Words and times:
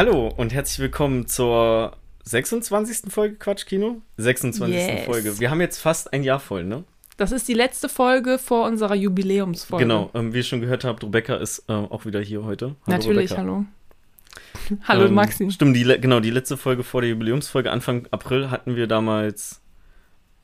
Hallo 0.00 0.28
und 0.34 0.54
herzlich 0.54 0.78
willkommen 0.78 1.26
zur 1.26 1.94
26. 2.24 3.12
Folge 3.12 3.34
Quatschkino? 3.36 4.00
26. 4.16 4.74
Yes. 4.74 5.04
Folge. 5.04 5.38
Wir 5.38 5.50
haben 5.50 5.60
jetzt 5.60 5.76
fast 5.76 6.14
ein 6.14 6.22
Jahr 6.22 6.40
voll, 6.40 6.64
ne? 6.64 6.84
Das 7.18 7.32
ist 7.32 7.46
die 7.48 7.52
letzte 7.52 7.90
Folge 7.90 8.38
vor 8.38 8.66
unserer 8.66 8.94
Jubiläumsfolge. 8.94 9.84
Genau, 9.84 10.08
ähm, 10.14 10.32
wie 10.32 10.38
ihr 10.38 10.42
schon 10.42 10.62
gehört 10.62 10.84
habt, 10.84 11.04
Rebecca 11.04 11.34
ist 11.36 11.64
äh, 11.68 11.74
auch 11.74 12.06
wieder 12.06 12.18
hier 12.22 12.44
heute. 12.44 12.76
Hallo, 12.86 12.96
Natürlich, 12.96 13.32
Rebecca. 13.32 13.36
hallo. 13.42 13.66
Hallo 14.88 15.04
Ähm, 15.04 15.12
Maxi. 15.12 15.50
Stimmt, 15.50 15.76
die, 15.76 15.84
genau, 15.84 16.20
die 16.20 16.30
letzte 16.30 16.56
Folge 16.56 16.82
vor 16.82 17.02
der 17.02 17.10
Jubiläumsfolge, 17.10 17.70
Anfang 17.70 18.08
April, 18.10 18.50
hatten 18.50 18.76
wir 18.76 18.86
damals 18.86 19.60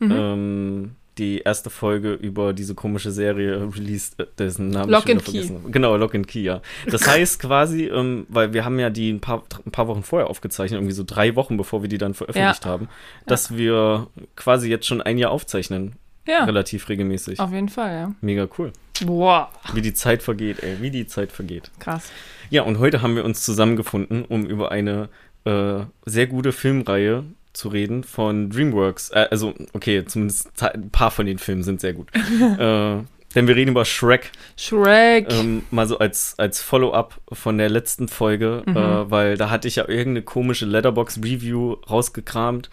Mhm. 0.00 0.12
ähm, 0.12 0.96
die 1.18 1.38
erste 1.38 1.70
Folge 1.70 2.12
über 2.12 2.52
diese 2.52 2.74
komische 2.74 3.10
Serie 3.10 3.68
released, 3.74 4.20
äh, 4.20 4.26
dessen 4.38 4.68
Namen 4.68 4.90
Lock 4.90 5.06
ich 5.06 5.12
and 5.12 5.24
Key. 5.24 5.30
vergessen. 5.32 5.72
Genau, 5.72 5.96
Lock 5.96 6.14
and 6.14 6.26
Key, 6.28 6.42
ja. 6.42 6.60
Das 6.90 7.06
heißt 7.08 7.40
quasi, 7.40 7.84
ähm, 7.86 8.26
weil 8.28 8.52
wir 8.52 8.64
haben 8.64 8.78
ja 8.78 8.90
die 8.90 9.10
ein 9.10 9.20
paar, 9.20 9.42
ein 9.64 9.70
paar 9.70 9.88
Wochen 9.88 10.02
vorher 10.02 10.28
aufgezeichnet, 10.28 10.78
irgendwie 10.78 10.94
so 10.94 11.04
drei 11.04 11.34
Wochen, 11.36 11.56
bevor 11.56 11.82
wir 11.82 11.88
die 11.88 11.98
dann 11.98 12.14
veröffentlicht 12.14 12.66
haben, 12.66 12.88
dass 13.26 13.56
wir 13.56 14.08
quasi 14.36 14.68
jetzt 14.68 14.86
schon 14.86 15.00
ein 15.00 15.18
Jahr 15.18 15.30
aufzeichnen, 15.30 15.94
ja, 16.26 16.44
relativ 16.44 16.88
regelmäßig. 16.88 17.40
auf 17.40 17.52
jeden 17.52 17.68
Fall, 17.68 17.92
ja. 17.92 18.12
Mega 18.20 18.48
cool. 18.58 18.72
Boah, 19.04 19.50
Wie 19.74 19.82
die 19.82 19.94
Zeit 19.94 20.22
vergeht, 20.22 20.62
ey, 20.62 20.80
wie 20.80 20.90
die 20.90 21.06
Zeit 21.06 21.30
vergeht. 21.32 21.70
krass. 21.78 22.10
Ja, 22.50 22.62
und 22.62 22.78
heute 22.78 23.02
haben 23.02 23.16
wir 23.16 23.24
uns 23.24 23.42
zusammengefunden, 23.42 24.24
um 24.24 24.46
über 24.46 24.70
eine 24.70 25.08
äh, 25.44 25.80
sehr 26.04 26.26
gute 26.26 26.52
Filmreihe 26.52 27.24
zu 27.56 27.68
reden 27.68 28.04
von 28.04 28.50
DreamWorks. 28.50 29.10
Äh, 29.10 29.28
also, 29.30 29.54
okay, 29.72 30.04
zumindest 30.04 30.62
ein 30.62 30.90
paar 30.90 31.10
von 31.10 31.26
den 31.26 31.38
Filmen 31.38 31.62
sind 31.62 31.80
sehr 31.80 31.94
gut. 31.94 32.08
äh, 32.58 32.98
denn 33.36 33.46
wir 33.46 33.54
reden 33.54 33.70
über 33.70 33.84
Shrek, 33.84 34.32
Shrek. 34.56 35.28
ähm, 35.30 35.62
mal 35.70 35.86
so 35.86 35.98
als, 35.98 36.34
als 36.38 36.60
Follow-up 36.60 37.20
von 37.32 37.58
der 37.58 37.68
letzten 37.68 38.08
Folge, 38.08 38.62
Mhm. 38.66 38.76
äh, 38.76 39.10
weil 39.10 39.36
da 39.36 39.50
hatte 39.50 39.68
ich 39.68 39.76
ja 39.76 39.88
irgendeine 39.88 40.22
komische 40.22 40.66
Letterbox-Review 40.66 41.74
rausgekramt, 41.88 42.70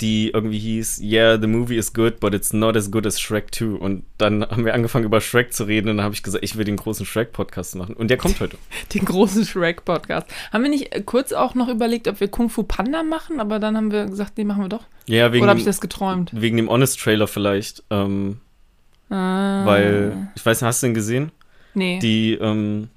die 0.00 0.30
irgendwie 0.30 0.58
hieß, 0.58 1.00
yeah, 1.02 1.38
the 1.38 1.46
movie 1.46 1.76
is 1.76 1.92
good, 1.92 2.18
but 2.20 2.32
it's 2.34 2.52
not 2.52 2.76
as 2.76 2.90
good 2.90 3.06
as 3.06 3.20
Shrek 3.20 3.54
2. 3.54 3.76
Und 3.78 4.04
dann 4.18 4.42
haben 4.42 4.64
wir 4.64 4.72
angefangen 4.74 5.04
über 5.04 5.20
Shrek 5.20 5.52
zu 5.52 5.64
reden 5.64 5.88
und 5.90 5.98
dann 5.98 6.04
habe 6.04 6.14
ich 6.14 6.22
gesagt, 6.22 6.42
ich 6.42 6.56
will 6.56 6.64
den 6.64 6.76
großen 6.76 7.04
Shrek-Podcast 7.04 7.76
machen. 7.76 7.94
Und 7.94 8.08
der 8.08 8.16
kommt 8.16 8.40
heute. 8.40 8.56
Den 8.94 9.04
großen 9.04 9.44
Shrek-Podcast. 9.44 10.26
Haben 10.52 10.62
wir 10.62 10.70
nicht 10.70 10.94
äh, 10.94 11.02
kurz 11.02 11.32
auch 11.32 11.54
noch 11.54 11.68
überlegt, 11.68 12.08
ob 12.08 12.20
wir 12.20 12.28
Kung 12.28 12.48
Fu 12.48 12.62
Panda 12.62 13.02
machen, 13.02 13.40
aber 13.40 13.58
dann 13.58 13.76
haben 13.76 13.92
wir 13.92 14.06
gesagt, 14.06 14.38
nee, 14.38 14.44
machen 14.44 14.62
wir 14.62 14.68
doch. 14.68 14.84
Ja, 15.06 15.32
wegen 15.32 15.42
Oder 15.42 15.50
habe 15.50 15.60
ich 15.60 15.66
das 15.66 15.80
geträumt? 15.82 16.30
Wegen 16.32 16.56
dem 16.56 16.70
Honest-Trailer 16.70 17.26
vielleicht. 17.26 17.82
Ähm, 17.90 18.38
Ah. 19.10 19.64
Weil, 19.64 20.28
ich 20.34 20.44
weiß 20.44 20.60
nicht, 20.60 20.66
hast 20.66 20.82
du 20.82 20.86
den 20.86 20.94
gesehen? 20.94 21.32
Nee. 21.74 21.98
Die, 21.98 22.34
ähm, 22.34 22.88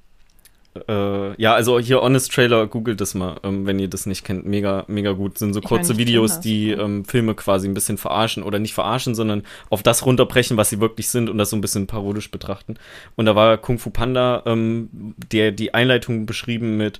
äh, 0.87 1.41
ja, 1.41 1.53
also 1.53 1.79
hier 1.79 2.01
Honest-Trailer, 2.01 2.67
googelt 2.67 3.01
das 3.01 3.15
mal, 3.15 3.37
ähm, 3.43 3.65
wenn 3.65 3.79
ihr 3.79 3.87
das 3.87 4.05
nicht 4.05 4.23
kennt. 4.23 4.45
Mega, 4.45 4.85
mega 4.87 5.11
gut. 5.13 5.37
Sind 5.37 5.53
so 5.53 5.59
Ich 5.59 5.65
kurze 5.65 5.97
Videos, 5.97 6.39
die 6.39 6.71
ähm, 6.71 7.05
Filme 7.05 7.35
quasi 7.35 7.67
ein 7.67 7.73
bisschen 7.73 7.97
verarschen 7.97 8.43
oder 8.43 8.59
nicht 8.59 8.73
verarschen, 8.73 9.15
sondern 9.15 9.43
auf 9.69 9.83
das 9.83 10.05
runterbrechen, 10.05 10.57
was 10.57 10.69
sie 10.69 10.79
wirklich 10.79 11.09
sind 11.09 11.29
und 11.29 11.37
das 11.37 11.49
so 11.49 11.55
ein 11.55 11.61
bisschen 11.61 11.87
parodisch 11.87 12.31
betrachten. 12.31 12.75
Und 13.15 13.25
da 13.25 13.35
war 13.35 13.57
Kung 13.57 13.79
Fu 13.79 13.89
Panda, 13.89 14.43
ähm, 14.45 15.15
der 15.31 15.51
die 15.51 15.73
Einleitung 15.73 16.25
beschrieben 16.25 16.77
mit 16.77 16.99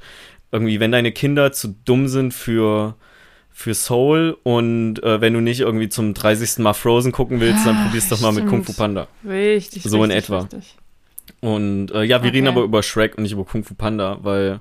irgendwie, 0.52 0.80
wenn 0.80 0.92
deine 0.92 1.12
Kinder 1.12 1.52
zu 1.52 1.76
dumm 1.86 2.08
sind 2.08 2.34
für 2.34 2.96
für 3.60 3.74
Soul 3.74 4.38
und 4.44 5.02
äh, 5.02 5.20
wenn 5.20 5.34
du 5.34 5.40
nicht 5.42 5.62
irgendwie 5.62 5.90
zum 5.90 6.14
30. 6.14 6.60
Mal 6.60 6.74
Frozen 6.74 7.12
gucken 7.12 7.40
willst, 7.40 7.66
dann 7.66 7.76
Ah, 7.76 7.86
probier's 7.86 8.08
doch 8.08 8.22
mal 8.22 8.32
mit 8.32 8.46
Kung 8.46 8.60
Fu 8.60 8.66
stimmt. 8.72 8.78
Panda. 8.78 9.08
richtig, 9.28 9.82
so 9.82 10.04
in 10.04 10.12
richtig, 10.12 10.26
etwa. 10.26 10.40
Richtig. 10.42 10.76
Und 11.42 11.90
äh, 11.92 12.04
ja, 12.04 12.22
wir 12.22 12.32
reden 12.32 12.48
Okay. 12.48 12.56
aber 12.56 12.64
über 12.66 12.84
Shrek 12.84 13.18
und 13.18 13.24
nicht 13.24 13.32
über 13.32 13.46
Kung 13.46 13.64
Fu 13.64 13.74
Panda, 13.74 14.20
weil 14.22 14.60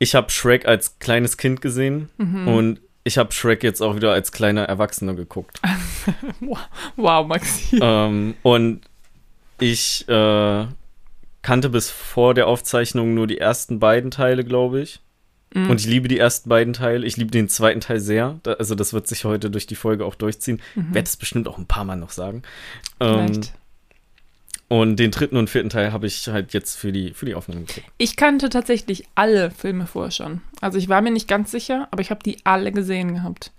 ich 0.00 0.16
habe 0.16 0.32
Shrek 0.32 0.66
als 0.66 0.98
kleines 0.98 1.36
Kind 1.36 1.60
gesehen 1.60 2.08
Mhm. 2.18 2.48
und 2.48 2.80
ich 3.04 3.18
habe 3.18 3.30
Shrek 3.32 3.62
jetzt 3.62 3.80
auch 3.80 3.94
wieder 3.94 4.12
als 4.12 4.32
kleiner 4.32 4.64
Erwachsener 4.64 5.14
geguckt. 5.14 5.60
Wow, 6.96 7.24
Maxi. 7.28 7.78
ähm, 7.80 8.34
und 8.42 8.80
ich 9.60 10.08
äh, 10.08 10.66
kannte 11.42 11.68
bis 11.68 11.88
vor 11.88 12.34
der 12.34 12.48
Aufzeichnung 12.48 13.14
nur 13.14 13.28
die 13.28 13.38
ersten 13.38 13.78
beiden 13.78 14.10
Teile, 14.10 14.42
glaube 14.44 14.80
ich. 14.80 15.00
Mhm. 15.54 15.70
Und 15.70 15.80
ich 15.80 15.86
liebe 15.86 16.08
die 16.08 16.18
ersten 16.18 16.48
beiden 16.48 16.72
Teile. 16.72 17.06
Ich 17.06 17.16
liebe 17.16 17.30
den 17.30 17.48
zweiten 17.48 17.80
Teil 17.80 18.00
sehr. 18.00 18.38
Da, 18.42 18.54
also 18.54 18.74
das 18.74 18.92
wird 18.92 19.06
sich 19.06 19.24
heute 19.24 19.50
durch 19.50 19.66
die 19.66 19.74
Folge 19.74 20.04
auch 20.04 20.14
durchziehen. 20.14 20.60
Mhm. 20.74 20.94
Werde 20.94 21.06
es 21.06 21.16
bestimmt 21.16 21.48
auch 21.48 21.58
ein 21.58 21.66
paar 21.66 21.84
Mal 21.84 21.96
noch 21.96 22.10
sagen. 22.10 22.42
Ähm, 23.00 23.28
Vielleicht. 23.28 23.52
und 24.68 24.96
den 24.96 25.10
dritten 25.10 25.36
und 25.36 25.50
vierten 25.50 25.70
Teil 25.70 25.92
habe 25.92 26.06
ich 26.06 26.28
halt 26.28 26.52
jetzt 26.52 26.76
für 26.76 26.92
die, 26.92 27.12
für 27.12 27.26
die 27.26 27.34
Aufnahme 27.34 27.62
geguckt. 27.62 27.86
Ich 27.98 28.16
kannte 28.16 28.48
tatsächlich 28.48 29.04
alle 29.14 29.50
Filme 29.50 29.86
vorher 29.86 30.12
schon. 30.12 30.40
Also 30.60 30.78
ich 30.78 30.88
war 30.88 31.02
mir 31.02 31.12
nicht 31.12 31.28
ganz 31.28 31.50
sicher, 31.50 31.88
aber 31.90 32.00
ich 32.00 32.10
habe 32.10 32.22
die 32.24 32.38
alle 32.44 32.72
gesehen 32.72 33.14
gehabt. 33.14 33.52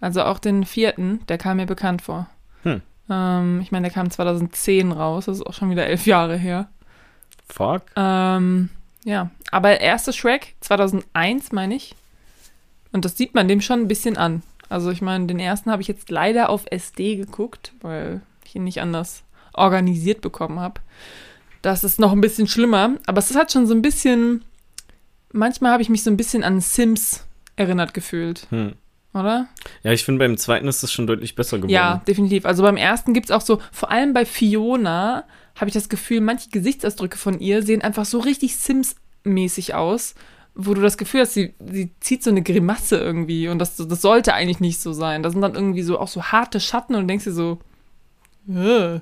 Also 0.00 0.22
auch 0.22 0.38
den 0.38 0.64
vierten, 0.64 1.20
der 1.28 1.38
kam 1.38 1.58
mir 1.58 1.66
bekannt 1.66 2.02
vor. 2.02 2.28
Hm. 2.62 2.80
Ähm, 3.10 3.60
ich 3.60 3.72
meine, 3.72 3.88
der 3.88 3.94
kam 3.94 4.10
2010 4.10 4.92
raus, 4.92 5.26
das 5.26 5.38
ist 5.38 5.46
auch 5.46 5.52
schon 5.52 5.70
wieder 5.70 5.86
elf 5.86 6.06
Jahre 6.06 6.36
her. 6.36 6.68
Fuck. 7.48 7.82
Ähm, 7.96 8.70
ja, 9.04 9.30
aber 9.50 9.80
erste 9.80 10.12
Shrek 10.12 10.54
2001, 10.60 11.52
meine 11.52 11.74
ich. 11.74 11.94
Und 12.92 13.04
das 13.04 13.16
sieht 13.16 13.34
man 13.34 13.48
dem 13.48 13.60
schon 13.60 13.80
ein 13.80 13.88
bisschen 13.88 14.16
an. 14.16 14.42
Also 14.68 14.90
ich 14.90 15.02
meine, 15.02 15.26
den 15.26 15.38
ersten 15.38 15.70
habe 15.70 15.82
ich 15.82 15.88
jetzt 15.88 16.10
leider 16.10 16.48
auf 16.48 16.64
SD 16.70 17.16
geguckt, 17.16 17.72
weil 17.80 18.20
ich 18.44 18.54
ihn 18.56 18.64
nicht 18.64 18.80
anders 18.80 19.22
organisiert 19.52 20.20
bekommen 20.20 20.60
habe. 20.60 20.80
Das 21.62 21.84
ist 21.84 21.98
noch 22.00 22.12
ein 22.12 22.20
bisschen 22.20 22.46
schlimmer, 22.46 22.92
aber 23.06 23.18
es 23.18 23.34
hat 23.34 23.52
schon 23.52 23.66
so 23.66 23.74
ein 23.74 23.82
bisschen, 23.82 24.44
manchmal 25.32 25.72
habe 25.72 25.82
ich 25.82 25.88
mich 25.88 26.02
so 26.02 26.10
ein 26.10 26.16
bisschen 26.16 26.42
an 26.44 26.60
Sims 26.60 27.26
erinnert 27.56 27.92
gefühlt, 27.94 28.46
Hm. 28.50 28.74
oder? 29.12 29.46
Ja, 29.82 29.92
ich 29.92 30.04
finde, 30.04 30.20
beim 30.24 30.38
zweiten 30.38 30.66
ist 30.68 30.82
es 30.82 30.90
schon 30.92 31.06
deutlich 31.06 31.34
besser 31.34 31.58
geworden. 31.58 31.70
Ja, 31.72 32.00
definitiv. 32.06 32.46
Also 32.46 32.62
beim 32.62 32.76
ersten 32.78 33.12
gibt 33.12 33.26
es 33.26 33.30
auch 33.30 33.42
so, 33.42 33.60
vor 33.72 33.90
allem 33.90 34.14
bei 34.14 34.24
Fiona, 34.24 35.24
habe 35.56 35.68
ich 35.68 35.74
das 35.74 35.88
Gefühl, 35.88 36.20
manche 36.20 36.50
Gesichtsausdrücke 36.50 37.18
von 37.18 37.38
ihr 37.40 37.62
sehen 37.62 37.82
einfach 37.82 38.04
so 38.04 38.18
richtig 38.18 38.56
Sims-mäßig 38.56 39.74
aus, 39.74 40.14
wo 40.54 40.74
du 40.74 40.80
das 40.80 40.98
Gefühl 40.98 41.20
hast, 41.22 41.34
sie, 41.34 41.54
sie 41.70 41.90
zieht 42.00 42.22
so 42.22 42.30
eine 42.30 42.42
Grimasse 42.42 42.96
irgendwie 42.98 43.48
und 43.48 43.58
das, 43.58 43.76
das 43.76 44.00
sollte 44.02 44.34
eigentlich 44.34 44.60
nicht 44.60 44.80
so 44.80 44.92
sein. 44.92 45.22
Da 45.22 45.30
sind 45.30 45.40
dann 45.40 45.54
irgendwie 45.54 45.82
so 45.82 45.98
auch 45.98 46.08
so 46.08 46.22
harte 46.24 46.60
Schatten 46.60 46.94
und 46.94 47.02
du 47.02 47.06
denkst 47.06 47.24
dir 47.24 47.32
so, 47.32 47.58
äh. 48.48 49.00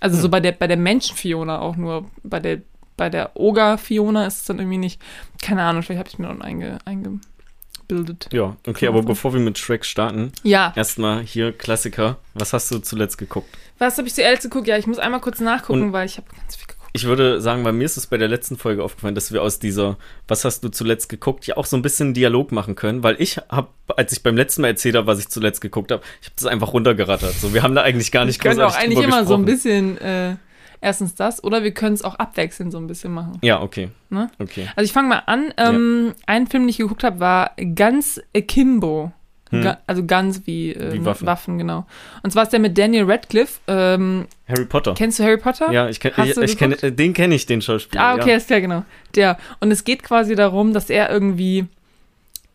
also 0.00 0.16
so 0.16 0.24
Hm. 0.24 0.30
bei 0.30 0.40
der, 0.40 0.52
bei 0.52 0.66
der 0.66 0.76
Menschen-Fiona 0.76 1.60
auch 1.60 1.76
nur, 1.76 2.10
bei 2.22 2.40
der, 2.40 2.60
bei 2.96 3.08
der 3.08 3.30
Oger-Fiona 3.34 4.26
ist 4.26 4.40
es 4.40 4.44
dann 4.44 4.58
irgendwie 4.58 4.78
nicht, 4.78 5.00
keine 5.40 5.62
Ahnung, 5.62 5.82
vielleicht 5.82 5.98
habe 6.00 6.08
ich 6.10 6.18
mir 6.18 6.32
noch 6.32 6.40
einge, 6.44 6.78
eingebildet. 6.84 8.28
Ja, 8.32 8.56
okay, 8.66 8.86
aber 8.86 9.02
bevor 9.02 9.32
wir 9.32 9.40
mit 9.40 9.58
Shrek 9.58 9.84
starten, 9.84 10.32
Ja, 10.42 10.72
erstmal 10.76 11.22
hier 11.22 11.52
Klassiker. 11.52 12.18
Was 12.34 12.52
hast 12.52 12.70
du 12.70 12.78
zuletzt 12.78 13.18
geguckt? 13.18 13.48
Was 13.82 13.98
habe 13.98 14.08
ich 14.08 14.14
zuerst 14.14 14.42
geguckt? 14.42 14.66
Ja, 14.68 14.78
ich 14.78 14.86
muss 14.86 14.98
einmal 14.98 15.20
kurz 15.20 15.40
nachgucken, 15.40 15.82
Und- 15.82 15.92
weil 15.92 16.06
ich 16.06 16.16
habe 16.16 16.26
ganz 16.36 16.56
viel 16.56 16.66
geguckt. 16.66 16.78
Ich 16.94 17.04
würde 17.04 17.40
sagen, 17.40 17.62
bei 17.64 17.72
mir 17.72 17.84
ist 17.84 17.96
es 17.96 18.06
bei 18.06 18.18
der 18.18 18.28
letzten 18.28 18.58
Folge 18.58 18.84
aufgefallen, 18.84 19.14
dass 19.14 19.32
wir 19.32 19.40
aus 19.42 19.58
dieser 19.58 19.96
Was 20.28 20.44
hast 20.44 20.62
du 20.62 20.68
zuletzt 20.68 21.08
geguckt, 21.08 21.46
ja 21.46 21.56
auch 21.56 21.64
so 21.64 21.74
ein 21.76 21.80
bisschen 21.82 22.12
Dialog 22.12 22.52
machen 22.52 22.74
können, 22.74 23.02
weil 23.02 23.16
ich 23.18 23.38
habe, 23.50 23.68
als 23.96 24.12
ich 24.12 24.22
beim 24.22 24.36
letzten 24.36 24.60
Mal 24.60 24.68
erzählt 24.68 24.96
habe, 24.96 25.06
was 25.06 25.18
ich 25.18 25.28
zuletzt 25.28 25.60
geguckt 25.62 25.90
habe, 25.90 26.02
ich 26.20 26.26
habe 26.26 26.34
das 26.36 26.44
einfach 26.46 26.74
runtergerattert. 26.74 27.32
So, 27.34 27.54
wir 27.54 27.62
haben 27.62 27.74
da 27.74 27.80
eigentlich 27.82 28.12
gar 28.12 28.26
nicht 28.26 28.44
Wir 28.44 28.50
können 28.50 28.60
auch 28.62 28.76
eigentlich 28.76 28.98
immer 29.02 29.24
so 29.24 29.34
ein 29.36 29.46
gesprochen. 29.46 29.96
bisschen, 29.96 29.98
äh, 30.02 30.36
erstens 30.82 31.14
das, 31.14 31.42
oder 31.42 31.62
wir 31.62 31.72
können 31.72 31.94
es 31.94 32.02
auch 32.02 32.16
abwechselnd 32.16 32.72
so 32.72 32.76
ein 32.78 32.86
bisschen 32.88 33.14
machen. 33.14 33.38
Ja, 33.40 33.62
okay. 33.62 33.88
Ne? 34.10 34.30
Okay. 34.38 34.68
Also 34.76 34.84
ich 34.84 34.92
fange 34.92 35.08
mal 35.08 35.22
an. 35.24 35.54
Ähm, 35.56 36.12
Ein 36.26 36.46
Film, 36.46 36.64
den 36.64 36.68
ich 36.68 36.76
geguckt 36.76 37.04
habe, 37.04 37.20
war 37.20 37.52
Guns 37.56 38.20
Akimbo. 38.36 39.12
Hm. 39.52 39.74
Also 39.86 40.02
Guns 40.04 40.42
wie, 40.46 40.72
äh, 40.72 40.94
Wie 40.94 41.04
Waffen. 41.04 41.26
Waffen, 41.26 41.58
genau. 41.58 41.86
Und 42.22 42.30
zwar 42.32 42.44
ist 42.44 42.52
der 42.54 42.58
mit 42.60 42.76
Daniel 42.78 43.04
Radcliffe. 43.04 43.60
Ähm, 43.68 44.26
Harry 44.48 44.64
Potter. 44.64 44.94
kennst 44.94 45.18
du 45.18 45.24
Harry 45.24 45.36
Potter? 45.36 45.70
ja, 45.70 45.88
ich 45.90 46.00
kenne, 46.00 46.16
Hast 46.16 46.38
ich, 46.38 46.52
ich 46.52 46.56
kenn, 46.58 46.74
den 46.96 47.12
kenne 47.12 47.34
ich, 47.34 47.44
den 47.46 47.60
Schauspieler. 47.60 48.02
Ah, 48.02 48.14
okay, 48.14 48.30
Ja. 48.30 48.36
ist 48.36 48.46
klar, 48.46 48.60
genau. 48.62 48.84
Der. 49.14 49.38
Und 49.60 49.70
es 49.70 49.84
geht 49.84 50.02
quasi 50.02 50.34
darum, 50.34 50.72
dass 50.72 50.88
er 50.90 51.10
irgendwie, 51.10 51.66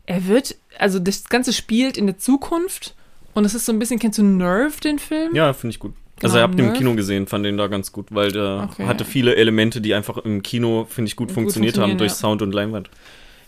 er 0.08 0.26
wird, 0.28 0.56
also 0.80 0.98
das 1.00 1.26
Ganze 1.26 1.54
spielt 1.54 1.98
in 1.98 2.08
der 2.08 2.18
Zukunft 2.18 2.96
und 3.36 3.46
es 3.46 3.54
ist 3.54 3.66
so 3.68 3.72
ein 3.72 3.78
bisschen, 3.80 4.00
kennst 4.00 4.18
du 4.18 4.24
Nerve, 4.24 4.80
den 4.84 4.98
Film? 4.98 5.36
Ja, 5.36 5.54
finde 5.54 5.74
ich 5.76 5.80
gut. 5.80 5.94
Also 6.24 6.34
Genau, 6.34 6.36
ich 6.38 6.42
habe 6.42 6.56
den 6.56 6.68
im. 6.70 6.74
Kino 6.74 6.96
gesehen, 6.96 7.28
fand 7.28 7.46
den 7.46 7.58
da 7.58 7.68
ganz 7.68 7.92
gut, 7.92 8.08
weil 8.10 8.32
der 8.32 8.70
Okay. 8.72 8.88
hatte 8.88 9.06
viele 9.06 9.36
Elemente, 9.36 9.82
die 9.82 9.94
einfach 9.94 10.18
im 10.18 10.42
Kino, 10.42 10.88
finde 10.90 11.10
ich, 11.10 11.16
gut, 11.16 11.28
Gut 11.28 11.36
funktioniert 11.36 11.78
haben 11.78 12.00
durch 12.00 12.10
ja. 12.12 12.16
Sound 12.18 12.42
und 12.42 12.54
Leinwand. 12.56 12.90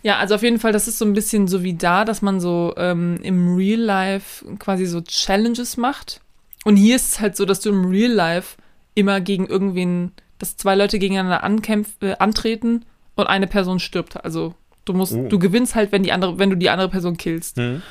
Ja, 0.04 0.18
also 0.18 0.36
auf 0.36 0.44
jeden 0.44 0.60
Fall, 0.60 0.72
das 0.72 0.88
ist 0.88 0.98
so 0.98 1.06
ein 1.06 1.14
bisschen 1.14 1.48
so 1.48 1.64
wie 1.64 1.74
da, 1.74 2.06
dass 2.06 2.22
man 2.22 2.40
so 2.40 2.74
ähm, 2.78 3.18
im 3.22 3.56
Real 3.56 3.80
Life 3.80 4.46
quasi 4.58 4.86
so 4.86 5.02
Challenges 5.02 5.76
macht. 5.78 6.22
Und 6.64 6.78
hier 6.78 6.96
ist 6.96 7.14
es 7.14 7.20
halt 7.20 7.36
so, 7.36 7.46
dass 7.46 7.60
du 7.62 7.70
im 7.70 7.86
Real 7.86 8.12
Life 8.12 8.58
immer 8.96 9.20
gegen 9.22 9.48
irgendwen, 9.48 10.12
dass 10.40 10.56
zwei 10.58 10.76
Leute 10.76 11.00
gegeneinander 11.00 11.44
ankämpf, 11.44 11.90
äh, 12.02 12.16
antreten 12.20 12.86
und 13.16 13.28
eine 13.28 13.48
Person 13.48 13.80
stirbt. 13.80 14.24
Also 14.24 14.54
du 14.86 14.94
musst, 14.94 15.14
Oh. 15.14 15.28
du 15.28 15.38
gewinnst 15.40 15.76
halt, 15.76 15.92
wenn 15.92 16.04
die 16.04 16.12
andere, 16.14 16.40
wenn 16.40 16.50
du 16.50 16.56
die 16.58 16.70
andere 16.70 16.90
Person 16.90 17.18
killst. 17.18 17.58
Hm. 17.58 17.82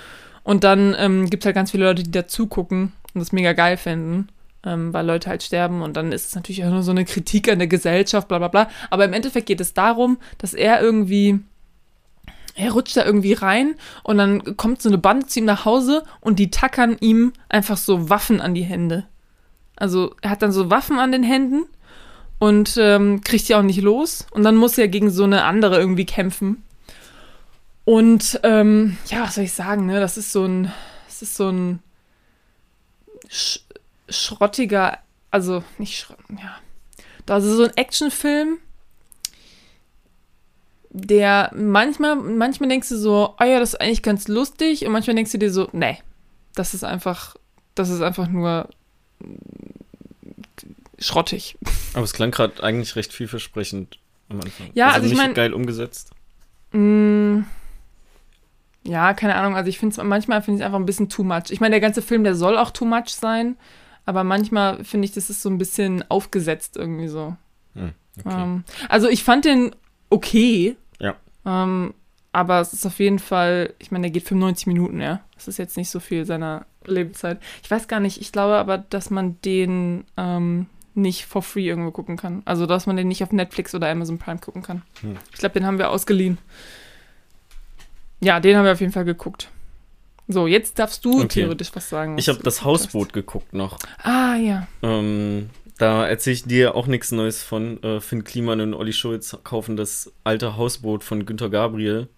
Und 0.45 0.65
dann 0.65 0.95
ähm, 0.99 1.29
gibt 1.29 1.43
es 1.43 1.47
halt 1.47 1.57
ganz 1.57 1.71
viele 1.73 1.85
Leute, 1.85 2.03
die 2.03 2.11
dazu 2.11 2.47
gucken 2.47 2.93
und 3.15 3.21
das 3.21 3.33
mega 3.33 3.53
geil 3.53 3.77
finden. 3.77 4.29
ähm, 4.65 4.93
weil 4.93 5.07
Leute 5.07 5.31
halt 5.31 5.45
sterben 5.45 5.83
und 5.83 5.97
dann 5.97 6.11
ist 6.11 6.27
es 6.29 6.35
natürlich 6.35 6.65
auch 6.65 6.71
nur 6.71 6.83
so 6.83 6.91
eine 6.91 7.05
Kritik 7.05 7.49
an 7.49 7.59
der 7.61 7.69
Gesellschaft, 7.69 8.27
bla 8.27 8.39
bla 8.39 8.49
bla. 8.49 8.69
Aber 8.91 9.05
im 9.05 9.13
Endeffekt 9.13 9.47
geht 9.47 9.61
es 9.61 9.73
darum, 9.73 10.19
dass 10.39 10.53
er 10.53 10.81
irgendwie 10.81 11.39
er 12.59 12.73
rutscht 12.73 12.97
da 12.97 13.05
irgendwie 13.05 13.33
rein 13.33 13.75
und 14.03 14.19
dann 14.19 14.57
kommt 14.57 14.83
so 14.83 14.89
eine 14.89 14.99
Bande 14.99 15.27
zu 15.27 15.39
ihm 15.39 15.45
nach 15.45 15.65
Hause 15.65 16.03
und 16.21 16.39
die 16.39 16.51
tackern 16.51 16.97
ihm 17.01 17.33
einfach 17.49 17.77
so 17.77 18.11
Waffen 18.11 18.41
an 18.41 18.55
die 18.55 18.65
Hände. 18.65 19.07
Also 19.77 20.15
er 20.23 20.31
hat 20.31 20.43
dann 20.43 20.53
so 20.53 20.69
Waffen 20.69 20.99
an 20.99 21.13
den 21.13 21.23
Händen 21.23 21.67
und 22.39 22.77
ähm, 22.79 23.21
kriegt 23.23 23.49
die 23.49 23.55
auch 23.55 23.63
nicht 23.63 23.81
los. 23.81 24.27
Und 24.33 24.43
dann 24.43 24.57
muss 24.57 24.77
er 24.77 24.89
gegen 24.89 25.11
so 25.11 25.25
eine 25.25 25.45
andere 25.45 25.79
irgendwie 25.79 26.07
kämpfen. 26.07 26.65
Und 27.85 28.41
ähm, 28.43 28.99
ja, 29.07 29.23
was 29.23 29.37
soll 29.37 29.45
ich 29.45 29.53
sagen, 29.53 29.87
ne? 29.87 30.01
Das 30.01 30.17
ist 30.17 30.33
so 30.33 30.45
ein, 30.45 30.73
das 31.07 31.23
ist 31.23 31.37
so 31.37 31.49
ein 31.49 31.81
sch 33.29 33.61
schrottiger, 34.11 34.99
also 35.31 35.63
nicht 35.79 35.99
schrott, 35.99 36.19
ja. 36.31 36.57
Das 37.27 37.45
ist 37.45 37.57
so 37.57 37.65
ein 37.65 37.77
Actionfilm, 37.77 38.59
der 41.01 41.51
manchmal, 41.55 42.17
manchmal 42.17 42.69
denkst 42.69 42.89
du 42.89 42.97
so, 42.97 43.35
oh 43.41 43.45
ja, 43.45 43.59
das 43.61 43.75
ist 43.75 43.81
eigentlich 43.81 44.03
ganz 44.03 44.29
lustig, 44.29 44.85
und 44.85 44.93
manchmal 44.93 45.17
denkst 45.17 45.33
du 45.33 45.39
dir 45.39 45.53
so, 45.53 45.69
nee, 45.73 45.99
das 46.55 46.75
ist 46.75 46.85
einfach, 46.85 47.37
das 47.75 47.91
ist 47.91 48.03
einfach 48.03 48.29
nur 48.29 48.69
schrottig. 50.99 51.57
Aber 51.95 52.05
es 52.05 52.13
klang 52.13 52.31
gerade 52.31 52.63
eigentlich 52.63 52.97
recht 52.97 53.13
vielversprechend 53.13 53.99
am 54.29 54.41
Anfang. 54.41 54.71
Ja, 54.75 54.89
also, 54.89 55.03
also 55.03 55.13
ich 55.13 55.17
meine. 55.17 55.35
geil 55.35 55.55
umgesetzt. 55.55 56.11
Mm, 56.73 57.41
ja, 58.85 59.15
keine 59.15 59.37
Ahnung. 59.37 59.57
Also 59.57 59.69
ich 59.69 59.79
finde 59.79 59.99
es 59.99 60.05
manchmal 60.05 60.43
finde 60.43 60.61
ich 60.61 60.65
einfach 60.65 60.79
ein 60.79 60.87
bisschen 60.87 61.09
too 61.09 61.23
much. 61.23 61.51
Ich 61.51 61.61
meine, 61.61 61.73
der 61.73 61.81
ganze 61.81 62.03
Film, 62.03 62.25
der 62.25 62.35
soll 62.35 62.57
auch 62.57 62.71
too 62.71 62.85
much 62.85 63.11
sein, 63.11 63.57
aber 64.07 64.25
manchmal 64.25 64.85
finde 64.85 65.07
ich, 65.07 65.13
das 65.13 65.31
ist 65.31 65.43
so 65.43 65.51
ein 65.51 65.59
bisschen 65.59 66.05
aufgesetzt 66.11 66.77
irgendwie 66.77 67.09
so. 67.09 67.37
Hm, 67.75 67.93
okay. 68.25 68.43
ähm, 68.43 68.65
also 68.89 69.09
ich 69.09 69.25
fand 69.25 69.45
den 69.45 69.75
okay. 70.11 70.77
Ähm, 71.49 71.95
aber 72.33 72.61
es 72.61 72.73
ist 72.73 72.87
auf 72.87 72.99
jeden 73.01 73.19
Fall, 73.19 73.73
ich 73.79 73.91
meine, 73.91 74.03
der 74.03 74.11
geht 74.11 74.25
95 74.25 74.67
Minuten, 74.67 75.01
ja. 75.01 75.21
Das 75.35 75.49
ist 75.49 75.57
jetzt 75.57 75.77
nicht 75.77 75.89
so 75.89 75.99
viel 75.99 76.27
seiner 76.27 76.67
Lebenszeit. 76.85 77.41
Ich 77.63 77.71
weiß 77.71 77.89
gar 77.89 78.01
nicht, 78.01 78.21
ich 78.21 78.33
glaube 78.33 78.57
aber, 78.57 78.79
dass 78.79 79.11
man 79.11 79.41
den 79.43 80.05
ähm, 80.17 80.67
nicht 80.95 81.25
for 81.25 81.43
free 81.43 81.67
irgendwo 81.67 81.91
gucken 81.91 82.17
kann. 82.17 82.43
Also, 82.45 82.67
dass 82.67 82.87
man 82.87 82.97
den 82.97 83.09
nicht 83.09 83.23
auf 83.23 83.33
Netflix 83.33 83.75
oder 83.75 83.89
Amazon 83.89 84.19
Prime 84.19 84.39
gucken 84.39 84.63
kann. 84.63 84.83
Hm. 85.01 85.17
Ich 85.33 85.39
glaube, 85.39 85.55
den 85.55 85.67
haben 85.67 85.79
wir 85.79 85.91
ausgeliehen. 85.91 86.39
Ja, 88.21 88.41
den 88.41 88.57
haben 88.57 88.65
wir 88.65 88.73
auf 88.73 88.81
jeden 88.81 88.93
Fall 88.93 89.05
geguckt. 89.05 89.49
So, 90.27 90.47
jetzt 90.47 90.79
darfst 90.79 91.05
du 91.05 91.21
okay. 91.21 91.29
theoretisch 91.29 91.71
was 91.75 91.89
sagen. 91.89 92.17
Was 92.17 92.25
ich 92.25 92.29
habe 92.29 92.43
das 92.43 92.63
Hausboot 92.63 93.09
hast. 93.09 93.13
geguckt 93.15 93.55
noch. 93.55 93.79
Ah, 94.03 94.37
ja. 94.37 94.67
Ähm, 94.83 95.49
da 95.79 96.07
erzähle 96.07 96.35
ich 96.35 96.45
dir 96.45 96.75
auch 96.75 96.87
nichts 96.87 97.13
Neues 97.13 97.43
von. 97.43 97.83
Äh, 97.83 98.01
Finn 98.01 98.25
Kliman 98.25 98.61
und 98.61 98.75
Olli 98.75 98.93
Schulz 98.93 99.37
kaufen 99.45 99.77
das 99.77 100.13
alte 100.25 100.57
Hausboot 100.57 101.05
von 101.05 101.25
Günter 101.25 101.49
Gabriel 101.49 102.09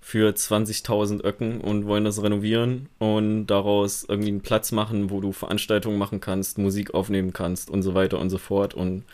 für 0.00 0.30
20.000 0.30 1.24
Öcken 1.24 1.60
und 1.60 1.86
wollen 1.86 2.04
das 2.04 2.22
renovieren 2.22 2.90
und 2.98 3.46
daraus 3.46 4.04
irgendwie 4.06 4.28
einen 4.28 4.42
Platz 4.42 4.70
machen, 4.70 5.10
wo 5.10 5.20
du 5.20 5.32
Veranstaltungen 5.32 5.96
machen 5.96 6.20
kannst, 6.20 6.58
Musik 6.58 6.92
aufnehmen 6.92 7.32
kannst 7.32 7.70
und 7.70 7.82
so 7.82 7.94
weiter 7.94 8.18
und 8.18 8.28
so 8.28 8.36
fort. 8.36 8.74
Und 8.74 9.04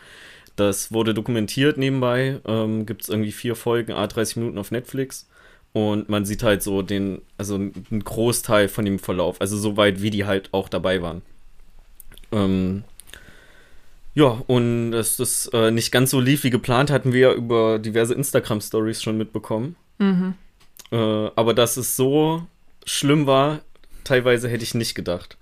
das 0.57 0.91
wurde 0.91 1.13
dokumentiert 1.13 1.77
nebenbei. 1.77 2.41
Ähm, 2.45 2.85
Gibt 2.85 3.03
es 3.03 3.09
irgendwie 3.09 3.31
vier 3.31 3.55
Folgen, 3.55 3.93
a 3.93 4.05
30 4.05 4.37
Minuten 4.37 4.57
auf 4.57 4.71
Netflix. 4.71 5.29
Und 5.73 6.09
man 6.09 6.25
sieht 6.25 6.43
halt 6.43 6.61
so 6.63 6.81
den, 6.81 7.21
also 7.37 7.55
einen 7.55 8.03
Großteil 8.03 8.67
von 8.67 8.83
dem 8.83 8.99
Verlauf, 8.99 9.39
also 9.39 9.57
so 9.57 9.77
weit, 9.77 10.01
wie 10.01 10.09
die 10.09 10.25
halt 10.25 10.49
auch 10.51 10.67
dabei 10.67 11.01
waren. 11.01 11.21
Ähm, 12.33 12.83
ja, 14.13 14.41
und 14.47 14.91
dass 14.91 15.17
das 15.17 15.47
äh, 15.53 15.71
nicht 15.71 15.91
ganz 15.91 16.11
so 16.11 16.19
lief 16.19 16.43
wie 16.43 16.49
geplant, 16.49 16.91
hatten 16.91 17.13
wir 17.13 17.19
ja 17.19 17.33
über 17.33 17.79
diverse 17.79 18.13
Instagram-Stories 18.13 19.01
schon 19.01 19.17
mitbekommen. 19.17 19.75
Mhm. 19.99 20.33
Äh, 20.91 20.95
aber 20.97 21.53
dass 21.53 21.77
es 21.77 21.95
so 21.95 22.45
schlimm 22.85 23.25
war, 23.25 23.61
teilweise 24.03 24.49
hätte 24.49 24.63
ich 24.63 24.73
nicht 24.73 24.95
gedacht. 24.95 25.37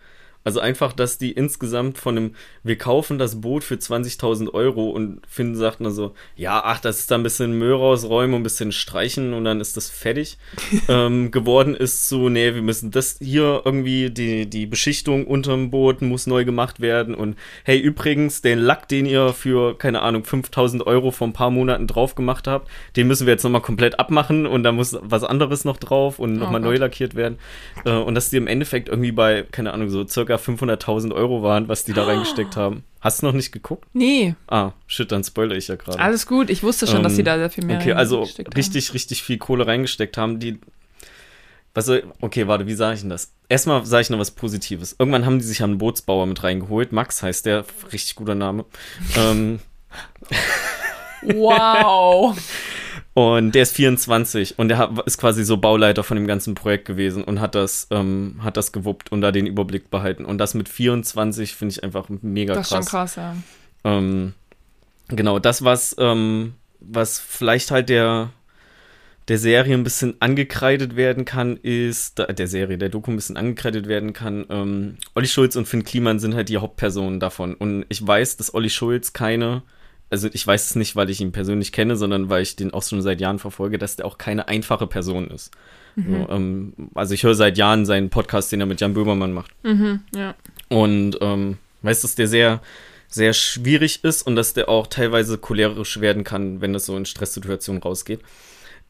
Also 0.45 0.61
einfach, 0.61 0.93
dass 0.93 1.17
die 1.17 1.33
insgesamt 1.33 1.97
von 1.97 2.17
einem, 2.17 2.35
wir 2.63 2.77
kaufen 2.77 3.19
das 3.19 3.41
Boot 3.41 3.63
für 3.65 3.75
20.000 3.75 4.53
Euro 4.53 4.89
und 4.89 5.21
Finn 5.27 5.53
sagt 5.53 5.81
nur 5.81 5.91
so, 5.91 6.13
ja, 6.37 6.61
ach, 6.63 6.79
das 6.79 6.99
ist 6.99 7.11
da 7.11 7.15
ein 7.15 7.23
bisschen 7.23 7.57
Müll 7.59 7.73
rausräumen 7.73 8.33
und 8.35 8.39
ein 8.41 8.43
bisschen 8.43 8.71
streichen 8.71 9.33
und 9.33 9.43
dann 9.43 9.59
ist 9.59 9.77
das 9.77 9.89
fertig. 9.89 10.37
Ähm, 10.87 11.29
geworden 11.29 11.75
ist 11.75 12.09
so, 12.09 12.29
nee, 12.29 12.55
wir 12.55 12.61
müssen 12.61 12.89
das 12.89 13.17
hier 13.21 13.61
irgendwie, 13.63 14.09
die, 14.09 14.49
die 14.49 14.65
Beschichtung 14.65 15.27
unterm 15.27 15.69
Boot 15.69 16.01
muss 16.01 16.25
neu 16.25 16.45
gemacht 16.45 16.79
werden 16.79 17.13
und 17.13 17.35
hey, 17.63 17.77
übrigens, 17.77 18.41
den 18.41 18.59
Lack, 18.59 18.87
den 18.87 19.05
ihr 19.05 19.33
für, 19.33 19.77
keine 19.77 20.01
Ahnung, 20.01 20.23
5.000 20.23 20.87
Euro 20.87 21.11
vor 21.11 21.27
ein 21.27 21.33
paar 21.33 21.51
Monaten 21.51 21.85
drauf 21.85 22.15
gemacht 22.15 22.47
habt, 22.47 22.69
den 22.95 23.07
müssen 23.07 23.27
wir 23.27 23.33
jetzt 23.33 23.43
nochmal 23.43 23.61
komplett 23.61 23.99
abmachen 23.99 24.47
und 24.47 24.63
da 24.63 24.71
muss 24.71 24.97
was 25.01 25.23
anderes 25.23 25.65
noch 25.65 25.77
drauf 25.77 26.17
und 26.17 26.33
nochmal 26.33 26.61
oh 26.61 26.65
neu 26.65 26.77
lackiert 26.77 27.13
werden. 27.13 27.37
Äh, 27.85 27.91
und 27.91 28.15
dass 28.15 28.29
die 28.29 28.37
im 28.37 28.47
Endeffekt 28.47 28.89
irgendwie 28.89 29.11
bei, 29.11 29.45
keine 29.51 29.73
Ahnung, 29.73 29.89
so 29.89 30.07
circa 30.07 30.28
500.000 30.37 31.13
Euro 31.13 31.43
waren, 31.43 31.67
was 31.67 31.83
die 31.83 31.93
da 31.93 32.05
reingesteckt 32.05 32.55
haben. 32.55 32.83
Hast 33.01 33.21
du 33.21 33.27
noch 33.27 33.33
nicht 33.33 33.51
geguckt? 33.51 33.87
Nee. 33.93 34.35
Ah, 34.47 34.71
shit, 34.87 35.11
dann 35.11 35.23
spoilere 35.23 35.57
ich 35.57 35.67
ja 35.67 35.75
gerade. 35.75 35.99
Alles 35.99 36.25
gut, 36.27 36.49
ich 36.49 36.63
wusste 36.63 36.87
schon, 36.87 36.97
ähm, 36.97 37.03
dass 37.03 37.15
sie 37.15 37.23
da 37.23 37.37
sehr 37.37 37.49
viel 37.49 37.65
mehr 37.65 37.79
Okay, 37.79 37.93
also 37.93 38.23
richtig, 38.23 38.47
haben. 38.87 38.93
richtig 38.93 39.23
viel 39.23 39.37
Kohle 39.37 39.67
reingesteckt 39.67 40.17
haben. 40.17 40.39
Die, 40.39 40.59
was 41.73 41.89
okay, 42.21 42.47
warte, 42.47 42.67
wie 42.67 42.73
sage 42.73 42.95
ich 42.95 43.01
denn 43.01 43.09
das? 43.09 43.31
Erstmal 43.47 43.85
sage 43.85 44.01
ich 44.01 44.09
noch 44.09 44.19
was 44.19 44.31
Positives. 44.31 44.95
Irgendwann 44.99 45.25
haben 45.25 45.39
die 45.39 45.45
sich 45.45 45.63
einen 45.63 45.77
Bootsbauer 45.77 46.25
mit 46.25 46.43
reingeholt. 46.43 46.91
Max 46.91 47.23
heißt 47.23 47.45
der, 47.45 47.65
richtig 47.91 48.15
guter 48.15 48.35
Name. 48.35 48.65
ähm, 49.15 49.59
wow. 51.21 52.37
Und 53.19 53.53
der 53.53 53.63
ist 53.63 53.75
24 53.75 54.57
und 54.59 54.69
der 54.69 54.93
ist 55.05 55.17
quasi 55.17 55.43
so 55.43 55.57
Bauleiter 55.57 56.05
von 56.05 56.15
dem 56.15 56.25
ganzen 56.25 56.55
Projekt 56.55 56.85
gewesen 56.85 57.21
und 57.25 57.41
hat 57.41 57.53
das, 57.53 57.87
ähm, 57.91 58.39
hat 58.41 58.55
das 58.55 58.71
gewuppt 58.71 59.11
und 59.11 59.19
da 59.19 59.33
den 59.33 59.45
Überblick 59.45 59.91
behalten. 59.91 60.23
Und 60.23 60.37
das 60.37 60.53
mit 60.53 60.69
24 60.69 61.53
finde 61.53 61.73
ich 61.73 61.83
einfach 61.83 62.07
mega 62.07 62.53
krass. 62.53 62.69
Das 62.69 62.79
ist 62.79 62.91
schon 62.91 62.99
krass, 62.99 63.15
ja. 63.17 63.35
Ähm, 63.83 64.35
genau, 65.09 65.37
das, 65.37 65.65
was, 65.65 65.97
ähm, 65.99 66.53
was 66.79 67.19
vielleicht 67.19 67.71
halt 67.71 67.89
der, 67.89 68.29
der 69.27 69.37
Serie 69.37 69.73
ein 69.73 69.83
bisschen 69.83 70.15
angekreidet 70.21 70.95
werden 70.95 71.25
kann, 71.25 71.57
ist, 71.57 72.19
der 72.19 72.47
Serie, 72.47 72.77
der 72.77 72.87
Doku 72.87 73.11
ein 73.11 73.17
bisschen 73.17 73.35
angekreidet 73.35 73.89
werden 73.89 74.13
kann, 74.13 74.45
ähm, 74.49 74.95
Olli 75.13 75.27
Schulz 75.27 75.57
und 75.57 75.67
Finn 75.67 75.83
Kliman 75.83 76.19
sind 76.19 76.35
halt 76.35 76.47
die 76.47 76.59
Hauptpersonen 76.59 77.19
davon. 77.19 77.53
Und 77.55 77.85
ich 77.89 78.07
weiß, 78.07 78.37
dass 78.37 78.53
Olli 78.53 78.69
Schulz 78.69 79.11
keine 79.11 79.63
also 80.09 80.27
ich 80.31 80.45
weiß 80.45 80.71
es 80.71 80.75
nicht, 80.75 80.95
weil 80.95 81.09
ich 81.09 81.21
ihn 81.21 81.31
persönlich 81.31 81.71
kenne, 81.71 81.95
sondern 81.95 82.29
weil 82.29 82.41
ich 82.41 82.55
den 82.55 82.73
auch 82.73 82.83
schon 82.83 83.01
seit 83.01 83.21
Jahren 83.21 83.39
verfolge, 83.39 83.77
dass 83.77 83.95
der 83.95 84.05
auch 84.05 84.17
keine 84.17 84.47
einfache 84.47 84.87
Person 84.87 85.29
ist. 85.29 85.51
Mhm. 85.95 86.03
So, 86.11 86.29
ähm, 86.31 86.73
also 86.95 87.13
ich 87.13 87.23
höre 87.23 87.35
seit 87.35 87.57
Jahren 87.57 87.85
seinen 87.85 88.09
Podcast, 88.09 88.51
den 88.51 88.59
er 88.59 88.65
mit 88.65 88.81
Jan 88.81 88.93
Böhmermann 88.93 89.33
macht. 89.33 89.51
Mhm, 89.63 90.01
ja. 90.15 90.35
Und 90.69 91.17
ähm, 91.21 91.57
weiß, 91.81 92.01
dass 92.01 92.15
der 92.15 92.27
sehr, 92.27 92.61
sehr 93.07 93.33
schwierig 93.33 94.03
ist 94.03 94.23
und 94.23 94.35
dass 94.35 94.53
der 94.53 94.69
auch 94.69 94.87
teilweise 94.87 95.37
cholerisch 95.37 95.99
werden 95.99 96.23
kann, 96.23 96.61
wenn 96.61 96.73
das 96.73 96.85
so 96.85 96.97
in 96.97 97.05
Stresssituationen 97.05 97.81
rausgeht. 97.81 98.21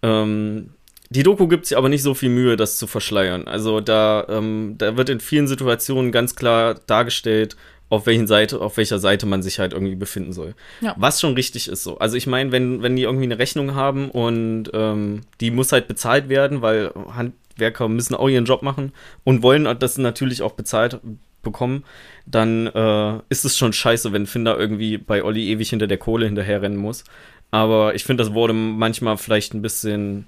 Ähm, 0.02 0.72
die 1.10 1.24
Doku 1.24 1.48
gibt 1.48 1.66
sich 1.66 1.78
aber 1.78 1.90
nicht 1.90 2.04
so 2.04 2.14
viel 2.14 2.30
Mühe, 2.30 2.56
das 2.56 2.78
zu 2.78 2.86
verschleiern. 2.86 3.48
Also 3.48 3.82
da, 3.82 4.26
ähm, 4.30 4.76
da 4.78 4.96
wird 4.96 5.10
in 5.10 5.20
vielen 5.20 5.48
Situationen 5.48 6.12
ganz 6.12 6.36
klar 6.36 6.76
dargestellt, 6.86 7.58
auf 7.90 8.06
welchen 8.06 8.28
Seite, 8.28 8.62
auf 8.62 8.78
welcher 8.78 9.00
Seite 9.00 9.26
man 9.26 9.42
sich 9.42 9.60
halt 9.60 9.74
irgendwie 9.74 9.96
befinden 9.96 10.34
soll. 10.34 10.56
Ja. 10.82 10.96
Was 10.98 11.20
schon 11.20 11.34
richtig 11.34 11.68
ist 11.68 11.84
so. 11.84 11.98
Also 11.98 12.18
ich 12.18 12.28
meine, 12.28 12.52
wenn, 12.52 12.82
wenn 12.82 12.96
die 12.96 13.04
irgendwie 13.04 13.26
eine 13.26 13.40
Rechnung 13.40 13.76
haben 13.76 14.12
und 14.12 14.70
ähm, 14.74 15.22
die 15.42 15.52
muss 15.52 15.72
halt 15.72 15.88
bezahlt 15.88 16.30
werden, 16.30 16.62
weil 16.62 16.92
Handwerker 17.16 17.88
müssen 17.88 18.16
auch 18.16 18.30
ihren 18.30 18.46
Job 18.46 18.62
machen 18.62 18.92
und 19.24 19.42
wollen 19.42 19.68
das 19.80 19.98
natürlich 19.98 20.42
auch 20.42 20.54
bezahlt 20.54 21.00
bekommen, 21.42 21.84
dann 22.26 22.68
äh, 22.68 23.20
ist 23.30 23.46
es 23.46 23.58
schon 23.58 23.74
scheiße, 23.74 24.12
wenn 24.14 24.28
Finder 24.28 24.58
irgendwie 24.58 24.98
bei 24.98 25.24
Olli 25.24 25.50
ewig 25.50 25.70
hinter 25.70 25.88
der 25.88 25.98
Kohle 25.98 26.26
hinterherrennen 26.26 26.78
muss. 26.78 27.04
Aber 27.52 27.96
ich 27.96 28.04
finde, 28.04 28.24
das 28.24 28.34
wurde 28.34 28.54
manchmal 28.54 29.18
vielleicht 29.18 29.54
ein 29.54 29.62
bisschen. 29.62 30.28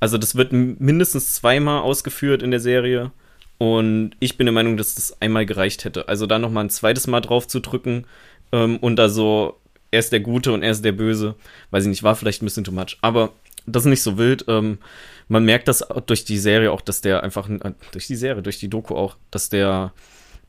Also, 0.00 0.18
das 0.18 0.36
wird 0.36 0.52
mindestens 0.52 1.34
zweimal 1.34 1.82
ausgeführt 1.82 2.42
in 2.42 2.50
der 2.50 2.60
Serie. 2.60 3.12
Und 3.58 4.12
ich 4.20 4.36
bin 4.36 4.46
der 4.46 4.52
Meinung, 4.52 4.76
dass 4.76 4.94
das 4.94 5.20
einmal 5.20 5.44
gereicht 5.44 5.84
hätte. 5.84 6.08
Also 6.08 6.26
da 6.26 6.38
nochmal 6.38 6.64
ein 6.64 6.70
zweites 6.70 7.06
Mal 7.08 7.20
drauf 7.20 7.48
zu 7.48 7.60
drücken 7.60 8.06
ähm, 8.52 8.76
und 8.78 8.96
da 8.96 9.08
so, 9.08 9.58
er 9.90 9.98
ist 9.98 10.12
der 10.12 10.20
Gute 10.20 10.52
und 10.52 10.62
er 10.62 10.70
ist 10.70 10.84
der 10.84 10.92
Böse. 10.92 11.34
Weiß 11.70 11.84
ich 11.84 11.90
nicht, 11.90 12.02
war 12.04 12.14
vielleicht 12.14 12.40
ein 12.42 12.46
bisschen 12.46 12.64
too 12.64 12.72
much. 12.72 12.98
Aber 13.02 13.32
das 13.66 13.84
ist 13.84 13.90
nicht 13.90 14.02
so 14.02 14.16
wild. 14.16 14.44
Ähm, 14.48 14.78
man 15.26 15.44
merkt 15.44 15.68
das 15.68 15.84
durch 16.06 16.24
die 16.24 16.38
Serie 16.38 16.72
auch, 16.72 16.80
dass 16.80 17.00
der 17.00 17.22
einfach, 17.22 17.48
äh, 17.50 17.72
durch 17.92 18.06
die 18.06 18.16
Serie, 18.16 18.42
durch 18.42 18.58
die 18.58 18.70
Doku 18.70 18.94
auch, 18.94 19.16
dass 19.30 19.48
der 19.48 19.92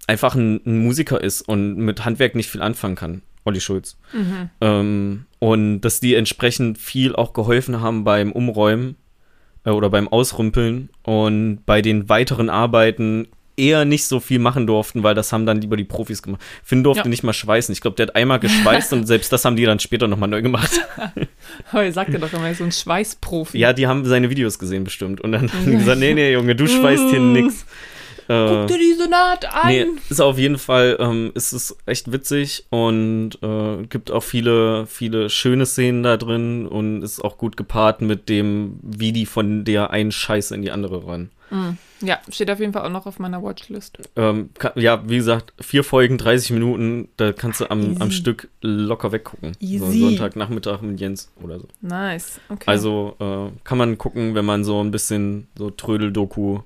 einfach 0.08 0.36
ein, 0.36 0.62
ein 0.66 0.80
Musiker 0.80 1.22
ist 1.22 1.42
und 1.42 1.78
mit 1.78 2.06
Handwerk 2.06 2.36
nicht 2.36 2.50
viel 2.50 2.62
anfangen 2.62 2.96
kann. 2.96 3.22
Olli 3.46 3.60
Schulz. 3.60 3.98
Mhm. 4.14 4.50
Ähm, 4.62 5.26
und 5.40 5.82
dass 5.82 6.00
die 6.00 6.16
entsprechend 6.16 6.78
viel 6.78 7.16
auch 7.16 7.34
geholfen 7.34 7.82
haben 7.82 8.04
beim 8.04 8.32
Umräumen 8.32 8.96
äh, 9.66 9.70
oder 9.72 9.90
beim 9.90 10.08
Ausrümpeln 10.08 10.90
und 11.04 11.60
bei 11.66 11.82
den 11.82 12.10
weiteren 12.10 12.50
Arbeiten 12.50 13.28
eher 13.58 13.84
nicht 13.84 14.06
so 14.06 14.22
viel 14.22 14.40
machen 14.40 14.66
durften, 14.68 15.04
weil 15.04 15.16
das 15.16 15.34
haben 15.34 15.46
dann 15.46 15.60
lieber 15.60 15.76
die 15.76 15.84
Profis 15.84 16.22
gemacht. 16.24 16.42
Finn 16.64 16.82
durfte 16.82 17.04
Ja. 17.04 17.10
nicht 17.10 17.24
mal 17.24 17.34
schweißen. 17.34 17.74
Ich 17.74 17.82
glaube, 17.82 17.98
der 17.98 18.08
hat 18.08 18.16
einmal 18.16 18.40
geschweißt 18.40 18.94
und 18.94 19.04
selbst 19.08 19.34
das 19.34 19.44
haben 19.44 19.58
die 19.58 19.66
dann 19.66 19.80
später 19.80 20.08
nochmal 20.08 20.30
neu 20.30 20.42
gemacht. 20.42 20.72
Oh, 21.74 21.80
ihr 21.80 21.92
sagt 21.92 22.14
ja 22.14 22.20
doch 22.20 22.32
immer, 22.32 22.46
er 22.46 22.52
ist 22.52 22.60
so 22.60 22.64
ein 22.64 22.72
Schweißprofi. 22.72 23.58
Ja, 23.58 23.74
die 23.74 23.86
haben 23.88 24.06
seine 24.06 24.30
Videos 24.30 24.60
gesehen 24.60 24.84
bestimmt. 24.84 25.20
Und 25.20 25.32
dann 25.32 25.52
haben 25.52 25.66
die 25.66 25.78
gesagt, 25.78 26.00
nee, 26.00 26.14
nee, 26.14 26.32
Junge, 26.32 26.56
du 26.56 26.68
schweißt 26.68 27.10
hier 27.10 27.20
nix. 27.20 27.66
Äh, 28.30 28.48
Guck 28.48 28.68
dir 28.68 28.78
diese 28.78 29.10
Naht 29.10 29.52
an. 29.52 29.68
Nee, 29.68 29.88
ist 30.10 30.22
auf 30.22 30.38
jeden 30.38 30.60
Fall, 30.60 30.98
ähm, 31.00 31.32
ist 31.34 31.52
es 31.52 31.76
echt 31.88 32.12
witzig 32.12 32.66
und 32.70 33.40
äh, 33.42 33.88
gibt 33.90 34.12
auch 34.12 34.24
viele, 34.24 34.86
viele 34.86 35.32
schöne 35.32 35.66
Szenen 35.66 36.04
da 36.04 36.16
drin 36.16 36.68
und 36.68 37.02
ist 37.02 37.24
auch 37.24 37.40
gut 37.40 37.58
gepaart 37.58 38.02
mit 38.02 38.30
dem, 38.30 38.80
wie 38.84 39.12
die 39.14 39.26
von 39.26 39.66
der 39.66 39.90
einen 39.90 40.12
Scheiße 40.12 40.54
in 40.54 40.62
die 40.62 40.70
andere 40.70 41.08
ran. 41.08 41.32
Mm. 41.50 41.70
Ja, 42.02 42.20
steht 42.30 42.50
auf 42.52 42.60
jeden 42.60 42.72
Fall 42.72 42.86
auch 42.86 42.92
noch 42.92 43.08
auf 43.08 43.18
meiner 43.20 43.42
Watchlist. 43.42 43.98
Ähm, 44.16 44.52
kann, 44.58 44.72
ja, 44.76 45.02
wie 45.10 45.18
gesagt, 45.18 45.54
vier 45.60 45.84
Folgen, 45.84 46.18
30 46.18 46.52
Minuten, 46.52 47.10
da 47.18 47.34
kannst 47.34 47.60
du 47.62 47.70
am, 47.70 47.98
am. 48.00 48.12
Stück 48.12 48.48
locker 48.62 49.12
weggucken. 49.12 49.54
So 49.60 49.66
Easy. 49.66 50.02
Sonntagnachmittag 50.02 50.82
mit 50.82 51.00
Jens 51.00 51.32
oder 51.42 51.60
so. 51.60 51.68
Nice. 51.82 52.40
Okay. 52.48 52.64
Also 52.68 53.16
äh, 53.20 53.60
kann 53.64 53.80
man 53.80 53.98
gucken, 53.98 54.36
wenn 54.36 54.46
man 54.46 54.64
so 54.64 54.82
ein 54.82 54.92
bisschen 54.92 55.48
so 55.58 55.72
Trödel-Doku 55.72 56.60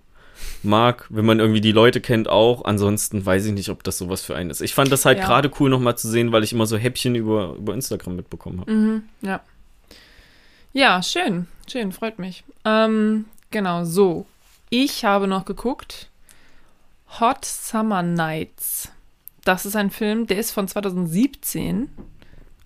mag, 0.64 1.06
wenn 1.10 1.26
man 1.26 1.40
irgendwie 1.40 1.62
die 1.62 1.72
Leute 1.72 2.02
kennt 2.02 2.28
auch. 2.30 2.66
Ansonsten 2.66 3.26
weiß 3.26 3.46
ich 3.46 3.54
nicht, 3.54 3.70
ob 3.70 3.84
das 3.84 3.98
sowas 3.98 4.22
für 4.22 4.36
einen 4.36 4.50
ist. 4.50 4.62
Ich 4.62 4.74
fand 4.74 4.92
das 4.92 5.06
halt 5.06 5.20
Ja. 5.20 5.26
gerade 5.26 5.52
cool 5.60 5.70
nochmal 5.70 5.98
zu 5.98 6.10
sehen, 6.10 6.32
weil 6.32 6.44
ich 6.44 6.54
immer 6.54 6.66
so 6.66 6.78
Häppchen 6.78 7.16
über, 7.16 7.56
über 7.58 7.74
Instagram 7.74 8.16
mitbekommen 8.16 8.62
habe. 8.62 8.72
Mhm, 8.72 9.04
ja. 9.22 9.42
Ja, 10.74 11.04
schön. 11.04 11.48
Schön, 11.68 11.92
freut 11.92 12.20
mich. 12.20 12.44
Ähm, 12.66 13.26
genau, 13.52 13.86
so. 13.86 14.26
Ich 14.70 15.06
habe 15.06 15.28
noch 15.28 15.46
geguckt. 15.46 16.10
Hot 17.20 17.46
Summer 17.46 18.02
Nights. 18.02 18.92
Das 19.46 19.66
ist 19.66 19.76
ein 19.76 19.92
Film, 19.92 20.26
der 20.26 20.38
ist 20.40 20.52
von 20.52 20.68
2017. 20.68 21.90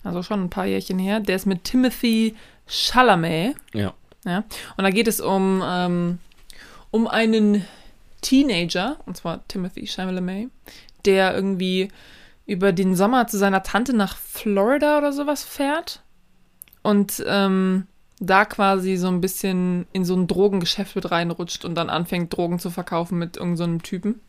Also 0.04 0.22
schon 0.22 0.44
ein 0.44 0.50
paar 0.50 0.64
Jährchen 0.66 0.98
her. 0.98 1.20
Der 1.20 1.36
ist 1.36 1.44
mit 1.46 1.64
Timothy 1.64 2.34
Chalamet. 2.66 3.56
Ja. 3.74 3.92
Ja. 4.24 4.38
Und 4.76 4.84
da 4.84 4.90
geht 4.90 5.08
es 5.08 5.20
um, 5.20 5.62
ähm, 5.66 6.18
um 6.90 7.06
einen 7.06 7.64
Teenager, 8.20 8.98
und 9.06 9.16
zwar 9.16 9.46
Timothy 9.48 9.86
Chalamet, 9.86 10.50
der 11.04 11.34
irgendwie 11.34 11.88
über 12.46 12.72
den 12.72 12.96
Sommer 12.96 13.26
zu 13.26 13.38
seiner 13.38 13.62
Tante 13.62 13.94
nach 13.94 14.16
Florida 14.16 14.98
oder 14.98 15.12
sowas 15.12 15.44
fährt 15.44 16.02
und 16.82 17.22
ähm, 17.26 17.86
da 18.20 18.44
quasi 18.44 18.96
so 18.96 19.08
ein 19.08 19.20
bisschen 19.20 19.86
in 19.92 20.04
so 20.04 20.16
ein 20.16 20.26
Drogengeschäft 20.26 20.96
mit 20.96 21.10
reinrutscht 21.10 21.64
und 21.64 21.74
dann 21.74 21.90
anfängt, 21.90 22.36
Drogen 22.36 22.58
zu 22.58 22.70
verkaufen 22.70 23.18
mit 23.18 23.36
irgendeinem 23.36 23.78
so 23.78 23.82
Typen. 23.82 24.20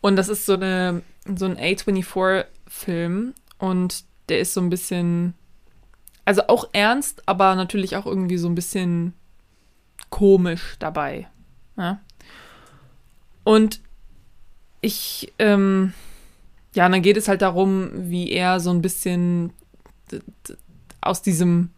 Und 0.00 0.16
das 0.16 0.28
ist 0.28 0.44
so, 0.44 0.54
eine, 0.54 1.02
so 1.36 1.46
ein 1.46 1.56
A24-Film 1.56 3.34
und 3.58 4.04
der 4.28 4.40
ist 4.40 4.54
so 4.54 4.60
ein 4.60 4.70
bisschen, 4.70 5.34
also 6.24 6.42
auch 6.48 6.68
ernst, 6.72 7.22
aber 7.26 7.54
natürlich 7.54 7.96
auch 7.96 8.06
irgendwie 8.06 8.38
so 8.38 8.48
ein 8.48 8.54
bisschen 8.54 9.14
komisch 10.10 10.76
dabei. 10.78 11.28
Ja? 11.82 12.00
Und 13.44 13.80
ich, 14.80 15.32
ähm, 15.38 15.92
ja, 16.74 16.86
und 16.86 16.92
dann 16.92 17.02
geht 17.02 17.16
es 17.16 17.28
halt 17.28 17.42
darum, 17.42 17.90
wie 17.92 18.30
er 18.30 18.60
so 18.60 18.70
ein 18.70 18.82
bisschen 18.82 19.52
aus 21.00 21.22
diesem, 21.22 21.70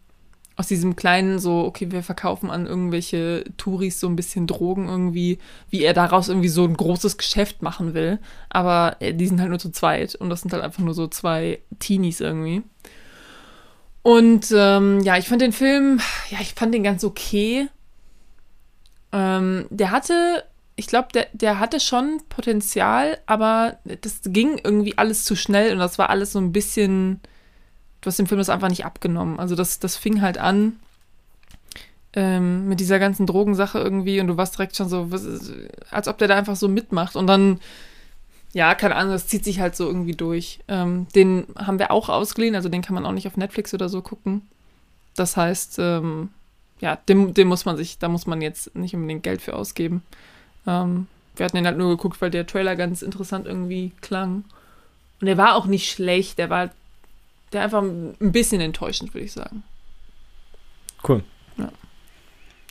aus 0.57 0.69
diesem 0.69 0.95
kleinen, 0.95 1.39
so, 1.39 1.65
okay, 1.65 1.91
wir 1.91 2.03
verkaufen 2.03 2.51
an 2.51 2.67
irgendwelche 2.67 3.45
Touris 3.57 3.99
so 3.99 4.07
ein 4.07 4.17
bisschen 4.17 4.47
Drogen 4.47 4.89
irgendwie, 4.89 5.39
wie 5.71 5.83
er 5.83 5.95
daraus 5.95 6.29
irgendwie 6.29 6.49
so 6.49 6.65
ein 6.65 6.77
großes 6.77 7.17
Geschäft 7.17 7.63
machen 7.63 7.95
will. 7.95 8.19
Aber 8.51 8.97
äh, 9.01 9.15
die 9.15 9.27
sind 9.27 9.41
halt 9.41 9.51
nur 9.51 9.59
zu 9.59 9.71
zweit 9.71 10.15
und 10.15 10.31
das 10.31 10.43
sind 10.43 10.53
halt 10.53 10.63
einfach 10.63 10.83
nur 10.83 10.95
so 10.95 11.09
zwei 11.09 11.61
Teenies 11.79 12.21
irgendwie. 12.21 12.63
Und 14.03 14.53
ähm, 14.55 15.01
ja, 15.01 15.17
ich 15.17 15.29
fand 15.29 15.41
den 15.41 15.53
Film, 15.53 15.99
ja, 16.29 16.39
ich 16.41 16.53
fand 16.55 16.75
den 16.75 16.83
ganz 16.83 17.05
okay. 17.05 17.69
Ähm, 19.15 19.67
der 19.71 19.93
hatte, 19.93 20.43
ich 20.75 20.89
glaube, 20.89 21.09
der, 21.15 21.29
der 21.33 21.61
hatte 21.61 21.79
schon 21.79 22.21
Potenzial, 22.29 23.19
aber 23.27 23.79
das 24.01 24.23
ging 24.25 24.59
irgendwie 24.63 24.99
alles 24.99 25.25
zu 25.25 25.37
schnell 25.37 25.73
und 25.73 25.79
das 25.79 25.99
war 25.99 26.11
alles 26.11 26.33
so 26.33 26.41
ein 26.41 26.53
bisschen, 26.53 27.21
du 28.01 28.09
hast 28.09 28.19
dem 28.19 28.27
Film 28.27 28.41
das 28.41 28.51
einfach 28.51 28.69
nicht 28.69 28.85
abgenommen. 28.85 29.39
Also 29.39 29.55
das, 29.55 29.79
das 29.79 29.97
fing 29.97 30.21
halt 30.21 30.37
an 30.37 30.81
ähm, 32.15 32.67
mit 32.69 32.81
dieser 32.81 32.99
ganzen 32.99 33.25
Drogensache 33.25 33.79
irgendwie 33.79 34.19
und 34.21 34.27
du 34.27 34.37
warst 34.37 34.59
direkt 34.59 34.75
schon 34.75 34.89
so, 34.89 35.05
ist, 35.05 35.53
als 35.91 36.09
ob 36.09 36.19
der 36.19 36.27
da 36.27 36.37
einfach 36.37 36.57
so 36.57 36.67
mitmacht 36.67 37.15
und 37.15 37.29
dann, 37.29 37.61
ja, 38.53 38.75
keine 38.75 38.97
Ahnung, 38.97 39.13
das 39.13 39.29
zieht 39.29 39.45
sich 39.45 39.61
halt 39.61 39.77
so 39.77 39.87
irgendwie 39.87 40.17
durch. 40.17 40.59
Ähm, 40.67 41.07
den 41.15 41.47
haben 41.57 41.79
wir 41.79 41.93
auch 41.93 42.09
ausgeliehen, 42.09 42.57
also 42.57 42.69
den 42.69 42.83
kann 42.83 42.95
man 42.97 43.07
auch 43.07 43.13
nicht 43.13 43.29
auf 43.29 43.37
Netflix 43.37 43.75
oder 43.75 43.89
so 43.89 44.03
gucken. 44.03 44.43
Das 45.15 45.37
heißt, 45.37 45.79
ähm, 45.79 46.31
ja, 46.85 46.97
dem, 46.97 47.33
dem 47.33 47.49
muss 47.49 47.65
man 47.65 47.79
sich, 47.79 47.99
da 47.99 48.09
muss 48.09 48.27
man 48.27 48.43
jetzt 48.43 48.77
nicht 48.77 48.95
unbedingt 48.95 49.23
Geld 49.23 49.41
für 49.41 49.55
ausgeben. 49.57 50.03
Ähm, 50.67 51.07
wir 51.35 51.47
hatten 51.47 51.57
den 51.57 51.67
halt 51.67 51.79
nur 51.79 51.89
geguckt, 51.89 52.21
weil 52.21 52.31
der 52.31 52.47
Trailer 52.47 52.77
ganz 52.77 53.01
interessant 53.01 53.47
irgendwie 53.47 53.93
klang. 54.03 54.45
Und 55.21 55.27
der 55.27 55.39
war 55.39 55.57
auch 55.57 55.65
nicht 55.65 55.91
schlecht, 55.91 56.37
der 56.37 56.51
war 56.51 56.71
der 57.53 57.63
einfach 57.63 57.83
ein 57.83 58.15
bisschen 58.33 58.61
enttäuschend, 58.61 59.15
würde 59.15 59.25
ich 59.25 59.33
sagen. 59.33 59.63
Cool. 61.09 61.25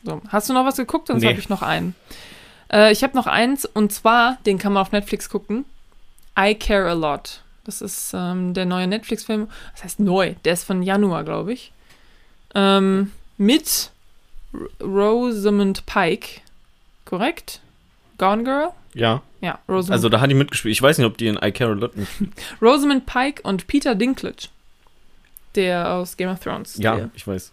So, 0.05 0.21
hast 0.27 0.49
du 0.49 0.53
noch 0.53 0.65
was 0.65 0.75
geguckt? 0.75 1.07
Sonst 1.07 1.21
Nee. 1.23 1.29
habe 1.29 1.39
ich 1.39 1.47
noch 1.49 1.61
einen. 1.61 1.95
Äh, 2.71 2.91
ich 2.91 3.03
habe 3.03 3.15
noch 3.15 3.25
eins 3.25 3.65
und 3.65 3.93
zwar, 3.93 4.37
den 4.45 4.57
kann 4.59 4.73
man 4.73 4.81
auf 4.81 4.91
Netflix 4.91 5.29
gucken. 5.29 5.63
I 6.37 6.53
Care 6.55 6.89
a 6.89 6.93
Lot. 6.93 7.41
Das 7.63 7.81
ist 7.81 8.11
ähm, 8.13 8.53
der 8.53 8.65
neue 8.65 8.85
Netflix-Film. 8.87 9.47
Das 9.71 9.85
heißt 9.85 9.99
neu. 10.01 10.35
Der 10.43 10.53
ist 10.53 10.65
von 10.65 10.83
Januar, 10.83 11.23
glaube 11.23 11.53
ich. 11.53 11.71
Ähm, 12.53 13.13
mit 13.37 13.91
R 14.53 14.85
Rosamund 14.85 15.85
Pike. 15.85 16.41
Korrekt? 17.05 17.59
Gone 18.17 18.43
Girl? 18.43 18.69
Ja. 18.93 19.21
Ja, 19.41 19.59
Rosamund, 19.67 19.91
Also 19.91 20.09
da 20.09 20.21
hat 20.21 20.29
die 20.29 20.35
mitgespielt. 20.35 20.71
Ich 20.71 20.81
weiß 20.81 20.97
nicht, 20.97 21.07
ob 21.07 21.17
die 21.17 21.27
in 21.27 21.37
I 21.43 21.51
Care 21.51 21.71
a 21.71 21.73
Lot 21.73 21.97
mitspielt. 21.97 22.31
Rosamund 22.61 23.05
Pike 23.05 23.41
und 23.43 23.67
Peter 23.67 23.95
Dinklage. 23.95 24.47
Der 25.55 25.91
aus 25.91 26.15
Game 26.17 26.29
of 26.29 26.39
Thrones. 26.39 26.77
Ja, 26.77 26.95
Der. 26.95 27.09
ich 27.13 27.27
weiß. 27.27 27.51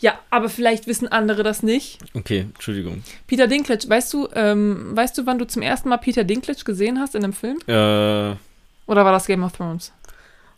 Ja, 0.00 0.18
aber 0.30 0.48
vielleicht 0.48 0.86
wissen 0.86 1.08
andere 1.08 1.42
das 1.42 1.62
nicht. 1.62 1.98
Okay, 2.14 2.46
Entschuldigung. 2.54 3.02
Peter 3.26 3.46
Dinklage, 3.46 3.88
weißt 3.88 4.12
du, 4.12 4.28
ähm, 4.34 4.96
weißt 4.96 5.16
du, 5.18 5.26
wann 5.26 5.38
du 5.38 5.46
zum 5.46 5.62
ersten 5.62 5.88
Mal 5.90 5.98
Peter 5.98 6.24
Dinklage 6.24 6.64
gesehen 6.64 6.98
hast 6.98 7.14
in 7.14 7.22
einem 7.24 7.32
Film? 7.34 7.58
Äh, 7.66 7.72
Oder 7.72 9.04
war 9.04 9.12
das 9.12 9.26
Game 9.26 9.42
of 9.44 9.52
Thrones? 9.52 9.92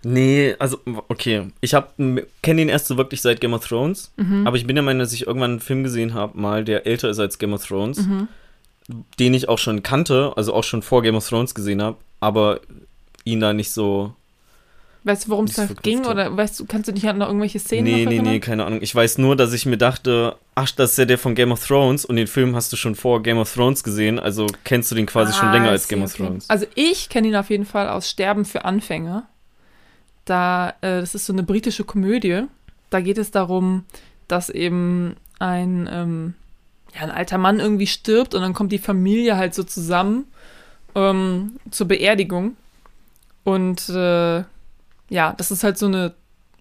Nee, 0.02 0.54
also, 0.58 0.78
okay. 1.08 1.48
Ich 1.60 1.74
kenne 2.42 2.62
ihn 2.62 2.68
erst 2.68 2.86
so 2.86 2.96
wirklich 2.96 3.20
seit 3.20 3.40
Game 3.40 3.52
of 3.54 3.66
Thrones. 3.66 4.12
Mhm. 4.16 4.46
Aber 4.46 4.56
ich 4.56 4.66
bin 4.66 4.76
der 4.76 4.82
Meinung, 4.82 5.00
dass 5.00 5.12
ich 5.12 5.26
irgendwann 5.26 5.52
einen 5.52 5.60
Film 5.60 5.82
gesehen 5.82 6.14
habe, 6.14 6.38
mal, 6.38 6.64
der 6.64 6.86
älter 6.86 7.08
ist 7.10 7.18
als 7.18 7.38
Game 7.38 7.52
of 7.52 7.66
Thrones. 7.66 8.06
Mhm. 8.06 8.28
Den 9.18 9.34
ich 9.34 9.48
auch 9.48 9.58
schon 9.58 9.82
kannte, 9.82 10.32
also 10.36 10.52
auch 10.52 10.64
schon 10.64 10.82
vor 10.82 11.02
Game 11.02 11.14
of 11.14 11.28
Thrones 11.28 11.54
gesehen 11.54 11.80
habe. 11.82 11.96
Aber 12.18 12.60
ihn 13.24 13.40
da 13.40 13.52
nicht 13.52 13.70
so 13.70 14.14
Weißt 15.02 15.26
du, 15.26 15.30
worum 15.30 15.46
es 15.46 15.56
Nicht 15.56 15.70
da 15.70 15.74
ging? 15.82 16.00
hab. 16.00 16.10
Oder 16.10 16.36
weißt 16.36 16.60
du, 16.60 16.66
kannst 16.66 16.88
du 16.88 16.92
dich 16.92 17.08
an 17.08 17.18
noch 17.18 17.28
irgendwelche 17.28 17.58
Szenen 17.58 17.84
nee, 17.84 18.04
nee, 18.04 18.20
nee, 18.20 18.38
keine 18.38 18.66
Ahnung. 18.66 18.82
Ich 18.82 18.94
weiß 18.94 19.16
nur, 19.18 19.34
dass 19.34 19.54
ich 19.54 19.64
mir 19.64 19.78
dachte, 19.78 20.36
ach, 20.54 20.70
das 20.72 20.92
ist 20.92 20.98
ja 20.98 21.06
der 21.06 21.16
von 21.16 21.34
Game 21.34 21.52
of 21.52 21.66
Thrones 21.66 22.04
und 22.04 22.16
den 22.16 22.26
Film 22.26 22.54
hast 22.54 22.70
du 22.72 22.76
schon 22.76 22.94
vor 22.94 23.22
Game 23.22 23.38
of 23.38 23.52
Thrones 23.52 23.82
gesehen, 23.82 24.18
also 24.18 24.46
kennst 24.64 24.90
du 24.90 24.94
den 24.94 25.06
quasi 25.06 25.32
schon 25.32 25.48
Ah, 25.48 25.52
länger 25.52 25.68
I 25.68 25.70
als 25.70 25.88
Game 25.88 26.02
of 26.02 26.12
okay. 26.12 26.24
Thrones. 26.24 26.50
Also 26.50 26.66
ich 26.74 27.08
kenne 27.08 27.28
ihn 27.28 27.36
auf 27.36 27.48
jeden 27.48 27.64
Fall 27.64 27.88
aus 27.88 28.10
Sterben 28.10 28.44
für 28.44 28.66
Anfänger. 28.66 29.26
Da, 30.30 30.74
äh, 30.80 31.00
das 31.00 31.16
ist 31.16 31.26
so 31.26 31.32
eine 31.32 31.42
britische 31.42 31.82
Komödie. 31.82 32.44
Da 32.88 33.00
geht 33.00 33.18
es 33.18 33.32
darum, 33.32 33.84
dass 34.28 34.48
eben 34.48 35.16
ein, 35.40 35.88
ähm, 35.90 36.34
ja, 36.94 37.00
ein 37.00 37.10
alter 37.10 37.36
Mann 37.36 37.58
irgendwie 37.58 37.88
stirbt 37.88 38.36
und 38.36 38.40
dann 38.42 38.54
kommt 38.54 38.70
die 38.70 38.78
Familie 38.78 39.36
halt 39.36 39.54
so 39.54 39.64
zusammen 39.64 40.26
ähm, 40.94 41.58
zur 41.72 41.88
Beerdigung. 41.88 42.54
Und 43.42 43.88
äh, 43.88 44.44
ja, 45.08 45.32
das 45.36 45.50
ist 45.50 45.64
halt 45.64 45.76
so 45.78 45.86
eine, 45.86 46.14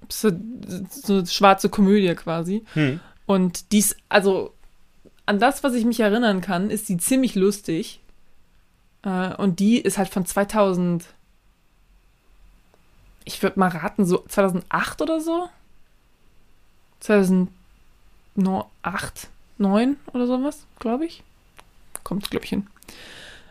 so, 0.08 0.30
eine 0.30 1.28
schwarze 1.28 1.70
Komödie 1.70 2.16
quasi. 2.16 2.66
Hm. 2.74 3.00
Und 3.28 3.72
dies, 3.72 3.96
also 4.10 4.56
an 5.28 5.38
das, 5.38 5.64
was 5.64 5.76
ich 5.76 5.86
mich 5.86 6.00
erinnern 6.00 6.42
kann, 6.42 6.72
ist 6.72 6.90
die 6.90 6.98
ziemlich 6.98 7.36
lustig. 7.36 8.02
Äh, 9.04 9.36
und 9.36 9.60
die 9.60 9.80
ist 9.80 10.00
halt 10.00 10.10
von 10.10 10.26
2000. 10.26 11.06
Ich 13.30 13.42
würde 13.44 13.60
mal 13.60 13.70
raten, 13.70 14.08
so 14.08 14.24
2008 14.28 15.04
oder 15.04 15.22
so? 15.22 15.48
2008, 17.00 17.52
9 19.60 19.98
oder 20.14 20.26
sowas, 20.26 20.66
glaube 20.80 21.06
ich. 21.06 21.22
Kommt, 22.04 22.32
glaube 22.32 22.46
ich, 22.46 22.50
hin. 22.50 22.66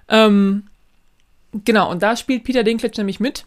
Ähm, 0.08 0.66
genau, 1.52 1.92
und 1.92 2.02
da 2.02 2.16
spielt 2.16 2.42
Peter 2.42 2.64
Dinklage 2.64 2.96
nämlich 2.96 3.20
mit. 3.20 3.44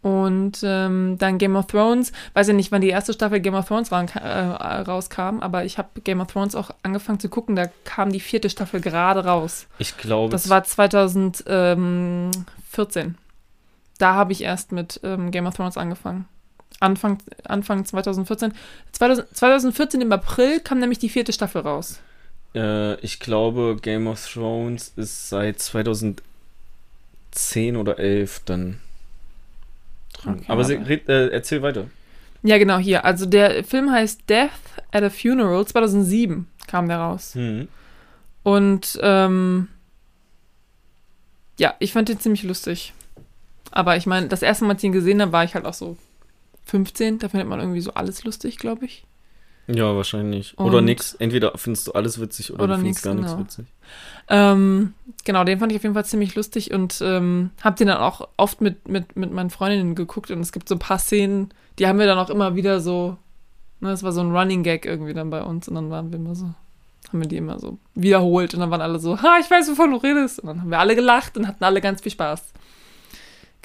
Und 0.00 0.60
ähm, 0.62 1.18
dann 1.18 1.36
Game 1.36 1.54
of 1.54 1.66
Thrones, 1.66 2.12
weiß 2.32 2.46
ja 2.46 2.54
nicht, 2.54 2.72
wann 2.72 2.80
die 2.80 2.88
erste 2.88 3.12
Staffel 3.12 3.40
Game 3.40 3.54
of 3.54 3.68
Thrones 3.68 3.92
ran, 3.92 4.08
äh, 4.08 4.28
rauskam, 4.28 5.40
aber 5.40 5.66
ich 5.66 5.76
habe 5.76 6.00
Game 6.02 6.22
of 6.22 6.28
Thrones 6.28 6.54
auch 6.54 6.70
angefangen 6.82 7.20
zu 7.20 7.28
gucken, 7.28 7.56
da 7.56 7.66
kam 7.84 8.10
die 8.10 8.20
vierte 8.20 8.48
Staffel 8.48 8.80
gerade 8.80 9.26
raus. 9.26 9.66
Ich 9.78 9.98
glaube. 9.98 10.30
Das 10.30 10.48
war 10.48 10.64
2014. 10.64 13.18
Da 13.98 14.14
habe 14.14 14.32
ich 14.32 14.42
erst 14.42 14.72
mit 14.72 15.00
ähm, 15.02 15.30
Game 15.30 15.46
of 15.46 15.56
Thrones 15.56 15.76
angefangen. 15.76 16.26
Anfang, 16.80 17.18
Anfang 17.44 17.84
2014. 17.84 18.52
2000, 18.92 19.36
2014 19.36 20.00
im 20.00 20.12
April 20.12 20.60
kam 20.60 20.78
nämlich 20.78 20.98
die 20.98 21.08
vierte 21.08 21.32
Staffel 21.32 21.62
raus. 21.62 22.00
Äh, 22.54 23.00
ich 23.00 23.20
glaube, 23.20 23.76
Game 23.80 24.06
of 24.06 24.26
Thrones 24.26 24.92
ist 24.96 25.28
seit 25.28 25.60
2010 25.60 26.22
oder 27.76 27.98
11 27.98 28.42
dann 28.44 28.80
dran. 30.12 30.38
Okay, 30.40 30.44
aber 30.48 30.64
sie, 30.64 30.74
äh, 30.74 31.28
erzähl 31.28 31.62
weiter. 31.62 31.86
Ja, 32.42 32.58
genau, 32.58 32.78
hier. 32.78 33.04
Also 33.04 33.26
der 33.26 33.64
Film 33.64 33.90
heißt 33.90 34.28
Death 34.28 34.50
at 34.92 35.02
a 35.02 35.10
Funeral. 35.10 35.66
2007 35.66 36.46
kam 36.66 36.88
der 36.88 36.98
raus. 36.98 37.34
Mhm. 37.34 37.68
Und 38.42 38.98
ähm, 39.02 39.68
ja, 41.58 41.74
ich 41.78 41.92
fand 41.92 42.08
den 42.08 42.20
ziemlich 42.20 42.42
lustig. 42.42 42.92
Aber 43.76 43.96
ich 43.98 44.06
meine, 44.06 44.28
das 44.28 44.40
erste 44.40 44.64
Mal, 44.64 44.72
als 44.72 44.82
ich 44.82 44.86
ihn 44.86 44.92
gesehen 44.92 45.20
habe, 45.20 45.32
war 45.32 45.44
ich 45.44 45.54
halt 45.54 45.66
auch 45.66 45.74
so 45.74 45.98
15. 46.64 47.18
Da 47.18 47.28
findet 47.28 47.46
man 47.46 47.60
irgendwie 47.60 47.82
so 47.82 47.92
alles 47.92 48.24
lustig, 48.24 48.56
glaube 48.56 48.86
ich. 48.86 49.04
Ja, 49.66 49.94
wahrscheinlich. 49.94 50.56
Und- 50.56 50.66
oder 50.66 50.80
nix. 50.80 51.14
Entweder 51.14 51.52
findest 51.56 51.88
du 51.88 51.92
alles 51.92 52.18
witzig 52.18 52.54
oder, 52.54 52.64
Oder 52.64 52.76
du 52.76 52.82
findest 52.82 52.98
nix, 52.98 53.02
gar 53.04 53.14
nichts 53.14 53.32
genau. 53.32 53.44
witzig. 53.44 53.66
Ähm, 54.28 54.94
genau, 55.24 55.44
den 55.44 55.58
fand 55.58 55.72
ich 55.72 55.76
auf 55.76 55.82
jeden 55.82 55.94
Fall 55.94 56.06
ziemlich 56.06 56.34
lustig 56.34 56.72
und 56.72 57.00
ähm, 57.02 57.50
hab 57.62 57.76
den 57.76 57.88
dann 57.88 57.98
auch 57.98 58.28
oft 58.38 58.62
mit, 58.62 58.88
mit, 58.88 59.14
mit 59.14 59.30
meinen 59.30 59.50
Freundinnen 59.50 59.94
geguckt 59.94 60.30
und 60.30 60.40
es 60.40 60.52
gibt 60.52 60.68
so 60.70 60.76
ein 60.76 60.78
paar 60.78 60.98
Szenen, 60.98 61.52
die 61.78 61.86
haben 61.86 61.98
wir 61.98 62.06
dann 62.06 62.18
auch 62.18 62.30
immer 62.30 62.54
wieder 62.54 62.80
so, 62.80 63.18
ne, 63.80 63.90
das 63.90 64.02
war 64.02 64.12
so 64.12 64.22
ein 64.22 64.34
Running 64.34 64.62
Gag 64.62 64.86
irgendwie 64.86 65.12
dann 65.12 65.28
bei 65.28 65.42
uns 65.42 65.68
und 65.68 65.74
dann 65.74 65.90
waren 65.90 66.10
wir 66.12 66.18
immer 66.18 66.34
so, 66.34 66.46
haben 67.08 67.20
wir 67.20 67.28
die 67.28 67.36
immer 67.36 67.58
so 67.58 67.76
wiederholt 67.94 68.54
und 68.54 68.60
dann 68.60 68.70
waren 68.70 68.80
alle 68.80 68.98
so, 69.00 69.20
ha, 69.20 69.36
ich 69.40 69.50
weiß, 69.50 69.68
wovon 69.70 69.90
du 69.90 69.96
redest 69.98 70.38
und 70.40 70.46
dann 70.46 70.62
haben 70.62 70.70
wir 70.70 70.78
alle 70.78 70.94
gelacht 70.96 71.36
und 71.36 71.46
hatten 71.46 71.62
alle 71.62 71.80
ganz 71.82 72.00
viel 72.00 72.12
Spaß. 72.12 72.52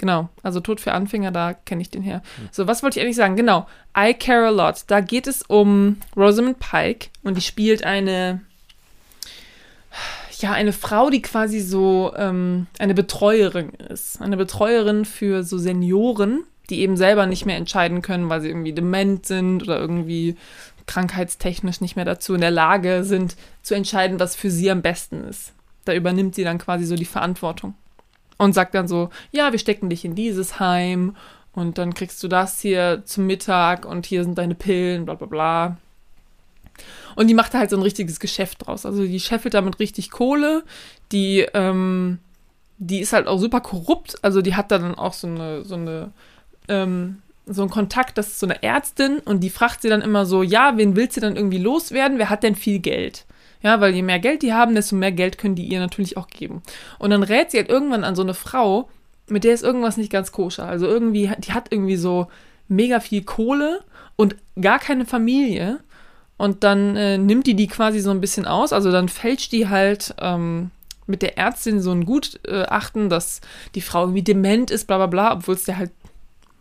Genau, 0.02 0.28
also 0.42 0.58
Tod 0.58 0.80
für 0.80 0.94
Anfänger, 0.94 1.30
da 1.30 1.52
kenne 1.52 1.80
ich 1.80 1.88
den 1.88 2.02
her. 2.02 2.22
So, 2.50 2.66
was 2.66 2.82
wollte 2.82 2.98
ich 2.98 3.04
eigentlich 3.04 3.14
sagen? 3.14 3.36
Genau, 3.36 3.68
I 3.96 4.14
Care 4.14 4.48
a 4.48 4.50
Lot. 4.50 4.82
Da 4.88 4.98
geht 4.98 5.28
es 5.28 5.42
um 5.42 5.98
Rosamund 6.16 6.58
Pike 6.58 7.10
und 7.22 7.36
die 7.36 7.40
spielt 7.40 7.84
eine, 7.84 8.40
ja, 10.40 10.50
eine 10.50 10.72
Frau, 10.72 11.08
die 11.08 11.22
quasi 11.22 11.60
so 11.60 12.12
ähm, 12.16 12.66
eine 12.80 12.94
Betreuerin 12.94 13.68
ist. 13.74 14.20
Eine 14.20 14.36
Betreuerin 14.36 15.04
für 15.04 15.44
so 15.44 15.56
Senioren, 15.56 16.42
die 16.68 16.80
eben 16.80 16.96
selber 16.96 17.26
nicht 17.26 17.46
mehr 17.46 17.56
entscheiden 17.56 18.02
können, 18.02 18.28
weil 18.28 18.40
sie 18.40 18.48
irgendwie 18.48 18.72
dement 18.72 19.24
sind 19.24 19.62
oder 19.62 19.78
irgendwie 19.78 20.34
krankheitstechnisch 20.86 21.80
nicht 21.80 21.94
mehr 21.94 22.04
dazu 22.04 22.34
in 22.34 22.40
der 22.40 22.50
Lage 22.50 23.04
sind, 23.04 23.36
zu 23.62 23.76
entscheiden, 23.76 24.18
was 24.18 24.34
für 24.34 24.50
sie 24.50 24.68
am 24.68 24.82
besten 24.82 25.22
ist. 25.22 25.52
Da 25.84 25.94
übernimmt 25.94 26.34
sie 26.34 26.42
dann 26.42 26.58
quasi 26.58 26.86
so 26.86 26.96
die 26.96 27.04
Verantwortung 27.04 27.74
und 28.42 28.54
sagt 28.54 28.74
dann 28.74 28.88
so, 28.88 29.10
ja, 29.30 29.52
wir 29.52 29.58
stecken 29.58 29.88
dich 29.88 30.04
in 30.04 30.14
dieses 30.14 30.58
Heim 30.58 31.16
und 31.52 31.78
dann 31.78 31.94
kriegst 31.94 32.22
du 32.22 32.28
das 32.28 32.60
hier 32.60 33.02
zum 33.04 33.26
Mittag 33.26 33.84
und 33.86 34.04
hier 34.04 34.24
sind 34.24 34.36
deine 34.36 34.54
Pillen, 34.54 35.04
bla 35.04 35.14
bla 35.14 35.26
bla. 35.26 35.76
Und 37.14 37.28
die 37.28 37.34
macht 37.34 37.54
da 37.54 37.58
halt 37.58 37.70
so 37.70 37.76
ein 37.76 37.82
richtiges 37.82 38.18
Geschäft 38.18 38.66
draus. 38.66 38.84
Also 38.84 39.04
die 39.04 39.20
scheffelt 39.20 39.54
damit 39.54 39.78
richtig 39.78 40.10
Kohle. 40.10 40.64
Die, 41.12 41.46
ähm, 41.54 42.18
die 42.78 43.00
ist 43.00 43.12
halt 43.12 43.28
auch 43.28 43.38
super 43.38 43.60
korrupt. 43.60 44.16
Also 44.22 44.42
die 44.42 44.56
hat 44.56 44.72
da 44.72 44.78
dann 44.78 44.96
auch 44.96 45.12
so 45.12 45.28
eine, 45.28 45.64
so 45.64 45.74
eine, 45.74 46.10
ähm, 46.68 47.22
so 47.46 47.62
einen 47.62 47.70
Kontakt, 47.70 48.18
das 48.18 48.28
ist 48.28 48.40
so 48.40 48.46
eine 48.46 48.62
Ärztin 48.62 49.18
und 49.18 49.40
die 49.40 49.50
fragt 49.50 49.82
sie 49.82 49.88
dann 49.88 50.00
immer 50.00 50.26
so, 50.26 50.42
ja, 50.42 50.76
wen 50.76 50.96
willst 50.96 51.16
du 51.16 51.20
dann 51.20 51.36
irgendwie 51.36 51.58
loswerden? 51.58 52.18
Wer 52.18 52.30
hat 52.30 52.42
denn 52.42 52.56
viel 52.56 52.78
Geld? 52.78 53.26
Ja, 53.62 53.80
weil 53.80 53.94
je 53.94 54.02
mehr 54.02 54.18
Geld 54.18 54.42
die 54.42 54.52
haben, 54.52 54.74
desto 54.74 54.96
mehr 54.96 55.12
Geld 55.12 55.38
können 55.38 55.54
die 55.54 55.66
ihr 55.66 55.80
natürlich 55.80 56.16
auch 56.16 56.26
geben. 56.26 56.62
Und 56.98 57.10
dann 57.10 57.22
rät 57.22 57.50
sie 57.50 57.58
halt 57.58 57.68
irgendwann 57.68 58.04
an 58.04 58.16
so 58.16 58.22
eine 58.22 58.34
Frau, 58.34 58.88
mit 59.28 59.44
der 59.44 59.54
ist 59.54 59.62
irgendwas 59.62 59.96
nicht 59.96 60.10
ganz 60.10 60.32
koscher. 60.32 60.66
Also 60.66 60.86
irgendwie, 60.86 61.30
die 61.38 61.52
hat 61.52 61.68
irgendwie 61.70 61.96
so 61.96 62.26
mega 62.68 63.00
viel 63.00 63.22
Kohle 63.22 63.80
und 64.16 64.36
gar 64.60 64.78
keine 64.78 65.06
Familie. 65.06 65.80
Und 66.36 66.64
dann 66.64 66.96
äh, 66.96 67.18
nimmt 67.18 67.46
die 67.46 67.54
die 67.54 67.68
quasi 67.68 68.00
so 68.00 68.10
ein 68.10 68.20
bisschen 68.20 68.46
aus. 68.46 68.72
Also 68.72 68.90
dann 68.90 69.08
fälscht 69.08 69.52
die 69.52 69.68
halt 69.68 70.14
ähm, 70.20 70.70
mit 71.06 71.22
der 71.22 71.38
Ärztin 71.38 71.80
so 71.80 71.92
ein 71.92 72.04
Gutachten, 72.04 73.08
dass 73.08 73.40
die 73.74 73.80
Frau 73.80 74.02
irgendwie 74.02 74.22
dement 74.22 74.70
ist, 74.70 74.86
bla 74.86 74.96
bla 74.96 75.06
bla, 75.06 75.32
obwohl 75.34 75.54
es 75.54 75.64
der 75.64 75.78
halt 75.78 75.92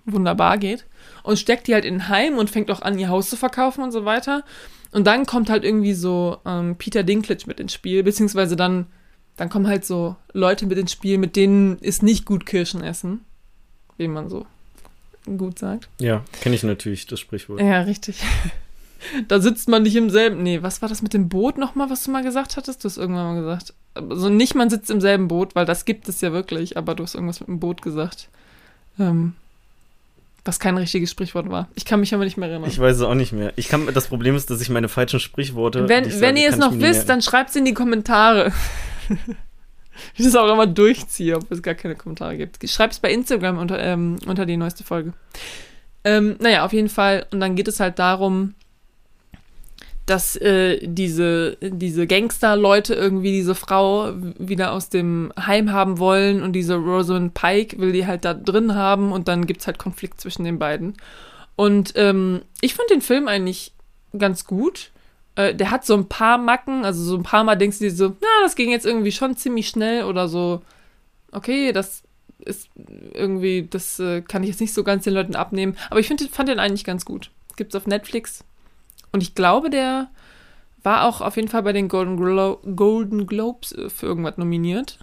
wunderbar 0.05 0.57
geht. 0.57 0.85
Und 1.23 1.39
steckt 1.39 1.67
die 1.67 1.73
halt 1.73 1.85
in 1.85 1.95
ein 1.95 2.09
Heim 2.09 2.37
und 2.37 2.49
fängt 2.49 2.69
auch 2.69 2.81
an, 2.81 2.99
ihr 2.99 3.09
Haus 3.09 3.29
zu 3.29 3.37
verkaufen 3.37 3.83
und 3.83 3.91
so 3.91 4.05
weiter. 4.05 4.43
Und 4.91 5.07
dann 5.07 5.25
kommt 5.25 5.49
halt 5.49 5.63
irgendwie 5.63 5.93
so 5.93 6.37
ähm, 6.45 6.75
Peter 6.77 7.03
Dinklage 7.03 7.43
mit 7.45 7.59
ins 7.59 7.73
Spiel, 7.73 8.03
beziehungsweise 8.03 8.55
dann, 8.55 8.87
dann 9.37 9.49
kommen 9.49 9.67
halt 9.67 9.85
so 9.85 10.15
Leute 10.33 10.65
mit 10.65 10.77
ins 10.77 10.91
Spiel, 10.91 11.17
mit 11.17 11.35
denen 11.35 11.77
ist 11.79 12.03
nicht 12.03 12.25
gut 12.25 12.45
Kirschen 12.45 12.83
essen, 12.83 13.21
wie 13.97 14.07
man 14.07 14.29
so 14.29 14.45
gut 15.37 15.59
sagt. 15.59 15.87
Ja, 15.99 16.23
kenne 16.41 16.55
ich 16.55 16.63
natürlich, 16.63 17.05
das 17.07 17.19
Sprichwort. 17.19 17.61
Ja, 17.61 17.81
richtig. 17.81 18.23
Da 19.27 19.39
sitzt 19.39 19.67
man 19.67 19.81
nicht 19.81 19.95
im 19.95 20.11
selben. 20.11 20.43
Nee, 20.43 20.61
was 20.61 20.81
war 20.81 20.89
das 20.89 21.01
mit 21.01 21.15
dem 21.15 21.27
Boot 21.27 21.57
nochmal, 21.57 21.89
was 21.89 22.03
du 22.03 22.11
mal 22.11 22.23
gesagt 22.23 22.55
hattest? 22.55 22.83
Du 22.83 22.85
hast 22.87 22.97
irgendwann 22.97 23.33
mal 23.33 23.41
gesagt. 23.41 23.73
Also 23.95 24.29
nicht, 24.29 24.53
man 24.53 24.69
sitzt 24.69 24.91
im 24.91 25.01
selben 25.01 25.27
Boot, 25.27 25.55
weil 25.55 25.65
das 25.65 25.85
gibt 25.85 26.07
es 26.07 26.21
ja 26.21 26.31
wirklich, 26.31 26.77
aber 26.77 26.93
du 26.95 27.03
hast 27.03 27.15
irgendwas 27.15 27.39
mit 27.39 27.49
dem 27.49 27.59
Boot 27.59 27.81
gesagt. 27.81 28.29
Ähm, 28.99 29.33
was 30.43 30.59
kein 30.59 30.77
richtiges 30.77 31.11
Sprichwort 31.11 31.49
war. 31.49 31.67
Ich 31.75 31.85
kann 31.85 31.99
mich 31.99 32.13
aber 32.13 32.23
nicht 32.23 32.37
mehr 32.37 32.49
erinnern. 32.49 32.69
Ich 32.69 32.79
weiß 32.79 32.97
es 32.97 33.01
auch 33.03 33.13
nicht 33.13 33.31
mehr. 33.31 33.53
Ich 33.57 33.67
kann, 33.69 33.87
das 33.93 34.07
Problem 34.07 34.35
ist, 34.35 34.49
dass 34.49 34.61
ich 34.61 34.69
meine 34.69 34.89
falschen 34.89 35.19
Sprichworte. 35.19 35.87
wenn 35.87 36.05
wenn 36.05 36.11
sage, 36.11 36.39
ihr 36.39 36.49
es 36.49 36.57
noch 36.57 36.79
wisst, 36.79 37.09
dann 37.09 37.21
schreibt 37.21 37.51
es 37.51 37.55
in 37.55 37.65
die 37.65 37.73
Kommentare. 37.73 38.51
ich 40.15 40.25
das 40.25 40.35
auch 40.35 40.51
immer 40.51 40.67
durchziehe, 40.67 41.35
ob 41.35 41.51
es 41.51 41.61
gar 41.61 41.75
keine 41.75 41.95
Kommentare 41.95 42.37
gibt. 42.37 42.57
Schreibt 42.69 42.93
es 42.93 42.99
bei 42.99 43.11
Instagram 43.11 43.57
unter, 43.59 43.79
ähm, 43.79 44.17
unter 44.25 44.45
die 44.45 44.57
neueste 44.57 44.83
Folge. 44.83 45.13
Ähm, 46.03 46.37
naja, 46.39 46.65
auf 46.65 46.73
jeden 46.73 46.89
Fall. 46.89 47.27
Und 47.31 47.39
dann 47.39 47.55
geht 47.55 47.67
es 47.67 47.79
halt 47.79 47.99
darum, 47.99 48.55
dass 50.11 50.35
äh, 50.35 50.77
diese, 50.85 51.55
diese 51.61 52.05
Gangster-Leute 52.05 52.93
irgendwie 52.93 53.31
diese 53.31 53.55
Frau 53.55 54.11
wieder 54.37 54.73
aus 54.73 54.89
dem 54.89 55.31
Heim 55.39 55.71
haben 55.71 55.99
wollen 55.99 56.43
und 56.43 56.51
diese 56.51 56.75
Rosamund 56.75 57.33
Pike 57.33 57.79
will 57.79 57.93
die 57.93 58.05
halt 58.05 58.25
da 58.25 58.33
drin 58.33 58.75
haben 58.75 59.13
und 59.13 59.29
dann 59.29 59.47
gibt 59.47 59.61
es 59.61 59.67
halt 59.67 59.79
Konflikt 59.79 60.19
zwischen 60.19 60.43
den 60.43 60.59
beiden. 60.59 60.97
Und 61.55 61.93
ähm, 61.95 62.41
ich 62.59 62.73
fand 62.73 62.89
den 62.89 62.99
Film 62.99 63.29
eigentlich 63.29 63.73
ganz 64.17 64.43
gut. 64.43 64.91
Äh, 65.35 65.55
der 65.55 65.71
hat 65.71 65.85
so 65.85 65.95
ein 65.95 66.09
paar 66.09 66.37
Macken, 66.37 66.83
also 66.83 67.01
so 67.01 67.15
ein 67.15 67.23
paar 67.23 67.45
Mal 67.45 67.55
denkst 67.55 67.77
du 67.77 67.85
dir 67.85 67.95
so, 67.95 68.09
na, 68.19 68.27
das 68.43 68.57
ging 68.57 68.69
jetzt 68.69 68.85
irgendwie 68.85 69.13
schon 69.13 69.37
ziemlich 69.37 69.69
schnell 69.69 70.03
oder 70.03 70.27
so, 70.27 70.61
okay, 71.31 71.71
das 71.71 72.03
ist 72.39 72.67
irgendwie, 73.13 73.65
das 73.69 73.97
äh, 74.01 74.19
kann 74.19 74.43
ich 74.43 74.49
jetzt 74.49 74.59
nicht 74.59 74.73
so 74.73 74.83
ganz 74.83 75.05
den 75.05 75.13
Leuten 75.13 75.35
abnehmen. 75.37 75.77
Aber 75.89 76.01
ich 76.01 76.07
find, 76.07 76.21
fand 76.31 76.49
den 76.49 76.59
eigentlich 76.59 76.83
ganz 76.83 77.05
gut. 77.05 77.31
Gibt's 77.55 77.75
auf 77.75 77.87
Netflix. 77.87 78.43
Und 79.11 79.21
ich 79.23 79.35
glaube, 79.35 79.69
der 79.69 80.09
war 80.83 81.05
auch 81.05 81.21
auf 81.21 81.35
jeden 81.35 81.47
Fall 81.47 81.63
bei 81.63 81.73
den 81.73 81.87
Golden, 81.89 82.17
Glo 82.17 82.57
Golden 82.75 83.27
Globes 83.27 83.71
äh, 83.73 83.89
für 83.89 84.05
irgendwas 84.07 84.37
nominiert. 84.37 84.97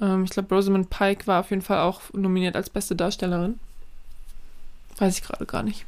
Ähm, 0.00 0.24
ich 0.24 0.30
glaube, 0.30 0.54
Rosamund 0.54 0.90
Pike 0.90 1.26
war 1.26 1.40
auf 1.40 1.50
jeden 1.50 1.62
Fall 1.62 1.80
auch 1.80 2.00
nominiert 2.12 2.56
als 2.56 2.70
beste 2.70 2.96
Darstellerin. 2.96 3.58
Weiß 4.98 5.16
ich 5.18 5.24
gerade 5.24 5.46
gar 5.46 5.62
nicht. 5.62 5.86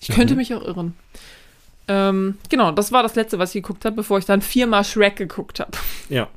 Ich 0.00 0.08
könnte 0.08 0.34
Mhm. 0.34 0.38
mich 0.38 0.54
auch 0.54 0.62
irren. 0.62 0.94
Ähm, 1.88 2.38
genau, 2.48 2.70
das 2.72 2.92
war 2.92 3.02
das 3.02 3.14
letzte, 3.16 3.38
was 3.38 3.54
ich 3.54 3.62
geguckt 3.62 3.84
habe, 3.84 3.96
bevor 3.96 4.18
ich 4.18 4.24
dann 4.24 4.40
viermal 4.40 4.84
Shrek 4.84 5.16
geguckt 5.16 5.60
habe. 5.60 5.72
Ja. 6.08 6.28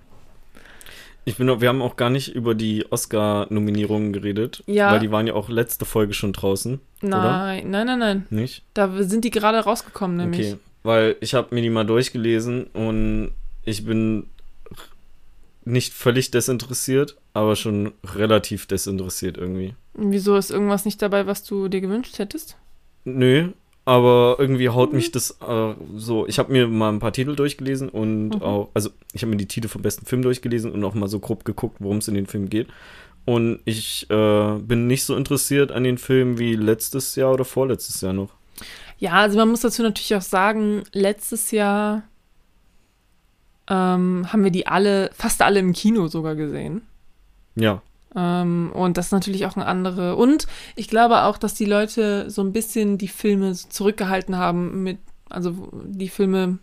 Ich 1.28 1.38
bin, 1.38 1.48
wir 1.60 1.68
haben 1.70 1.82
auch 1.82 1.96
gar 1.96 2.12
nicht 2.12 2.36
über 2.36 2.54
die 2.54 2.86
Oscar-Nominierungen 2.92 4.14
geredet, 4.14 4.64
Ja. 4.68 4.92
weil 4.92 5.00
die 5.00 5.12
waren 5.12 5.26
ja 5.26 5.34
auch 5.34 5.50
letzte 5.50 5.84
Folge 5.86 6.14
schon 6.14 6.34
draußen, 6.34 6.80
Nein, 7.02 7.70
nein, 7.72 7.88
nein, 7.88 8.00
nein. 8.00 8.28
nicht? 8.30 8.64
Da 8.76 8.92
sind 9.04 9.26
die 9.26 9.32
gerade 9.32 9.58
rausgekommen, 9.60 10.18
nämlich. 10.18 10.54
Okay, 10.54 10.60
weil 10.84 11.16
ich 11.22 11.34
habe 11.34 11.54
mir 11.56 11.62
die 11.62 11.72
mal 11.72 11.84
durchgelesen 11.86 12.66
und 12.66 13.32
ich 13.64 13.86
bin 13.86 14.28
nicht 15.64 15.94
völlig 15.94 16.30
desinteressiert, 16.30 17.18
aber 17.34 17.56
schon 17.56 17.94
relativ 18.04 18.68
desinteressiert 18.68 19.38
irgendwie. 19.38 19.74
Wieso 19.96 20.36
ist 20.38 20.52
irgendwas 20.52 20.86
nicht 20.86 21.02
dabei, 21.02 21.26
was 21.26 21.44
du 21.44 21.68
dir 21.70 21.82
gewünscht 21.82 22.20
hättest? 22.20 22.56
Nö, 23.04 23.50
aber 23.86 24.36
irgendwie 24.40 24.70
haut 24.70 24.90
Mhm. 24.92 24.96
mich 24.98 25.12
das 25.12 25.38
äh, 25.48 25.74
so. 25.96 26.28
Ich 26.28 26.40
habe 26.40 26.52
mir 26.52 26.68
mal 26.68 26.90
ein 26.92 27.00
paar 27.00 27.14
Titel 27.14 27.36
durchgelesen 27.36 27.88
und 27.90 28.30
Mhm. 28.30 28.42
auch, 28.42 28.70
also 28.74 28.90
ich 29.14 29.22
habe 29.22 29.30
mir 29.32 29.38
die 29.38 29.48
Titel 29.48 29.68
vom 29.68 29.82
besten 29.84 30.06
Film 30.06 30.22
durchgelesen 30.24 30.72
und 30.72 30.84
auch 30.84 30.96
mal 30.96 31.08
so 31.08 31.20
grob 31.20 31.46
geguckt, 31.46 31.78
worum 31.80 31.98
es 31.98 32.08
in 32.08 32.16
den 32.16 32.26
Film 32.28 32.50
geht. 32.50 32.68
Und 33.26 33.60
ich 33.66 34.08
äh, 34.10 34.54
bin 34.60 34.88
nicht 34.88 35.04
so 35.04 35.16
interessiert 35.16 35.72
an 35.72 35.84
den 35.84 35.98
Film 35.98 36.38
wie 36.38 36.56
letztes 36.56 37.16
Jahr 37.16 37.34
oder 37.34 37.46
vorletztes 37.46 38.02
Jahr 38.02 38.14
noch. 38.14 38.30
Ja, 39.00 39.14
also 39.14 39.38
man 39.38 39.50
muss 39.50 39.62
dazu 39.62 39.82
natürlich 39.84 40.16
auch 40.16 40.22
sagen, 40.22 40.84
letztes 40.94 41.52
Jahr 41.52 42.04
ähm, 43.68 44.28
haben 44.32 44.44
wir 44.44 44.52
die 44.52 44.68
alle, 44.68 45.10
fast 45.14 45.42
alle 45.42 45.60
im 45.60 45.74
Kino 45.74 46.08
sogar 46.08 46.36
gesehen. 46.36 46.84
Ja, 47.56 47.82
Ähm, 48.16 48.72
und 48.74 48.98
das 48.98 49.08
ist 49.08 49.12
natürlich 49.12 49.46
auch 49.46 49.56
eine 49.56 49.66
andere. 49.66 50.16
Und 50.16 50.48
ich 50.76 50.88
glaube 50.88 51.24
auch, 51.24 51.38
dass 51.38 51.54
die 51.54 51.66
Leute 51.66 52.30
so 52.30 52.42
ein 52.42 52.54
bisschen 52.54 52.98
die 52.98 53.08
Filme 53.08 53.54
zurückgehalten 53.54 54.38
haben 54.38 54.84
mit, 54.84 55.00
also 55.30 55.70
die 55.84 56.10
Filme, 56.10 56.60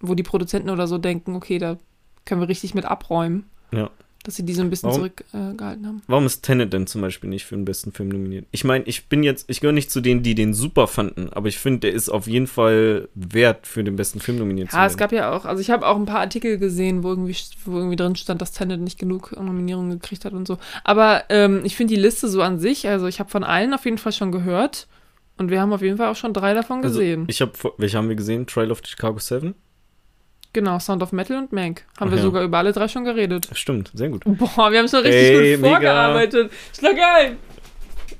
wo 0.00 0.14
die 0.14 0.22
Produzenten 0.22 0.70
oder 0.70 0.86
so 0.86 0.98
denken, 0.98 1.34
okay, 1.34 1.58
da 1.58 1.76
können 2.24 2.40
wir 2.40 2.48
richtig 2.48 2.74
mit 2.74 2.84
abräumen. 2.84 3.44
Ja. 3.72 3.90
Dass 4.22 4.36
sie 4.36 4.44
die 4.44 4.52
so 4.52 4.60
ein 4.60 4.68
bisschen 4.68 4.90
Warum? 4.90 5.00
zurückgehalten 5.00 5.86
haben. 5.86 6.02
Warum 6.06 6.26
ist 6.26 6.42
Tenet 6.42 6.74
denn 6.74 6.86
zum 6.86 7.00
Beispiel 7.00 7.30
nicht 7.30 7.46
für 7.46 7.56
den 7.56 7.64
besten 7.64 7.90
Film 7.92 8.10
nominiert? 8.10 8.46
Ich 8.50 8.64
meine, 8.64 8.84
ich 8.84 9.08
bin 9.08 9.22
jetzt, 9.22 9.48
ich 9.48 9.60
gehöre 9.60 9.72
nicht 9.72 9.90
zu 9.90 10.02
denen, 10.02 10.22
die 10.22 10.34
den 10.34 10.52
super 10.52 10.86
fanden, 10.88 11.30
aber 11.32 11.48
ich 11.48 11.58
finde, 11.58 11.80
der 11.80 11.92
ist 11.92 12.10
auf 12.10 12.26
jeden 12.26 12.46
Fall 12.46 13.08
wert, 13.14 13.66
für 13.66 13.82
den 13.82 13.96
besten 13.96 14.20
Film 14.20 14.36
nominiert 14.38 14.70
zu 14.70 14.76
Ja, 14.76 14.82
werden. 14.82 14.90
es 14.90 14.98
gab 14.98 15.12
ja 15.12 15.32
auch, 15.34 15.46
also 15.46 15.62
ich 15.62 15.70
habe 15.70 15.86
auch 15.86 15.96
ein 15.96 16.04
paar 16.04 16.20
Artikel 16.20 16.58
gesehen, 16.58 17.02
wo 17.02 17.08
irgendwie, 17.08 17.34
wo 17.64 17.78
irgendwie 17.78 17.96
drin 17.96 18.14
stand, 18.14 18.42
dass 18.42 18.52
Tenet 18.52 18.80
nicht 18.82 18.98
genug 18.98 19.32
Nominierungen 19.34 19.92
gekriegt 19.98 20.26
hat 20.26 20.34
und 20.34 20.46
so. 20.46 20.58
Aber 20.84 21.24
ähm, 21.30 21.62
ich 21.64 21.74
finde 21.76 21.94
die 21.94 22.00
Liste 22.00 22.28
so 22.28 22.42
an 22.42 22.58
sich, 22.58 22.86
also 22.88 23.06
ich 23.06 23.20
habe 23.20 23.30
von 23.30 23.42
allen 23.42 23.72
auf 23.72 23.86
jeden 23.86 23.96
Fall 23.98 24.12
schon 24.12 24.32
gehört 24.32 24.86
und 25.38 25.48
wir 25.50 25.62
haben 25.62 25.72
auf 25.72 25.80
jeden 25.80 25.96
Fall 25.96 26.08
auch 26.08 26.16
schon 26.16 26.34
drei 26.34 26.52
davon 26.52 26.84
also, 26.84 26.98
gesehen. 26.98 27.24
ich 27.28 27.40
habe, 27.40 27.52
welche 27.78 27.96
haben 27.96 28.10
wir 28.10 28.16
gesehen? 28.16 28.46
Trial 28.46 28.70
of 28.70 28.82
the 28.84 28.90
Chicago 28.90 29.18
7? 29.18 29.54
Genau, 30.52 30.78
Sound 30.78 31.02
of 31.02 31.12
Metal 31.12 31.36
und 31.36 31.52
Mank. 31.52 31.84
Haben 31.98 32.08
Ach 32.08 32.12
wir 32.12 32.18
ja. 32.18 32.22
sogar 32.24 32.42
über 32.42 32.58
alle 32.58 32.72
drei 32.72 32.88
schon 32.88 33.04
geredet. 33.04 33.48
Stimmt, 33.52 33.90
sehr 33.94 34.08
gut. 34.08 34.22
Boah, 34.24 34.70
wir 34.72 34.78
haben 34.78 34.88
schon 34.88 35.00
richtig 35.02 35.30
Ey, 35.30 35.52
gut 35.54 35.60
mega. 35.62 35.72
vorgearbeitet. 35.74 36.52
Schlag 36.78 36.96
ein! 37.16 37.36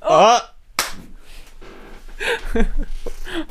Ah! 0.00 0.40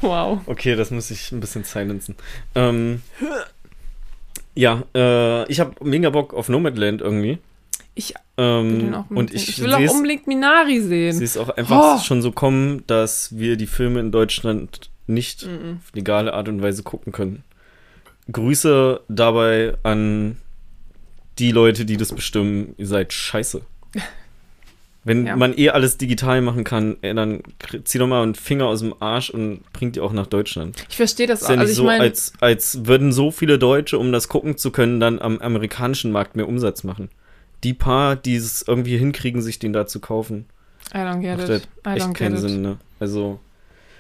Wow. 0.02 0.42
Okay, 0.46 0.76
das 0.76 0.92
muss 0.92 1.10
ich 1.10 1.32
ein 1.32 1.40
bisschen 1.40 1.64
silenzen. 1.64 2.16
Ähm, 2.54 3.02
ja, 4.56 4.84
äh, 4.94 5.50
ich 5.52 5.60
habe 5.60 5.74
mega 5.84 6.10
Bock 6.10 6.34
auf 6.34 6.50
Nomadland 6.50 7.02
irgendwie. 7.02 7.38
Ich 7.96 8.14
Ähm, 8.38 8.94
auch 8.94 9.10
und 9.10 9.18
unbedingt 9.18 9.34
ich, 9.36 9.46
sehen. 9.56 9.56
ich 9.56 9.62
will 9.64 9.74
auch 9.74 9.80
es 9.80 9.92
unbedingt 9.92 10.28
Minari 10.28 10.82
sehen. 10.82 11.14
sehe 11.14 11.26
es 11.26 11.38
auch 11.38 11.50
einfach 11.50 11.96
Oh. 11.96 12.00
schon 12.00 12.22
so 12.22 12.32
kommen, 12.32 12.84
dass 12.88 13.38
wir 13.38 13.58
die 13.58 13.68
Filme 13.68 14.00
in 14.00 14.12
Deutschland 14.12 14.90
nicht 15.08 15.46
Mhm. 15.46 15.80
auf 15.82 15.96
legale 15.96 16.34
Art 16.34 16.48
und 16.50 16.62
Weise 16.62 16.84
gucken 16.84 17.12
können. 17.12 17.44
Grüße 18.32 19.02
dabei 19.08 19.76
an 19.84 20.38
die 21.40 21.52
Leute, 21.52 21.86
die 21.86 21.98
das 21.98 22.14
bestimmen. 22.14 22.74
Ihr 22.78 22.88
seid 22.88 23.14
scheiße. 23.14 23.62
Wenn 25.06 25.26
Ja. 25.26 25.38
man 25.38 25.58
eh 25.58 25.70
alles 25.70 25.98
digital 25.98 26.42
machen 26.42 26.66
kann, 26.66 26.98
ey, 27.02 27.14
dann 27.16 27.42
zieh 27.86 27.98
doch 27.98 28.08
mal 28.08 28.22
einen 28.22 28.36
Finger 28.36 28.66
aus 28.66 28.82
dem 28.82 28.94
Arsch 29.02 29.30
und 29.30 29.62
bringt 29.72 29.96
die 29.96 30.02
auch 30.02 30.12
nach 30.12 30.28
Deutschland. 30.28 30.86
Ich 30.90 30.98
verstehe 30.98 31.26
das 31.26 31.42
ist 31.42 31.48
auch. 31.48 31.52
ja 31.54 31.60
Also 31.60 31.74
so, 31.74 31.84
meine, 31.86 32.04
als, 32.04 32.34
als 32.42 32.86
würden 32.86 33.14
so 33.14 33.32
viele 33.32 33.58
Deutsche, 33.58 33.98
um 33.98 34.12
das 34.12 34.28
gucken 34.28 34.58
zu 34.58 34.72
können, 34.72 35.00
dann 35.00 35.20
am 35.20 35.40
amerikanischen 35.40 36.12
Markt 36.12 36.36
mehr 36.36 36.48
Umsatz 36.50 36.84
machen. 36.84 37.10
Die 37.64 37.74
paar, 37.74 38.18
die 38.18 38.36
es 38.36 38.64
irgendwie 38.68 38.98
hinkriegen, 38.98 39.42
sich 39.42 39.58
den 39.58 39.72
da 39.74 39.88
zu 39.88 40.00
kaufen, 40.02 40.46
I 40.94 40.98
don't 40.98 41.22
get 41.22 41.38
macht 41.38 41.50
it. 41.50 41.68
das 41.84 41.94
I 41.94 41.98
echt 41.98 42.06
don't 42.08 42.14
keinen 42.14 42.36
get 42.36 42.44
it. 42.44 42.50
Sinn, 42.50 42.62
ne? 42.62 42.78
Also, 43.00 43.40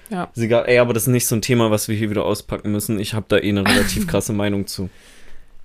Ja. 0.09 0.29
ist 0.33 0.41
egal, 0.41 0.65
ey, 0.67 0.79
aber 0.79 0.93
das 0.93 1.03
ist 1.03 1.09
nicht 1.09 1.27
so 1.27 1.35
ein 1.35 1.41
Thema, 1.41 1.69
was 1.71 1.87
wir 1.87 1.95
hier 1.95 2.09
wieder 2.09 2.25
auspacken 2.25 2.71
müssen. 2.71 2.99
Ich 2.99 3.13
habe 3.13 3.25
da 3.29 3.37
eh 3.37 3.49
eine 3.49 3.65
relativ 3.65 4.07
krasse 4.07 4.33
Meinung 4.33 4.65
zu. 4.67 4.83
Und 4.83 4.89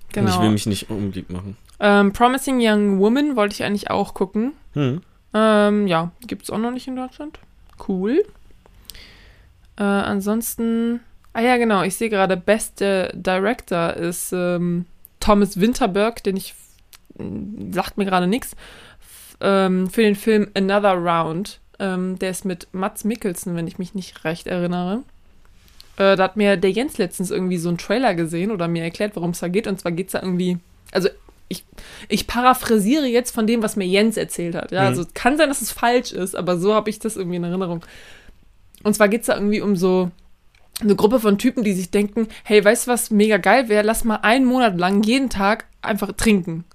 ich 0.07 0.13
Genau. 0.13 0.41
will 0.43 0.51
mich 0.51 0.65
nicht 0.65 0.89
unbeliebt 0.89 1.29
machen. 1.31 1.57
Ähm, 1.79 2.13
Promising 2.13 2.57
Young 2.61 2.99
Woman 2.99 3.35
wollte 3.35 3.53
ich 3.55 3.63
eigentlich 3.63 3.89
auch 3.89 4.13
gucken. 4.13 4.53
Hm. 4.73 5.01
Ähm, 5.33 5.87
ja, 5.87 6.11
gibt's 6.25 6.49
auch 6.49 6.57
noch 6.59 6.71
nicht 6.71 6.87
in 6.87 6.95
Deutschland. 6.95 7.39
Cool. 7.87 8.23
Äh, 9.77 9.83
ansonsten, 9.83 11.01
ah 11.33 11.41
ja, 11.41 11.57
genau, 11.57 11.83
ich 11.83 11.95
sehe 11.97 12.09
gerade, 12.09 12.37
beste 12.37 13.11
Director 13.13 13.93
ist 13.93 14.31
ähm, 14.31 14.85
Thomas 15.19 15.59
Winterberg, 15.59 16.23
den 16.23 16.37
ich, 16.37 16.55
sagt 17.71 17.97
mir 17.97 18.05
gerade 18.05 18.27
nichts, 18.27 18.55
ähm, 19.41 19.89
für 19.89 20.01
den 20.03 20.15
Film 20.15 20.47
Another 20.55 20.93
Round. 20.93 21.59
Ähm, 21.79 22.17
der 22.19 22.29
ist 22.31 22.45
mit 22.45 22.67
Mats 22.71 23.03
Mikkelsen, 23.03 23.55
wenn 23.55 23.67
ich 23.67 23.77
mich 23.79 23.93
nicht 23.93 24.23
recht 24.23 24.47
erinnere. 24.47 25.03
Äh, 25.97 26.15
da 26.15 26.23
hat 26.23 26.37
mir 26.37 26.57
der 26.57 26.71
Jens 26.71 26.97
letztens 26.97 27.31
irgendwie 27.31 27.57
so 27.57 27.69
einen 27.69 27.77
Trailer 27.77 28.13
gesehen 28.15 28.51
oder 28.51 28.67
mir 28.67 28.83
erklärt, 28.83 29.15
worum 29.15 29.31
es 29.31 29.39
da 29.39 29.47
geht. 29.47 29.67
Und 29.67 29.79
zwar 29.79 29.91
geht 29.91 30.07
es 30.07 30.11
da 30.13 30.21
irgendwie, 30.21 30.57
also 30.91 31.09
ich, 31.47 31.63
ich 32.09 32.27
paraphrasiere 32.27 33.05
jetzt 33.05 33.31
von 33.33 33.45
dem, 33.47 33.61
was 33.61 33.75
mir 33.75 33.85
Jens 33.85 34.17
erzählt 34.17 34.55
hat. 34.55 34.71
Ja, 34.71 34.81
Mhm. 34.81 34.87
also 34.87 35.01
es 35.03 35.13
kann 35.13 35.37
sein, 35.37 35.49
dass 35.49 35.61
es 35.61 35.71
falsch 35.71 36.11
ist, 36.11 36.35
aber 36.35 36.57
so 36.57 36.73
habe 36.73 36.89
ich 36.89 36.99
das 36.99 37.17
irgendwie 37.17 37.37
in 37.37 37.43
Erinnerung. 37.43 37.85
Und 38.83 38.93
zwar 38.95 39.07
geht 39.09 39.21
es 39.21 39.27
da 39.27 39.35
irgendwie 39.35 39.61
um 39.61 39.75
so 39.75 40.11
eine 40.81 40.95
Gruppe 40.95 41.19
von 41.19 41.37
Typen, 41.37 41.63
die 41.63 41.73
sich 41.73 41.91
denken, 41.91 42.27
hey, 42.43 42.63
weißt 42.63 42.87
du 42.87 42.91
was 42.91 43.09
mega 43.11 43.37
geil 43.37 43.69
wäre? 43.69 43.83
Lass 43.85 44.03
mal 44.03 44.17
einen 44.17 44.45
Monat 44.45 44.77
lang 44.77 45.03
jeden 45.03 45.29
Tag 45.29 45.65
einfach 45.81 46.11
trinken. 46.13 46.65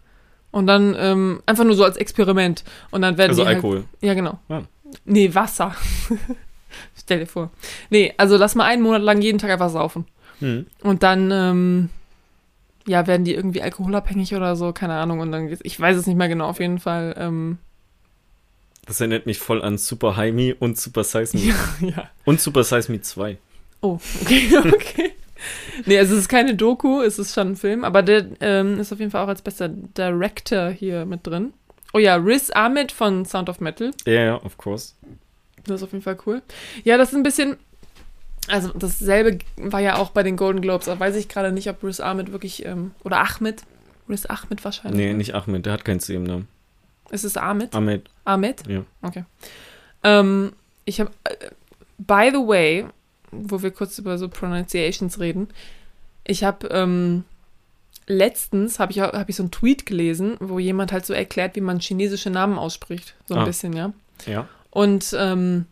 Und 0.53 0.67
dann 0.67 0.97
ähm, 0.99 1.43
einfach 1.47 1.65
nur 1.65 1.75
so 1.75 1.85
als 1.85 1.97
Experiment. 1.97 2.65
Und 2.91 3.03
dann 3.03 3.19
werden 3.19 3.31
Also 3.31 3.45
halt, 3.45 3.57
Alkohol. 3.57 3.85
ja, 4.01 4.15
genau. 4.15 4.39
Ja. 4.49 4.63
Nee, 5.05 5.35
Wasser. 5.35 5.75
Stell 6.99 7.21
dir 7.21 7.27
vor. 7.27 7.51
Nee, 7.91 8.15
also 8.17 8.37
lass 8.37 8.55
mal 8.55 8.65
einen 8.65 8.83
Monat 8.83 9.03
lang 9.03 9.21
jeden 9.21 9.39
Tag 9.39 9.51
einfach 9.51 9.71
saufen. 9.71 10.07
Hm. 10.41 10.67
Und 10.83 11.03
dann, 11.03 11.31
ähm, 11.33 11.89
ja, 12.87 13.07
werden 13.07 13.25
die 13.25 13.35
irgendwie 13.35 13.63
alkoholabhängig 13.63 14.35
oder 14.35 14.57
so, 14.57 14.73
keine 14.73 14.95
Ahnung. 14.95 15.21
Und 15.21 15.33
dann 15.33 15.49
geht's, 15.49 15.61
ich 15.65 15.79
weiß 15.79 15.97
es 15.97 16.07
nicht 16.07 16.17
mehr 16.17 16.29
genau, 16.29 16.49
auf 16.49 16.61
jeden 16.61 16.79
Fall. 16.79 17.15
Ähm, 17.19 17.59
Das 18.87 19.01
erinnert 19.01 19.27
mich 19.27 19.39
voll 19.39 19.63
an 19.63 19.79
Super 19.79 20.17
High 20.17 20.33
Me 20.33 20.55
und 20.55 20.79
Super 20.79 21.05
Size 21.05 21.37
Me. 21.37 21.43
ja, 21.81 21.89
ja. 21.89 22.11
Und 22.25 22.41
Super 22.41 22.65
Size 22.65 22.91
Me 22.91 23.01
2. 23.01 23.37
Oh, 23.83 23.99
okay, 24.23 24.49
okay. 24.59 25.13
Nee, 25.87 25.99
also 25.99 26.15
es 26.15 26.21
ist 26.23 26.29
keine 26.29 26.55
Doku, 26.55 27.01
es 27.01 27.19
ist 27.19 27.35
schon 27.35 27.53
ein 27.53 27.57
Film, 27.57 27.83
aber 27.85 28.03
der 28.03 28.27
ähm, 28.41 28.79
ist 28.79 28.93
auf 28.93 28.99
jeden 28.99 29.11
Fall 29.11 29.25
auch 29.25 29.29
als 29.29 29.41
bester 29.41 29.69
Director 29.69 30.69
hier 30.69 31.07
mit 31.07 31.27
drin. 31.27 31.55
Oh 31.93 31.99
ja, 31.99 32.17
Riz 32.17 32.51
Ahmed 32.51 32.93
von 32.93 33.25
Sound 33.25 33.49
of 33.49 33.61
Metal. 33.61 33.91
Ja, 34.07 34.13
ja, 34.13 34.35
of 34.37 34.57
course. 34.57 34.95
Das 35.65 35.77
ist 35.77 35.83
auf 35.83 35.93
jeden 35.93 36.05
Fall 36.05 36.19
cool. 36.27 36.43
Ja, 36.85 36.97
das 36.97 37.11
ist 37.11 37.17
ein 37.17 37.23
bisschen. 37.23 37.57
Also, 38.49 38.73
dasselbe 38.73 39.39
war 39.57 39.81
ja 39.81 39.97
auch 39.97 40.11
bei 40.11 40.23
den 40.23 40.37
Golden 40.37 40.61
Globes. 40.61 40.87
Da 40.87 40.99
weiß 40.99 41.17
ich 41.17 41.29
gerade 41.29 41.53
nicht, 41.53 41.69
ob 41.69 41.83
Riz 41.85 42.01
Ahmed 42.01 42.33
wirklich. 42.33 42.65
Ähm, 42.65 42.93
oder 43.05 43.21
Ahmed. 43.21 43.63
Riz 44.09 44.27
Ahmed 44.27 44.65
wahrscheinlich. 44.65 44.97
Nee, 44.97 45.13
nicht 45.13 45.35
Ahmed, 45.35 45.67
der 45.67 45.73
hat 45.75 45.85
keinen 45.85 46.01
C 46.01 46.15
im 46.15 46.25
Namen. 46.25 46.49
Ist 47.11 47.25
es 47.25 47.37
Ahmed? 47.37 47.75
Ahmed, 47.75 48.09
Ahmed? 48.25 48.67
ja. 48.69 48.85
Okay. 49.03 49.25
Ähm, 50.05 50.53
ich 50.85 51.01
habe. 51.01 51.11
Äh, 51.25 51.51
by 51.99 52.31
the 52.33 52.39
way, 52.39 52.87
wo 53.31 53.63
wir 53.63 53.71
kurz 53.73 53.99
über 53.99 54.17
so 54.17 54.29
Pronunciations 54.29 55.19
reden. 55.19 55.49
Ich 56.25 56.45
habe. 56.45 56.69
Ähm, 56.69 57.25
letztens 58.11 58.79
habe 58.79 58.93
ich, 58.93 59.01
hab 59.01 59.29
ich 59.29 59.37
so 59.37 59.43
einen 59.43 59.51
Tweet 59.53 59.87
gelesen, 59.87 60.37
wo 60.41 60.59
jemand 60.59 60.93
halt 60.93 61.07
so 61.07 61.13
erklärt, 61.15 61.57
wie 61.57 61.61
man 61.61 61.79
chinesische 61.81 62.31
Namen 62.31 62.59
ausspricht. 62.59 63.15
So 63.27 63.35
ein 63.35 63.41
Ah. 63.41 63.45
bisschen, 63.45 63.73
ja. 63.73 63.93
Ja. 64.27 64.49
Und 64.71 65.15
ähm, 65.19 65.67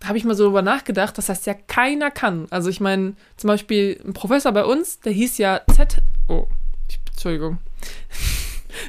da 0.00 0.08
habe 0.08 0.18
ich 0.18 0.24
mal 0.24 0.34
so 0.34 0.44
drüber 0.44 0.62
nachgedacht, 0.62 1.16
das 1.16 1.28
heißt 1.28 1.46
ja 1.46 1.54
keiner 1.54 2.10
kann. 2.10 2.46
Also 2.50 2.68
ich 2.68 2.80
meine, 2.80 3.14
zum 3.36 3.48
Beispiel 3.48 4.00
ein 4.04 4.12
Professor 4.12 4.52
bei 4.52 4.64
uns, 4.64 5.00
der 5.00 5.12
hieß 5.12 5.38
ja 5.38 5.60
Z. 5.74 5.98
Oh, 6.28 6.46
ich, 6.88 6.98
Entschuldigung. 7.12 7.58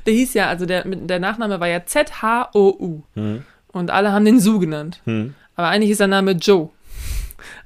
Der 0.07 0.13
hieß 0.13 0.33
ja, 0.33 0.47
also 0.49 0.65
der, 0.65 0.83
der 0.83 1.19
Nachname 1.19 1.59
war 1.59 1.67
ja 1.67 1.85
Z-H-O-U. 1.85 3.03
Hm. 3.13 3.43
Und 3.67 3.91
alle 3.91 4.11
haben 4.11 4.25
den 4.25 4.39
Su 4.39 4.57
genannt. 4.59 4.99
Hm. 5.05 5.35
Aber 5.55 5.67
eigentlich 5.67 5.91
ist 5.91 5.99
der 5.99 6.07
Name 6.07 6.31
Joe. 6.31 6.69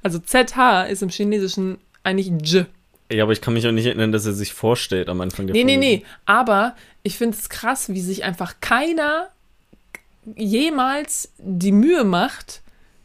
Also 0.02 0.18
Z-H 0.18 0.82
ist 0.84 1.02
im 1.02 1.08
Chinesischen 1.08 1.78
eigentlich 2.02 2.28
J. 2.42 2.66
Ja, 3.10 3.24
aber 3.24 3.32
ich 3.32 3.40
kann 3.40 3.54
mich 3.54 3.66
auch 3.66 3.72
nicht 3.72 3.86
erinnern, 3.86 4.12
dass 4.12 4.24
er 4.26 4.32
sich 4.32 4.52
vorstellt 4.54 5.08
am 5.08 5.20
Anfang 5.20 5.46
der 5.46 5.54
Nee, 5.54 5.64
nee, 5.64 5.74
Folge. 5.74 5.86
nee. 5.86 6.04
Aber 6.26 6.76
ich 7.02 7.18
finde 7.18 7.36
es 7.36 7.48
krass, 7.48 7.88
wie 7.88 8.00
sich 8.00 8.24
einfach 8.24 8.54
keiner 8.60 9.28
jemals 10.36 11.32
die 11.38 11.72
Mühe 11.72 12.04
macht, 12.04 12.62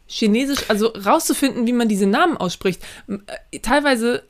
Chinesisch, 0.08 0.60
also 0.68 0.88
rauszufinden, 0.88 1.66
wie 1.66 1.72
man 1.72 1.88
diese 1.88 2.06
Namen 2.06 2.36
ausspricht. 2.36 2.80
Äh, 3.50 3.58
Teilweise 3.58 4.22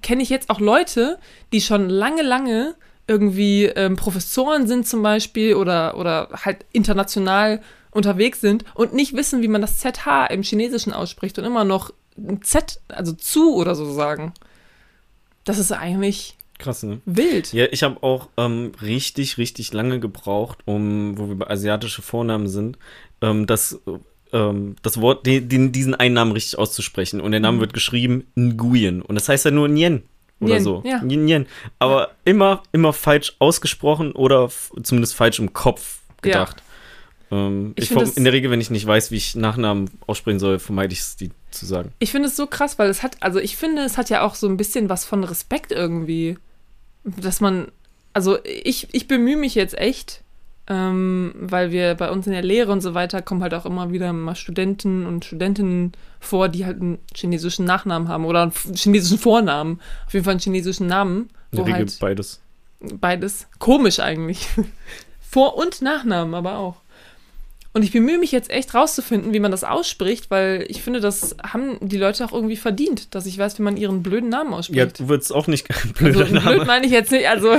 kenne 0.00 0.22
ich 0.22 0.30
jetzt 0.30 0.48
auch 0.48 0.60
Leute, 0.60 1.18
die 1.52 1.60
schon 1.60 1.90
lange, 1.90 2.22
lange 2.22 2.74
irgendwie 3.06 3.64
ähm, 3.66 3.96
Professoren 3.96 4.66
sind 4.66 4.86
zum 4.88 5.02
Beispiel 5.02 5.54
oder, 5.54 5.96
oder 5.98 6.28
halt 6.44 6.64
international 6.72 7.60
unterwegs 7.90 8.40
sind 8.40 8.64
und 8.74 8.94
nicht 8.94 9.14
wissen, 9.14 9.42
wie 9.42 9.48
man 9.48 9.60
das 9.60 9.78
ZH 9.78 10.26
im 10.30 10.42
Chinesischen 10.42 10.92
ausspricht 10.92 11.38
und 11.38 11.44
immer 11.44 11.64
noch 11.64 11.92
ein 12.16 12.40
Z, 12.42 12.80
also 12.88 13.12
zu 13.12 13.54
oder 13.54 13.74
so 13.74 13.92
sagen. 13.92 14.32
Das 15.46 15.58
ist 15.58 15.72
eigentlich 15.72 16.36
Krass, 16.58 16.82
ne? 16.82 17.00
wild. 17.06 17.52
Ja, 17.54 17.66
ich 17.70 17.82
habe 17.82 18.02
auch 18.02 18.28
ähm, 18.36 18.72
richtig, 18.82 19.38
richtig 19.38 19.72
lange 19.72 20.00
gebraucht, 20.00 20.58
um, 20.66 21.16
wo 21.18 21.28
wir 21.28 21.34
bei 21.36 21.48
asiatische 21.48 22.02
Vornamen 22.02 22.48
sind, 22.48 22.78
ähm, 23.22 23.46
das, 23.46 23.78
ähm, 24.32 24.76
das 24.82 25.00
Wort, 25.00 25.24
den, 25.26 25.48
den, 25.48 25.72
diesen 25.72 25.94
einen 25.94 26.14
Namen 26.14 26.32
richtig 26.32 26.58
auszusprechen. 26.58 27.20
Und 27.20 27.30
der 27.32 27.40
Name 27.40 27.56
Mhm. 27.58 27.60
wird 27.60 27.72
geschrieben 27.74 28.26
Nguyen. 28.38 29.02
Und 29.02 29.14
das 29.14 29.28
heißt 29.28 29.44
ja 29.44 29.50
nur 29.50 29.68
Nyen 29.68 30.02
oder 30.40 30.54
Nyen, 30.54 30.62
so. 30.64 30.82
ja. 30.84 31.02
Nyen, 31.02 31.24
Nyen. 31.26 31.46
Aber 31.78 32.10
immer, 32.24 32.62
immer 32.72 32.92
falsch 32.92 33.34
ausgesprochen 33.38 34.12
oder 34.12 34.50
zumindest 34.82 35.14
falsch 35.14 35.38
im 35.38 35.52
Kopf 35.52 36.00
gedacht. 36.22 36.62
Ähm, 37.30 37.72
Ich 37.76 37.90
ich 37.90 38.16
in 38.16 38.24
der 38.24 38.32
Regel, 38.32 38.50
wenn 38.50 38.60
ich 38.60 38.70
nicht 38.70 38.86
weiß, 38.86 39.10
wie 39.10 39.16
ich 39.16 39.34
Nachnamen 39.34 39.90
aussprechen 40.06 40.38
soll, 40.38 40.58
vermeide 40.58 40.92
ich 40.92 41.00
es, 41.00 41.16
die 41.16 41.30
zu 41.58 41.66
sagen. 41.66 41.92
Ich 41.98 42.12
finde 42.12 42.28
es 42.28 42.36
so 42.36 42.46
krass, 42.46 42.78
weil 42.78 42.88
es 42.88 43.02
hat, 43.02 43.16
also 43.20 43.38
ich 43.38 43.56
finde, 43.56 43.82
es 43.82 43.98
hat 43.98 44.10
ja 44.10 44.22
auch 44.22 44.34
so 44.34 44.48
ein 44.48 44.56
bisschen 44.56 44.88
was 44.88 45.04
von 45.04 45.24
Respekt 45.24 45.72
irgendwie. 45.72 46.38
Dass 47.04 47.40
man, 47.40 47.68
also 48.12 48.38
ich, 48.44 48.88
ich 48.92 49.08
bemühe 49.08 49.36
mich 49.36 49.54
jetzt 49.54 49.78
echt, 49.78 50.22
ähm, 50.68 51.34
weil 51.38 51.70
wir 51.70 51.94
bei 51.94 52.10
uns 52.10 52.26
in 52.26 52.32
der 52.32 52.42
Lehre 52.42 52.72
und 52.72 52.80
so 52.80 52.94
weiter 52.94 53.22
kommen 53.22 53.42
halt 53.42 53.54
auch 53.54 53.66
immer 53.66 53.92
wieder 53.92 54.12
mal 54.12 54.34
Studenten 54.34 55.06
und 55.06 55.24
Studentinnen 55.24 55.92
vor, 56.18 56.48
die 56.48 56.66
halt 56.66 56.80
einen 56.80 56.98
chinesischen 57.14 57.64
Nachnamen 57.64 58.08
haben 58.08 58.24
oder 58.24 58.42
einen 58.42 58.52
chinesischen 58.74 59.18
Vornamen. 59.18 59.80
Auf 60.06 60.14
jeden 60.14 60.24
Fall 60.24 60.32
einen 60.32 60.40
chinesischen 60.40 60.88
Namen. 60.88 61.28
In 61.52 61.58
der 61.58 61.66
Regel 61.66 61.78
halt 61.78 61.98
beides. 62.00 62.40
Beides. 62.80 63.46
Komisch 63.58 64.00
eigentlich. 64.00 64.48
Vor- 65.20 65.56
und 65.56 65.82
Nachnamen 65.82 66.34
aber 66.34 66.58
auch. 66.58 66.76
Und 67.76 67.82
ich 67.82 67.92
bemühe 67.92 68.16
mich 68.16 68.32
jetzt 68.32 68.48
echt 68.48 68.72
rauszufinden, 68.72 69.34
wie 69.34 69.38
man 69.38 69.50
das 69.50 69.62
ausspricht, 69.62 70.30
weil 70.30 70.64
ich 70.70 70.80
finde, 70.80 71.00
das 71.00 71.36
haben 71.42 71.76
die 71.82 71.98
Leute 71.98 72.24
auch 72.24 72.32
irgendwie 72.32 72.56
verdient, 72.56 73.14
dass 73.14 73.26
ich 73.26 73.36
weiß, 73.36 73.58
wie 73.58 73.62
man 73.64 73.76
ihren 73.76 74.02
blöden 74.02 74.30
Namen 74.30 74.54
ausspricht. 74.54 74.78
Ja, 74.78 74.86
du 74.86 75.10
würdest 75.10 75.30
auch 75.30 75.46
nicht 75.46 75.68
blöder 75.98 76.20
also, 76.20 76.34
Name. 76.36 76.54
Blöd 76.54 76.66
meine 76.66 76.86
ich 76.86 76.92
jetzt 76.92 77.12
nicht, 77.12 77.28
also 77.28 77.54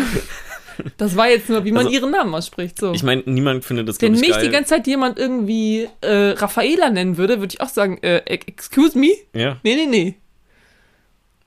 das 0.97 1.15
war 1.17 1.29
jetzt 1.29 1.49
nur, 1.49 1.65
wie 1.65 1.71
man 1.71 1.85
also, 1.85 1.95
ihren 1.95 2.09
Namen 2.09 2.33
ausspricht. 2.33 2.79
So. 2.79 2.93
Ich 2.93 3.03
meine, 3.03 3.21
niemand 3.27 3.63
findet 3.63 3.87
das 3.87 4.01
Wenn 4.01 4.15
ich, 4.15 4.21
mich 4.21 4.31
geil. 4.31 4.45
die 4.45 4.49
ganze 4.49 4.69
Zeit 4.69 4.87
jemand 4.87 5.19
irgendwie 5.19 5.87
äh, 6.01 6.29
Raffaela 6.29 6.89
nennen 6.89 7.17
würde, 7.17 7.39
würde 7.39 7.53
ich 7.53 7.61
auch 7.61 7.69
sagen, 7.69 7.99
äh, 8.01 8.23
excuse 8.25 8.97
me? 8.97 9.11
Ja. 9.35 9.57
Nee, 9.61 9.75
nee, 9.75 9.85
nee. 9.85 10.15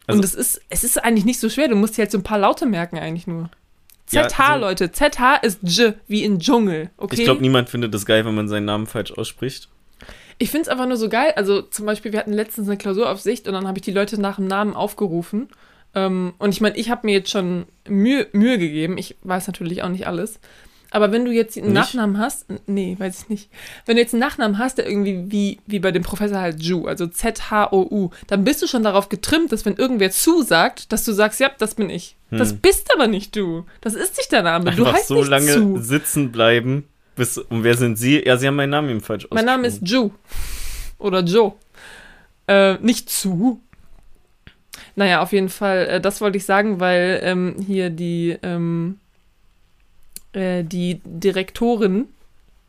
Also, 0.07 0.19
Und 0.19 0.25
es 0.25 0.35
ist, 0.37 0.63
es 0.69 0.85
ist 0.85 1.03
eigentlich 1.03 1.25
nicht 1.25 1.41
so 1.41 1.49
schwer, 1.49 1.67
du 1.67 1.75
musst 1.75 1.97
dir 1.97 2.03
halt 2.03 2.13
so 2.13 2.19
ein 2.19 2.23
paar 2.23 2.39
Laute 2.39 2.67
merken 2.67 3.01
eigentlich 3.01 3.27
nur. 3.27 3.51
ZH, 4.11 4.15
ja, 4.15 4.27
also, 4.39 4.61
Leute. 4.61 4.91
ZH 4.91 5.37
ist 5.43 5.61
J, 5.63 5.95
wie 6.09 6.25
in 6.25 6.41
Dschungel, 6.41 6.91
okay? 6.97 7.17
Ich 7.17 7.25
glaube, 7.25 7.41
niemand 7.41 7.71
findet 7.71 7.95
das 7.95 8.07
geil, 8.07 8.25
wenn 8.25 8.35
man 8.35 8.49
seinen 8.49 8.65
Namen 8.65 8.87
falsch 8.87 9.13
ausspricht. 9.13 9.69
Ich 10.39 10.51
finde 10.51 10.63
es 10.63 10.69
einfach 10.69 10.87
nur 10.87 10.97
so 10.97 11.09
geil. 11.09 11.33
Also 11.37 11.63
zum 11.63 11.87
Beispiel, 11.87 12.13
wir 12.13 12.19
hatten 12.19 12.33
letztens 12.33 12.67
eine 12.67 12.79
Klausuraufsicht 12.79 13.47
und 13.47 13.55
dann 13.55 13.69
habe 13.69 13.79
ich 13.79 13.83
die 13.83 13.93
Leute 13.93 14.21
nach 14.21 14.37
dem 14.37 14.47
Namen 14.47 14.75
aufgerufen. 14.75 15.49
Ähm, 15.95 16.35
und 16.39 16.51
ich 16.51 16.61
meine, 16.61 16.77
ich 16.77 16.91
habe 16.91 17.07
mir 17.07 17.13
jetzt 17.13 17.31
schon 17.31 17.67
Mühe, 17.87 18.27
Mühe 18.33 18.59
gegeben. 18.59 18.97
Ich 18.99 19.17
weiß 19.23 19.47
natürlich 19.47 19.83
auch 19.83 19.89
nicht 19.89 20.07
alles. 20.07 20.41
Aber 20.91 21.13
wenn 21.13 21.25
du 21.25 21.31
jetzt 21.31 21.57
einen 21.57 21.69
nicht? 21.69 21.75
Nachnamen 21.75 22.19
hast, 22.19 22.47
nee, 22.67 22.97
weiß 22.99 23.23
ich 23.23 23.29
nicht. 23.29 23.51
Wenn 23.87 23.97
du 23.97 24.03
jetzt 24.03 24.13
einen 24.13 24.21
Nachnamen 24.21 24.59
hast, 24.59 24.79
der 24.79 24.89
irgendwie 24.89 25.31
wie, 25.31 25.61
wie 25.67 25.79
bei 25.79 25.93
dem 25.93 26.03
Professor 26.03 26.39
halt 26.39 26.63
Ju, 26.63 26.87
also 26.87 27.07
Z-H-O-U, 27.07 28.11
dann 28.27 28.45
bist 28.45 28.61
du 28.63 28.67
schon 28.67 28.83
darauf 28.83 29.09
getrimmt, 29.09 29.53
dass 29.53 29.65
wenn 29.65 29.77
irgendwer 29.77 30.11
zusagt, 30.11 30.93
dass 30.93 31.05
du 31.05 31.13
sagst, 31.13 31.39
ja, 31.39 31.51
das 31.59 31.77
bin 31.77 31.91
ich. 31.91 32.17
Hm. 32.31 32.39
Das 32.39 32.55
bist 32.55 32.93
aber 32.95 33.07
nicht 33.07 33.37
du. 33.37 33.65
Das 33.81 33.95
ist 33.95 34.17
nicht 34.17 34.33
der 34.33 34.43
Name. 34.43 34.73
Du 34.73 34.85
Einfach 34.85 34.99
heißt 34.99 35.09
so 35.09 35.17
nicht 35.21 35.29
lange 35.29 35.53
zu. 35.53 35.79
sitzen 35.79 36.33
bleiben. 36.33 36.85
Bis, 37.15 37.39
und 37.39 37.65
wer 37.65 37.77
sind 37.77 37.97
Sie? 37.97 38.25
Ja, 38.25 38.37
Sie 38.37 38.47
haben 38.47 38.57
meinen 38.57 38.71
Namen 38.71 38.91
eben 38.91 39.01
falsch 39.01 39.29
Mein 39.31 39.45
Name 39.45 39.67
ist 39.67 39.87
Ju. 39.87 40.11
Oder 40.99 41.21
Joe. 41.21 41.53
Äh, 42.47 42.75
nicht 42.81 43.11
zu. 43.11 43.61
Naja, 44.97 45.23
auf 45.23 45.33
jeden 45.33 45.49
Fall, 45.51 45.87
äh, 45.87 46.01
das 46.01 46.21
wollte 46.21 46.39
ich 46.39 46.45
sagen, 46.45 46.81
weil 46.81 47.21
ähm, 47.23 47.57
hier 47.65 47.91
die 47.91 48.37
ähm, 48.43 48.99
äh, 50.33 50.63
die 50.65 51.01
Direktorin, 51.05 52.09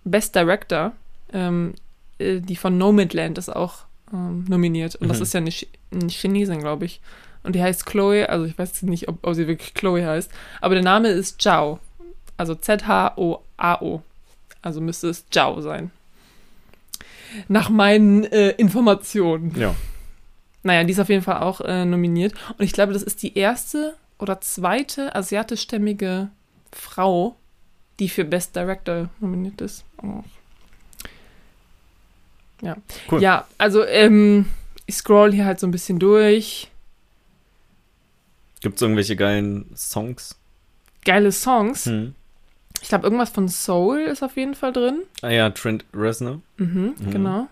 Best 0.04 0.36
Director, 0.36 0.94
ähm, 1.34 1.74
äh, 2.18 2.40
die 2.40 2.56
von 2.56 2.78
Nomadland 2.78 3.38
ist 3.38 3.50
auch 3.50 3.86
ähm, 4.14 4.46
nominiert. 4.48 4.96
Und 4.96 5.08
mhm. 5.08 5.10
das 5.10 5.22
ist 5.22 5.34
ja 5.34 5.40
eine, 5.40 5.52
Ch 5.52 5.68
eine 5.92 6.08
Chinesin, 6.08 6.60
glaube 6.60 6.86
ich. 6.86 7.02
Und 7.44 7.56
die 7.56 7.62
heißt 7.62 7.86
Chloe, 7.86 8.30
also 8.30 8.46
ich 8.46 8.58
weiß 8.58 8.84
nicht, 8.84 9.08
ob, 9.08 9.26
ob 9.26 9.34
sie 9.34 9.48
wirklich 9.48 9.74
Chloe 9.74 10.06
heißt, 10.06 10.32
aber 10.62 10.76
der 10.76 10.84
Name 10.84 11.10
ist 11.10 11.42
Zhao. 11.42 11.80
Also 12.38 12.56
Z-H-O-A-O. 12.56 14.02
Also 14.62 14.82
müsste 14.82 15.10
es 15.10 15.28
Zhao 15.30 15.62
sein. 15.62 15.92
Nach 17.48 17.70
meinen 17.70 18.26
äh, 18.26 18.50
Informationen. 18.52 19.56
Ja. 19.58 19.76
Naja, 20.64 20.84
die 20.84 20.92
ist 20.92 21.00
auf 21.00 21.10
jeden 21.10 21.24
Fall 21.24 21.42
auch 21.42 21.62
äh, 21.62 21.86
nominiert. 21.86 22.34
Und 22.58 22.66
ich 22.66 22.74
glaube, 22.74 22.94
das 22.94 23.04
ist 23.04 23.24
die 23.24 23.38
erste 23.38 23.96
oder 24.20 24.42
zweite 24.42 25.16
asiatischstämmige 25.16 26.30
Frau, 26.72 27.36
die 28.00 28.10
für 28.10 28.26
Best 28.26 28.56
Director 28.56 29.10
nominiert 29.20 29.62
ist. 29.62 29.84
Oh. 30.02 30.24
Ja. 32.62 32.78
Cool. 33.10 33.22
Ja, 33.22 33.48
also 33.58 33.84
ähm, 33.86 34.46
ich 34.86 34.96
scroll 34.96 35.34
hier 35.34 35.46
halt 35.46 35.60
so 35.60 35.68
ein 35.68 35.72
bisschen 35.72 36.00
durch. 36.00 36.70
Gibt 38.62 38.76
es 38.76 38.82
irgendwelche 38.82 39.16
geilen 39.16 39.66
Songs? 39.76 40.38
Geile 41.04 41.32
Songs? 41.32 41.86
Hm. 41.86 42.14
Ich 42.82 42.90
glaube, 42.90 43.06
irgendwas 43.06 43.30
von 43.30 43.50
Soul 43.50 44.00
ist 44.00 44.24
auf 44.24 44.38
jeden 44.38 44.56
Fall 44.56 44.74
drin. 44.74 45.04
Ah 45.22 45.30
ja, 45.30 45.50
Trent 45.50 45.86
Reznor. 45.94 46.42
Mhm, 46.58 46.96
mhm. 46.98 47.12
genau. 47.12 47.48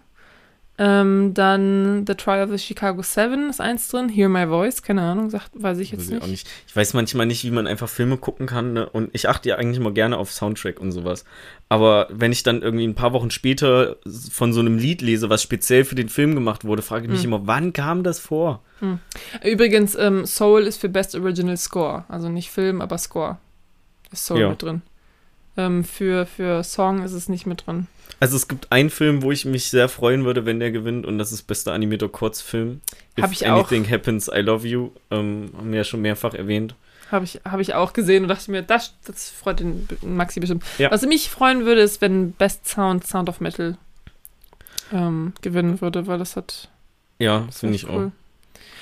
Ähm, 0.81 1.33
dann 1.33 2.05
The 2.07 2.15
Trial 2.15 2.45
of 2.45 2.51
the 2.51 2.57
Chicago 2.57 3.01
Seven 3.01 3.49
ist 3.49 3.59
eins 3.59 3.89
drin. 3.89 4.07
Hear 4.07 4.29
My 4.29 4.47
Voice, 4.47 4.81
keine 4.81 5.01
Ahnung, 5.01 5.29
sagt, 5.29 5.51
weiß 5.53 5.77
ich 5.79 5.91
jetzt 5.91 6.03
weiß 6.03 6.07
ich 6.07 6.21
nicht. 6.21 6.29
nicht. 6.29 6.47
Ich 6.67 6.75
weiß 6.75 6.93
manchmal 6.93 7.25
nicht, 7.25 7.43
wie 7.43 7.51
man 7.51 7.67
einfach 7.67 7.89
Filme 7.89 8.15
gucken 8.15 8.47
kann. 8.47 8.71
Ne? 8.71 8.89
Und 8.89 9.09
ich 9.11 9.27
achte 9.27 9.49
ja 9.49 9.57
eigentlich 9.57 9.77
immer 9.77 9.91
gerne 9.91 10.17
auf 10.17 10.31
Soundtrack 10.31 10.79
und 10.79 10.93
sowas. 10.93 11.25
Aber 11.67 12.07
wenn 12.11 12.31
ich 12.31 12.43
dann 12.43 12.61
irgendwie 12.61 12.87
ein 12.87 12.95
paar 12.95 13.11
Wochen 13.11 13.29
später 13.29 13.97
von 14.31 14.53
so 14.53 14.61
einem 14.61 14.77
Lied 14.77 15.01
lese, 15.01 15.29
was 15.29 15.43
speziell 15.43 15.83
für 15.83 15.95
den 15.95 16.07
Film 16.07 16.33
gemacht 16.33 16.63
wurde, 16.63 16.81
frage 16.81 17.05
ich 17.05 17.11
mich 17.11 17.23
hm. 17.23 17.33
immer, 17.33 17.45
wann 17.45 17.73
kam 17.73 18.03
das 18.03 18.19
vor? 18.19 18.63
Hm. 18.79 18.99
Übrigens, 19.43 19.95
ähm, 19.95 20.25
Soul 20.25 20.61
ist 20.61 20.79
für 20.79 20.87
Best 20.87 21.13
Original 21.13 21.57
Score. 21.57 22.05
Also 22.07 22.29
nicht 22.29 22.51
Film, 22.51 22.79
aber 22.79 22.97
Score. 22.97 23.37
Ist 24.13 24.25
Soul 24.25 24.39
ja. 24.39 24.49
mit 24.49 24.61
drin. 24.61 24.81
Ähm, 25.60 25.84
für, 25.84 26.26
für 26.26 26.63
Song 26.63 27.04
ist 27.04 27.12
es 27.12 27.28
nicht 27.28 27.45
mit 27.45 27.67
drin. 27.67 27.88
Also 28.22 28.38
es 28.38 28.48
gibt 28.48 28.72
einen 28.72 28.89
Film, 28.89 29.22
wo 29.24 29.32
ich 29.34 29.43
mich 29.43 29.69
sehr 29.69 29.89
freuen 29.89 30.24
würde, 30.24 30.45
wenn 30.45 30.62
der 30.62 30.72
gewinnt, 30.72 31.06
und 31.06 31.17
das 31.17 31.34
ist 31.34 31.43
bester 31.43 31.74
animierter 31.74 32.08
Kurzfilm. 32.08 32.80
Habe 33.19 33.34
ich 33.34 33.45
Anything 33.45 33.86
auch. 33.86 33.91
Happens, 33.91 34.30
I 34.30 34.39
Love 34.39 34.65
You. 34.65 34.91
Ähm, 35.12 35.52
haben 35.58 35.72
wir 35.72 35.80
ja 35.80 35.84
schon 35.84 36.02
mehrfach 36.02 36.34
erwähnt. 36.34 36.76
Habe 37.12 37.26
ich, 37.26 37.41
hab 37.43 37.60
ich 37.60 37.74
auch 37.74 37.91
gesehen 37.91 38.24
und 38.24 38.30
dachte 38.30 38.52
mir, 38.52 38.62
das, 38.62 38.93
das 39.06 39.30
freut 39.30 39.60
den 39.60 39.86
Maxi 40.02 40.39
bestimmt. 40.39 40.63
Ja. 40.78 40.91
Was 40.91 41.06
mich 41.06 41.30
freuen 41.30 41.65
würde, 41.65 41.82
ist, 41.82 42.00
wenn 42.00 42.32
Best 42.32 42.65
Sound 42.65 43.06
Sound 43.06 43.28
of 43.28 43.41
Metal 43.41 43.78
ähm, 44.93 45.34
gewinnen 45.41 45.82
würde, 45.82 46.08
weil 46.08 46.19
das 46.19 46.38
hat. 46.38 46.69
Ja, 47.17 47.43
das 47.48 47.60
finde 47.60 47.76
ich 47.76 47.89
cool. 47.89 48.13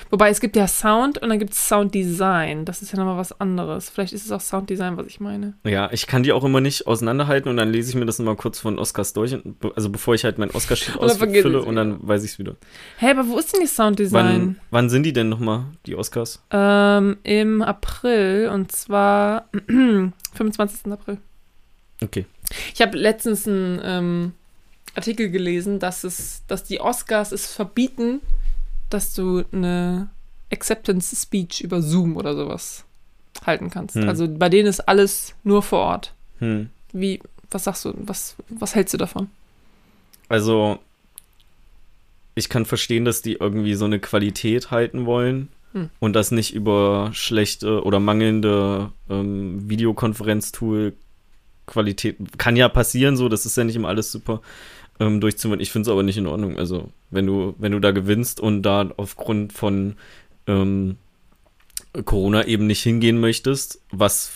Wobei 0.09 0.29
es 0.29 0.39
gibt 0.39 0.55
ja 0.55 0.67
Sound 0.67 1.17
und 1.17 1.29
dann 1.29 1.39
gibt 1.39 1.53
es 1.53 1.67
Sound 1.67 1.93
Design. 1.93 2.65
Das 2.65 2.81
ist 2.81 2.91
ja 2.91 2.97
nochmal 2.97 3.17
was 3.17 3.39
anderes. 3.39 3.89
Vielleicht 3.89 4.13
ist 4.13 4.25
es 4.25 4.31
auch 4.31 4.41
Sound 4.41 4.69
Design, 4.69 4.97
was 4.97 5.07
ich 5.07 5.19
meine. 5.19 5.53
Ja, 5.63 5.89
ich 5.91 6.07
kann 6.07 6.23
die 6.23 6.31
auch 6.31 6.43
immer 6.43 6.61
nicht 6.61 6.87
auseinanderhalten 6.87 7.49
und 7.49 7.57
dann 7.57 7.69
lese 7.69 7.89
ich 7.89 7.95
mir 7.95 8.05
das 8.05 8.19
nochmal 8.19 8.35
kurz 8.35 8.59
von 8.59 8.79
Oscars 8.79 9.13
durch. 9.13 9.37
Also 9.75 9.89
bevor 9.89 10.15
ich 10.15 10.23
halt 10.23 10.37
mein 10.37 10.51
Oscar-Sheet 10.51 10.97
ausfülle 10.99 11.61
und 11.61 11.75
dann 11.75 12.05
weiß 12.07 12.23
ich 12.23 12.31
es 12.31 12.39
wieder. 12.39 12.53
Hä, 12.97 13.07
hey, 13.07 13.11
aber 13.11 13.27
wo 13.27 13.37
ist 13.37 13.53
denn 13.53 13.61
die 13.61 13.67
Sound 13.67 13.99
Design? 13.99 14.25
Wann, 14.25 14.55
wann 14.71 14.89
sind 14.89 15.03
die 15.03 15.13
denn 15.13 15.29
nochmal, 15.29 15.65
die 15.85 15.95
Oscars? 15.95 16.43
Ähm, 16.51 17.17
im 17.23 17.61
April 17.61 18.49
und 18.53 18.71
zwar 18.71 19.49
25. 20.33 20.91
April. 20.91 21.17
Okay. 22.01 22.25
Ich 22.73 22.81
habe 22.81 22.97
letztens 22.97 23.47
einen 23.47 23.81
ähm, 23.83 24.31
Artikel 24.95 25.29
gelesen, 25.29 25.79
dass 25.79 26.03
es, 26.03 26.43
dass 26.47 26.63
die 26.63 26.79
Oscars 26.79 27.31
es 27.31 27.51
verbieten, 27.51 28.21
dass 28.89 29.13
du 29.13 29.43
eine 29.51 30.09
Acceptance 30.51 31.15
Speech 31.15 31.61
über 31.61 31.81
Zoom 31.81 32.15
oder 32.15 32.35
sowas 32.35 32.85
halten 33.45 33.69
kannst. 33.69 33.95
Hm. 33.95 34.07
Also 34.07 34.27
bei 34.27 34.49
denen 34.49 34.67
ist 34.67 34.81
alles 34.81 35.35
nur 35.43 35.61
vor 35.61 35.79
Ort. 35.79 36.13
Hm. 36.39 36.69
Wie, 36.93 37.19
was 37.51 37.65
sagst 37.65 37.85
du, 37.85 37.93
was, 37.97 38.35
was 38.49 38.75
hältst 38.75 38.93
du 38.93 38.97
davon? 38.97 39.29
Also, 40.29 40.79
ich 42.35 42.49
kann 42.49 42.65
verstehen, 42.65 43.05
dass 43.05 43.21
die 43.21 43.33
irgendwie 43.33 43.75
so 43.75 43.85
eine 43.85 43.99
Qualität 43.99 44.71
halten 44.71 45.05
wollen 45.05 45.49
hm. 45.73 45.89
und 45.99 46.13
das 46.13 46.31
nicht 46.31 46.53
über 46.53 47.09
schlechte 47.13 47.83
oder 47.83 47.99
mangelnde 47.99 48.91
ähm, 49.09 49.69
Videokonferenztool 49.69 50.93
Qualität. 51.65 52.17
Kann 52.37 52.55
ja 52.55 52.69
passieren, 52.69 53.17
so, 53.17 53.27
das 53.27 53.45
ist 53.45 53.57
ja 53.57 53.63
nicht 53.63 53.75
immer 53.75 53.89
alles 53.89 54.11
super 54.11 54.41
ähm, 54.99 55.21
durchzuführen. 55.21 55.59
Ich 55.59 55.71
finde 55.71 55.89
es 55.89 55.91
aber 55.91 56.03
nicht 56.03 56.17
in 56.17 56.27
Ordnung. 56.27 56.57
Also, 56.57 56.89
wenn 57.09 57.25
du, 57.25 57.55
wenn 57.57 57.71
du 57.71 57.79
da 57.79 57.91
gewinnst 57.91 58.39
und 58.39 58.63
da 58.63 58.89
aufgrund 58.97 59.53
von 59.53 59.95
ähm, 60.47 60.97
Corona 62.05 62.45
eben 62.45 62.67
nicht 62.67 62.83
hingehen 62.83 63.19
möchtest, 63.19 63.81
was 63.91 64.31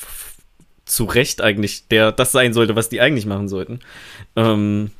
zu 0.85 1.05
Recht 1.05 1.41
eigentlich 1.41 1.87
der, 1.87 2.11
das 2.11 2.31
sein 2.31 2.53
sollte, 2.53 2.75
was 2.75 2.89
die 2.89 3.01
eigentlich 3.01 3.25
machen 3.25 3.47
sollten, 3.47 3.79
ähm, 4.35 4.91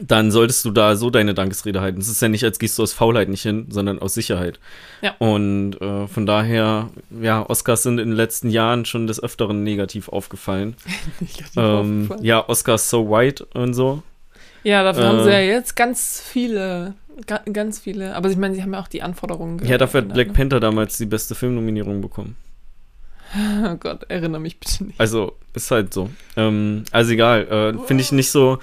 dann 0.00 0.30
solltest 0.30 0.64
du 0.64 0.70
da 0.70 0.94
so 0.94 1.10
deine 1.10 1.34
Dankesrede 1.34 1.80
halten. 1.80 2.00
Es 2.00 2.08
ist 2.08 2.22
ja 2.22 2.28
nicht, 2.28 2.44
als 2.44 2.60
gehst 2.60 2.78
du 2.78 2.82
aus 2.84 2.92
Faulheit 2.92 3.28
nicht 3.28 3.42
hin, 3.42 3.66
sondern 3.70 3.98
aus 3.98 4.14
Sicherheit. 4.14 4.60
Ja. 5.02 5.16
Und 5.18 5.80
äh, 5.80 6.06
von 6.06 6.26
daher, 6.26 6.90
ja, 7.20 7.48
Oscars 7.48 7.82
sind 7.82 7.98
in 7.98 8.10
den 8.10 8.16
letzten 8.16 8.50
Jahren 8.50 8.84
schon 8.84 9.08
des 9.08 9.20
Öfteren 9.20 9.64
negativ 9.64 10.08
aufgefallen. 10.08 10.76
negativ 11.20 11.56
ähm, 11.56 12.02
aufgefallen. 12.02 12.24
Ja, 12.24 12.48
Oscars 12.48 12.88
so 12.88 13.10
white 13.10 13.44
und 13.52 13.74
so. 13.74 14.02
Ja, 14.62 14.82
dafür 14.82 15.04
äh, 15.04 15.06
haben 15.06 15.24
sie 15.24 15.30
ja 15.30 15.40
jetzt 15.40 15.76
ganz 15.76 16.22
viele, 16.24 16.94
ganz 17.52 17.78
viele. 17.78 18.14
Aber 18.14 18.30
ich 18.30 18.36
meine, 18.36 18.54
sie 18.54 18.62
haben 18.62 18.72
ja 18.72 18.80
auch 18.80 18.88
die 18.88 19.02
Anforderungen. 19.02 19.64
Ja, 19.64 19.78
dafür 19.78 20.02
hat 20.02 20.12
Black 20.12 20.28
ne? 20.28 20.32
Panther 20.34 20.60
damals 20.60 20.98
die 20.98 21.06
beste 21.06 21.34
Filmnominierung 21.34 22.00
bekommen. 22.00 22.36
Oh 23.64 23.76
Gott, 23.76 24.06
erinnere 24.08 24.40
mich 24.40 24.58
bitte 24.58 24.82
nicht. 24.84 24.98
Also, 24.98 25.36
ist 25.54 25.70
halt 25.70 25.94
so. 25.94 26.10
Ähm, 26.36 26.82
also 26.90 27.12
egal, 27.12 27.46
äh, 27.46 27.86
finde 27.86 28.02
ich 28.02 28.10
nicht 28.10 28.30
so, 28.30 28.58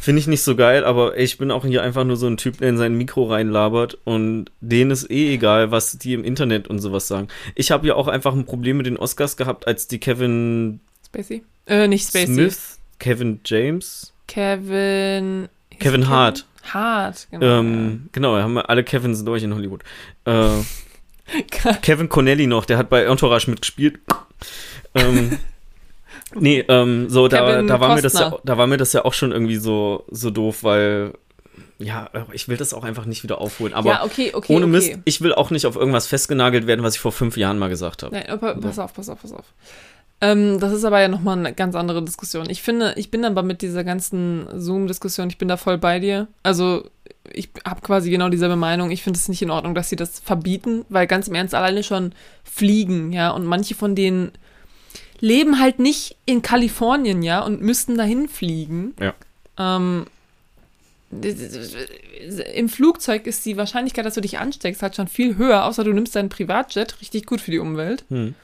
finde 0.00 0.18
ich 0.18 0.26
nicht 0.26 0.42
so 0.42 0.56
geil, 0.56 0.84
aber 0.84 1.16
ich 1.16 1.38
bin 1.38 1.52
auch 1.52 1.64
hier 1.64 1.82
einfach 1.84 2.02
nur 2.02 2.16
so 2.16 2.26
ein 2.26 2.36
Typ, 2.36 2.58
der 2.58 2.68
in 2.70 2.78
sein 2.78 2.94
Mikro 2.94 3.24
reinlabert 3.24 3.98
und 4.02 4.46
denen 4.60 4.90
ist 4.90 5.08
eh 5.08 5.34
egal, 5.34 5.70
was 5.70 5.98
die 5.98 6.14
im 6.14 6.24
Internet 6.24 6.66
und 6.66 6.80
sowas 6.80 7.06
sagen. 7.06 7.28
Ich 7.54 7.70
habe 7.70 7.86
ja 7.86 7.94
auch 7.94 8.08
einfach 8.08 8.34
ein 8.34 8.44
Problem 8.44 8.78
mit 8.78 8.86
den 8.86 8.96
Oscars 8.96 9.36
gehabt, 9.36 9.68
als 9.68 9.86
die 9.86 9.98
Kevin 10.00 10.80
Spacey? 11.06 11.44
Äh, 11.66 11.88
nicht 11.88 12.08
Spacey. 12.08 12.34
Smith 12.34 12.78
Kevin 12.98 13.40
James, 13.44 14.12
Kevin. 14.28 15.48
Kevin 15.80 16.08
Hart. 16.08 16.46
Hart, 16.72 17.26
genau. 17.30 17.60
Ähm, 17.60 18.08
genau, 18.12 18.36
haben 18.36 18.54
wir 18.54 18.70
alle 18.70 18.84
Kevins 18.84 19.24
durch 19.24 19.42
in 19.42 19.54
Hollywood. 19.54 19.82
Äh. 20.24 20.48
Kevin 21.82 22.08
Connelly 22.08 22.46
noch, 22.46 22.64
der 22.64 22.78
hat 22.78 22.88
bei 22.88 23.04
Entourage 23.04 23.50
mitgespielt. 23.50 24.00
ähm, 24.94 25.38
nee, 26.34 26.64
ähm, 26.68 27.08
so, 27.10 27.28
da, 27.28 27.62
da, 27.62 27.80
war 27.80 27.94
mir 27.94 28.02
das 28.02 28.14
ja, 28.14 28.38
da 28.44 28.56
war 28.56 28.66
mir 28.66 28.76
das 28.76 28.92
ja 28.92 29.04
auch 29.04 29.12
schon 29.12 29.32
irgendwie 29.32 29.56
so, 29.56 30.04
so 30.10 30.30
doof, 30.30 30.62
weil, 30.62 31.12
ja, 31.78 32.10
ich 32.32 32.48
will 32.48 32.56
das 32.56 32.72
auch 32.72 32.84
einfach 32.84 33.04
nicht 33.04 33.22
wieder 33.22 33.40
aufholen. 33.40 33.74
Aber 33.74 33.90
ja, 33.90 34.04
okay, 34.04 34.30
okay. 34.32 34.54
ohne 34.54 34.64
okay. 34.64 34.72
Mist, 34.72 34.98
ich 35.04 35.20
will 35.20 35.34
auch 35.34 35.50
nicht 35.50 35.66
auf 35.66 35.76
irgendwas 35.76 36.06
festgenagelt 36.06 36.66
werden, 36.66 36.82
was 36.82 36.94
ich 36.94 37.00
vor 37.00 37.12
fünf 37.12 37.36
Jahren 37.36 37.58
mal 37.58 37.68
gesagt 37.68 38.02
habe. 38.02 38.14
Nein, 38.14 38.28
aber 38.28 38.54
pass 38.54 38.78
auf, 38.78 38.94
pass 38.94 39.08
auf, 39.08 39.20
pass 39.20 39.32
auf. 39.32 39.46
Ähm, 40.20 40.58
das 40.58 40.72
ist 40.72 40.84
aber 40.84 41.00
ja 41.00 41.08
nochmal 41.08 41.38
eine 41.38 41.52
ganz 41.52 41.74
andere 41.74 42.02
Diskussion. 42.02 42.50
Ich 42.50 42.62
finde, 42.62 42.94
ich 42.96 43.10
bin 43.10 43.24
aber 43.24 43.42
mit 43.42 43.62
dieser 43.62 43.84
ganzen 43.84 44.46
Zoom-Diskussion, 44.52 45.28
ich 45.30 45.38
bin 45.38 45.48
da 45.48 45.56
voll 45.56 45.78
bei 45.78 46.00
dir. 46.00 46.26
Also, 46.42 46.90
ich 47.32 47.50
habe 47.64 47.80
quasi 47.82 48.10
genau 48.10 48.28
dieselbe 48.28 48.56
Meinung. 48.56 48.90
Ich 48.90 49.02
finde 49.02 49.18
es 49.18 49.28
nicht 49.28 49.42
in 49.42 49.50
Ordnung, 49.50 49.74
dass 49.74 49.90
sie 49.90 49.96
das 49.96 50.18
verbieten, 50.18 50.84
weil 50.88 51.06
ganz 51.06 51.28
im 51.28 51.34
Ernst 51.34 51.54
alleine 51.54 51.82
schon 51.82 52.12
fliegen, 52.42 53.12
ja, 53.12 53.30
und 53.30 53.44
manche 53.44 53.74
von 53.74 53.94
denen 53.94 54.32
leben 55.20 55.60
halt 55.60 55.78
nicht 55.78 56.16
in 56.26 56.42
Kalifornien, 56.42 57.22
ja, 57.22 57.40
und 57.40 57.60
müssten 57.60 57.96
dahin 57.96 58.28
fliegen. 58.28 58.94
Ja. 59.00 59.14
Ähm, 59.58 60.06
im 62.54 62.68
Flugzeug 62.68 63.26
ist 63.26 63.46
die 63.46 63.56
Wahrscheinlichkeit, 63.56 64.04
dass 64.04 64.14
du 64.14 64.20
dich 64.20 64.38
ansteckst, 64.38 64.82
halt 64.82 64.96
schon 64.96 65.08
viel 65.08 65.36
höher, 65.36 65.64
außer 65.64 65.84
du 65.84 65.92
nimmst 65.92 66.14
deinen 66.14 66.28
Privatjet, 66.28 67.00
richtig 67.00 67.24
gut 67.24 67.40
für 67.40 67.50
die 67.50 67.58
Umwelt. 67.60 68.04
Hm. 68.08 68.34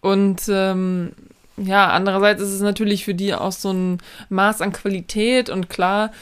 Und 0.00 0.42
ähm, 0.48 1.12
ja, 1.56 1.88
andererseits 1.88 2.40
ist 2.40 2.52
es 2.52 2.60
natürlich 2.60 3.04
für 3.04 3.14
die 3.14 3.34
auch 3.34 3.52
so 3.52 3.72
ein 3.72 3.98
Maß 4.28 4.60
an 4.60 4.72
Qualität 4.72 5.50
und 5.50 5.68
klar, 5.68 6.12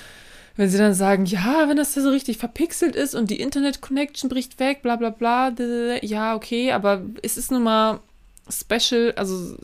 wenn 0.57 0.71
sie 0.71 0.79
dann 0.79 0.95
sagen, 0.95 1.27
ja, 1.27 1.69
wenn 1.69 1.77
das 1.77 1.93
da 1.93 2.01
so 2.01 2.09
richtig 2.09 2.39
verpixelt 2.39 2.97
ist 2.97 3.15
und 3.15 3.29
die 3.29 3.41
Internet-Connection 3.41 4.31
bricht 4.31 4.59
weg, 4.59 4.81
bla 4.83 4.97
bla 4.97 5.11
bla, 5.11 5.53
ja, 6.01 6.35
okay, 6.35 6.73
aber 6.73 7.03
es 7.23 7.37
ist 7.37 7.51
nun 7.51 7.63
mal 7.63 8.01
special, 8.49 9.13
also 9.17 9.57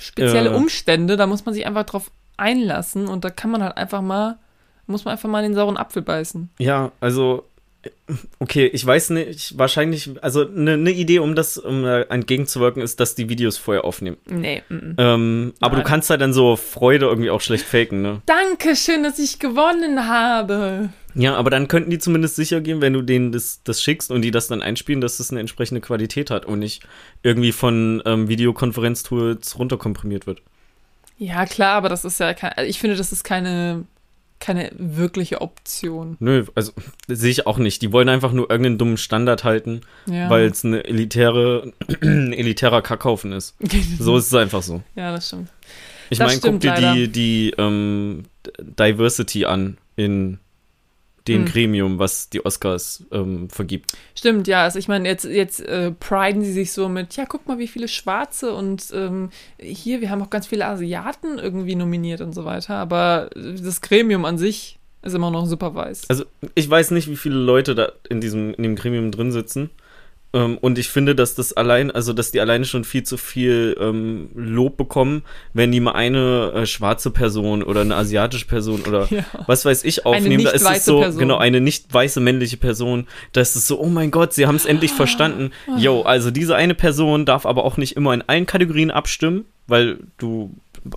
spezielle 0.00 0.50
Ja. 0.50 0.56
Umstände, 0.56 1.16
da 1.16 1.26
muss 1.26 1.44
man 1.44 1.54
sich 1.54 1.66
einfach 1.66 1.84
drauf 1.84 2.10
einlassen 2.36 3.06
und 3.06 3.24
da 3.24 3.30
kann 3.30 3.50
man 3.50 3.62
halt 3.62 3.76
einfach 3.76 4.02
mal, 4.02 4.38
muss 4.86 5.04
man 5.04 5.12
einfach 5.12 5.28
mal 5.28 5.44
in 5.44 5.52
den 5.52 5.56
sauren 5.56 5.76
Apfel 5.76 6.02
beißen. 6.02 6.50
Ja, 6.58 6.90
also, 7.00 7.44
okay, 8.38 8.66
ich 8.66 8.84
weiß 8.84 9.10
nicht, 9.10 9.58
wahrscheinlich, 9.58 10.10
also 10.22 10.46
eine 10.46 10.76
ne 10.76 10.90
Idee, 10.90 11.18
um 11.18 11.34
das 11.34 11.58
um 11.58 11.82
da 11.82 12.02
entgegenzuwirken, 12.02 12.82
ist, 12.82 13.00
dass 13.00 13.14
die 13.14 13.28
Videos 13.28 13.58
vorher 13.58 13.84
aufnehmen. 13.84 14.16
Nee, 14.28 14.62
mm, 14.68 14.74
mm. 14.74 14.94
Ähm, 14.98 15.54
aber 15.60 15.76
Nein. 15.76 15.84
du 15.84 15.88
kannst 15.88 16.10
halt 16.10 16.20
dann 16.20 16.32
so 16.32 16.56
Freude 16.56 17.06
irgendwie 17.06 17.30
auch 17.30 17.40
schlecht 17.40 17.64
faken, 17.64 18.02
ne? 18.02 18.22
Danke 18.26 18.76
schön, 18.76 19.02
dass 19.02 19.18
ich 19.18 19.38
gewonnen 19.38 20.08
habe. 20.08 20.90
Ja, 21.14 21.34
aber 21.34 21.48
dann 21.48 21.66
könnten 21.66 21.90
die 21.90 21.98
zumindest 21.98 22.36
sicher 22.36 22.60
gehen, 22.60 22.82
wenn 22.82 22.92
du 22.92 23.00
denen 23.00 23.32
das, 23.32 23.62
das 23.64 23.82
schickst 23.82 24.10
und 24.10 24.20
die 24.20 24.30
das 24.30 24.48
dann 24.48 24.60
einspielen, 24.60 25.00
dass 25.00 25.16
das 25.16 25.30
eine 25.30 25.40
entsprechende 25.40 25.80
Qualität 25.80 26.30
hat 26.30 26.44
und 26.44 26.58
nicht 26.58 26.86
irgendwie 27.22 27.52
von 27.52 28.02
ähm, 28.04 28.28
Videokonferenztools 28.28 29.58
runterkomprimiert 29.58 30.26
wird. 30.26 30.42
Ja, 31.18 31.46
klar, 31.46 31.76
aber 31.76 31.88
das 31.88 32.04
ist 32.04 32.20
ja 32.20 32.34
kein, 32.34 32.52
also 32.52 32.68
ich 32.68 32.78
finde, 32.78 32.96
das 32.96 33.12
ist 33.12 33.24
keine, 33.24 33.84
keine 34.38 34.70
wirkliche 34.76 35.40
Option. 35.40 36.16
Nö, 36.20 36.44
also 36.54 36.72
sehe 37.08 37.30
ich 37.30 37.46
auch 37.46 37.58
nicht. 37.58 37.82
Die 37.82 37.92
wollen 37.92 38.08
einfach 38.08 38.32
nur 38.32 38.50
irgendeinen 38.50 38.78
dummen 38.78 38.96
Standard 38.96 39.44
halten, 39.44 39.80
Ja. 40.06 40.28
weil 40.30 40.46
es 40.46 40.64
eine 40.64 40.84
elitäre, 40.84 41.72
ein 42.02 42.32
elitärer 42.32 42.82
Kackhaufen 42.82 43.32
ist. 43.32 43.54
So 43.98 44.16
ist 44.16 44.26
es 44.26 44.34
einfach 44.34 44.62
so. 44.62 44.82
ja, 44.94 45.12
das 45.12 45.28
stimmt. 45.28 45.48
Ich 46.10 46.18
meine, 46.18 46.38
guck 46.40 46.60
dir 46.60 46.68
leider. 46.70 46.94
die, 46.94 47.08
die 47.08 47.54
ähm, 47.58 48.24
Diversity 48.60 49.44
an 49.46 49.76
in 49.96 50.38
dem 51.28 51.44
Hm. 51.44 51.52
Gremium, 51.52 51.98
was 51.98 52.30
die 52.30 52.44
Oscars 52.44 53.04
ähm, 53.12 53.48
vergibt. 53.50 53.92
Stimmt, 54.14 54.46
ja. 54.46 54.62
Also 54.62 54.78
ich 54.78 54.88
meine, 54.88 55.08
jetzt, 55.08 55.24
jetzt 55.24 55.60
äh, 55.60 55.90
priden 55.92 56.42
sie 56.42 56.52
sich 56.52 56.72
so 56.72 56.88
mit, 56.88 57.16
ja, 57.16 57.24
guck 57.26 57.46
mal, 57.46 57.58
wie 57.58 57.68
viele 57.68 57.88
Schwarze 57.88 58.52
und 58.52 58.84
ähm, 58.94 59.30
hier, 59.58 60.00
wir 60.00 60.10
haben 60.10 60.22
auch 60.22 60.30
ganz 60.30 60.46
viele 60.46 60.66
Asiaten 60.66 61.38
irgendwie 61.38 61.74
nominiert 61.74 62.20
und 62.20 62.32
so 62.32 62.44
weiter. 62.44 62.76
Aber 62.76 63.30
das 63.34 63.80
Gremium 63.80 64.24
an 64.24 64.38
sich 64.38 64.78
ist 65.02 65.14
immer 65.14 65.30
noch 65.30 65.46
super 65.46 65.74
weiß. 65.74 66.08
Also 66.08 66.24
ich 66.54 66.68
weiß 66.68 66.90
nicht, 66.90 67.08
wie 67.08 67.16
viele 67.16 67.36
Leute 67.36 67.74
da 67.74 67.92
in 68.08 68.20
diesem 68.20 68.54
in 68.54 68.62
dem 68.62 68.76
Gremium 68.76 69.10
drin 69.10 69.32
sitzen. 69.32 69.70
Ähm, 70.36 70.58
und 70.58 70.78
ich 70.78 70.88
finde, 70.88 71.14
dass 71.14 71.34
das 71.34 71.54
allein, 71.54 71.90
also 71.90 72.12
dass 72.12 72.30
die 72.30 72.40
alleine 72.40 72.66
schon 72.66 72.84
viel 72.84 73.04
zu 73.04 73.16
viel 73.16 73.74
ähm, 73.80 74.28
Lob 74.34 74.76
bekommen, 74.76 75.22
wenn 75.54 75.72
die 75.72 75.80
mal 75.80 75.92
eine 75.92 76.52
äh, 76.54 76.66
schwarze 76.66 77.10
Person 77.10 77.62
oder 77.62 77.80
eine 77.80 77.96
asiatische 77.96 78.46
Person 78.46 78.82
oder 78.86 79.06
Ja. 79.16 79.24
was 79.46 79.64
weiß 79.64 79.84
ich 79.84 80.04
aufnehmen. 80.04 80.44
Da 80.44 80.50
ist 80.50 80.68
es 80.68 80.84
so, 80.84 81.00
Person. 81.00 81.18
genau, 81.20 81.38
eine 81.38 81.60
nicht 81.60 81.92
weiße 81.94 82.20
männliche 82.20 82.58
Person. 82.58 83.06
Da 83.32 83.40
ist 83.40 83.56
es 83.56 83.66
so, 83.66 83.80
oh 83.80 83.86
mein 83.86 84.10
Gott, 84.10 84.34
sie 84.34 84.46
haben 84.46 84.56
es 84.56 84.66
endlich 84.66 84.92
verstanden. 84.92 85.52
Yo, 85.78 86.02
also 86.02 86.30
diese 86.30 86.54
eine 86.56 86.74
Person 86.74 87.24
darf 87.24 87.46
aber 87.46 87.64
auch 87.64 87.76
nicht 87.78 87.96
immer 87.96 88.12
in 88.12 88.22
allen 88.22 88.44
Kategorien 88.44 88.90
abstimmen, 88.90 89.46
weil 89.68 89.98
du 90.18 90.50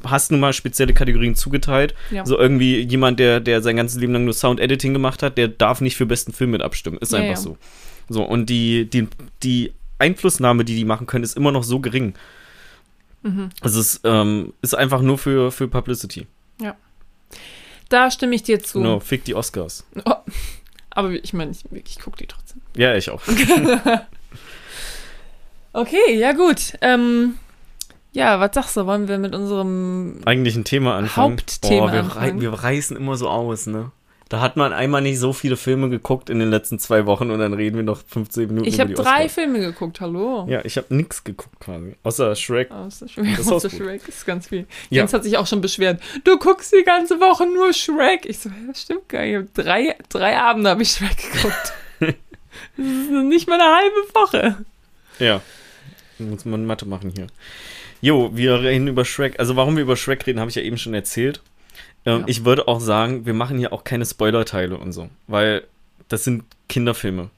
hast 0.03 0.31
nun 0.31 0.39
mal 0.39 0.53
spezielle 0.53 0.93
Kategorien 0.93 1.35
zugeteilt. 1.35 1.93
Ja. 2.11 2.25
So 2.25 2.37
irgendwie 2.37 2.81
jemand, 2.81 3.19
der, 3.19 3.39
der 3.39 3.61
sein 3.61 3.77
ganzes 3.77 3.99
Leben 3.99 4.13
lang 4.13 4.25
nur 4.25 4.33
Sound 4.33 4.59
Editing 4.59 4.93
gemacht 4.93 5.23
hat, 5.23 5.37
der 5.37 5.47
darf 5.47 5.81
nicht 5.81 5.95
für 5.95 6.05
besten 6.05 6.33
Film 6.33 6.51
mit 6.51 6.61
abstimmen. 6.61 6.97
Ist 6.97 7.13
Ja, 7.13 7.19
einfach 7.19 7.37
so. 7.37 7.57
So, 8.09 8.23
und 8.23 8.47
die, 8.47 8.89
die, 8.89 9.07
die 9.43 9.73
Einflussnahme, 9.99 10.65
die 10.65 10.75
die 10.75 10.85
machen 10.85 11.07
können, 11.07 11.23
ist 11.23 11.37
immer 11.37 11.51
noch 11.51 11.63
so 11.63 11.79
gering. 11.79 12.13
Mhm. 13.21 13.49
Also 13.61 13.79
es 13.79 14.01
ähm, 14.03 14.53
ist 14.61 14.75
einfach 14.75 15.01
nur 15.01 15.17
für, 15.17 15.51
für 15.51 15.67
Publicity. 15.67 16.27
Da 17.89 18.11
stimme 18.11 18.35
ich 18.35 18.43
dir 18.43 18.61
zu. 18.61 18.79
Genau, 18.79 18.99
fick 18.99 19.25
die 19.25 19.35
Oscars. 19.35 19.83
Oh. 20.05 20.13
Aber 20.91 21.11
ich 21.11 21.33
meine, 21.33 21.51
ich, 21.51 21.65
ich 21.71 21.99
gucke 21.99 22.17
die 22.17 22.27
trotzdem. 22.27 22.61
Ja, 22.75 22.95
ich 22.95 23.09
auch. 23.09 23.21
Okay, 25.71 26.17
ja 26.17 26.31
gut. 26.31 26.73
Ähm, 26.81 27.35
ja, 28.11 28.39
was 28.39 28.55
sagst 28.55 28.75
du? 28.75 28.87
Wollen 28.87 29.07
wir 29.07 29.19
mit 29.19 29.35
unserem 29.35 30.19
Eigentlich 30.25 30.55
ein 30.55 30.63
Thema 30.63 30.95
anfangen. 30.95 31.33
Hauptthema 31.33 31.85
Boah, 31.85 31.93
wir, 31.93 32.15
rei 32.15 32.33
wir 32.41 32.51
reißen 32.51 32.97
immer 32.97 33.15
so 33.17 33.29
aus, 33.29 33.67
ne? 33.67 33.91
Da 34.29 34.41
hat 34.41 34.57
man 34.57 34.73
einmal 34.73 35.01
nicht 35.01 35.17
so 35.17 35.33
viele 35.33 35.57
Filme 35.57 35.89
geguckt 35.89 36.29
in 36.29 36.37
den 36.37 36.51
letzten 36.51 36.77
zwei 36.77 37.07
Wochen 37.07 37.31
und 37.31 37.39
dann 37.39 37.53
reden 37.53 37.77
wir 37.77 37.83
noch 37.83 37.99
15 38.07 38.47
Minuten 38.47 38.67
Ich 38.67 38.79
habe 38.79 38.93
drei 38.93 39.25
Oscars. 39.25 39.33
Filme 39.33 39.59
geguckt, 39.59 40.01
hallo. 40.01 40.45
Ja, 40.47 40.63
ich 40.63 40.77
habe 40.77 40.93
nix 40.93 41.23
geguckt 41.23 41.59
quasi. 41.59 41.95
Außer 42.03 42.35
Shrek. 42.35 42.69
Außer 42.69 43.07
Shrek, 43.07 43.37
Das 43.37 43.51
außer. 43.51 43.71
Shrek 43.71 44.07
ist 44.07 44.27
ganz 44.27 44.47
viel. 44.49 44.67
Ja. 44.91 44.97
Jens 45.01 45.13
hat 45.13 45.23
sich 45.23 45.35
auch 45.35 45.47
schon 45.47 45.61
beschwert. 45.61 45.99
Du 46.25 46.37
guckst 46.37 46.71
die 46.71 46.83
ganze 46.83 47.19
Woche 47.19 47.47
nur 47.47 47.73
Shrek. 47.73 48.27
Ich 48.27 48.37
so, 48.37 48.49
ja, 48.49 48.55
das 48.67 48.83
stimmt 48.83 49.09
gar 49.09 49.25
nicht. 49.25 49.49
Drei, 49.55 49.95
drei 50.09 50.37
Abende 50.37 50.69
habe 50.69 50.83
ich 50.83 50.91
Shrek 50.91 51.17
geguckt. 51.17 51.73
das 51.99 52.85
ist 52.85 53.09
nicht 53.09 53.47
mal 53.49 53.59
eine 53.59 53.75
halbe 53.75 54.13
Woche. 54.13 54.65
Ja. 55.17 55.41
Muss 56.19 56.45
man 56.45 56.67
Mathe 56.67 56.85
machen 56.85 57.11
hier. 57.15 57.27
Jo, 58.01 58.29
wir 58.35 58.61
reden 58.61 58.87
über 58.87 59.05
Shrek. 59.05 59.39
Also 59.39 59.55
warum 59.55 59.75
wir 59.75 59.81
über 59.81 59.95
Shrek 59.97 60.27
reden, 60.27 60.39
habe 60.39 60.49
ich 60.49 60.55
ja 60.55 60.61
eben 60.61 60.77
schon 60.77 60.93
erzählt. 60.93 61.41
Ähm, 62.05 62.19
Ja. 62.21 62.23
Ich 62.27 62.45
würde 62.45 62.67
auch 62.67 62.79
sagen, 62.79 63.25
wir 63.25 63.33
machen 63.33 63.57
hier 63.57 63.73
auch 63.73 63.83
keine 63.83 64.05
Spoilerteile 64.05 64.77
und 64.77 64.91
so. 64.91 65.09
Weil 65.27 65.63
das 66.07 66.23
sind 66.23 66.43
Kinderfilme. 66.67 67.29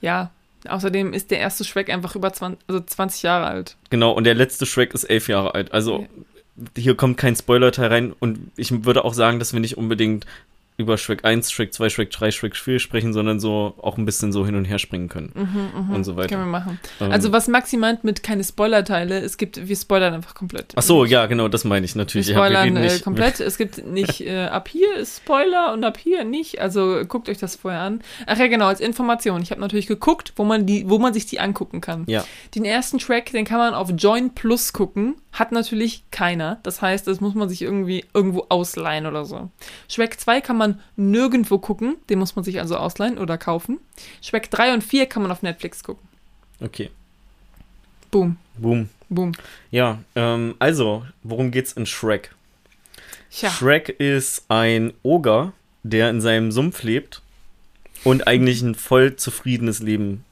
Ja, 0.00 0.30
außerdem 0.68 1.12
ist 1.12 1.30
der 1.30 1.38
erste 1.38 1.64
Shrek 1.64 1.90
einfach 1.90 2.14
über 2.14 2.32
20, 2.32 2.60
also 2.68 2.80
20 2.80 3.22
Jahre 3.22 3.46
alt. 3.46 3.76
Genau, 3.90 4.12
und 4.12 4.24
der 4.24 4.34
letzte 4.34 4.66
Shrek 4.66 4.94
ist 4.94 5.04
elf 5.04 5.28
Jahre 5.28 5.54
alt. 5.54 5.72
Also 5.72 6.06
hier 6.76 6.94
kommt 6.94 7.16
kein 7.16 7.34
Spoilerteil 7.36 7.88
rein. 7.88 8.12
Und 8.18 8.50
ich 8.56 8.84
würde 8.84 9.04
auch 9.04 9.14
sagen, 9.14 9.38
dass 9.38 9.52
wir 9.52 9.60
nicht 9.60 9.76
unbedingt 9.76 10.26
über 10.76 10.98
Shrek 10.98 11.24
1, 11.24 11.52
Shrek 11.52 11.72
2, 11.72 11.88
Shrek 11.88 12.10
3, 12.10 12.30
Shrek 12.32 12.56
4 12.56 12.80
sprechen, 12.80 13.12
sondern 13.12 13.38
so 13.38 13.74
auch 13.80 13.96
ein 13.96 14.04
bisschen 14.04 14.32
so 14.32 14.44
hin 14.44 14.56
und 14.56 14.64
her 14.64 14.80
springen 14.80 15.08
können. 15.08 15.88
Und 15.92 16.02
so 16.02 16.16
weiter. 16.16 16.30
Können 16.30 16.42
wir 16.46 16.50
machen. 16.50 16.80
Ähm, 17.00 17.12
Also 17.12 17.30
was 17.30 17.46
Maxi 17.46 17.76
meint 17.76 18.02
mit 18.02 18.24
keine 18.24 18.42
Spoilerteile, 18.42 19.20
es 19.20 19.36
gibt, 19.36 19.68
wir 19.68 19.76
spoilern 19.76 20.14
einfach 20.14 20.34
komplett. 20.34 20.72
Ach 20.74 20.82
so, 20.82 21.04
ja, 21.04 21.26
genau, 21.26 21.46
das 21.46 21.64
meine 21.64 21.84
ich 21.86 21.94
Wir 21.94 22.00
natürlich. 22.00 22.26
Ja, 22.28 22.34
wir 22.34 22.42
spoilern 22.44 22.62
reden 22.64 22.76
äh, 22.78 22.82
nicht- 22.92 23.04
komplett. 23.04 23.38
Es 23.40 23.56
gibt 23.56 23.86
nicht, 23.86 24.20
äh, 24.22 24.46
ab 24.46 24.68
hier 24.68 24.96
ist 24.96 25.18
Spoiler 25.18 25.72
und 25.72 25.84
ab 25.84 25.96
hier 25.96 26.24
nicht. 26.24 26.60
Also 26.60 27.02
guckt 27.06 27.28
euch 27.28 27.38
das 27.38 27.54
vorher 27.54 27.80
an. 27.82 28.00
Ach 28.26 28.36
ja, 28.38 28.48
genau, 28.48 28.66
als 28.66 28.80
Information. 28.80 29.42
Ich 29.42 29.50
habe 29.52 29.60
natürlich 29.60 29.86
geguckt, 29.86 30.32
wo 30.36 30.44
man, 30.44 30.66
die, 30.66 30.88
wo 30.90 30.98
man 30.98 31.14
sich 31.14 31.26
die 31.26 31.38
angucken 31.38 31.80
kann. 31.80 32.02
Ja. 32.08 32.24
Den 32.56 32.64
ersten 32.64 32.98
Track, 32.98 33.30
den 33.30 33.44
kann 33.44 33.58
man 33.58 33.74
auf 33.74 33.90
Join 33.96 34.34
Plus 34.34 34.72
gucken. 34.72 35.14
Hat 35.34 35.50
natürlich 35.50 36.04
keiner. 36.12 36.60
Das 36.62 36.80
heißt, 36.80 37.08
das 37.08 37.20
muss 37.20 37.34
man 37.34 37.48
sich 37.48 37.60
irgendwie 37.60 38.04
irgendwo 38.14 38.46
ausleihen 38.48 39.04
oder 39.04 39.24
so. 39.24 39.50
Shrek 39.88 40.18
2 40.18 40.40
kann 40.40 40.56
man 40.56 40.80
nirgendwo 40.94 41.58
gucken. 41.58 41.96
Den 42.08 42.20
muss 42.20 42.36
man 42.36 42.44
sich 42.44 42.60
also 42.60 42.76
ausleihen 42.76 43.18
oder 43.18 43.36
kaufen. 43.36 43.80
Shrek 44.22 44.48
3 44.48 44.74
und 44.74 44.84
4 44.84 45.06
kann 45.06 45.22
man 45.22 45.32
auf 45.32 45.42
Netflix 45.42 45.82
gucken. 45.82 46.08
Okay. 46.60 46.88
Boom, 48.12 48.36
Boom. 48.58 48.88
boom. 49.08 49.32
Ja, 49.72 49.98
ähm, 50.14 50.54
also, 50.60 51.04
worum 51.24 51.50
geht's 51.50 51.72
in 51.72 51.84
Shrek? 51.84 52.32
Tja. 53.32 53.50
Shrek 53.50 53.88
ist 53.88 54.44
ein 54.48 54.92
Oger, 55.02 55.52
der 55.82 56.10
in 56.10 56.20
seinem 56.20 56.52
Sumpf 56.52 56.84
lebt 56.84 57.22
und 58.04 58.28
eigentlich 58.28 58.62
ein 58.62 58.76
voll 58.76 59.16
zufriedenes 59.16 59.80
Leben 59.80 60.24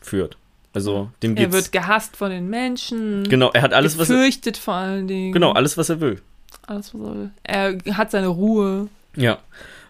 führt. 0.00 0.38
Also, 0.78 1.10
dem 1.22 1.36
Er 1.36 1.44
geht's. 1.44 1.52
wird 1.54 1.72
gehasst 1.72 2.16
von 2.16 2.30
den 2.30 2.48
Menschen. 2.48 3.24
genau, 3.28 3.50
er 3.52 3.62
hat 3.62 3.72
alles, 3.74 3.98
was 3.98 4.08
er, 4.10 4.16
gefürchtet 4.16 4.56
vor 4.56 4.74
allen 4.74 5.08
Dingen. 5.08 5.32
Genau, 5.32 5.52
alles, 5.52 5.76
was 5.76 5.88
er 5.88 6.00
will. 6.00 6.20
alles, 6.66 6.94
was 6.94 7.00
er 7.00 7.14
will. 7.16 7.30
Er 7.42 7.78
hat 7.96 8.10
seine 8.12 8.28
Ruhe. 8.28 8.88
Ja. 9.16 9.38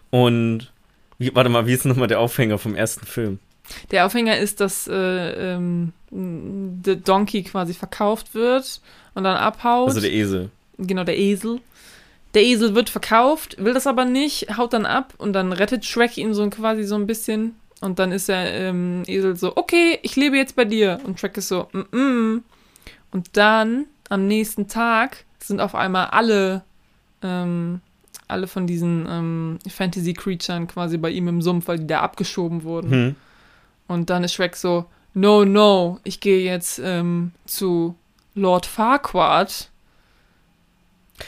Und 0.09 0.71
wie, 1.19 1.33
warte 1.35 1.49
mal, 1.49 1.67
wie 1.67 1.73
ist 1.73 1.85
nochmal 1.85 2.07
der 2.07 2.19
Aufhänger 2.19 2.57
vom 2.57 2.75
ersten 2.75 3.05
Film? 3.05 3.39
Der 3.91 4.05
Aufhänger 4.07 4.37
ist, 4.37 4.61
dass 4.61 4.87
äh, 4.87 4.93
ähm, 5.53 5.93
der 6.09 6.95
Donkey 6.95 7.43
quasi 7.43 7.75
verkauft 7.75 8.33
wird 8.33 8.81
und 9.13 9.23
dann 9.25 9.37
abhaut. 9.37 9.89
Also 9.89 10.01
der 10.01 10.11
Esel. 10.11 10.49
genau, 10.79 11.03
der 11.03 11.19
Esel. 11.19 11.59
Der 12.33 12.43
Esel 12.43 12.73
wird 12.75 12.89
verkauft, 12.89 13.55
will 13.59 13.73
das 13.73 13.85
aber 13.87 14.05
nicht, 14.05 14.57
haut 14.57 14.73
dann 14.73 14.85
ab 14.87 15.13
und 15.17 15.33
dann 15.33 15.51
rettet 15.53 15.85
Shrek 15.85 16.17
ihn 16.17 16.33
so 16.33 16.47
quasi 16.49 16.83
so 16.83 16.95
ein 16.95 17.05
bisschen. 17.07 17.55
Und 17.81 17.99
dann 17.99 18.11
ist 18.11 18.27
der 18.27 18.53
ähm, 18.53 19.03
Esel 19.07 19.35
so, 19.35 19.55
okay, 19.55 19.99
ich 20.01 20.15
lebe 20.15 20.37
jetzt 20.37 20.55
bei 20.55 20.65
dir. 20.65 20.99
Und 21.05 21.19
Shrek 21.19 21.37
ist 21.37 21.47
so, 21.47 21.67
mm, 21.71 21.97
mm. 21.97 22.43
Und 23.11 23.37
dann 23.37 23.85
am 24.09 24.27
nächsten 24.27 24.67
Tag 24.67 25.25
sind 25.39 25.61
auf 25.61 25.75
einmal 25.75 26.07
alle, 26.07 26.63
ähm, 27.23 27.81
alle 28.27 28.47
von 28.47 28.67
diesen 28.67 29.07
ähm, 29.09 29.59
Fantasy-Creaturen 29.67 30.67
quasi 30.67 30.97
bei 30.97 31.09
ihm 31.09 31.27
im 31.27 31.41
Sumpf, 31.41 31.67
weil 31.67 31.79
die 31.79 31.87
da 31.87 32.01
abgeschoben 32.01 32.63
wurden. 32.63 32.91
Hm. 32.91 33.15
Und 33.87 34.09
dann 34.09 34.23
ist 34.23 34.33
Shrek 34.33 34.55
so, 34.55 34.85
no, 35.13 35.45
no, 35.45 35.99
ich 36.03 36.19
gehe 36.19 36.43
jetzt 36.43 36.79
ähm, 36.83 37.31
zu 37.45 37.95
Lord 38.35 38.65
Farquaad 38.65 39.69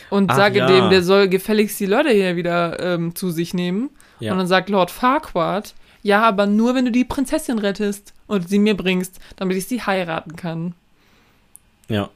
und 0.09 0.31
Ach, 0.31 0.35
sage 0.35 0.59
ja. 0.59 0.67
dem, 0.67 0.89
der 0.89 1.03
soll 1.03 1.27
gefälligst 1.27 1.79
die 1.79 1.85
Leute 1.85 2.09
hier 2.09 2.35
wieder 2.35 2.79
ähm, 2.79 3.15
zu 3.15 3.31
sich 3.31 3.53
nehmen. 3.53 3.89
Ja. 4.19 4.31
Und 4.31 4.37
dann 4.37 4.47
sagt 4.47 4.69
Lord 4.69 4.91
Farquaad, 4.91 5.73
ja, 6.03 6.21
aber 6.23 6.45
nur, 6.45 6.75
wenn 6.75 6.85
du 6.85 6.91
die 6.91 7.05
Prinzessin 7.05 7.59
rettest 7.59 8.13
und 8.27 8.47
sie 8.49 8.59
mir 8.59 8.75
bringst, 8.75 9.19
damit 9.35 9.57
ich 9.57 9.67
sie 9.67 9.81
heiraten 9.81 10.35
kann. 10.35 10.73
ja. 11.89 12.09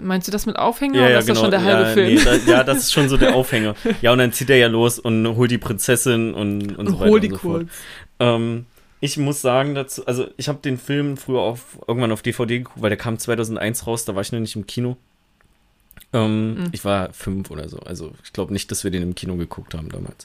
Meinst 0.00 0.26
du 0.26 0.32
das 0.32 0.46
mit 0.46 0.56
Aufhänger 0.56 0.94
Ja, 0.96 1.02
oder 1.02 1.10
ja, 1.12 1.18
ist 1.18 1.26
genau. 1.26 1.34
das 1.34 1.42
schon 1.42 1.50
der 1.50 1.62
halbe 1.62 1.82
ja, 1.82 1.92
Film? 1.94 2.14
nee, 2.14 2.20
da, 2.24 2.34
ja, 2.50 2.64
das 2.64 2.78
ist 2.78 2.92
schon 2.92 3.08
so 3.10 3.18
der 3.18 3.34
Aufhänger. 3.34 3.74
Ja, 4.00 4.12
und 4.12 4.18
dann 4.18 4.32
zieht 4.32 4.48
er 4.48 4.56
ja 4.56 4.66
los 4.66 4.98
und 4.98 5.36
holt 5.36 5.50
die 5.50 5.58
Prinzessin 5.58 6.32
und, 6.32 6.74
und, 6.76 6.86
so 6.88 6.94
und 6.94 7.00
weiter 7.00 7.10
hol 7.10 7.20
die 7.20 7.28
und 7.28 7.34
so 7.34 7.38
fort. 7.38 7.60
kurz. 7.60 7.72
Ähm, 8.18 8.64
ich 9.00 9.18
muss 9.18 9.42
sagen 9.42 9.74
dazu, 9.74 10.06
also 10.06 10.26
ich 10.38 10.48
habe 10.48 10.58
den 10.60 10.78
Film 10.78 11.18
früher 11.18 11.40
auf, 11.42 11.78
irgendwann 11.86 12.12
auf 12.12 12.22
DVD 12.22 12.58
geguckt, 12.58 12.80
weil 12.80 12.88
der 12.88 12.96
kam 12.96 13.18
2001 13.18 13.86
raus, 13.86 14.06
da 14.06 14.14
war 14.14 14.22
ich 14.22 14.32
noch 14.32 14.40
nicht 14.40 14.56
im 14.56 14.66
Kino. 14.66 14.96
Ähm, 16.14 16.54
Mhm. 16.54 16.68
Ich 16.72 16.84
war 16.84 17.12
fünf 17.12 17.50
oder 17.50 17.68
so, 17.68 17.78
also 17.80 18.12
ich 18.24 18.32
glaube 18.32 18.52
nicht, 18.52 18.70
dass 18.70 18.84
wir 18.84 18.90
den 18.90 19.02
im 19.02 19.14
Kino 19.14 19.36
geguckt 19.36 19.74
haben 19.74 19.88
damals. 19.90 20.24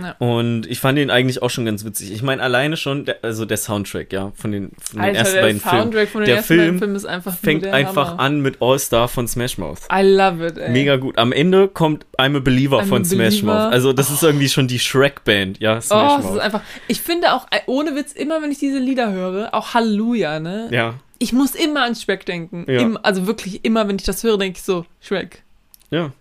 Ja. 0.00 0.12
Und 0.18 0.66
ich 0.66 0.78
fand 0.80 0.98
den 0.98 1.10
eigentlich 1.10 1.42
auch 1.42 1.50
schon 1.50 1.64
ganz 1.64 1.84
witzig. 1.84 2.12
Ich 2.12 2.22
meine, 2.22 2.42
alleine 2.42 2.76
schon, 2.76 3.06
der, 3.06 3.16
also 3.22 3.44
der 3.44 3.56
Soundtrack, 3.56 4.12
ja, 4.12 4.32
von 4.36 4.52
den, 4.52 4.70
von 4.80 5.00
den 5.00 5.00
Alter, 5.00 5.18
ersten 5.18 5.34
der 5.34 5.42
beiden 5.42 5.60
Filmen, 5.60 5.80
Soundtrack 5.82 6.08
von 6.08 6.20
den 6.20 6.26
Der 6.26 6.36
ersten 6.36 6.56
beiden 6.56 6.64
Film 6.68 6.78
Filmen 6.78 6.96
ist 6.96 7.04
einfach 7.06 7.36
fängt 7.36 7.66
einfach 7.66 8.10
Hammer. 8.10 8.20
an 8.20 8.40
mit 8.40 8.60
All 8.60 8.78
Star 8.78 9.08
von 9.08 9.26
Smash 9.26 9.58
Mouth. 9.58 9.80
I 9.92 10.02
love 10.02 10.46
it, 10.46 10.58
ey. 10.58 10.70
Mega 10.70 10.96
gut. 10.96 11.16
Am 11.18 11.32
Ende 11.32 11.68
kommt 11.68 12.04
I'm 12.18 12.36
a 12.36 12.40
Believer 12.40 12.78
I'm 12.78 12.82
a 12.82 12.86
von 12.86 13.04
Smash 13.04 13.40
Believer. 13.40 13.46
Mouth. 13.64 13.72
Also 13.72 13.92
das 13.92 14.10
ist 14.10 14.22
irgendwie 14.22 14.48
schon 14.48 14.68
die 14.68 14.78
Shrek-Band, 14.78 15.58
ja, 15.60 15.78
Oh, 15.78 15.80
Smash 15.80 16.18
ist 16.18 16.24
Mouth. 16.26 16.38
einfach. 16.40 16.60
Ich 16.88 17.00
finde 17.00 17.32
auch, 17.32 17.46
äh, 17.50 17.60
ohne 17.66 17.94
Witz, 17.96 18.12
immer 18.12 18.42
wenn 18.42 18.50
ich 18.52 18.58
diese 18.58 18.78
Lieder 18.78 19.10
höre, 19.12 19.54
auch 19.54 19.74
Halleluja, 19.74 20.38
ne? 20.40 20.68
Ja, 20.70 20.94
Ich 21.20 21.32
muss 21.32 21.54
immer 21.54 21.84
an 21.84 21.94
Shrek 21.94 22.26
denken. 22.26 22.64
Ja. 22.66 22.80
Im, 22.80 22.98
also 23.02 23.26
wirklich 23.26 23.64
immer, 23.64 23.86
wenn 23.86 23.96
ich 23.96 24.04
das 24.04 24.24
höre, 24.24 24.38
denke 24.38 24.56
ich 24.56 24.64
so, 24.64 24.84
Shrek. 25.00 25.42
ja. 25.90 26.12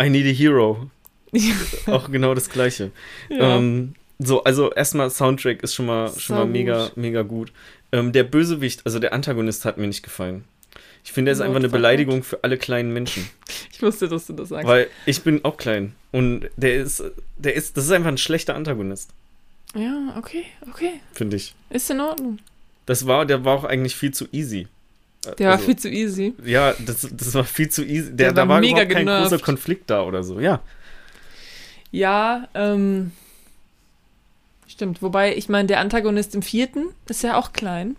I 0.00 0.10
need 0.10 0.26
a 0.26 0.30
hero. 0.30 0.90
Auch 1.86 2.10
genau 2.10 2.32
das 2.32 2.48
gleiche. 2.48 2.92
Ja. 3.28 3.56
Ähm, 3.56 3.94
so, 4.20 4.44
also 4.44 4.72
erstmal 4.72 5.10
Soundtrack 5.10 5.62
ist 5.62 5.74
schon 5.74 5.86
mal, 5.86 6.12
schon 6.16 6.36
mal 6.36 6.46
mega, 6.46 6.84
gut. 6.84 6.96
mega 6.96 7.22
gut. 7.22 7.52
Ähm, 7.90 8.12
der 8.12 8.22
Bösewicht, 8.22 8.82
also 8.84 9.00
der 9.00 9.12
Antagonist 9.12 9.64
hat 9.64 9.76
mir 9.76 9.88
nicht 9.88 10.04
gefallen. 10.04 10.44
Ich 11.04 11.12
finde, 11.12 11.30
er 11.30 11.32
ist 11.32 11.38
Lord 11.38 11.48
einfach 11.48 11.60
eine. 11.60 11.68
Beleidigung 11.68 12.22
für 12.22 12.44
alle 12.44 12.58
kleinen 12.58 12.92
Menschen. 12.92 13.28
ich 13.72 13.82
wusste, 13.82 14.08
dass 14.08 14.26
du 14.26 14.34
das 14.34 14.50
sagst. 14.50 14.68
Weil 14.68 14.88
ich 15.06 15.22
bin 15.22 15.44
auch 15.44 15.56
klein. 15.56 15.94
Und 16.12 16.48
der 16.56 16.76
ist, 16.76 17.02
der 17.36 17.54
ist, 17.54 17.76
das 17.76 17.86
ist 17.86 17.90
einfach 17.90 18.08
ein 18.10 18.18
schlechter 18.18 18.54
Antagonist, 18.54 19.10
ja, 19.74 20.14
okay, 20.16 20.44
okay. 20.68 21.00
finde 21.12 21.36
ich. 21.36 21.54
Ist 21.70 21.90
in 21.90 22.00
Ordnung. 22.00 22.38
Das 22.88 23.06
war, 23.06 23.26
der 23.26 23.44
war 23.44 23.54
auch 23.54 23.64
eigentlich 23.64 23.94
viel 23.96 24.12
zu 24.14 24.26
easy. 24.32 24.66
Der 25.38 25.48
war 25.48 25.52
Also- 25.56 25.66
viel 25.66 25.76
zu 25.76 25.90
easy. 25.90 26.32
Ja, 26.42 26.72
das, 26.78 27.06
das 27.12 27.34
war 27.34 27.44
viel 27.44 27.68
zu 27.68 27.84
easy. 27.84 28.06
Der, 28.08 28.28
Der 28.28 28.32
da 28.32 28.40
war 28.42 28.48
war 28.54 28.60
mega 28.60 28.72
überhaupt 28.76 28.92
kein 28.92 29.04
genervt. 29.06 29.30
großer 29.30 29.44
Konflikt 29.44 29.90
da 29.90 30.02
oder 30.04 30.22
so. 30.24 30.40
Ja. 30.40 30.60
Ja, 31.90 32.48
ähm. 32.54 33.12
Stimmt. 34.66 35.02
Wobei, 35.02 35.36
ich 35.36 35.48
meine, 35.50 35.66
der 35.66 35.80
Antagonist 35.80 36.34
im 36.34 36.42
vierten 36.42 36.86
ist 37.08 37.22
ja 37.22 37.36
auch 37.36 37.52
klein. 37.52 37.96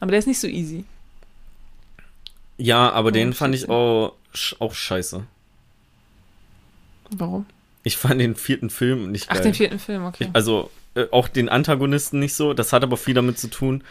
Aber 0.00 0.10
der 0.12 0.18
ist 0.20 0.26
nicht 0.26 0.38
so 0.40 0.46
easy. 0.46 0.84
Ja, 2.56 2.90
aber 2.92 3.08
Oh, 3.08 3.12
den 3.12 3.32
fand 3.32 3.54
ich 3.54 3.68
auch, 3.68 4.14
auch 4.60 4.74
scheiße. 4.74 5.24
Warum? 7.10 7.46
Ich 7.82 7.96
fand 7.96 8.20
den 8.20 8.36
vierten 8.36 8.70
Film 8.70 9.10
nicht 9.10 9.26
Ach, 9.30 9.34
geil. 9.34 9.42
den 9.44 9.54
vierten 9.54 9.78
Film, 9.78 10.04
okay. 10.04 10.24
Ich, 10.24 10.30
also 10.34 10.70
äh, 10.94 11.06
auch 11.10 11.28
den 11.28 11.48
Antagonisten 11.48 12.18
nicht 12.20 12.34
so. 12.34 12.52
Das 12.52 12.72
hat 12.72 12.82
aber 12.82 12.96
viel 12.96 13.14
damit 13.14 13.38
zu 13.38 13.48
tun, 13.48 13.82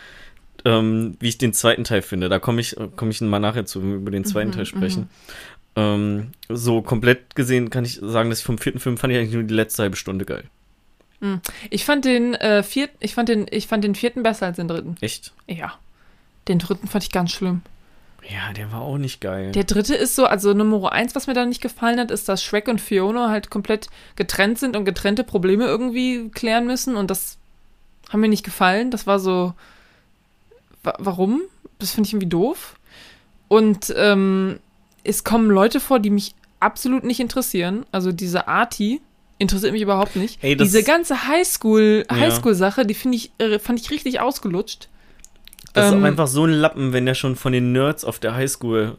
ähm, 0.65 1.15
wie 1.19 1.29
ich 1.29 1.37
den 1.37 1.53
zweiten 1.53 1.83
Teil 1.83 2.01
finde. 2.01 2.29
Da 2.29 2.39
komme 2.39 2.61
ich, 2.61 2.75
komme 2.95 3.11
ich 3.11 3.21
mal 3.21 3.39
nachher 3.39 3.65
zu, 3.65 3.81
wenn 3.81 3.89
wir 3.89 3.97
über 3.97 4.11
den 4.11 4.25
zweiten 4.25 4.49
Mhm, 4.49 4.53
Teil 4.53 4.65
sprechen. 4.65 5.09
Ähm, 5.75 6.31
so 6.49 6.81
komplett 6.81 7.35
gesehen 7.35 7.69
kann 7.69 7.85
ich 7.85 7.99
sagen, 8.01 8.29
dass 8.29 8.39
ich 8.39 8.45
vom 8.45 8.57
vierten 8.57 8.79
Film 8.79 8.97
fand 8.97 9.13
ich 9.13 9.19
eigentlich 9.19 9.33
nur 9.33 9.43
die 9.43 9.53
letzte 9.53 9.83
halbe 9.83 9.95
Stunde 9.95 10.25
geil. 10.25 10.43
Ich 11.69 11.83
fand 11.83 12.05
den 12.05 12.33
äh, 12.35 12.63
vierten, 12.63 12.95
ich 13.01 13.13
fand 13.13 13.27
den, 13.27 13.45
ich 13.51 13.67
fand 13.67 13.83
den 13.83 13.93
vierten 13.93 14.23
besser 14.23 14.45
als 14.45 14.55
den 14.55 14.69
dritten. 14.69 14.95
Echt? 15.01 15.33
Ja. 15.47 15.73
Den 16.47 16.59
dritten 16.59 16.87
fand 16.87 17.03
ich 17.03 17.11
ganz 17.11 17.31
schlimm. 17.31 17.61
Ja, 18.27 18.53
der 18.53 18.71
war 18.71 18.81
auch 18.81 18.97
nicht 18.97 19.21
geil. 19.21 19.51
Der 19.51 19.63
dritte 19.63 19.95
ist 19.95 20.15
so, 20.15 20.25
also 20.25 20.53
Nummer 20.53 20.91
eins, 20.91 21.15
was 21.15 21.27
mir 21.27 21.33
da 21.33 21.45
nicht 21.45 21.61
gefallen 21.61 21.99
hat, 21.99 22.11
ist, 22.11 22.29
dass 22.29 22.43
Shrek 22.43 22.67
und 22.67 22.79
Fiona 22.79 23.29
halt 23.29 23.49
komplett 23.49 23.89
getrennt 24.15 24.59
sind 24.59 24.75
und 24.75 24.85
getrennte 24.85 25.23
Probleme 25.23 25.65
irgendwie 25.65 26.29
klären 26.29 26.65
müssen 26.67 26.95
und 26.95 27.09
das 27.11 27.37
haben 28.09 28.21
mir 28.21 28.27
nicht 28.29 28.45
gefallen. 28.45 28.91
Das 28.91 29.07
war 29.07 29.19
so, 29.19 29.53
warum? 30.83 31.41
Das 31.79 31.91
finde 31.91 32.07
ich 32.07 32.13
irgendwie 32.13 32.29
doof. 32.29 32.75
Und 33.47 33.93
ähm, 33.97 34.59
es 35.03 35.23
kommen 35.23 35.49
Leute 35.49 35.79
vor, 35.79 35.99
die 35.99 36.09
mich 36.09 36.35
absolut 36.59 37.03
nicht 37.03 37.19
interessieren. 37.19 37.85
Also 37.91 38.11
diese 38.11 38.47
Arti 38.47 39.01
interessiert 39.37 39.71
mich 39.71 39.81
überhaupt 39.81 40.15
nicht. 40.15 40.43
Ey, 40.43 40.55
diese 40.57 40.83
ganze 40.83 41.27
Highschool, 41.27 42.05
Ja. 42.09 42.17
Highschool-Sache, 42.17 42.85
die 42.85 42.93
finde 42.93 43.17
ich, 43.17 43.31
fand 43.61 43.79
ich 43.79 43.89
richtig 43.91 44.19
ausgelutscht. 44.19 44.89
das 45.73 45.87
ist 45.87 45.93
ähm, 45.93 46.01
auch 46.01 46.07
einfach 46.07 46.27
so 46.27 46.45
ein 46.45 46.51
Lappen, 46.51 46.91
wenn 46.93 47.05
der 47.05 47.13
schon 47.15 47.35
von 47.37 47.53
den 47.53 47.71
Nerds 47.71 48.03
auf 48.03 48.19
der 48.19 48.35
Highschool. 48.35 48.97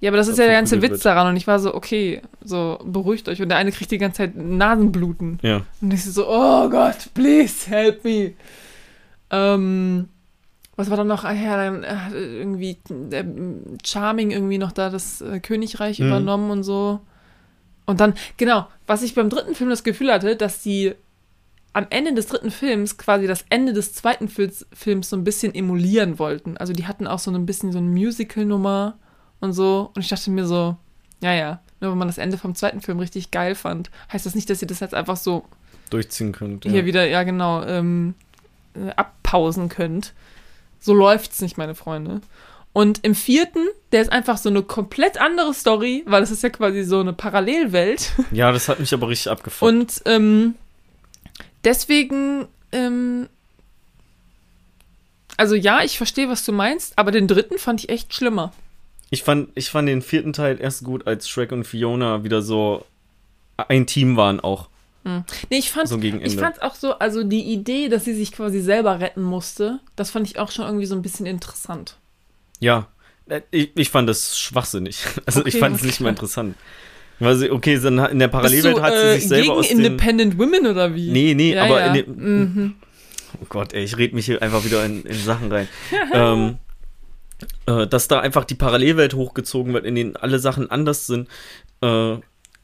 Ja, 0.00 0.08
aber 0.10 0.16
das 0.16 0.28
ist 0.28 0.38
ja 0.38 0.46
der 0.46 0.54
ganze 0.54 0.80
Witz 0.80 0.92
wird. 0.92 1.04
daran. 1.04 1.26
Und 1.26 1.36
ich 1.36 1.46
war 1.46 1.58
so, 1.58 1.74
okay, 1.74 2.22
so 2.42 2.78
beruhigt 2.84 3.28
euch. 3.28 3.42
Und 3.42 3.50
der 3.50 3.58
eine 3.58 3.70
kriegt 3.70 3.90
die 3.90 3.98
ganze 3.98 4.18
Zeit 4.18 4.34
Nasenbluten. 4.34 5.38
Ja. 5.42 5.60
Und 5.82 5.92
ich 5.92 6.04
so, 6.04 6.26
oh 6.26 6.70
Gott, 6.70 7.10
please 7.12 7.68
help 7.68 8.02
me. 8.04 8.32
Ähm, 9.30 10.08
was 10.80 10.90
war 10.90 10.96
dann 10.96 11.06
noch? 11.06 11.24
Ah 11.24 11.32
ja, 11.32 11.56
dann 11.56 11.84
hat 11.86 12.12
irgendwie 12.12 12.78
der 12.88 13.24
Charming 13.84 14.30
irgendwie 14.30 14.58
noch 14.58 14.72
da 14.72 14.90
das 14.90 15.20
äh, 15.20 15.40
Königreich 15.40 15.98
Mhm. 16.00 16.06
übernommen 16.06 16.50
und 16.50 16.62
so. 16.64 17.00
Und 17.86 18.00
dann, 18.00 18.14
genau, 18.36 18.66
was 18.86 19.02
ich 19.02 19.14
beim 19.14 19.30
dritten 19.30 19.54
Film 19.54 19.70
das 19.70 19.84
Gefühl 19.84 20.12
hatte, 20.12 20.36
dass 20.36 20.62
die 20.62 20.94
am 21.72 21.86
Ende 21.90 22.14
des 22.14 22.26
dritten 22.26 22.50
Films 22.50 22.98
quasi 22.98 23.26
das 23.28 23.44
Ende 23.48 23.72
des 23.72 23.92
zweiten 23.94 24.28
Films 24.28 25.08
so 25.08 25.16
ein 25.16 25.22
bisschen 25.24 25.54
emulieren 25.54 26.18
wollten. 26.18 26.56
Also 26.56 26.72
die 26.72 26.86
hatten 26.86 27.06
auch 27.06 27.20
so 27.20 27.30
ein 27.30 27.46
bisschen 27.46 27.70
so 27.72 27.78
eine 27.78 27.86
Musical-Nummer 27.88 28.96
und 29.40 29.52
so. 29.52 29.90
Und 29.94 30.02
ich 30.02 30.08
dachte 30.08 30.30
mir 30.30 30.46
so, 30.46 30.76
ja, 31.22 31.32
ja, 31.32 31.60
nur 31.80 31.92
wenn 31.92 31.98
man 31.98 32.08
das 32.08 32.18
Ende 32.18 32.38
vom 32.38 32.54
zweiten 32.56 32.80
Film 32.80 32.98
richtig 32.98 33.30
geil 33.30 33.54
fand, 33.54 33.90
heißt 34.12 34.26
das 34.26 34.34
nicht, 34.34 34.50
dass 34.50 34.60
ihr 34.62 34.68
das 34.68 34.80
jetzt 34.80 34.94
einfach 34.94 35.16
so 35.16 35.44
durchziehen 35.90 36.32
könnt. 36.32 36.64
hier 36.64 36.80
Ja. 36.80 36.84
wieder, 36.86 37.06
ja 37.06 37.22
genau, 37.22 37.62
ähm, 37.64 38.14
äh, 38.74 38.90
abpausen 38.96 39.68
könnt. 39.68 40.12
So 40.80 40.94
läuft's 40.94 41.40
nicht, 41.40 41.58
meine 41.58 41.74
Freunde. 41.74 42.20
Und 42.72 43.04
im 43.04 43.14
vierten, 43.14 43.66
der 43.92 44.02
ist 44.02 44.12
einfach 44.12 44.38
so 44.38 44.48
eine 44.48 44.62
komplett 44.62 45.20
andere 45.20 45.52
Story, 45.52 46.04
weil 46.06 46.22
es 46.22 46.30
ist 46.30 46.42
ja 46.42 46.50
quasi 46.50 46.84
so 46.84 47.00
eine 47.00 47.12
Parallelwelt. 47.12 48.12
ja, 48.30 48.52
das 48.52 48.68
hat 48.68 48.78
mich 48.78 48.94
aber 48.94 49.08
richtig 49.08 49.30
abgefuckt. 49.30 49.72
Und 49.72 50.02
ähm, 50.04 50.54
deswegen, 51.64 52.46
ähm, 52.70 53.28
also 55.36 55.56
ja, 55.56 55.82
ich 55.82 55.96
verstehe, 55.96 56.28
was 56.28 56.44
du 56.44 56.52
meinst, 56.52 56.96
aber 56.96 57.10
den 57.10 57.26
dritten 57.26 57.58
fand 57.58 57.80
ich 57.80 57.88
echt 57.88 58.14
schlimmer. 58.14 58.52
Ich 59.10 59.24
fand, 59.24 59.50
ich 59.56 59.70
fand 59.70 59.88
den 59.88 60.02
vierten 60.02 60.32
Teil 60.32 60.60
erst 60.60 60.84
gut, 60.84 61.08
als 61.08 61.28
Shrek 61.28 61.50
und 61.50 61.64
Fiona 61.64 62.22
wieder 62.22 62.42
so 62.42 62.86
ein 63.56 63.86
Team 63.86 64.16
waren 64.16 64.38
auch. 64.38 64.68
Nee, 65.04 65.58
ich 65.58 65.70
fand 65.70 65.88
So. 65.88 65.98
Ich 65.98 66.36
fand's 66.36 66.60
auch 66.60 66.74
so, 66.74 66.98
also 66.98 67.22
die 67.24 67.42
Idee, 67.42 67.88
dass 67.88 68.04
sie 68.04 68.14
sich 68.14 68.32
quasi 68.32 68.60
selber 68.60 69.00
retten 69.00 69.22
musste, 69.22 69.80
das 69.96 70.10
fand 70.10 70.26
ich 70.26 70.38
auch 70.38 70.50
schon 70.50 70.66
irgendwie 70.66 70.86
so 70.86 70.94
ein 70.94 71.02
bisschen 71.02 71.26
interessant. 71.26 71.96
Ja, 72.58 72.88
Äh, 73.28 73.42
ich, 73.50 73.70
ich 73.76 73.90
fand 73.90 74.08
das 74.08 74.38
schwachsinnig. 74.38 74.98
Also 75.26 75.40
ich 75.40 75.54
Okay, 75.54 75.60
fand 75.60 75.76
es 75.76 75.82
nicht 75.82 76.00
mal 76.00 76.10
interessant. 76.10 76.56
Weil 77.18 77.36
sie, 77.36 77.50
okay, 77.50 77.78
dann 77.78 77.98
in 77.98 78.18
der 78.18 78.28
Parallelwelt 78.28 78.78
du, 78.78 78.82
hat 78.82 78.94
sie 78.94 78.98
äh, 78.98 79.14
sich 79.14 79.28
selber 79.28 79.42
gegen 79.44 79.54
aus 79.54 79.68
den... 79.68 79.78
Independent 79.78 80.38
Women 80.38 80.66
oder 80.66 80.94
wie? 80.94 81.10
Nee, 81.10 81.34
nee, 81.34 81.54
Ja, 81.54 81.64
aber 81.64 81.80
ja. 81.80 81.86
in 81.86 81.94
den, 81.94 82.16
mhm. 82.16 82.74
Oh 83.40 83.46
Gott, 83.48 83.72
ey, 83.72 83.84
ich 83.84 83.96
rede 83.96 84.14
mich 84.14 84.26
hier 84.26 84.42
einfach 84.42 84.64
wieder 84.64 84.84
in, 84.84 85.04
in 85.04 85.18
Sachen 85.18 85.52
rein. 85.52 85.68
ähm, 86.12 86.58
äh, 87.66 87.86
dass 87.86 88.08
da 88.08 88.20
einfach 88.20 88.44
die 88.44 88.54
Parallelwelt 88.54 89.14
hochgezogen 89.14 89.72
wird, 89.72 89.84
in 89.84 89.94
denen 89.94 90.16
alle 90.16 90.38
Sachen 90.38 90.70
anders 90.70 91.06
sind. 91.06 91.28
Äh, 91.82 92.16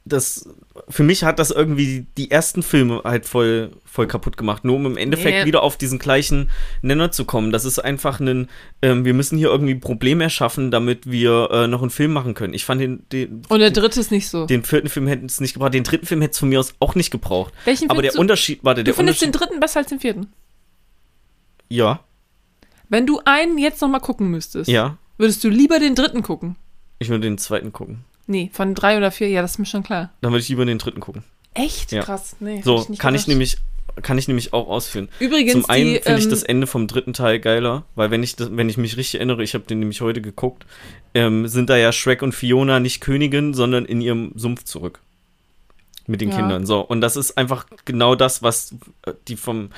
das, 0.08 0.48
für 0.88 1.02
mich 1.02 1.24
hat 1.24 1.40
das 1.40 1.50
irgendwie 1.50 2.06
die 2.16 2.30
ersten 2.30 2.62
Filme 2.62 3.02
halt 3.04 3.26
voll, 3.26 3.72
voll 3.84 4.06
kaputt 4.06 4.36
gemacht, 4.36 4.64
nur 4.64 4.76
um 4.76 4.86
im 4.86 4.96
Endeffekt 4.96 5.40
Nee. 5.40 5.44
wieder 5.46 5.64
auf 5.64 5.76
diesen 5.76 5.98
gleichen 5.98 6.48
Nenner 6.80 7.10
zu 7.10 7.24
kommen. 7.24 7.50
Das 7.50 7.64
ist 7.64 7.80
einfach 7.80 8.20
ein, 8.20 8.48
ähm, 8.82 9.04
wir 9.04 9.12
müssen 9.12 9.36
hier 9.36 9.48
irgendwie 9.48 9.74
ein 9.74 9.80
Problem 9.80 10.20
erschaffen, 10.20 10.70
damit 10.70 11.10
wir 11.10 11.50
äh, 11.50 11.66
noch 11.66 11.82
einen 11.82 11.90
Film 11.90 12.12
machen 12.12 12.34
können. 12.34 12.54
Ich 12.54 12.64
fand 12.64 12.80
den, 12.80 13.04
den, 13.10 13.42
Und 13.48 13.58
der 13.58 13.72
dritte 13.72 13.98
ist 13.98 14.12
nicht 14.12 14.28
so. 14.28 14.46
den 14.46 14.62
vierten 14.62 14.88
Film 14.88 15.08
hätten 15.08 15.26
es 15.26 15.40
nicht 15.40 15.54
gebraucht, 15.54 15.74
den 15.74 15.82
dritten 15.82 16.06
Film 16.06 16.20
hätte 16.20 16.32
es 16.32 16.38
von 16.38 16.48
mir 16.48 16.60
aus 16.60 16.74
auch 16.78 16.94
nicht 16.94 17.10
gebraucht. 17.10 17.52
Welchen 17.64 17.90
Aber 17.90 18.00
der 18.00 18.12
du, 18.12 18.20
Unterschied, 18.20 18.60
warte, 18.62 18.82
du 18.82 18.84
der 18.84 18.94
findest 18.94 19.22
den 19.22 19.32
dritten 19.32 19.58
besser 19.58 19.80
als 19.80 19.88
den 19.88 19.98
vierten? 19.98 20.28
ja, 21.68 22.00
Wenn 22.88 23.06
du 23.06 23.20
einen 23.24 23.58
jetzt 23.58 23.80
nochmal 23.82 24.00
gucken 24.00 24.30
müsstest, 24.30 24.70
ja, 24.70 24.98
würdest 25.18 25.42
du 25.42 25.48
lieber 25.48 25.78
den 25.80 25.94
dritten 25.96 26.22
gucken? 26.22 26.54
ich 27.00 27.08
würde 27.08 27.22
den 27.22 27.38
zweiten 27.38 27.72
gucken. 27.72 28.04
Nee, 28.26 28.50
von 28.52 28.74
drei 28.74 28.96
oder 28.96 29.10
vier, 29.10 29.28
ja, 29.28 29.42
das 29.42 29.52
ist 29.52 29.58
mir 29.58 29.66
schon 29.66 29.82
klar. 29.82 30.10
Dann 30.20 30.32
würde 30.32 30.42
ich 30.42 30.48
lieber 30.48 30.64
den 30.64 30.78
dritten 30.78 31.00
gucken. 31.00 31.22
Echt? 31.54 31.92
Ja. 31.92 32.02
Krass. 32.02 32.36
Nee, 32.40 32.60
So, 32.62 32.84
nicht 32.88 33.00
kann 33.00 33.14
ich 33.14 33.22
gedacht. 33.22 33.28
nämlich, 33.28 33.56
kann 34.02 34.18
ich 34.18 34.28
nämlich 34.28 34.52
auch 34.52 34.68
ausführen. 34.68 35.08
Übrigens, 35.20 35.52
Zum 35.52 35.70
einen 35.70 36.00
finde 36.02 36.18
ich 36.18 36.24
ähm, 36.24 36.30
das 36.30 36.42
Ende 36.42 36.66
vom 36.66 36.86
dritten 36.86 37.12
Teil 37.12 37.38
geiler, 37.40 37.84
weil 37.94 38.10
wenn 38.10 38.22
ich, 38.22 38.36
das, 38.36 38.54
wenn 38.54 38.68
ich 38.68 38.76
mich 38.76 38.96
richtig 38.96 39.14
erinnere, 39.16 39.42
ich 39.42 39.54
habe 39.54 39.64
den 39.64 39.78
nämlich 39.78 40.00
heute 40.00 40.20
geguckt, 40.20 40.66
ähm, 41.14 41.46
sind 41.48 41.70
da 41.70 41.76
ja 41.76 41.92
Shrek 41.92 42.20
und 42.22 42.34
Fiona 42.34 42.78
nicht 42.80 43.00
Königin, 43.00 43.54
sondern 43.54 43.84
in 43.86 44.00
ihrem 44.00 44.32
Sumpf 44.34 44.64
zurück. 44.64 45.00
Mit 46.08 46.20
den 46.20 46.30
Ja. 46.30 46.36
Kindern. 46.36 46.66
So, 46.66 46.80
und 46.80 47.00
das 47.00 47.16
ist 47.16 47.36
einfach 47.38 47.66
genau 47.84 48.14
das, 48.14 48.42
was 48.42 48.74
äh, 49.06 49.12
die 49.28 49.36
vom. 49.36 49.70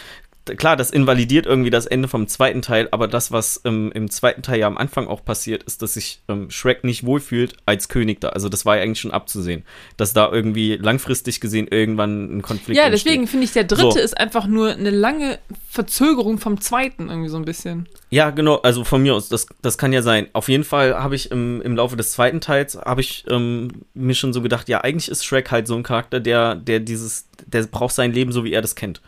Klar, 0.56 0.76
das 0.76 0.90
invalidiert 0.90 1.46
irgendwie 1.46 1.70
das 1.70 1.86
Ende 1.86 2.08
vom 2.08 2.28
zweiten 2.28 2.62
Teil, 2.62 2.88
aber 2.90 3.08
das, 3.08 3.32
was 3.32 3.60
ähm, 3.64 3.92
im 3.94 4.10
zweiten 4.10 4.42
Teil 4.42 4.60
ja 4.60 4.66
am 4.66 4.78
Anfang 4.78 5.06
auch 5.06 5.24
passiert, 5.24 5.62
ist, 5.64 5.82
dass 5.82 5.94
sich 5.94 6.20
ähm, 6.28 6.50
Shrek 6.50 6.84
nicht 6.84 7.04
wohlfühlt 7.04 7.54
als 7.66 7.88
König 7.88 8.20
da. 8.20 8.30
Also 8.30 8.48
das 8.48 8.66
war 8.66 8.76
ja 8.76 8.82
eigentlich 8.82 9.00
schon 9.00 9.10
abzusehen, 9.10 9.64
dass 9.96 10.12
da 10.12 10.30
irgendwie 10.30 10.76
langfristig 10.76 11.40
gesehen 11.40 11.68
irgendwann 11.68 12.38
ein 12.38 12.42
Konflikt 12.42 12.78
Ja, 12.78 12.90
deswegen 12.90 13.26
finde 13.26 13.44
ich, 13.44 13.52
der 13.52 13.64
dritte 13.64 13.92
So. 13.92 13.98
ist 13.98 14.18
einfach 14.18 14.46
nur 14.46 14.72
eine 14.72 14.90
lange 14.90 15.38
Verzögerung 15.70 16.38
vom 16.38 16.60
zweiten 16.60 17.08
irgendwie 17.08 17.28
so 17.28 17.36
ein 17.36 17.44
bisschen. 17.44 17.88
Ja, 18.10 18.30
genau, 18.30 18.56
also 18.56 18.84
von 18.84 19.02
mir 19.02 19.14
aus, 19.14 19.28
das, 19.28 19.46
das 19.62 19.76
kann 19.78 19.92
ja 19.92 20.02
sein. 20.02 20.28
Auf 20.32 20.48
jeden 20.48 20.64
Fall 20.64 20.94
habe 20.94 21.14
ich 21.14 21.30
im, 21.30 21.60
im 21.62 21.76
Laufe 21.76 21.96
des 21.96 22.12
zweiten 22.12 22.40
Teils, 22.40 22.76
habe 22.76 23.00
ich 23.00 23.24
ähm, 23.28 23.68
mir 23.94 24.14
schon 24.14 24.32
so 24.32 24.40
gedacht, 24.40 24.68
ja, 24.68 24.80
eigentlich 24.80 25.10
ist 25.10 25.24
Shrek 25.24 25.50
halt 25.50 25.66
so 25.66 25.74
ein 25.74 25.82
Charakter, 25.82 26.20
der, 26.20 26.54
der 26.54 26.80
dieses, 26.80 27.28
der 27.46 27.62
braucht 27.64 27.94
sein 27.94 28.12
Leben 28.12 28.32
so, 28.32 28.44
wie 28.44 28.52
er 28.52 28.62
das 28.62 28.74
kennt. 28.74 29.00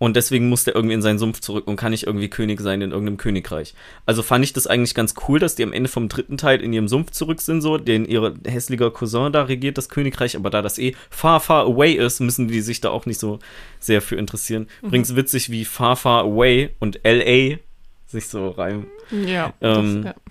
Und 0.00 0.16
deswegen 0.16 0.48
muss 0.48 0.64
der 0.64 0.74
irgendwie 0.74 0.94
in 0.94 1.02
seinen 1.02 1.18
Sumpf 1.18 1.40
zurück 1.40 1.66
und 1.66 1.76
kann 1.76 1.90
nicht 1.90 2.06
irgendwie 2.06 2.30
König 2.30 2.58
sein 2.62 2.80
in 2.80 2.90
irgendeinem 2.90 3.18
Königreich. 3.18 3.74
Also 4.06 4.22
fand 4.22 4.42
ich 4.42 4.54
das 4.54 4.66
eigentlich 4.66 4.94
ganz 4.94 5.14
cool, 5.28 5.38
dass 5.38 5.56
die 5.56 5.62
am 5.62 5.74
Ende 5.74 5.90
vom 5.90 6.08
dritten 6.08 6.38
Teil 6.38 6.62
in 6.62 6.72
ihrem 6.72 6.88
Sumpf 6.88 7.10
zurück 7.10 7.42
sind, 7.42 7.60
so, 7.60 7.76
den 7.76 8.06
ihre 8.06 8.34
hässlicher 8.46 8.90
Cousin 8.90 9.30
da 9.30 9.42
regiert 9.42 9.76
das 9.76 9.90
Königreich, 9.90 10.36
aber 10.36 10.48
da 10.48 10.62
das 10.62 10.78
eh 10.78 10.96
far, 11.10 11.38
far 11.38 11.66
away 11.66 11.92
ist, 11.92 12.20
müssen 12.20 12.48
die 12.48 12.62
sich 12.62 12.80
da 12.80 12.88
auch 12.88 13.04
nicht 13.04 13.20
so 13.20 13.40
sehr 13.78 14.00
für 14.00 14.16
interessieren. 14.16 14.68
Übrigens 14.80 15.14
witzig, 15.16 15.50
wie 15.50 15.66
far, 15.66 15.96
far 15.96 16.24
away 16.24 16.70
und 16.78 16.98
LA 17.04 17.58
sich 18.06 18.26
so 18.26 18.48
reimen. 18.48 18.86
Ja. 19.10 19.52
Ähm, 19.60 20.02
das, 20.02 20.14
ja. 20.14 20.22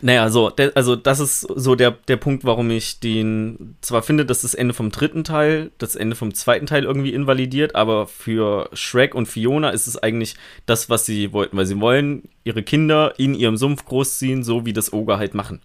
Naja, 0.00 0.30
so, 0.30 0.50
der, 0.50 0.72
also 0.76 0.94
das 0.94 1.18
ist 1.18 1.40
so 1.40 1.74
der, 1.74 1.90
der 1.90 2.16
Punkt, 2.16 2.44
warum 2.44 2.70
ich 2.70 3.00
den 3.00 3.76
zwar 3.80 4.02
finde, 4.02 4.24
dass 4.24 4.42
das 4.42 4.54
Ende 4.54 4.72
vom 4.72 4.90
dritten 4.90 5.24
Teil 5.24 5.72
das 5.78 5.96
Ende 5.96 6.14
vom 6.14 6.34
zweiten 6.34 6.66
Teil 6.66 6.84
irgendwie 6.84 7.12
invalidiert, 7.12 7.74
aber 7.74 8.06
für 8.06 8.70
Shrek 8.72 9.14
und 9.14 9.26
Fiona 9.26 9.70
ist 9.70 9.88
es 9.88 9.96
eigentlich 9.96 10.36
das, 10.66 10.88
was 10.88 11.04
sie 11.04 11.32
wollten, 11.32 11.56
weil 11.56 11.66
sie 11.66 11.80
wollen 11.80 12.28
ihre 12.44 12.62
Kinder 12.62 13.14
in 13.18 13.34
ihrem 13.34 13.56
Sumpf 13.56 13.84
großziehen, 13.84 14.44
so 14.44 14.64
wie 14.64 14.72
das 14.72 14.92
Oger 14.92 15.18
halt 15.18 15.34
machen. 15.34 15.62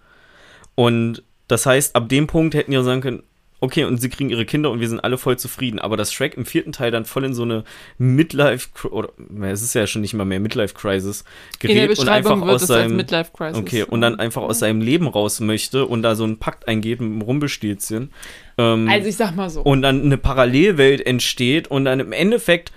Und 0.75 1.21
das 1.47 1.65
heißt, 1.67 1.95
ab 1.95 2.09
dem 2.09 2.25
Punkt 2.25 2.55
hätten 2.55 2.75
auch 2.75 2.83
sagen 2.83 3.01
können, 3.01 3.23
okay, 3.63 3.85
und 3.85 4.01
sie 4.01 4.09
kriegen 4.09 4.29
ihre 4.29 4.45
Kinder 4.45 4.69
und 4.71 4.81
wir 4.81 4.89
sind 4.89 4.99
alle 4.99 5.17
voll 5.17 5.37
zufrieden. 5.39 5.79
Aber 5.79 5.95
dass 5.95 6.11
Shrek 6.11 6.35
im 6.35 6.45
vierten 6.45 6.73
Teil 6.73 6.91
dann 6.91 7.05
voll 7.05 7.23
in 7.23 7.33
so 7.33 7.43
eine 7.43 7.63
Midlife, 7.97 8.67
oder 8.89 9.09
es 9.41 9.61
ist 9.61 9.73
ja 9.73 9.87
schon 9.87 10.01
nicht 10.01 10.13
mal 10.13 10.25
mehr 10.25 10.41
Midlife 10.41 10.73
Crisis, 10.73 11.23
gerät 11.59 11.97
und 11.97 12.09
einfach 12.09 12.41
aus 12.41 12.67
seinem 12.67 12.97
Midlife 12.97 13.31
Crisis. 13.31 13.57
Okay, 13.57 13.83
und 13.83 14.01
dann 14.01 14.19
einfach 14.19 14.41
aus 14.41 14.59
seinem 14.59 14.81
Leben 14.81 15.07
raus 15.07 15.39
möchte 15.39 15.85
und 15.85 16.03
da 16.03 16.15
so 16.15 16.25
einen 16.25 16.39
Pakt 16.39 16.67
eingeht 16.67 16.99
mit 16.99 17.09
dem 17.09 17.21
Rumpelstilzchen. 17.21 18.11
Ähm, 18.57 18.89
Also 18.89 19.07
ich 19.07 19.15
sag 19.15 19.33
mal 19.33 19.49
so. 19.49 19.61
und 19.61 19.81
dann 19.81 20.03
eine 20.03 20.17
Parallelwelt 20.17 21.05
entsteht 21.05 21.69
und 21.69 21.85
dann 21.85 22.01
im 22.01 22.11
Endeffekt 22.11 22.73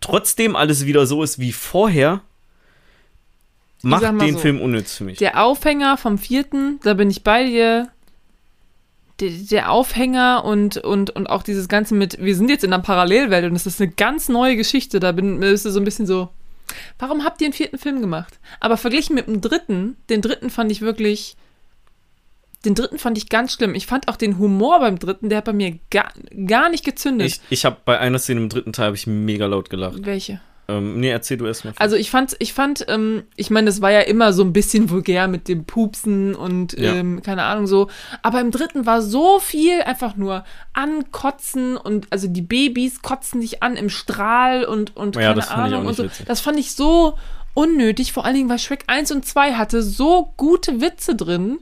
trotzdem 0.00 0.56
alles 0.56 0.86
wieder 0.86 1.04
so 1.04 1.22
ist 1.22 1.38
wie 1.38 1.52
vorher, 1.52 2.22
macht 3.82 4.02
den 4.02 4.32
so, 4.32 4.38
Film 4.38 4.62
unnütz 4.62 4.96
für 4.96 5.04
mich. 5.04 5.18
Der 5.18 5.44
Aufhänger 5.44 5.98
vom 5.98 6.16
vierten, 6.16 6.80
da 6.82 6.94
bin 6.94 7.10
ich 7.10 7.22
bei 7.22 7.44
dir. 7.44 7.90
Der, 9.20 9.70
Aufhänger 9.70 10.44
und, 10.44 10.78
und, 10.78 11.10
und 11.10 11.26
auch 11.26 11.42
dieses 11.42 11.68
Ganze 11.68 11.94
mit, 11.94 12.18
wir 12.18 12.34
sind 12.34 12.48
jetzt 12.48 12.64
in 12.64 12.72
einer 12.72 12.82
Parallelwelt 12.82 13.44
und 13.44 13.54
es 13.54 13.66
ist 13.66 13.80
eine 13.80 13.90
ganz 13.90 14.28
neue 14.28 14.56
Geschichte. 14.56 15.00
Da 15.00 15.12
bin 15.12 15.42
ist 15.42 15.66
es 15.66 15.74
so 15.74 15.80
ein 15.80 15.84
bisschen 15.84 16.06
so, 16.06 16.30
warum 16.98 17.24
habt 17.24 17.40
ihr 17.40 17.46
einen 17.46 17.52
vierten 17.52 17.78
Film 17.78 18.00
gemacht? 18.00 18.38
Aber 18.60 18.76
verglichen 18.76 19.14
mit 19.14 19.26
dem 19.26 19.40
dritten, 19.40 19.96
den 20.08 20.22
dritten 20.22 20.50
fand 20.50 20.72
ich 20.72 20.80
wirklich, 20.80 21.36
den 22.64 22.74
dritten 22.74 22.98
fand 22.98 23.18
ich 23.18 23.28
ganz 23.28 23.52
schlimm. 23.52 23.74
Ich 23.74 23.86
fand 23.86 24.08
auch 24.08 24.16
den 24.16 24.38
Humor 24.38 24.80
beim 24.80 24.98
dritten, 24.98 25.28
der 25.28 25.38
hat 25.38 25.44
bei 25.44 25.52
mir 25.52 25.78
gar, 25.90 26.12
gar 26.46 26.68
nicht 26.68 26.84
gezündet. 26.84 27.26
Ich, 27.28 27.40
ich 27.50 27.64
habe 27.64 27.76
bei 27.84 27.98
einer 27.98 28.18
Szene 28.18 28.40
im 28.40 28.48
dritten 28.48 28.72
Teil 28.72 28.86
habe 28.86 28.96
ich 28.96 29.06
mega 29.06 29.46
laut 29.46 29.70
gelacht. 29.70 30.04
Welche? 30.04 30.40
Ähm, 30.78 31.00
nee, 31.00 31.10
erzähl 31.10 31.36
du 31.36 31.46
erst 31.46 31.64
mal. 31.64 31.74
Also 31.78 31.96
ich 31.96 32.10
fand, 32.10 32.36
ich 32.38 32.52
fand, 32.52 32.84
ähm, 32.88 33.24
ich 33.36 33.50
meine, 33.50 33.66
das 33.66 33.80
war 33.80 33.90
ja 33.90 34.00
immer 34.00 34.32
so 34.32 34.42
ein 34.44 34.52
bisschen 34.52 34.88
vulgär 34.90 35.26
mit 35.28 35.48
dem 35.48 35.64
Pupsen 35.64 36.34
und 36.34 36.72
Ja. 36.78 36.94
ähm, 36.94 37.22
keine 37.22 37.42
Ahnung 37.44 37.66
so. 37.66 37.88
Aber 38.22 38.40
im 38.40 38.50
dritten 38.50 38.86
war 38.86 39.02
so 39.02 39.38
viel 39.40 39.82
einfach 39.82 40.16
nur 40.16 40.44
ankotzen 40.72 41.76
und 41.76 42.06
also 42.10 42.28
die 42.28 42.42
Babys 42.42 43.02
kotzen 43.02 43.40
sich 43.40 43.62
an 43.62 43.76
im 43.76 43.88
Strahl 43.90 44.64
und, 44.64 44.96
und 44.96 45.16
Ja, 45.16 45.34
keine 45.34 45.50
Ahnung 45.50 45.86
und 45.86 45.94
so. 45.96 46.04
witzig. 46.04 46.26
Das 46.26 46.40
fand 46.40 46.58
ich 46.58 46.72
so 46.72 47.16
unnötig, 47.54 48.12
vor 48.12 48.24
allen 48.24 48.34
Dingen, 48.36 48.48
weil 48.48 48.58
Shrek 48.58 48.84
1 48.86 49.10
und 49.12 49.26
2 49.26 49.54
hatte 49.54 49.82
so 49.82 50.32
gute 50.36 50.80
Witze 50.80 51.14
drin, 51.16 51.58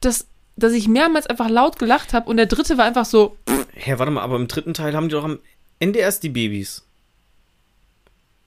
dass, 0.00 0.26
dass 0.56 0.72
ich 0.72 0.88
mehrmals 0.88 1.26
einfach 1.26 1.48
laut 1.48 1.78
gelacht 1.78 2.12
habe 2.12 2.28
und 2.30 2.36
der 2.36 2.46
dritte 2.46 2.76
war 2.78 2.84
einfach 2.84 3.06
so, 3.06 3.36
Hä, 3.72 3.94
warte 3.98 4.12
mal, 4.12 4.22
aber 4.22 4.36
im 4.36 4.48
dritten 4.48 4.74
Teil 4.74 4.94
haben 4.94 5.08
die 5.08 5.14
doch 5.14 5.24
am 5.24 5.38
Ende 5.78 5.98
erst 5.98 6.22
die 6.22 6.28
Babys. 6.30 6.82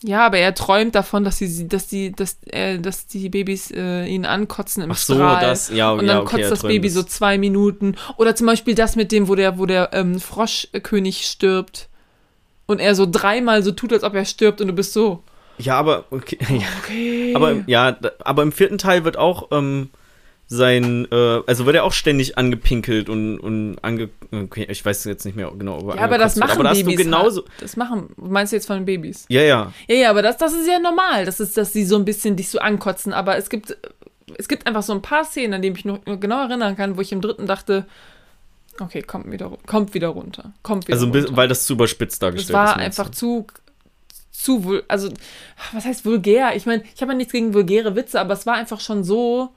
Ja, 0.02 0.26
aber 0.26 0.38
er 0.38 0.56
träumt 0.56 0.96
davon, 0.96 1.26
dass 1.26 1.38
sie, 1.40 1.68
dass 1.68 1.88
die, 1.88 2.14
dass, 2.14 2.38
äh, 2.48 2.80
dass 2.80 3.08
die 3.08 3.28
Babys 3.28 3.70
äh, 3.72 4.06
ihn 4.06 4.26
ankotzen 4.26 4.82
im 4.84 4.92
Ach 4.92 4.98
so, 4.98 5.16
Strahl. 5.16 5.42
das, 5.42 5.70
ja, 5.70 5.92
und 5.92 6.00
dann 6.08 6.08
ja, 6.08 6.22
okay, 6.22 6.38
kotzt 6.38 6.52
das 6.52 6.62
Baby 6.62 6.88
es. 6.88 6.94
so 6.94 7.04
zwei 7.04 7.38
Minuten. 7.38 7.96
Oder 8.18 8.34
zum 8.36 8.48
Beispiel 8.48 8.76
das 8.76 8.96
mit 8.96 9.12
dem, 9.12 9.28
wo 9.28 9.36
der, 9.36 9.58
wo 9.60 9.66
der 9.66 9.90
ähm, 9.92 10.20
Froschkönig 10.22 11.26
stirbt. 11.28 11.90
Und 12.66 12.80
er 12.80 12.96
so 12.96 13.08
dreimal 13.10 13.62
so 13.64 13.72
tut, 13.72 13.92
als 13.92 14.04
ob 14.04 14.14
er 14.14 14.24
stirbt 14.26 14.62
und 14.62 14.68
du 14.68 14.74
bist 14.74 14.94
so. 14.94 15.22
Ja, 15.58 15.78
aber 15.78 16.06
okay, 16.12 16.38
Okay. 16.84 17.34
aber 17.36 17.52
im- 17.52 17.64
ja, 17.68 17.98
aber 18.24 18.44
im 18.44 18.54
vierten 18.54 18.78
Teil 18.78 19.04
wird 19.04 19.18
auch 19.18 19.50
ähm, 19.52 19.90
sein, 20.52 21.08
äh, 21.12 21.42
also 21.46 21.68
wird 21.68 21.76
er 21.76 21.84
auch 21.84 21.94
ständig 21.94 22.38
angepinkelt 22.40 23.08
und, 23.08 23.40
und 23.40 23.78
ange, 23.84 24.10
okay, 24.32 24.66
ich 24.68 24.84
weiß 24.84 25.04
jetzt 25.06 25.24
nicht 25.24 25.36
mehr 25.36 25.52
genau, 25.56 25.78
ob 25.78 25.90
er 25.90 25.98
ja, 25.98 26.02
aber 26.02 26.18
das 26.18 26.42
angekotzt 26.42 26.58
wird, 26.58 26.58
machen 26.58 26.68
aber 26.68 26.90
Babys. 26.90 26.98
genauso, 27.06 27.42
halt. 27.44 27.62
Das 27.62 27.78
machen, 27.78 28.10
meinst 28.18 28.52
du 28.52 28.56
jetzt 28.58 28.66
von 28.66 28.78
den 28.78 28.86
Babys? 28.86 29.26
ja, 29.30 29.42
ja, 29.44 29.72
Ja, 29.88 29.96
ja, 29.96 30.10
aber 30.10 30.24
das, 30.24 30.38
das 30.38 30.54
ist 30.54 30.68
ja 30.68 30.80
normal. 30.80 31.26
Das 31.26 31.40
ist, 31.40 31.56
dass 31.56 31.72
sie 31.72 31.86
so 31.86 31.96
ein 31.98 32.04
bisschen 32.04 32.36
dich 32.36 32.50
so 32.50 32.58
ankotzen. 32.58 33.14
Aber 33.14 33.38
es 33.38 33.52
gibt, 33.52 33.78
es 34.40 34.48
gibt 34.48 34.66
einfach 34.66 34.82
so 34.82 34.92
ein 34.92 35.04
paar 35.04 35.24
Szenen, 35.24 35.54
an 35.54 35.62
denen 35.62 35.76
ich 35.76 35.86
mich 35.86 35.94
noch 36.04 36.20
genau 36.20 36.42
erinnern 36.42 36.76
kann, 36.76 36.98
wo 36.98 37.02
ich 37.02 37.12
im 37.12 37.22
dritten 37.22 37.46
dachte, 37.46 37.86
okay, 38.80 39.04
kommt 39.04 39.32
wieder, 39.32 39.56
kommt 39.68 39.94
wieder 39.94 40.08
runter. 40.08 40.54
Kommt 40.64 40.88
wieder 40.88 40.96
also 40.96 41.06
runter. 41.12 41.38
weil 41.38 41.48
das 41.48 41.64
zu 41.66 41.74
überspitzt 41.74 42.24
Das 42.24 42.28
dargestellt 42.28 42.56
war 42.56 42.70
ist. 42.72 42.76
du? 42.78 42.80
einfach 42.82 43.12
zu, 43.12 43.46
zu, 44.32 44.82
also, 44.88 45.10
was 45.74 45.86
heißt 45.86 46.06
vulgär? 46.06 46.56
Ich 46.56 46.66
meine, 46.66 46.84
ich 46.96 47.02
habe 47.04 47.12
ja 47.12 47.18
nichts 47.18 47.34
gegen 47.34 47.54
vulgäre 47.54 47.96
Witze, 47.96 48.20
aber 48.20 48.34
es 48.34 48.48
war 48.48 48.56
einfach 48.56 48.80
schon 48.80 49.04
so, 49.04 49.50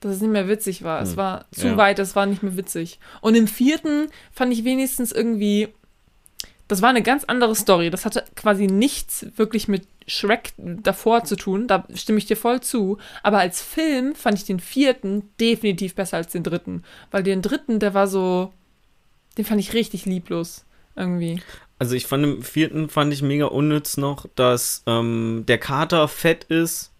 dass 0.00 0.16
es 0.16 0.20
nicht 0.20 0.30
mehr 0.30 0.48
witzig 0.48 0.82
war. 0.82 1.00
Es 1.02 1.10
Hm, 1.10 1.16
war 1.16 1.44
zu 1.52 1.68
ja. 1.68 1.76
weit, 1.76 1.98
es 1.98 2.14
war 2.16 2.26
nicht 2.26 2.42
mehr 2.42 2.56
witzig. 2.56 2.98
Und 3.20 3.34
im 3.34 3.48
vierten 3.48 4.08
fand 4.32 4.52
ich 4.52 4.64
wenigstens 4.64 5.12
irgendwie, 5.12 5.68
das 6.68 6.82
war 6.82 6.90
eine 6.90 7.02
ganz 7.02 7.24
andere 7.24 7.54
Story. 7.54 7.90
Das 7.90 8.04
hatte 8.04 8.24
quasi 8.34 8.66
nichts 8.66 9.26
wirklich 9.36 9.68
mit 9.68 9.86
Shrek 10.08 10.52
davor 10.58 11.24
zu 11.24 11.36
tun. 11.36 11.66
Da 11.66 11.86
stimme 11.94 12.18
ich 12.18 12.26
dir 12.26 12.36
voll 12.36 12.60
zu. 12.60 12.98
Aber 13.22 13.38
als 13.38 13.62
Film 13.62 14.14
fand 14.14 14.38
ich 14.38 14.44
den 14.44 14.60
vierten 14.60 15.30
definitiv 15.40 15.94
besser 15.94 16.18
als 16.18 16.28
den 16.32 16.42
dritten. 16.42 16.82
Weil 17.10 17.22
den 17.22 17.42
dritten, 17.42 17.78
der 17.78 17.94
war 17.94 18.06
so, 18.06 18.52
den 19.38 19.44
fand 19.44 19.60
ich 19.60 19.74
richtig 19.74 20.04
lieblos. 20.06 20.64
Irgendwie. 20.94 21.42
Also 21.78 21.94
ich 21.94 22.06
fand 22.06 22.24
im 22.24 22.42
vierten 22.42 22.88
fand 22.88 23.12
ich 23.12 23.20
mega 23.22 23.46
unnütz 23.46 23.96
noch, 23.98 24.26
dass 24.34 24.82
ähm, 24.86 25.44
der 25.46 25.58
Kater 25.58 26.08
fett 26.08 26.44
ist. 26.44 26.90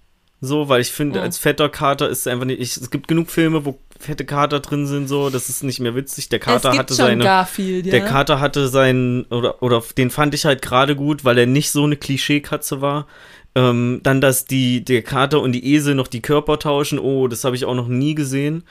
So, 0.41 0.69
weil 0.69 0.81
ich 0.81 0.93
finde, 0.93 1.21
Oh. 1.21 1.23
als 1.23 1.39
fetter 1.39 1.69
Kater 1.69 2.09
ist 2.09 2.27
er 2.27 2.33
einfach 2.35 2.45
nicht. 2.45 2.61
Ich, 2.61 2.77
es 2.77 2.91
gibt 2.91 3.09
genug 3.09 3.31
Filme, 3.31 3.65
wo 3.65 3.79
fette 3.99 4.27
Kater 4.27 4.61
drin 4.61 4.87
sind, 4.87 5.09
so, 5.09 5.31
das 5.31 5.49
ist 5.49 5.63
nicht 5.65 5.81
mehr 5.81 5.95
witzig. 5.95 6.29
Der 6.29 6.39
Kater 6.39 6.73
es 6.73 6.79
hatte 6.79 6.95
seine. 6.95 7.25
Garfield, 7.25 7.87
ja. 7.87 7.93
Der 7.93 8.05
Kater 8.05 8.41
hatte 8.41 8.69
seinen, 8.69 9.25
oder, 9.27 9.63
oder 9.63 9.83
den 9.97 10.11
fand 10.11 10.35
ich 10.35 10.45
halt 10.45 10.61
gerade 10.61 10.95
gut, 10.95 11.25
weil 11.25 11.39
er 11.39 11.47
nicht 11.47 11.71
so 11.71 11.85
eine 11.85 11.97
Klischeekatze 11.97 12.83
war. 12.83 13.07
Ähm, 13.55 14.01
dann, 14.03 14.21
dass 14.21 14.45
die, 14.45 14.85
der 14.85 15.01
Kater 15.01 15.41
und 15.41 15.53
die 15.53 15.73
Esel 15.75 15.95
noch 15.95 16.09
die 16.09 16.21
Körper 16.21 16.59
tauschen, 16.59 16.99
oh, 16.99 17.27
das 17.27 17.45
habe 17.45 17.57
ich 17.57 17.65
auch 17.65 17.75
noch 17.75 17.89
nie 17.89 18.15
gesehen. 18.15 18.65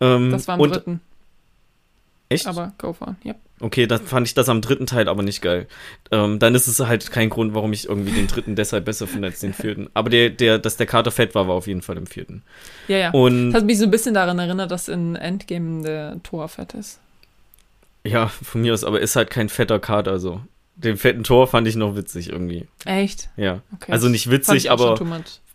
Ähm, 0.00 0.30
das 0.30 0.46
war 0.46 0.56
im 0.56 0.60
und, 0.60 0.74
dritten. 0.74 1.00
Echt? 2.28 2.46
Aber 2.46 2.74
go 2.76 2.92
for 2.92 3.16
it. 3.18 3.26
Yep. 3.28 3.36
Okay, 3.58 3.86
dann 3.86 4.02
fand 4.02 4.26
ich 4.26 4.34
das 4.34 4.48
am 4.50 4.60
dritten 4.60 4.84
Teil 4.86 5.08
aber 5.08 5.22
nicht 5.22 5.40
geil. 5.40 5.66
Ähm, 6.10 6.38
dann 6.38 6.54
ist 6.54 6.66
es 6.66 6.78
halt 6.80 7.10
kein 7.10 7.30
Grund, 7.30 7.54
warum 7.54 7.72
ich 7.72 7.88
irgendwie 7.88 8.12
den 8.12 8.26
dritten 8.26 8.54
deshalb 8.54 8.84
besser 8.84 9.06
finde 9.06 9.28
als 9.28 9.40
den 9.40 9.54
vierten. 9.54 9.88
Aber 9.94 10.10
der, 10.10 10.28
der, 10.28 10.58
dass 10.58 10.76
der 10.76 10.86
Kater 10.86 11.10
fett 11.10 11.34
war, 11.34 11.48
war 11.48 11.54
auf 11.54 11.66
jeden 11.66 11.80
Fall 11.80 11.96
im 11.96 12.06
vierten. 12.06 12.42
Ja, 12.86 12.98
ja. 12.98 13.10
Und 13.12 13.52
Das 13.52 13.62
hat 13.62 13.66
mich 13.66 13.78
so 13.78 13.84
ein 13.84 13.90
bisschen 13.90 14.12
daran 14.14 14.38
erinnert, 14.38 14.70
dass 14.70 14.88
in 14.88 15.16
Endgame 15.16 15.82
der 15.82 16.22
Tor 16.22 16.48
fett 16.48 16.74
ist. 16.74 16.98
ja, 18.04 18.28
von 18.28 18.60
mir 18.60 18.74
aus, 18.74 18.84
aber 18.84 19.00
ist 19.00 19.16
halt 19.16 19.30
kein 19.30 19.48
fetter 19.48 19.78
Kater 19.78 20.18
so. 20.18 20.40
Den 20.76 20.98
fetten 20.98 21.24
Tor 21.24 21.46
fand 21.46 21.66
ich 21.66 21.76
noch 21.76 21.96
witzig 21.96 22.28
irgendwie. 22.28 22.66
Echt? 22.84 23.30
Ja. 23.38 23.62
Okay. 23.74 23.90
Also 23.92 24.08
nicht 24.10 24.30
witzig, 24.30 24.70
aber 24.70 25.00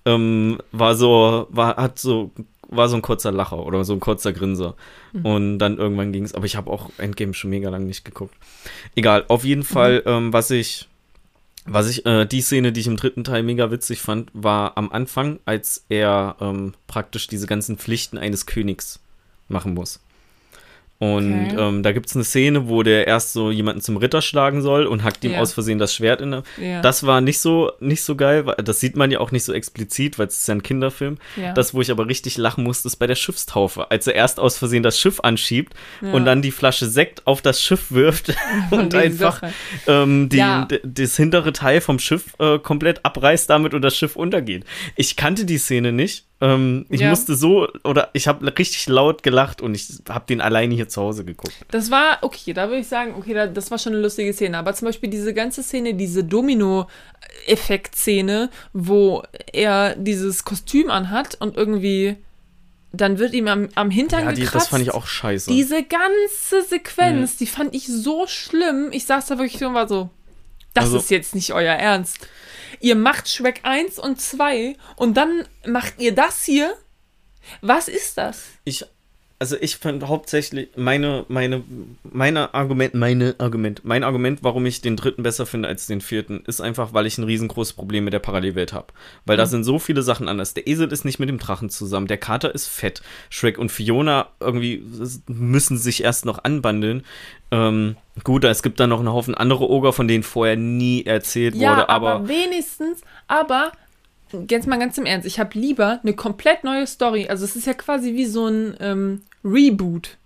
ähm, 0.06 0.58
war 0.72 0.96
so, 0.96 1.46
war, 1.52 1.76
hat 1.78 2.00
so, 2.00 2.32
war 2.72 2.90
so 2.90 2.96
ein 2.96 3.02
kurzer 3.02 3.32
Lacher 3.32 3.66
oder 3.66 3.84
so 3.84 3.94
ein 3.94 4.00
kurzer 4.00 4.34
Grinser. 4.34 4.76
Mhm. 5.14 5.26
Und 5.26 5.60
dann 5.60 5.78
irgendwann 5.78 6.12
ging 6.12 6.24
es, 6.24 6.34
aber 6.34 6.46
ich 6.46 6.56
habe 6.56 6.72
auch 6.72 6.90
Endgame 6.98 7.34
schon 7.34 7.50
mega 7.50 7.70
lang 7.70 7.86
nicht 7.86 8.04
geguckt. 8.06 8.34
Egal, 8.96 9.26
auf 9.28 9.44
Mhm. 9.44 9.50
jeden 9.50 9.64
Fall, 9.64 10.02
ähm, 10.06 10.34
was 10.34 10.50
ich, 10.52 10.88
was 11.66 11.90
ich, 11.90 12.06
äh, 12.06 12.26
die 12.26 12.42
Szene, 12.42 12.72
die 12.72 12.80
ich 12.80 12.88
im 12.88 12.98
dritten 12.98 13.24
Teil 13.24 13.44
mega 13.44 13.70
witzig 13.70 14.02
fand, 14.02 14.32
war 14.34 14.78
am 14.78 14.92
Anfang, 14.92 15.40
als 15.46 15.86
er 15.90 16.36
ähm, 16.42 16.74
praktisch 16.88 17.28
diese 17.28 17.46
ganzen 17.46 17.78
Pflichten 17.78 18.18
eines 18.18 18.46
Königs 18.48 19.00
machen 19.48 19.74
muss. 19.74 20.00
Und 21.02 21.48
Okay. 21.48 21.56
ähm, 21.58 21.82
da 21.82 21.94
gibt 21.94 22.06
es 22.10 22.16
eine 22.16 22.24
Szene, 22.24 22.70
wo 22.70 22.84
der 22.84 23.08
erst 23.08 23.34
so 23.34 23.50
jemanden 23.50 23.82
zum 23.82 23.98
Ritter 23.98 24.22
schlagen 24.22 24.62
soll 24.62 24.86
und 24.86 25.04
hackt 25.04 25.24
ihm 25.24 25.32
Ja. 25.32 25.40
aus 25.40 25.52
Versehen 25.52 25.80
das 25.80 25.96
Schwert 25.96 26.22
in 26.22 26.30
der. 26.30 26.44
Ja. 26.62 26.82
Das 26.84 27.08
war 27.08 27.22
nicht 27.22 27.40
so, 27.40 27.72
nicht 27.80 28.04
so 28.04 28.16
geil, 28.16 28.46
das 28.64 28.80
sieht 28.80 28.96
man 28.96 29.10
ja 29.10 29.20
auch 29.20 29.32
nicht 29.32 29.44
so 29.44 29.52
explizit, 29.52 30.20
weil 30.20 30.28
es 30.28 30.38
ist 30.38 30.48
ja 30.48 30.54
ein 30.54 30.62
Kinderfilm. 30.62 31.18
ja. 31.38 31.54
Das, 31.54 31.74
wo 31.74 31.82
ich 31.82 31.90
aber 31.90 32.06
richtig 32.08 32.38
lachen 32.38 32.64
musste, 32.64 32.88
ist 32.88 32.98
bei 32.98 33.08
der 33.08 33.16
Schiffstaufe, 33.16 33.90
als 33.90 34.06
er 34.06 34.14
erst 34.14 34.40
aus 34.40 34.60
Versehen 34.60 34.84
das 34.84 35.00
Schiff 35.00 35.20
anschiebt 35.22 35.74
Ja. 36.04 36.12
und 36.14 36.26
dann 36.26 36.44
die 36.44 36.52
Flasche 36.52 36.86
Sekt 36.86 37.26
auf 37.26 37.42
das 37.42 37.60
Schiff 37.60 37.92
wirft 37.92 38.36
und 38.70 38.94
einfach 38.94 39.42
ähm, 39.88 40.30
die, 40.30 40.38
Ja. 40.38 40.68
das 40.84 41.18
hintere 41.18 41.52
Teil 41.52 41.82
vom 41.82 41.98
Schiff 41.98 42.36
äh, 42.38 42.60
komplett 42.60 43.04
abreißt 43.04 43.50
damit 43.50 43.74
und 43.74 43.82
das 43.82 43.98
Schiff 43.98 44.16
untergeht. 44.16 44.66
Ich 44.96 45.16
kannte 45.16 45.46
die 45.46 45.58
Szene 45.58 45.92
nicht. 45.92 46.26
Ähm, 46.44 46.88
ich 46.90 47.02
Ja. 47.02 47.10
musste 47.12 47.36
so, 47.36 47.68
oder 47.84 48.10
ich 48.14 48.28
habe 48.28 48.52
richtig 48.58 48.88
laut 48.88 49.22
gelacht 49.22 49.62
und 49.62 49.76
ich 49.76 49.88
habe 50.10 50.26
den 50.28 50.42
alleine 50.42 50.74
hier 50.74 50.90
zu 50.90 51.00
Hause 51.02 51.24
geguckt. 51.24 51.54
Das 51.70 51.92
war, 51.92 52.18
okay, 52.22 52.52
da 52.54 52.68
würde 52.68 52.80
ich 52.82 52.88
sagen, 52.88 53.14
okay, 53.16 53.36
da, 53.36 53.46
das 53.46 53.70
war 53.70 53.78
schon 53.78 53.94
eine 53.94 54.02
lustige 54.02 54.34
Szene. 54.34 54.58
Aber 54.58 54.74
zum 54.74 54.88
Beispiel 54.88 55.08
diese 55.10 55.36
ganze 55.36 55.62
Szene, 55.62 55.94
diese 55.94 56.24
Domino-Effekt-Szene, 56.24 58.50
wo 58.74 59.24
er 59.54 59.96
dieses 59.96 60.44
Kostüm 60.44 60.90
anhat 60.90 61.36
und 61.40 61.56
irgendwie, 61.58 62.16
dann 62.92 63.20
wird 63.20 63.34
ihm 63.34 63.48
am, 63.48 63.70
am 63.76 63.90
Hintern 63.92 64.26
Ja, 64.26 64.32
die, 64.32 64.42
gekratzt. 64.42 64.66
das 64.66 64.70
fand 64.70 64.84
ich 64.84 64.92
auch 64.94 65.06
scheiße. 65.08 65.52
Diese 65.52 65.84
ganze 65.84 66.64
Sequenz, 66.68 67.38
die 67.38 67.48
fand 67.48 67.74
ich 67.76 67.88
so 67.88 68.26
schlimm. 68.28 68.90
Ich 68.92 69.06
saß 69.06 69.28
da 69.28 69.38
wirklich 69.38 69.60
so 69.60 69.68
und 69.68 69.74
war 69.76 69.88
so, 69.88 70.10
das 70.74 70.86
Also- 70.86 70.98
ist 70.98 71.12
jetzt 71.12 71.36
nicht 71.36 71.54
euer 71.54 71.74
Ernst. 71.76 72.18
Ihr 72.80 72.96
macht 72.96 73.30
Shrek 73.30 73.62
1 73.64 74.00
und 74.00 74.22
2 74.22 74.76
und 74.96 75.16
dann 75.16 75.48
macht 75.66 76.00
ihr 76.00 76.14
das 76.14 76.44
hier? 76.44 76.76
Was 77.62 77.88
ist 77.88 78.18
das? 78.18 78.44
ich, 78.64 78.86
also 79.42 79.58
ich 79.60 79.78
fand 79.78 80.08
hauptsächlich 80.08 80.70
meine, 80.76 81.26
meine, 81.28 81.64
meine 82.04 82.54
Argument, 82.54 82.94
meine 82.94 83.34
Argument, 83.40 83.82
mein 83.84 84.04
Argument, 84.04 84.44
warum 84.44 84.68
ich 84.68 84.82
den 84.82 84.96
dritten 84.96 85.24
besser 85.24 85.48
finde 85.48 85.68
als 85.68 85.88
den 85.88 86.00
vierten, 86.00 86.44
ist 86.46 86.62
einfach, 86.62 86.94
weil 86.94 87.08
ich 87.08 87.18
ein 87.18 87.24
riesengroßes 87.24 87.74
Problem 87.74 88.04
mit 88.04 88.14
der 88.14 88.20
Parallelwelt 88.20 88.72
habe. 88.72 88.94
Weil 89.26 89.38
da 89.38 89.48
sind 89.48 89.64
so 89.64 89.80
viele 89.80 90.04
Sachen 90.04 90.30
anders. 90.30 90.54
Der 90.54 90.68
Esel 90.68 90.92
ist 90.92 91.06
nicht 91.06 91.18
mit 91.18 91.28
dem 91.28 91.40
Drachen 91.40 91.72
zusammen, 91.72 92.06
der 92.06 92.20
Kater 92.20 92.54
ist 92.54 92.68
fett, 92.68 93.02
Shrek 93.32 93.58
und 93.58 93.72
Fiona 93.72 94.28
irgendwie 94.40 94.84
müssen 95.26 95.80
sich 95.80 96.04
erst 96.04 96.24
noch 96.26 96.44
anbandeln. 96.44 97.04
Ähm, 97.50 97.98
gut, 98.24 98.44
es 98.44 98.62
gibt 98.62 98.80
dann 98.80 98.92
noch 98.92 99.00
einen 99.00 99.12
Haufen 99.12 99.34
andere 99.34 99.68
Oger, 99.68 99.92
von 99.92 100.08
denen 100.08 100.22
vorher 100.22 100.56
nie 100.56 101.04
erzählt 101.04 101.56
Ja, 101.56 101.72
wurde, 101.72 101.90
aber, 101.90 102.12
aber, 102.12 102.28
wenigstens, 102.28 103.02
aber 103.28 103.72
jetzt 104.50 104.68
mal 104.68 104.80
ganz 104.80 104.98
im 104.98 105.06
Ernst, 105.06 105.26
ich 105.28 105.40
habe 105.40 105.58
lieber 105.58 106.00
eine 106.04 106.14
komplett 106.14 106.64
neue 106.64 106.88
Story. 106.88 107.28
Also 107.30 107.46
es 107.46 107.56
ist 107.56 107.68
ja 107.68 107.74
quasi 107.74 108.14
wie 108.14 108.26
so 108.26 108.48
ein 108.48 108.76
ähm, 108.80 109.22
Reboot. 109.44 110.18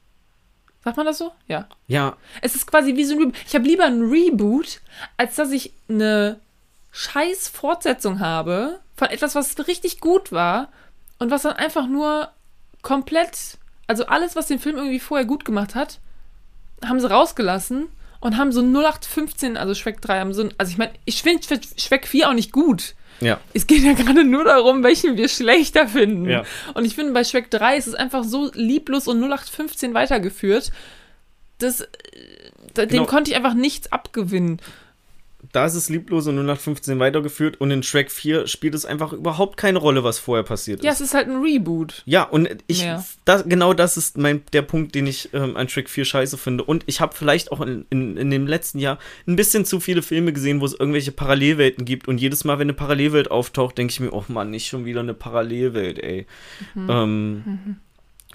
Sagt 0.83 0.97
man 0.97 1.05
das 1.05 1.17
so? 1.17 1.31
Ja. 1.47 1.67
ja, 1.87 2.15
Es 2.41 2.55
ist 2.55 2.67
quasi 2.67 2.95
wie 2.95 3.05
so 3.05 3.13
ein 3.15 3.19
Reboot. 3.19 3.35
Ich 3.47 3.55
habe 3.55 3.65
lieber 3.67 3.85
ein 3.85 4.01
Reboot, 4.03 4.81
als 5.17 5.35
dass 5.35 5.51
ich 5.51 5.73
eine 5.89 6.39
scheiß 6.91 7.49
Fortsetzung 7.49 8.19
habe 8.19 8.79
von 8.95 9.09
etwas, 9.09 9.35
was 9.35 9.67
richtig 9.67 9.99
gut 9.99 10.31
war 10.31 10.69
und 11.19 11.31
was 11.31 11.41
dann 11.41 11.53
einfach 11.53 11.87
nur 11.87 12.29
komplett, 12.83 13.57
also 13.87 14.05
alles, 14.05 14.35
was 14.35 14.47
den 14.47 14.59
Film 14.59 14.77
irgendwie 14.77 14.99
vorher 14.99 15.25
gut 15.25 15.43
gemacht 15.43 15.75
hat, 15.75 15.99
haben 16.85 16.99
sie 16.99 17.09
rausgelassen 17.09 17.87
und 18.19 18.37
haben 18.37 18.51
so 18.51 18.61
0815, 18.61 19.57
also 19.57 19.73
Shrek 19.73 20.01
3, 20.01 20.19
haben 20.19 20.33
so, 20.33 20.43
ein- 20.43 20.53
also 20.57 20.71
ich 20.71 20.77
meine, 20.77 20.93
ich 21.05 21.21
finde 21.23 21.41
Shrek 21.77 22.07
4 22.07 22.29
auch 22.29 22.33
nicht 22.33 22.51
gut. 22.51 22.93
Ja. 23.21 23.39
Es 23.53 23.67
geht 23.67 23.83
ja 23.83 23.93
gerade 23.93 24.23
nur 24.23 24.43
darum, 24.43 24.83
welchen 24.83 25.17
wir 25.17 25.27
schlechter 25.29 25.87
finden. 25.87 26.29
Ja. 26.29 26.43
Und 26.73 26.85
ich 26.85 26.95
finde, 26.95 27.13
bei 27.13 27.23
Shrek 27.23 27.49
3 27.51 27.77
ist 27.77 27.87
es 27.87 27.95
einfach 27.95 28.23
so 28.23 28.51
lieblos 28.53 29.07
und 29.07 29.19
0815 29.23 29.93
weitergeführt, 29.93 30.71
dass 31.59 31.81
äh, 31.81 31.87
dem 32.77 32.89
Genau. 32.89 33.05
konnte 33.05 33.31
ich 33.31 33.37
einfach 33.37 33.53
nichts 33.53 33.91
abgewinnen. 33.91 34.59
Da 35.55 35.65
ist 35.65 35.75
es 35.75 35.87
lieblos 35.89 36.27
und 36.27 36.35
0815 36.37 36.99
weitergeführt 36.99 37.61
und 37.61 37.71
in 37.71 37.81
Shrek 37.81 38.11
4 38.11 38.45
spielt 38.47 38.75
es 38.75 38.85
einfach 38.85 39.13
überhaupt 39.13 39.55
keine 39.55 39.79
Rolle, 39.79 40.03
was 40.03 40.19
vorher 40.19 40.43
passiert 40.43 40.83
Ja, 40.83 40.91
ist. 40.91 40.99
es 40.99 41.07
ist 41.07 41.13
halt 41.13 41.29
ein 41.29 41.41
Reboot. 41.41 42.03
Ja, 42.05 42.23
und 42.23 42.49
ich, 42.67 42.85
das, 43.23 43.45
genau 43.47 43.73
das 43.73 43.95
ist 43.95 44.17
mein, 44.17 44.43
der 44.51 44.63
Punkt, 44.63 44.95
den 44.95 45.07
ich 45.07 45.29
ähm, 45.33 45.55
an 45.55 45.69
Shrek 45.69 45.89
4 45.89 46.03
scheiße 46.03 46.37
finde. 46.37 46.65
Und 46.65 46.83
ich 46.87 46.99
habe 46.99 47.15
vielleicht 47.15 47.51
auch 47.53 47.61
in, 47.61 47.85
in, 47.89 48.17
in 48.17 48.29
dem 48.31 48.47
letzten 48.47 48.79
Jahr 48.79 48.99
ein 49.27 49.35
bisschen 49.37 49.63
zu 49.63 49.79
viele 49.79 50.01
Filme 50.01 50.33
gesehen, 50.33 50.59
wo 50.59 50.65
es 50.65 50.73
irgendwelche 50.73 51.11
Parallelwelten 51.13 51.85
gibt. 51.85 52.07
Und 52.09 52.19
jedes 52.19 52.43
Mal, 52.43 52.59
wenn 52.59 52.65
eine 52.65 52.73
Parallelwelt 52.73 53.31
auftaucht, 53.31 53.77
denke 53.77 53.91
ich 53.91 53.99
mir, 54.01 54.11
oh 54.11 54.25
Mann, 54.27 54.49
nicht 54.49 54.67
schon 54.67 54.83
wieder 54.83 54.99
eine 54.99 55.13
Parallelwelt, 55.13 55.99
ey. 55.99 56.25
Mhm. 56.73 56.89
Ähm, 56.89 57.75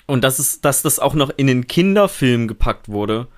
Und 0.06 0.24
dass, 0.24 0.38
es, 0.38 0.60
dass 0.60 0.82
das 0.82 0.98
auch 0.98 1.14
noch 1.14 1.30
in 1.36 1.46
den 1.46 1.66
Kinderfilm 1.66 2.48
gepackt 2.48 2.88
wurde, 2.88 3.28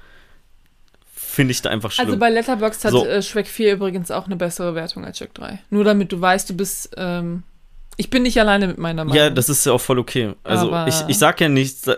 finde 1.32 1.52
ich 1.52 1.62
da 1.62 1.70
einfach 1.70 1.90
schlimm. 1.90 2.06
Also 2.06 2.18
bei 2.18 2.30
Letterboxd 2.30 2.84
hat 2.84 2.90
So. 2.92 3.06
äh, 3.06 3.22
Shrek 3.22 3.46
4 3.48 3.72
übrigens 3.74 4.10
auch 4.10 4.26
eine 4.26 4.36
bessere 4.36 4.74
Wertung 4.74 5.04
als 5.04 5.18
Shrek 5.18 5.34
3. 5.34 5.58
Nur 5.70 5.84
damit 5.84 6.12
du 6.12 6.20
weißt, 6.20 6.50
du 6.50 6.54
bist, 6.54 6.90
ähm, 6.96 7.42
ich 7.98 8.08
bin 8.08 8.22
nicht 8.22 8.40
alleine 8.40 8.68
mit 8.68 8.78
meiner 8.78 9.04
Meinung. 9.04 9.16
Ja, 9.16 9.28
das 9.28 9.48
ist 9.50 9.66
ja 9.66 9.72
auch 9.72 9.80
voll 9.80 9.98
okay. 9.98 10.32
Also 10.44 10.68
Aber- 10.72 10.88
ich, 10.88 10.94
ich 11.08 11.18
sag 11.18 11.40
ja 11.42 11.48
nicht, 11.48 11.86
äh, 11.88 11.96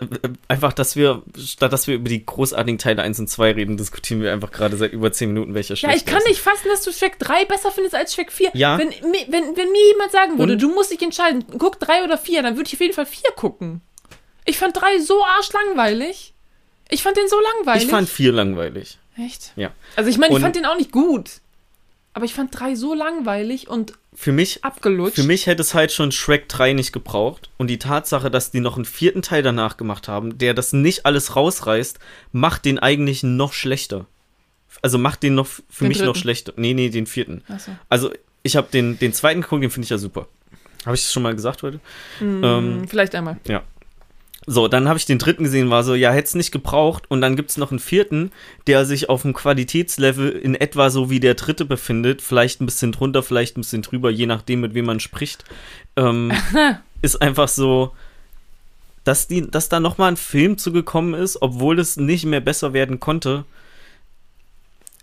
einfach, 0.49 0.73
dass 0.73 0.97
wir, 0.97 1.23
statt 1.39 1.73
dass 1.73 1.87
wir 1.87 1.95
über 1.95 2.09
die 2.09 2.27
großartigen 2.27 2.79
Teile 2.79 3.03
1 3.03 3.21
und 3.21 3.29
2 3.29 3.53
reden, 3.53 3.77
diskutieren 3.77 4.21
wir 4.21 4.33
einfach 4.33 4.51
gerade 4.51 4.77
seit 4.77 4.93
über 4.93 5.13
10 5.13 5.29
Minuten, 5.33 5.55
welcher 5.55 5.75
Ja, 5.75 5.77
schlechter 5.77 5.97
ich 5.97 6.05
kann 6.05 6.19
ist. 6.19 6.29
nicht 6.29 6.41
fassen, 6.41 6.67
dass 6.69 6.83
du 6.83 6.93
Shrek 6.93 7.19
3 7.21 7.45
besser 7.45 7.71
findest 7.71 7.95
als 7.95 8.13
Shrek 8.15 8.33
4. 8.33 8.51
Ja. 8.55 8.77
Wenn, 8.77 8.89
wenn, 8.91 9.57
wenn 9.57 9.71
mir 9.73 9.87
jemand 9.93 10.11
sagen 10.11 10.39
würde, 10.39 10.55
Und- 10.55 10.63
du 10.63 10.75
musst 10.75 10.91
dich 10.91 11.01
entscheiden, 11.01 11.45
guck 11.59 11.79
3 11.79 12.03
oder 12.05 12.19
4, 12.19 12.43
dann 12.43 12.57
würde 12.57 12.67
ich 12.67 12.75
auf 12.75 12.81
jeden 12.81 12.95
Fall 12.95 13.07
4 13.07 13.31
gucken. 13.37 13.81
Ich 14.47 14.59
fand 14.59 14.77
3 14.77 14.99
so 14.99 15.25
arschlangweilig. 15.39 16.33
Ich 16.91 17.03
fand 17.03 17.17
den 17.17 17.29
so 17.29 17.37
langweilig. 17.41 17.85
Ich 17.85 17.91
fand 17.91 18.09
4 18.09 18.33
langweilig. 18.33 18.99
Echt? 19.17 19.53
Ja. 19.57 19.71
Also 19.97 20.11
ich 20.11 20.19
meine, 20.19 20.31
ich 20.31 20.37
Und- 20.37 20.43
fand 20.43 20.57
den 20.57 20.67
auch 20.67 20.77
nicht 20.77 20.93
gut. 20.93 21.41
Aber 22.17 22.25
ich 22.25 22.35
fand 22.35 22.57
3 22.59 22.77
so 22.77 22.95
langweilig 22.95 23.67
und 23.69 23.95
Für 24.15 24.31
mich, 24.31 24.63
abgelutscht. 24.63 25.17
für 25.17 25.25
mich 25.25 25.47
hätte 25.47 25.63
es 25.63 25.75
halt 25.75 25.91
schon 25.91 26.13
Shrek 26.13 26.49
3 26.49 26.73
nicht 26.73 26.93
gebraucht. 26.93 27.51
Und 27.59 27.67
die 27.69 27.81
Tatsache, 27.81 28.31
dass 28.31 28.53
die 28.53 28.61
noch 28.61 28.77
einen 28.77 28.85
vierten 28.85 29.21
Teil 29.23 29.43
danach 29.43 29.77
gemacht 29.77 30.07
haben, 30.07 30.39
der 30.39 30.55
das 30.55 30.73
nicht 30.73 31.07
alles 31.07 31.35
rausreißt, 31.35 31.99
macht 32.31 32.65
den 32.67 32.79
eigentlich 32.79 33.25
noch 33.25 33.53
schlechter. 33.53 34.07
Also 34.83 34.97
macht 34.99 35.25
den 35.25 35.35
noch 35.35 35.47
für 35.47 35.63
Den 35.85 35.89
mich 35.89 35.99
noch 35.99 36.07
dritten. 36.07 36.19
schlechter. 36.21 36.53
Nee, 36.57 36.75
nee, 36.75 36.89
den 36.89 37.07
vierten. 37.07 37.43
Achso. 37.49 37.73
Also 37.89 38.13
ich 38.45 38.55
habe 38.57 38.69
den, 38.73 38.97
den 38.99 39.13
zweiten 39.13 39.41
geguckt, 39.41 39.63
den 39.65 39.71
finde 39.71 39.85
ich 39.85 39.91
ja 39.91 39.99
super. 39.99 40.29
Habe 40.87 40.95
ich 40.95 41.03
das 41.03 41.13
schon 41.13 41.23
mal 41.25 41.35
gesagt 41.35 41.63
heute? 41.65 41.81
Hm, 42.19 42.45
Ähm, 42.45 42.89
vielleicht 42.89 43.15
einmal. 43.17 43.39
So, 44.47 44.69
dann 44.69 44.89
habe 44.89 44.99
ich 44.99 45.07
den 45.07 45.19
dritten 45.19 45.45
gesehen, 45.45 45.71
war 45.71 45.85
so, 45.85 45.95
ja, 45.95 46.13
hätte 46.13 46.29
es 46.29 46.35
nicht 46.35 46.53
gebraucht. 46.53 47.05
Und 47.09 47.21
dann 47.21 47.37
gibt 47.37 47.51
es 47.51 47.57
noch 47.57 47.71
einen 47.71 47.79
vierten, 47.79 48.31
der 48.67 48.85
sich 48.85 49.09
auf 49.09 49.23
dem 49.23 49.33
Qualitätslevel 49.33 50.31
in 50.31 50.55
etwa 50.55 50.91
so 50.91 51.09
wie 51.09 51.21
der 51.21 51.35
dritte 51.35 51.65
befindet. 51.65 52.21
Vielleicht 52.21 52.61
ein 52.61 52.67
bisschen 52.67 52.93
drunter, 52.93 53.23
vielleicht 53.23 53.57
ein 53.57 53.63
bisschen 53.63 53.83
drüber, 53.83 54.11
je 54.11 54.27
nachdem, 54.27 54.61
mit 54.61 54.75
wem 54.75 54.85
man 54.87 55.01
spricht. 55.01 55.45
Ähm, 55.97 56.33
ist 57.03 57.23
einfach 57.23 57.49
so, 57.49 57.93
dass, 59.05 59.29
die, 59.29 59.51
dass 59.51 59.69
da 59.69 59.81
nochmal 59.81 60.13
ein 60.13 60.17
Film 60.17 60.59
zugekommen 60.59 61.15
ist, 61.15 61.41
obwohl 61.41 61.79
es 61.79 61.97
nicht 61.97 62.27
mehr 62.27 62.41
besser 62.41 62.73
werden 62.75 63.01
konnte. 63.01 63.45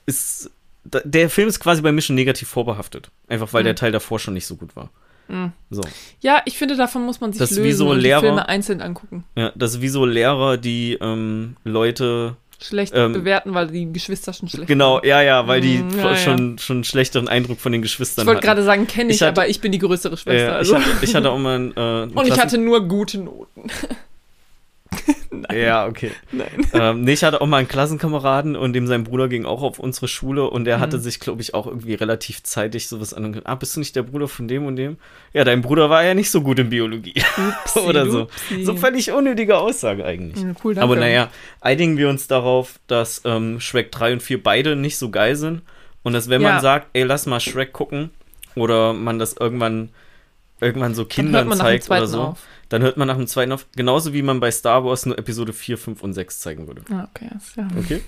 Ist, 0.06 0.52
der 0.84 1.30
Film 1.30 1.48
ist 1.48 1.60
quasi 1.60 1.82
bei 1.82 1.92
mir 1.92 2.02
schon 2.02 2.16
negativ 2.16 2.48
vorbehaftet. 2.50 3.10
Einfach 3.28 3.54
weil 3.54 3.62
Hm. 3.62 3.66
der 3.66 3.76
Teil 3.76 3.92
davor 3.92 4.20
schon 4.20 4.34
nicht 4.36 4.48
so 4.48 4.56
gut 4.56 4.76
war. 4.76 4.90
Hm. 5.32 5.52
So. 5.70 5.82
Ja, 6.20 6.42
ich 6.46 6.58
finde, 6.58 6.76
davon 6.76 7.04
muss 7.06 7.22
man 7.22 7.32
sich 7.34 7.40
Das 7.40 7.52
lösen 7.52 7.78
so 7.78 7.90
und 7.90 8.00
Lehrer- 8.00 8.20
die 8.22 8.26
Filme 8.28 8.50
einzeln 8.50 8.82
angucken. 8.82 9.24
Ja, 9.36 9.52
das 9.56 9.76
ist 9.76 9.82
wie 9.82 9.88
so 9.90 10.06
Lehrer, 10.06 10.58
die 10.58 10.98
ähm, 11.02 11.56
Leute 11.64 12.36
Schlecht 12.64 12.94
Ähm, 12.96 13.14
bewerten, 13.14 13.56
weil 13.56 13.68
die 13.68 13.92
Geschwister 13.92 14.34
schon 14.34 14.48
schlecht 14.48 14.68
Genau, 14.68 15.02
ja, 15.04 15.20
ja, 15.24 15.48
weil 15.48 15.62
die 15.62 15.80
Mm, 15.80 15.98
ja, 15.98 16.16
schon, 16.16 16.60
schon 16.60 16.76
einen 16.78 16.84
schlechteren 16.84 17.28
Eindruck 17.28 17.60
von 17.60 17.72
den 17.72 17.82
Geschwistern 17.82 18.22
Ich 18.24 18.28
wollte 18.28 18.42
gerade 18.46 18.62
sagen, 18.62 18.86
kenne 18.86 19.10
ich, 19.10 19.16
Ich 19.16 19.22
hatte- 19.24 19.42
aber 19.42 19.50
ich 19.50 19.62
bin 19.62 19.72
die 19.72 19.80
größere 19.80 20.16
Schwester. 20.16 20.50
Äh, 20.50 20.58
also. 20.58 20.76
ich, 20.78 20.86
hatte, 20.86 21.06
ich 21.06 21.16
hatte 21.16 21.32
auch 21.32 21.40
mal 21.40 21.56
einen, 21.56 21.72
äh, 21.76 21.80
einen 21.80 22.12
Und 22.12 22.20
ich 22.28 22.34
Klassen- 22.34 22.40
hatte 22.42 22.58
nur 22.60 22.88
gute 22.88 23.18
Noten. 23.18 23.64
nein. 25.32 25.58
Ja, 25.58 25.86
okay. 25.88 26.12
Nein. 26.32 26.48
ähm, 26.74 27.02
nee, 27.04 27.14
ich 27.14 27.24
hatte 27.24 27.42
auch 27.42 27.48
mal 27.48 27.58
einen 27.58 27.68
Klassenkameraden 27.68 28.56
und 28.56 28.74
dem 28.74 28.88
sein 28.88 29.04
Bruder 29.04 29.28
ging 29.28 29.46
auch 29.46 29.62
auf 29.64 29.80
unsere 29.80 30.08
Schule 30.08 30.50
und 30.50 30.66
der 30.66 30.78
Mhm. 30.78 30.82
hatte 30.82 31.00
sich, 31.00 31.20
glaube 31.20 31.42
ich, 31.42 31.54
auch 31.54 31.68
irgendwie 31.68 31.94
relativ 31.94 32.44
zeitig 32.44 32.88
sowas 32.88 33.14
an. 33.14 33.42
Ah, 33.46 33.56
bist 33.56 33.76
du 33.76 33.80
nicht 33.80 33.96
der 33.96 34.04
Bruder 34.04 34.28
von 34.28 34.48
dem 34.48 34.66
und 34.66 34.76
dem? 34.76 34.98
Ja, 35.34 35.44
dein 35.44 35.62
Bruder 35.62 35.90
war 35.90 36.04
ja 36.04 36.14
nicht 36.14 36.32
so 36.32 36.42
gut 36.42 36.60
in 36.60 36.70
Biologie. 36.70 37.22
Oder 37.88 38.10
so. 38.10 38.22
Upsi. 38.24 38.64
So 38.66 38.76
völlig 38.76 39.12
unnötige 39.12 39.58
Aussage 39.58 40.06
eigentlich. 40.06 40.44
Ja, 40.44 40.52
cool, 40.64 40.74
danke. 40.74 40.84
Aber 40.84 40.96
naja, 40.96 41.30
einigen 41.62 41.98
wir 41.98 42.10
uns 42.10 42.28
darauf, 42.28 42.80
dass 42.88 43.22
ähm, 43.26 43.60
Shrek 43.60 43.92
3 43.92 44.14
und 44.14 44.24
4 44.24 44.42
beide 44.44 44.76
nicht 44.76 44.98
so 44.98 45.10
geil 45.10 45.36
sind. 45.36 45.62
Und 46.04 46.14
dass, 46.14 46.30
wenn 46.30 46.42
Ja. 46.42 46.54
man 46.54 46.62
sagt, 46.62 46.88
ey, 46.94 47.04
lass 47.04 47.26
mal 47.26 47.40
Shrek 47.40 47.74
gucken, 47.74 48.10
oder 48.56 48.92
man 48.94 49.18
das 49.20 49.34
irgendwann, 49.40 49.90
irgendwann 50.60 50.94
so 50.96 51.06
Kindern 51.06 51.52
zeigt 51.54 51.90
oder 51.90 52.08
so, 52.08 52.22
auf. 52.22 52.40
Dann 52.72 52.82
hört 52.84 52.96
man 52.96 53.08
nach 53.08 53.18
dem 53.18 53.28
zweiten 53.28 53.52
auf. 53.52 53.68
Genauso 53.76 54.14
wie 54.14 54.22
man 54.22 54.40
bei 54.40 54.50
Star 54.50 54.86
Wars 54.86 55.06
nur 55.06 55.18
Episode 55.18 55.52
4, 55.52 55.78
5 55.78 56.04
und 56.04 56.14
6 56.14 56.40
zeigen 56.40 56.68
würde. 56.68 56.84
Ah, 56.90 57.08
okay, 57.10 57.30
ist 57.36 57.58
ja. 57.58 57.68
Okay? 57.78 58.02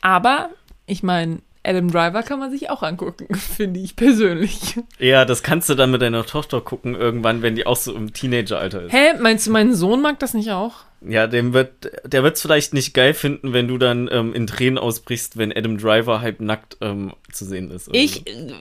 Aber, 0.00 0.50
ich 0.86 1.02
meine, 1.02 1.40
Adam 1.64 1.90
Driver 1.90 2.22
kann 2.22 2.38
man 2.38 2.52
sich 2.52 2.70
auch 2.70 2.84
angucken, 2.84 3.34
finde 3.34 3.80
ich 3.80 3.96
persönlich. 3.96 4.76
Ja, 5.00 5.24
das 5.24 5.42
kannst 5.42 5.68
du 5.68 5.74
dann 5.74 5.90
mit 5.90 6.00
deiner 6.00 6.24
Tochter 6.24 6.60
gucken, 6.60 6.94
irgendwann, 6.94 7.42
wenn 7.42 7.56
die 7.56 7.66
auch 7.66 7.76
so 7.76 7.92
im 7.92 8.12
Teenageralter 8.12 8.84
ist. 8.84 8.92
Hä, 8.92 9.14
meinst 9.18 9.48
du, 9.48 9.50
mein 9.50 9.74
Sohn 9.74 10.00
mag 10.00 10.20
das 10.20 10.32
nicht 10.32 10.52
auch? 10.52 10.84
Ja, 11.00 11.26
dem 11.26 11.52
wird, 11.52 11.90
der 12.04 12.22
wird 12.22 12.36
es 12.36 12.42
vielleicht 12.42 12.74
nicht 12.74 12.94
geil 12.94 13.14
finden, 13.14 13.52
wenn 13.52 13.66
du 13.66 13.78
dann 13.78 14.08
ähm, 14.12 14.32
in 14.32 14.46
Tränen 14.46 14.78
ausbrichst, 14.78 15.36
wenn 15.36 15.52
Adam 15.52 15.76
Driver 15.76 16.20
halb 16.20 16.40
nackt 16.40 16.76
ähm, 16.80 17.14
zu 17.32 17.44
sehen 17.44 17.72
ist. 17.72 17.88
Ich, 17.92 18.28
äh, 18.28 18.52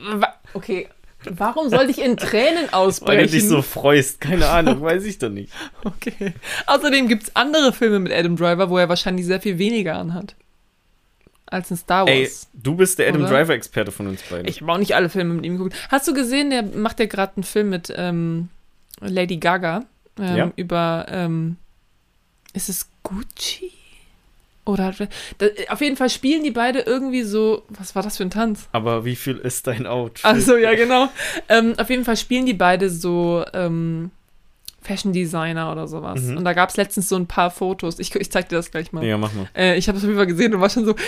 okay, 0.55 0.87
warum 1.25 1.69
sollte 1.69 1.91
ich 1.91 1.99
in 2.01 2.17
Tränen 2.17 2.65
Weil 2.65 2.73
ausbrechen? 2.73 3.25
du 3.25 3.31
dich 3.31 3.47
so 3.47 3.61
freust, 3.61 4.21
keine 4.21 4.47
Ahnung, 4.49 4.81
weiß 4.81 5.03
ich 5.05 5.17
doch 5.19 5.29
nicht. 5.29 5.51
Okay. 5.83 6.33
Außerdem 6.65 7.07
gibt 7.07 7.23
es 7.23 7.35
andere 7.35 7.71
Filme 7.73 7.99
mit 7.99 8.11
Adam 8.11 8.35
Driver, 8.35 8.69
wo 8.69 8.77
er 8.77 8.89
wahrscheinlich 8.89 9.25
sehr 9.25 9.39
viel 9.41 9.57
weniger 9.57 9.95
anhat. 9.95 10.35
Als 11.45 11.71
in 11.71 11.77
Star 11.77 12.05
Wars. 12.05 12.09
Ey, 12.53 12.61
du 12.61 12.75
bist 12.75 12.99
der 12.99 13.07
Adam? 13.07 13.25
Driver-Experte 13.25 13.91
von 13.93 14.07
uns 14.07 14.21
beiden. 14.23 14.47
Ich 14.47 14.59
habe 14.61 14.71
auch 14.71 14.77
nicht 14.77 14.95
alle 14.95 15.07
Filme 15.09 15.33
mit 15.33 15.45
ihm 15.45 15.57
geguckt. 15.57 15.75
Hast 15.89 16.05
du 16.07 16.13
gesehen, 16.13 16.49
der 16.49 16.63
macht 16.63 16.99
ja 16.99 17.05
gerade 17.05 17.37
einen 17.37 17.43
Film 17.43 17.69
mit 17.69 17.93
ähm, 17.95 18.49
Lady 18.99 19.37
Gaga 19.37 19.85
ähm, 20.19 20.35
Ja. 20.35 20.51
über, 20.57 21.05
ähm, 21.09 21.55
ist 22.53 22.67
es 22.67 22.89
Gucci? 23.03 23.71
Oder 24.67 24.93
auf 25.69 25.81
jeden 25.81 25.95
Fall 25.97 26.09
spielen 26.09 26.43
die 26.43 26.51
beide 26.51 26.79
irgendwie 26.81 27.23
so, 27.23 27.63
was 27.69 27.95
war 27.95 28.03
das 28.03 28.17
für 28.17 28.23
ein 28.23 28.29
Tanz? 28.29 28.67
Aber 28.71 29.05
wie 29.05 29.15
viel 29.15 29.37
ist 29.37 29.67
dein 29.67 29.87
Outfit? 29.87 30.25
Also 30.25 30.57
ja, 30.57 30.73
genau. 30.75 31.09
ähm, 31.49 31.73
auf 31.77 31.89
jeden 31.89 32.03
Fall 32.05 32.17
spielen 32.17 32.45
die 32.45 32.53
beide 32.53 32.89
so 32.89 33.45
ähm, 33.53 34.11
Fashion 34.81 35.13
Designer 35.13 35.71
oder 35.71 35.87
sowas. 35.87 36.21
Mhm. 36.21 36.37
Und 36.37 36.45
da 36.45 36.53
gab 36.53 36.69
es 36.69 36.77
letztens 36.77 37.09
so 37.09 37.15
ein 37.15 37.27
paar 37.27 37.51
Fotos. 37.51 37.99
Ich, 37.99 38.13
ich 38.15 38.31
zeig 38.31 38.49
dir 38.49 38.57
das 38.57 38.71
gleich 38.71 38.91
mal. 38.91 39.03
Ja, 39.05 39.17
mach 39.17 39.33
mal. 39.33 39.47
Äh, 39.55 39.77
ich 39.77 39.87
habe 39.87 39.97
es 39.97 40.03
auf 40.03 40.07
jeden 40.07 40.17
Fall 40.17 40.27
gesehen 40.27 40.53
und 40.53 40.61
war 40.61 40.69
schon 40.69 40.85
so, 40.85 40.95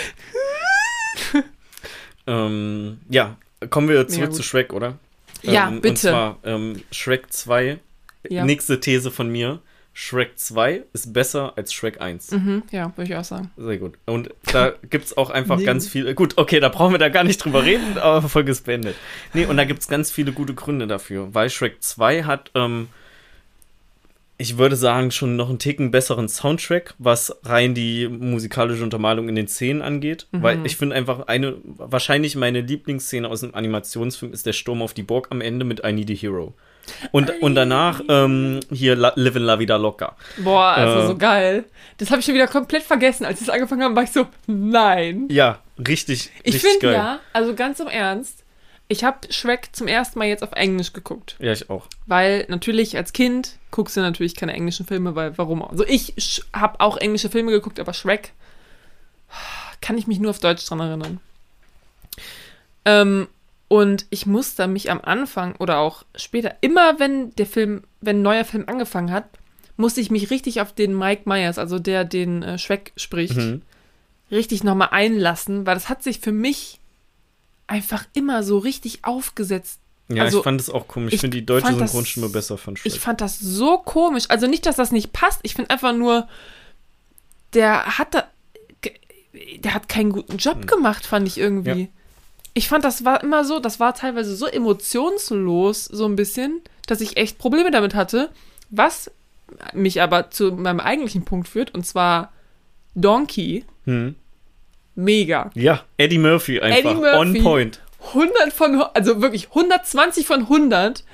Ähm, 2.26 3.00
ja, 3.08 3.36
kommen 3.70 3.88
wir 3.88 4.06
zurück 4.08 4.32
zu 4.34 4.42
Shrek, 4.42 4.72
oder? 4.72 4.98
Ja, 5.42 5.68
ähm, 5.68 5.74
Und 5.74 5.80
bitte. 5.82 5.96
zwar 5.96 6.38
ähm, 6.44 6.82
Shrek 6.92 7.32
2, 7.32 7.78
Ja. 8.28 8.44
nächste 8.44 8.78
These 8.80 9.10
von 9.10 9.30
mir. 9.30 9.60
Shrek 10.02 10.38
2 10.38 10.84
ist 10.94 11.12
besser 11.12 11.52
als 11.56 11.74
Shrek 11.74 12.00
1. 12.00 12.30
mhm, 12.30 12.62
ja, 12.70 12.90
würde 12.96 13.10
ich 13.12 13.16
auch 13.18 13.24
sagen. 13.24 13.50
Sehr 13.58 13.76
gut. 13.76 13.98
Und 14.06 14.30
da 14.50 14.72
gibt 14.88 15.04
es 15.04 15.14
auch 15.18 15.28
einfach 15.28 15.58
Nee. 15.58 15.64
ganz 15.64 15.86
viele. 15.86 16.14
Gut, 16.14 16.38
okay, 16.38 16.58
da 16.58 16.70
brauchen 16.70 16.94
wir 16.94 16.98
da 16.98 17.10
gar 17.10 17.22
nicht 17.22 17.36
drüber 17.44 17.64
reden, 17.66 17.98
aber 17.98 18.26
Folge 18.26 18.50
ist 18.50 18.64
beendet. 18.64 18.96
Nee, 19.34 19.44
und 19.44 19.58
da 19.58 19.64
gibt 19.64 19.80
es 19.80 19.88
ganz 19.88 20.10
viele 20.10 20.32
gute 20.32 20.54
Gründe 20.54 20.86
dafür. 20.86 21.34
Weil 21.34 21.50
Shrek 21.50 21.82
2 21.82 22.22
hat, 22.24 22.50
ähm, 22.54 22.88
ich 24.38 24.56
würde 24.56 24.74
sagen, 24.74 25.10
schon 25.10 25.36
noch 25.36 25.50
einen 25.50 25.58
Ticken 25.58 25.90
besseren 25.90 26.30
Soundtrack, 26.30 26.94
was 26.96 27.36
rein 27.44 27.74
die 27.74 28.08
musikalische 28.08 28.82
Untermalung 28.82 29.28
in 29.28 29.34
den 29.34 29.48
Szenen 29.48 29.82
angeht. 29.82 30.28
Mhm. 30.32 30.42
Weil 30.42 30.64
ich 30.64 30.78
finde 30.78 30.96
einfach 30.96 31.26
eine, 31.28 31.56
wahrscheinlich 31.64 32.36
meine 32.36 32.62
Lieblingsszene 32.62 33.28
aus 33.28 33.44
einem 33.44 33.54
Animationsfilm 33.54 34.32
ist 34.32 34.46
der 34.46 34.54
Sturm 34.54 34.80
auf 34.80 34.94
die 34.94 35.02
Burg 35.02 35.26
am 35.30 35.42
Ende 35.42 35.66
mit 35.66 35.82
I 35.84 35.92
Need 35.92 36.10
a 36.10 36.14
Hero. 36.14 36.54
Und, 37.12 37.30
und 37.42 37.54
danach 37.54 38.00
ähm, 38.08 38.60
hier 38.70 38.96
La 38.96 39.12
Live 39.16 39.36
in 39.36 39.42
La 39.42 39.58
Vida 39.58 39.76
Loca. 39.76 40.16
Boah, 40.38 40.66
also 40.72 41.00
Äh. 41.00 41.06
so 41.06 41.16
geil. 41.16 41.64
Das 41.98 42.10
habe 42.10 42.20
ich 42.20 42.26
schon 42.26 42.34
wieder 42.34 42.46
komplett 42.48 42.82
vergessen. 42.82 43.24
Als 43.24 43.40
ich 43.40 43.46
es 43.48 43.52
angefangen 43.52 43.82
habe, 43.82 43.94
war 43.96 44.02
ich 44.02 44.12
so, 44.12 44.26
nein. 44.46 45.26
Ja, 45.30 45.60
richtig, 45.78 46.30
Ich 46.42 46.54
richtig 46.54 46.70
finde 46.72 46.86
geil. 46.86 46.94
ja, 46.94 47.20
also 47.32 47.54
ganz 47.54 47.78
im 47.80 47.88
Ernst, 47.88 48.44
ich 48.88 49.04
habe 49.04 49.18
Shrek 49.32 49.68
zum 49.72 49.86
ersten 49.86 50.18
Mal 50.18 50.26
jetzt 50.28 50.42
auf 50.42 50.52
Englisch 50.52 50.92
geguckt. 50.92 51.36
Ja, 51.38 51.52
ich 51.52 51.70
auch. 51.70 51.86
Weil 52.06 52.44
natürlich 52.48 52.96
als 52.96 53.12
Kind 53.12 53.56
guckst 53.70 53.96
du 53.96 54.00
natürlich 54.00 54.34
keine 54.34 54.52
englischen 54.52 54.84
Filme, 54.86 55.14
weil 55.14 55.38
warum? 55.38 55.62
auch? 55.62 55.70
Also 55.70 55.84
ich 55.86 56.42
habe 56.52 56.80
auch 56.80 56.96
englische 56.96 57.28
Filme 57.30 57.52
geguckt, 57.52 57.78
aber 57.78 57.92
Shrek 57.92 58.32
kann 59.80 59.96
ich 59.96 60.06
mich 60.08 60.18
nur 60.18 60.30
auf 60.30 60.40
Deutsch 60.40 60.66
dran 60.66 60.80
erinnern. 60.80 61.20
Ähm, 62.84 63.28
und 63.72 64.04
ich 64.10 64.26
musste 64.26 64.66
mich 64.66 64.90
am 64.90 65.00
Anfang 65.00 65.54
oder 65.60 65.78
auch 65.78 66.04
später, 66.16 66.56
immer 66.60 66.98
wenn 66.98 67.30
der 67.36 67.46
Film, 67.46 67.84
wenn 68.00 68.18
ein 68.18 68.22
neuer 68.22 68.44
Film 68.44 68.64
angefangen 68.66 69.12
hat, 69.12 69.26
musste 69.76 70.00
ich 70.00 70.10
mich 70.10 70.30
richtig 70.30 70.60
auf 70.60 70.72
den 70.74 70.98
Mike 70.98 71.22
Myers, 71.24 71.56
also 71.56 71.78
der 71.78 72.04
den 72.04 72.42
äh, 72.42 72.58
Shrek 72.58 72.92
spricht, 72.96 73.36
Mhm. 73.36 73.62
richtig 74.32 74.64
nochmal 74.64 74.88
einlassen, 74.90 75.66
weil 75.66 75.74
das 75.74 75.88
hat 75.88 76.02
sich 76.02 76.18
für 76.18 76.32
mich 76.32 76.80
einfach 77.68 78.04
immer 78.12 78.42
so 78.42 78.58
richtig 78.58 79.04
aufgesetzt. 79.04 79.78
Ja, 80.08 80.24
Also, 80.24 80.38
ich 80.38 80.44
fand 80.44 80.60
es 80.60 80.68
auch 80.68 80.88
komisch. 80.88 81.14
Ich 81.14 81.20
finde 81.20 81.36
die 81.38 81.46
deutsche 81.46 81.68
fand 81.68 81.80
das- 81.80 81.92
Synchronstimme 81.92 82.28
besser 82.30 82.58
von 82.58 82.76
Shrek. 82.76 82.92
Ich 82.92 82.98
fand 82.98 83.20
das 83.20 83.38
so 83.38 83.78
komisch. 83.78 84.24
Also 84.30 84.48
nicht, 84.48 84.66
dass 84.66 84.74
das 84.74 84.90
nicht 84.90 85.12
passt. 85.12 85.38
Ich 85.44 85.54
finde 85.54 85.70
einfach 85.70 85.92
nur, 85.94 86.26
der 87.54 87.98
hat 87.98 88.14
da, 88.14 88.24
der 89.58 89.74
hat 89.74 89.88
keinen 89.88 90.10
guten 90.10 90.38
Job 90.38 90.56
Hm. 90.56 90.66
gemacht, 90.66 91.06
fand 91.06 91.28
ich 91.28 91.38
irgendwie. 91.38 91.82
Ja. 91.82 91.88
Ich 92.54 92.68
fand, 92.68 92.84
das 92.84 93.04
war 93.04 93.22
immer 93.22 93.44
so, 93.44 93.60
das 93.60 93.78
war 93.80 93.94
teilweise 93.94 94.34
so 94.34 94.46
emotionslos, 94.46 95.84
so 95.84 96.06
ein 96.06 96.16
bisschen, 96.16 96.60
dass 96.86 97.00
ich 97.00 97.16
echt 97.16 97.38
Probleme 97.38 97.70
damit 97.70 97.94
hatte. 97.94 98.30
Was 98.70 99.10
mich 99.72 100.00
aber 100.02 100.30
zu 100.30 100.52
meinem 100.52 100.80
eigentlichen 100.80 101.24
Punkt 101.24 101.48
führt, 101.48 101.74
und 101.74 101.84
zwar 101.86 102.32
Donkey. 102.94 103.64
Hm. 103.84 104.14
Mega. 104.94 105.50
Ja, 105.54 105.84
Eddie 105.96 106.18
Murphy 106.18 106.60
einfach. 106.60 106.90
Eddie 106.90 107.00
Murphy. 107.00 107.38
On 107.38 107.42
point. 107.42 107.80
100 108.08 108.52
von, 108.52 108.82
also 108.94 109.22
wirklich 109.22 109.48
120 109.48 110.26
von 110.26 110.40
100. 110.42 111.04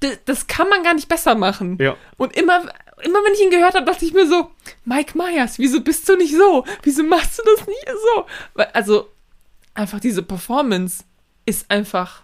Das, 0.00 0.18
das 0.24 0.46
kann 0.46 0.68
man 0.68 0.82
gar 0.82 0.94
nicht 0.94 1.08
besser 1.08 1.34
machen. 1.34 1.78
Ja. 1.80 1.96
Und 2.16 2.36
immer, 2.36 2.60
immer 3.02 3.18
wenn 3.24 3.32
ich 3.34 3.42
ihn 3.42 3.50
gehört 3.50 3.74
habe, 3.74 3.86
dachte 3.86 4.04
ich 4.04 4.12
mir 4.12 4.26
so, 4.26 4.50
Mike 4.84 5.16
Myers, 5.16 5.58
wieso 5.58 5.80
bist 5.80 6.08
du 6.08 6.16
nicht 6.16 6.34
so? 6.34 6.64
Wieso 6.82 7.02
machst 7.02 7.38
du 7.38 7.42
das 7.44 7.66
nicht 7.66 7.86
so? 7.88 8.26
Weil, 8.54 8.66
also, 8.72 9.08
einfach 9.74 10.00
diese 10.00 10.22
Performance 10.22 11.04
ist 11.46 11.70
einfach 11.70 12.22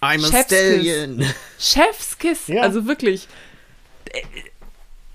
I'm 0.00 0.24
a 0.24 0.42
Stallion. 0.42 1.24
Chefskiss. 1.58 2.48
Ja. 2.48 2.62
Also 2.62 2.86
wirklich. 2.86 3.28
äh, 4.12 4.22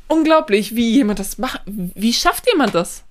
Unglaublich, 0.07 0.75
wie 0.75 0.89
jemand 0.91 1.19
das 1.19 1.37
macht. 1.37 1.61
Wie 1.65 2.11
schafft 2.13 2.45
jemand 2.47 2.75
das? 2.75 3.03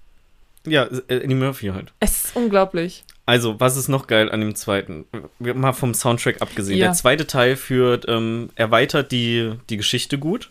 Ja, 0.67 0.87
Eddie 1.09 1.35
Murphy 1.35 1.69
halt. 1.69 1.93
Es 2.01 2.25
ist 2.27 2.37
unglaublich. 2.37 3.05
Also, 3.25 3.59
was 3.59 3.77
ist 3.79 3.89
noch 3.89 4.07
geil 4.07 4.31
an 4.31 4.41
dem 4.41 4.55
zweiten? 4.55 5.07
Wir- 5.39 5.55
Mal 5.55 5.73
vom 5.73 5.95
Soundtrack 5.95 6.43
abgesehen. 6.43 6.79
Ja. 6.79 6.87
Der 6.89 6.95
zweite 6.95 7.27
Teil 7.27 7.57
führt, 7.57 8.05
ähm, 8.09 8.51
erweitert 8.57 9.13
die, 9.13 9.55
die 9.71 9.79
Geschichte 9.79 10.19
gut. 10.19 10.51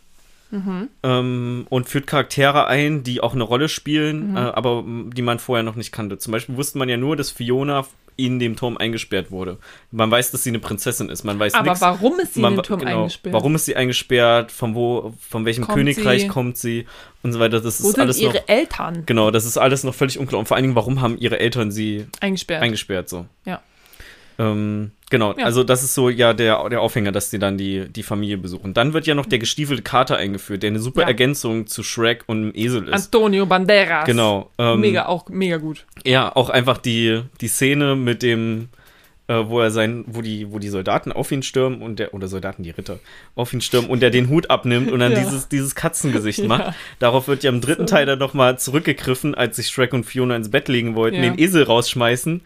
Mhm. 0.51 0.89
Ähm, 1.03 1.67
und 1.69 1.89
führt 1.89 2.07
Charaktere 2.07 2.67
ein, 2.67 3.03
die 3.03 3.21
auch 3.21 3.33
eine 3.33 3.43
Rolle 3.43 3.69
spielen, 3.69 4.31
Mhm. 4.31 4.37
äh, 4.37 4.39
aber 4.39 4.83
die 4.87 5.21
man 5.21 5.39
vorher 5.39 5.63
noch 5.63 5.75
nicht 5.75 5.91
kannte. 5.91 6.17
Zum 6.17 6.31
Beispiel 6.31 6.57
wusste 6.57 6.77
man 6.79 6.89
ja 6.89 6.97
nur, 6.97 7.15
dass 7.15 7.29
Fiona 7.31 7.85
in 8.15 8.37
dem 8.39 8.57
Turm 8.57 8.75
eingesperrt 8.75 9.31
wurde. 9.31 9.59
Man 9.91 10.11
weiß, 10.11 10.31
dass 10.31 10.43
sie 10.43 10.49
eine 10.49 10.59
Prinzessin 10.59 11.07
ist. 11.07 11.23
Man 11.23 11.39
weiß 11.39 11.53
Aber 11.53 11.69
nichts. 11.69 11.79
warum 11.79 12.19
ist 12.19 12.33
sie 12.33 12.41
Man 12.41 12.51
in 12.53 12.57
den 12.59 12.63
Turm 12.63 12.79
genau, 12.81 12.97
eingesperrt? 13.03 13.33
Warum 13.33 13.55
ist 13.55 13.63
sie 13.65 13.77
eingesperrt? 13.77 14.51
Von 14.51 14.75
wo, 14.75 15.13
von 15.21 15.45
welchem 15.45 15.63
Kommt 15.63 15.77
Königreich 15.77 16.23
sie? 16.23 16.27
kommt 16.27 16.57
sie? 16.57 16.85
Und 17.23 17.31
so 17.31 17.39
weiter. 17.39 17.61
Das 17.61 17.81
Wo 17.81 17.87
ist 17.87 17.95
sind 17.95 18.01
alles 18.01 18.19
ihre 18.19 18.33
noch. 18.39 18.47
Eltern 18.49 19.03
Genau, 19.05 19.31
das 19.31 19.45
ist 19.45 19.57
alles 19.57 19.85
noch 19.85 19.95
völlig 19.95 20.19
unklar. 20.19 20.39
Und 20.39 20.47
vor 20.47 20.57
allen 20.57 20.63
Dingen, 20.65 20.75
warum 20.75 20.99
haben 20.99 21.17
ihre 21.17 21.39
Eltern 21.39 21.71
sie 21.71 22.07
eingesperrt? 22.19 22.61
eingesperrt 22.61 23.07
so? 23.07 23.25
Ja. 23.45 23.61
Ähm, 24.37 24.91
genau, 25.09 25.33
Ja. 25.37 25.45
also 25.45 25.63
das 25.63 25.83
ist 25.83 25.93
so 25.93 26.09
ja 26.09 26.33
der, 26.33 26.67
der 26.69 26.81
Aufhänger, 26.81 27.11
dass 27.11 27.29
die 27.29 27.39
dann 27.39 27.57
die, 27.57 27.87
die 27.89 28.03
Familie 28.03 28.37
besuchen. 28.37 28.73
Dann 28.73 28.93
wird 28.93 29.07
ja 29.07 29.15
noch 29.15 29.25
der 29.25 29.39
gestiefelte 29.39 29.83
Kater 29.83 30.17
eingeführt, 30.17 30.63
der 30.63 30.69
eine 30.69 30.79
super 30.79 31.01
Ja. 31.01 31.07
Ergänzung 31.07 31.67
zu 31.67 31.83
Shrek 31.83 32.23
und 32.27 32.41
dem 32.41 32.51
Esel 32.55 32.87
ist. 32.87 33.05
Antonio 33.05 33.45
Banderas. 33.45 34.05
Genau. 34.05 34.49
Ähm, 34.57 34.79
Mega, 34.81 35.05
auch 35.07 35.27
mega 35.29 35.57
gut. 35.57 35.85
Ja, 36.05 36.35
auch 36.35 36.49
einfach 36.49 36.77
die, 36.77 37.21
die 37.41 37.47
Szene 37.47 37.95
mit 37.95 38.21
dem, 38.23 38.69
äh, 39.27 39.43
wo 39.47 39.59
er 39.59 39.69
sein, 39.69 40.05
wo 40.07 40.21
die, 40.23 40.51
wo 40.51 40.57
die 40.57 40.69
Soldaten 40.69 41.11
auf 41.11 41.31
ihn 41.31 41.43
stürmen 41.43 41.83
und 41.83 41.99
der, 41.99 42.15
oder 42.15 42.27
Soldaten, 42.27 42.63
die 42.63 42.71
Ritter, 42.71 42.97
auf 43.35 43.53
ihn 43.53 43.61
stürmen 43.61 43.87
und 43.89 43.99
der 44.01 44.09
den 44.09 44.27
Hut 44.29 44.49
abnimmt 44.49 44.91
und 44.91 44.99
dann 44.99 45.11
Ja. 45.13 45.19
dieses, 45.19 45.47
dieses 45.49 45.75
Katzengesicht 45.75 46.43
macht. 46.47 46.73
Darauf 46.97 47.27
wird 47.27 47.43
ja 47.43 47.51
im 47.51 47.61
dritten 47.61 47.87
So. 47.87 47.93
Teil 47.93 48.07
dann 48.07 48.17
nochmal 48.17 48.57
zurückgegriffen, 48.57 49.35
als 49.35 49.57
sich 49.57 49.67
Shrek 49.67 49.93
und 49.93 50.03
Fiona 50.05 50.35
ins 50.35 50.49
Bett 50.49 50.67
legen 50.67 50.95
wollten, 50.95 51.21
den 51.21 51.37
Esel 51.37 51.61
rausschmeißen. 51.63 52.41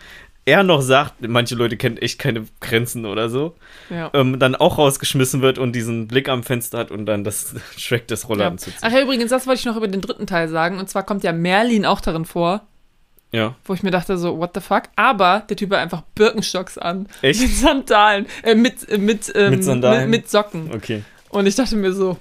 Er 0.46 0.64
noch 0.64 0.82
sagt, 0.82 1.16
manche 1.28 1.56
Leute 1.56 1.78
kennen 1.78 1.98
echt 1.98 2.20
keine 2.20 2.46
Grenzen 2.60 3.06
oder 3.06 3.30
so, 3.30 3.56
Ja. 3.90 4.10
ähm, 4.14 4.40
dann 4.40 4.56
auch 4.56 4.78
rausgeschmissen 4.78 5.42
wird 5.42 5.58
und 5.58 5.74
diesen 5.74 6.08
Blick 6.08 6.28
am 6.30 6.44
Fenster 6.44 6.78
hat 6.80 6.92
und 6.92 7.06
dann 7.06 7.24
das 7.24 7.56
Shrek 7.78 8.08
des 8.08 8.24
ja. 8.24 8.28
Rollladen 8.28 8.60
Ach 8.82 8.92
ja, 8.92 9.02
übrigens, 9.02 9.30
das 9.30 9.48
wollte 9.48 9.60
ich 9.60 9.66
noch 9.66 9.78
über 9.78 9.88
den 9.88 10.02
dritten 10.02 10.28
Teil 10.28 10.50
sagen. 10.50 10.80
Und 10.80 10.90
zwar 10.90 11.04
kommt 11.04 11.24
ja 11.24 11.32
Merlin 11.32 11.86
auch 11.86 12.02
darin 12.02 12.26
vor, 12.26 12.62
Ja, 13.32 13.56
wo 13.66 13.74
ich 13.74 13.84
mir 13.84 13.92
dachte 13.92 14.18
so, 14.18 14.38
what 14.38 14.52
the 14.54 14.62
fuck? 14.62 14.84
Aber 14.96 15.44
der 15.50 15.56
Typ 15.58 15.72
hat 15.72 15.80
einfach 15.80 16.04
Birkenstocks 16.16 16.78
an. 16.78 17.08
Echt? 17.22 17.42
Mit 17.42 17.52
Sandalen. 17.56 18.26
Äh, 18.44 18.56
mit, 18.56 18.88
äh, 18.90 18.98
mit, 18.98 19.32
ähm, 19.36 19.52
Mit 19.52 19.64
Sandalen? 19.64 20.10
Mit, 20.10 20.22
mit 20.24 20.30
Socken. 20.30 20.72
okay. 20.74 21.04
Und 21.30 21.48
ich 21.48 21.56
dachte 21.56 21.76
mir 21.76 21.94
so, 21.94 22.18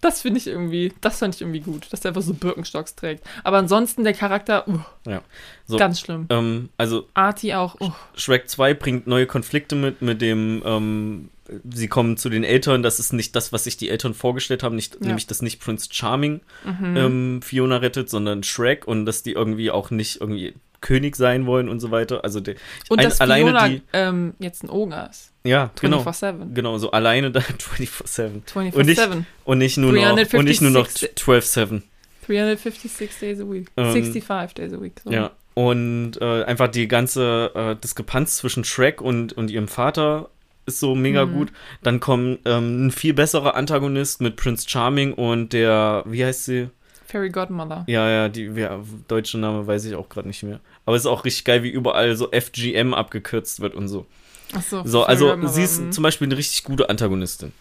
das 0.00 0.22
finde 0.22 0.38
ich 0.38 0.46
irgendwie, 0.46 0.92
das 1.00 1.18
fand 1.18 1.34
ich 1.34 1.40
irgendwie 1.40 1.60
gut, 1.60 1.92
dass 1.92 2.00
der 2.00 2.10
einfach 2.10 2.22
so 2.22 2.34
Birkenstocks 2.34 2.94
trägt. 2.94 3.24
Aber 3.44 3.58
ansonsten 3.58 4.04
der 4.04 4.14
Charakter, 4.14 4.66
uh, 4.68 4.78
Ja. 5.06 5.22
So. 5.66 5.76
ganz 5.76 6.00
schlimm. 6.00 6.26
Ähm, 6.30 6.68
also 6.76 7.08
Artie 7.14 7.54
auch, 7.54 7.80
uh, 7.80 7.90
Shrek 8.14 8.48
2 8.48 8.74
bringt 8.74 9.06
neue 9.06 9.26
Konflikte 9.26 9.74
mit, 9.74 10.00
mit 10.00 10.20
dem, 10.22 10.62
ähm, 10.64 11.30
sie 11.70 11.88
kommen 11.88 12.16
zu 12.16 12.28
den 12.28 12.44
Eltern, 12.44 12.82
das 12.82 13.00
ist 13.00 13.12
nicht 13.12 13.34
das, 13.34 13.52
was 13.52 13.64
sich 13.64 13.76
die 13.76 13.88
Eltern 13.88 14.14
vorgestellt 14.14 14.62
haben, 14.62 14.76
nicht, 14.76 14.94
Ja. 14.94 15.06
nämlich, 15.06 15.26
dass 15.26 15.42
nicht 15.42 15.60
Prince 15.60 15.88
Charming 15.90 16.40
mhm. 16.64 16.96
ähm, 16.96 17.42
Fiona 17.42 17.78
rettet, 17.78 18.08
sondern 18.10 18.42
Shrek 18.42 18.86
und 18.86 19.06
dass 19.06 19.22
die 19.22 19.32
irgendwie 19.32 19.70
auch 19.70 19.90
nicht 19.90 20.20
irgendwie 20.20 20.54
König 20.80 21.16
sein 21.16 21.46
wollen 21.46 21.68
und 21.68 21.80
so 21.80 21.90
weiter. 21.90 22.22
Also 22.24 22.40
der, 22.40 22.54
Und 22.88 22.98
ein- 23.00 23.04
dass 23.04 23.20
alleine 23.20 23.50
Fiona 23.50 23.68
die, 23.68 23.82
ähm, 23.92 24.34
jetzt 24.38 24.62
ein 24.62 24.70
Oger 24.70 25.08
ist. 25.10 25.32
ja, 25.44 25.70
genau, 25.80 25.98
24-7. 26.02 26.54
genau, 26.54 26.78
so 26.78 26.90
alleine 26.92 27.30
da 27.30 27.40
24-7 27.58 28.42
Und 28.54 28.74
24-7. 28.74 29.24
und 29.44 29.58
nicht 29.58 29.76
nur 29.76 29.92
noch, 29.92 30.16
und 30.34 30.44
nicht 30.44 30.60
nur 30.62 30.70
noch 30.70 30.86
356 30.86 31.10
12-7. 31.16 31.82
356 32.26 33.18
days 33.20 33.40
a 33.40 33.44
week. 33.50 33.68
Ähm, 33.76 33.92
65 33.92 34.54
days 34.54 34.72
a 34.72 34.80
week. 34.80 35.00
So. 35.04 35.10
Ja. 35.10 35.30
Und 35.54 36.20
äh, 36.20 36.44
einfach 36.44 36.68
die 36.68 36.86
ganze 36.86 37.50
äh, 37.54 37.74
Diskrepanz 37.76 38.36
zwischen 38.36 38.64
Shrek 38.64 39.00
und, 39.00 39.32
und 39.32 39.50
ihrem 39.50 39.66
Vater 39.66 40.28
ist 40.66 40.78
so 40.80 40.94
mega 40.94 41.24
Mhm. 41.26 41.32
gut. 41.32 41.52
Dann 41.82 41.98
kommt 41.98 42.40
ähm, 42.44 42.86
ein 42.86 42.90
viel 42.90 43.14
besserer 43.14 43.54
Antagonist 43.56 44.20
mit 44.20 44.36
Prince 44.36 44.68
Charming 44.68 45.14
und 45.14 45.52
der, 45.52 46.04
wie 46.06 46.24
heißt 46.24 46.44
sie? 46.44 46.68
Fairy 47.08 47.30
Godmother. 47.30 47.84
Ja, 47.86 48.08
ja, 48.08 48.28
die 48.28 48.44
ja, 48.44 48.80
deutsche 49.08 49.38
Name 49.38 49.66
weiß 49.66 49.86
ich 49.86 49.94
auch 49.94 50.10
gerade 50.10 50.28
nicht 50.28 50.42
mehr. 50.42 50.60
Aber 50.84 50.94
es 50.94 51.02
ist 51.02 51.06
auch 51.06 51.24
richtig 51.24 51.44
geil, 51.44 51.62
wie 51.62 51.70
überall 51.70 52.14
so 52.16 52.30
FGM 52.30 52.92
abgekürzt 52.92 53.60
wird 53.60 53.74
und 53.74 53.88
so. 53.88 54.06
Achso. 54.52 54.82
So, 54.84 55.04
also 55.04 55.46
sie 55.46 55.62
ist 55.62 55.92
zum 55.92 56.02
Beispiel 56.02 56.26
eine 56.28 56.36
richtig 56.36 56.64
gute 56.64 56.90
Antagonistin. 56.90 57.52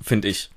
Finde 0.00 0.28
ich. 0.28 0.50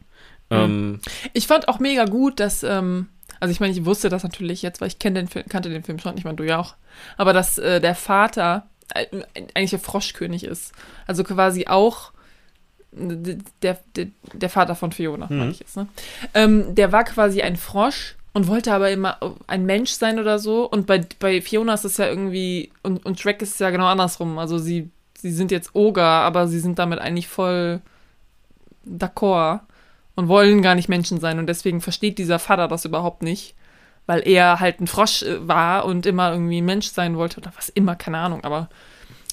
Mhm. 0.50 0.56
Ähm, 0.58 1.00
Ich 1.34 1.48
fand 1.48 1.68
auch 1.68 1.80
mega 1.80 2.06
gut, 2.06 2.40
dass, 2.40 2.62
ähm, 2.62 3.08
also 3.40 3.52
ich 3.52 3.60
meine, 3.60 3.74
ich 3.74 3.86
wusste 3.86 4.10
das 4.10 4.24
natürlich 4.24 4.62
jetzt, 4.62 4.82
weil 4.82 4.90
ich 4.90 5.00
den 5.00 5.28
Film, 5.28 5.46
kannte 5.50 5.70
den 5.70 5.84
Film 5.84 5.98
schon, 5.98 6.18
ich 6.18 6.24
meine, 6.24 6.38
du 6.38 6.44
ja 6.44 6.60
auch, 6.60 6.76
aber 7.18 7.34
dass 7.34 7.58
äh, 7.58 7.82
der 7.82 7.96
Vater 7.96 8.68
äh, 8.94 9.08
eigentlich 9.56 9.72
der 9.72 9.80
Froschkönig 9.80 10.44
ist. 10.44 10.74
Also 11.08 11.24
quasi 11.24 11.66
auch 11.68 12.12
der, 12.96 13.78
der, 13.96 14.08
der 14.34 14.50
Vater 14.50 14.76
von 14.76 14.92
Fiona, 14.92 15.28
Mhm. 15.30 15.38
meine 15.38 15.52
ich 15.52 15.60
jetzt, 15.60 15.76
ne? 15.78 15.88
Ähm, 16.34 16.76
der 16.76 16.92
war 16.92 17.04
quasi 17.04 17.42
ein 17.42 17.56
Frosch 17.58 18.16
und 18.34 18.48
wollte 18.48 18.74
aber 18.74 18.90
immer 18.92 19.18
ein 19.48 19.66
Mensch 19.66 19.92
sein 19.92 20.20
oder 20.20 20.40
so. 20.40 20.70
Und 20.70 20.88
bei, 20.88 21.02
bei 21.20 21.42
Fiona 21.42 21.74
ist 21.74 21.86
es 21.86 21.98
ja 21.98 22.08
irgendwie, 22.08 22.72
und, 22.84 23.06
und 23.06 23.20
Shrek 23.20 23.42
ist 23.42 23.54
es 23.54 23.60
ja 23.60 23.70
genau 23.70 23.86
andersrum. 23.88 24.38
Also 24.40 24.58
sie, 24.58 24.90
sie 25.18 25.32
sind 25.32 25.52
jetzt 25.52 25.76
Oger, 25.76 26.04
aber 26.04 26.48
sie 26.48 26.60
sind 26.60 26.80
damit 26.80 27.00
eigentlich 27.00 27.28
voll 27.28 27.82
d'accord 28.88 29.62
und 30.16 30.28
wollen 30.28 30.62
gar 30.62 30.76
nicht 30.76 30.90
Menschen 30.90 31.20
sein. 31.20 31.40
Und 31.40 31.48
deswegen 31.48 31.82
versteht 31.82 32.18
dieser 32.18 32.40
Vater 32.40 32.68
das 32.68 32.86
überhaupt 32.86 33.24
nicht, 33.24 33.56
weil 34.06 34.28
er 34.28 34.60
halt 34.60 34.80
ein 34.80 34.88
Frosch 34.88 35.24
äh, 35.24 35.48
war 35.48 35.86
und 35.86 36.06
immer 36.06 36.32
irgendwie 36.32 36.62
ein 36.62 36.66
Mensch 36.66 36.88
sein 36.88 37.18
wollte 37.18 37.38
oder 37.40 37.52
was 37.56 37.70
immer, 37.70 37.96
keine 37.96 38.20
Ahnung. 38.20 38.44
Aber 38.44 38.70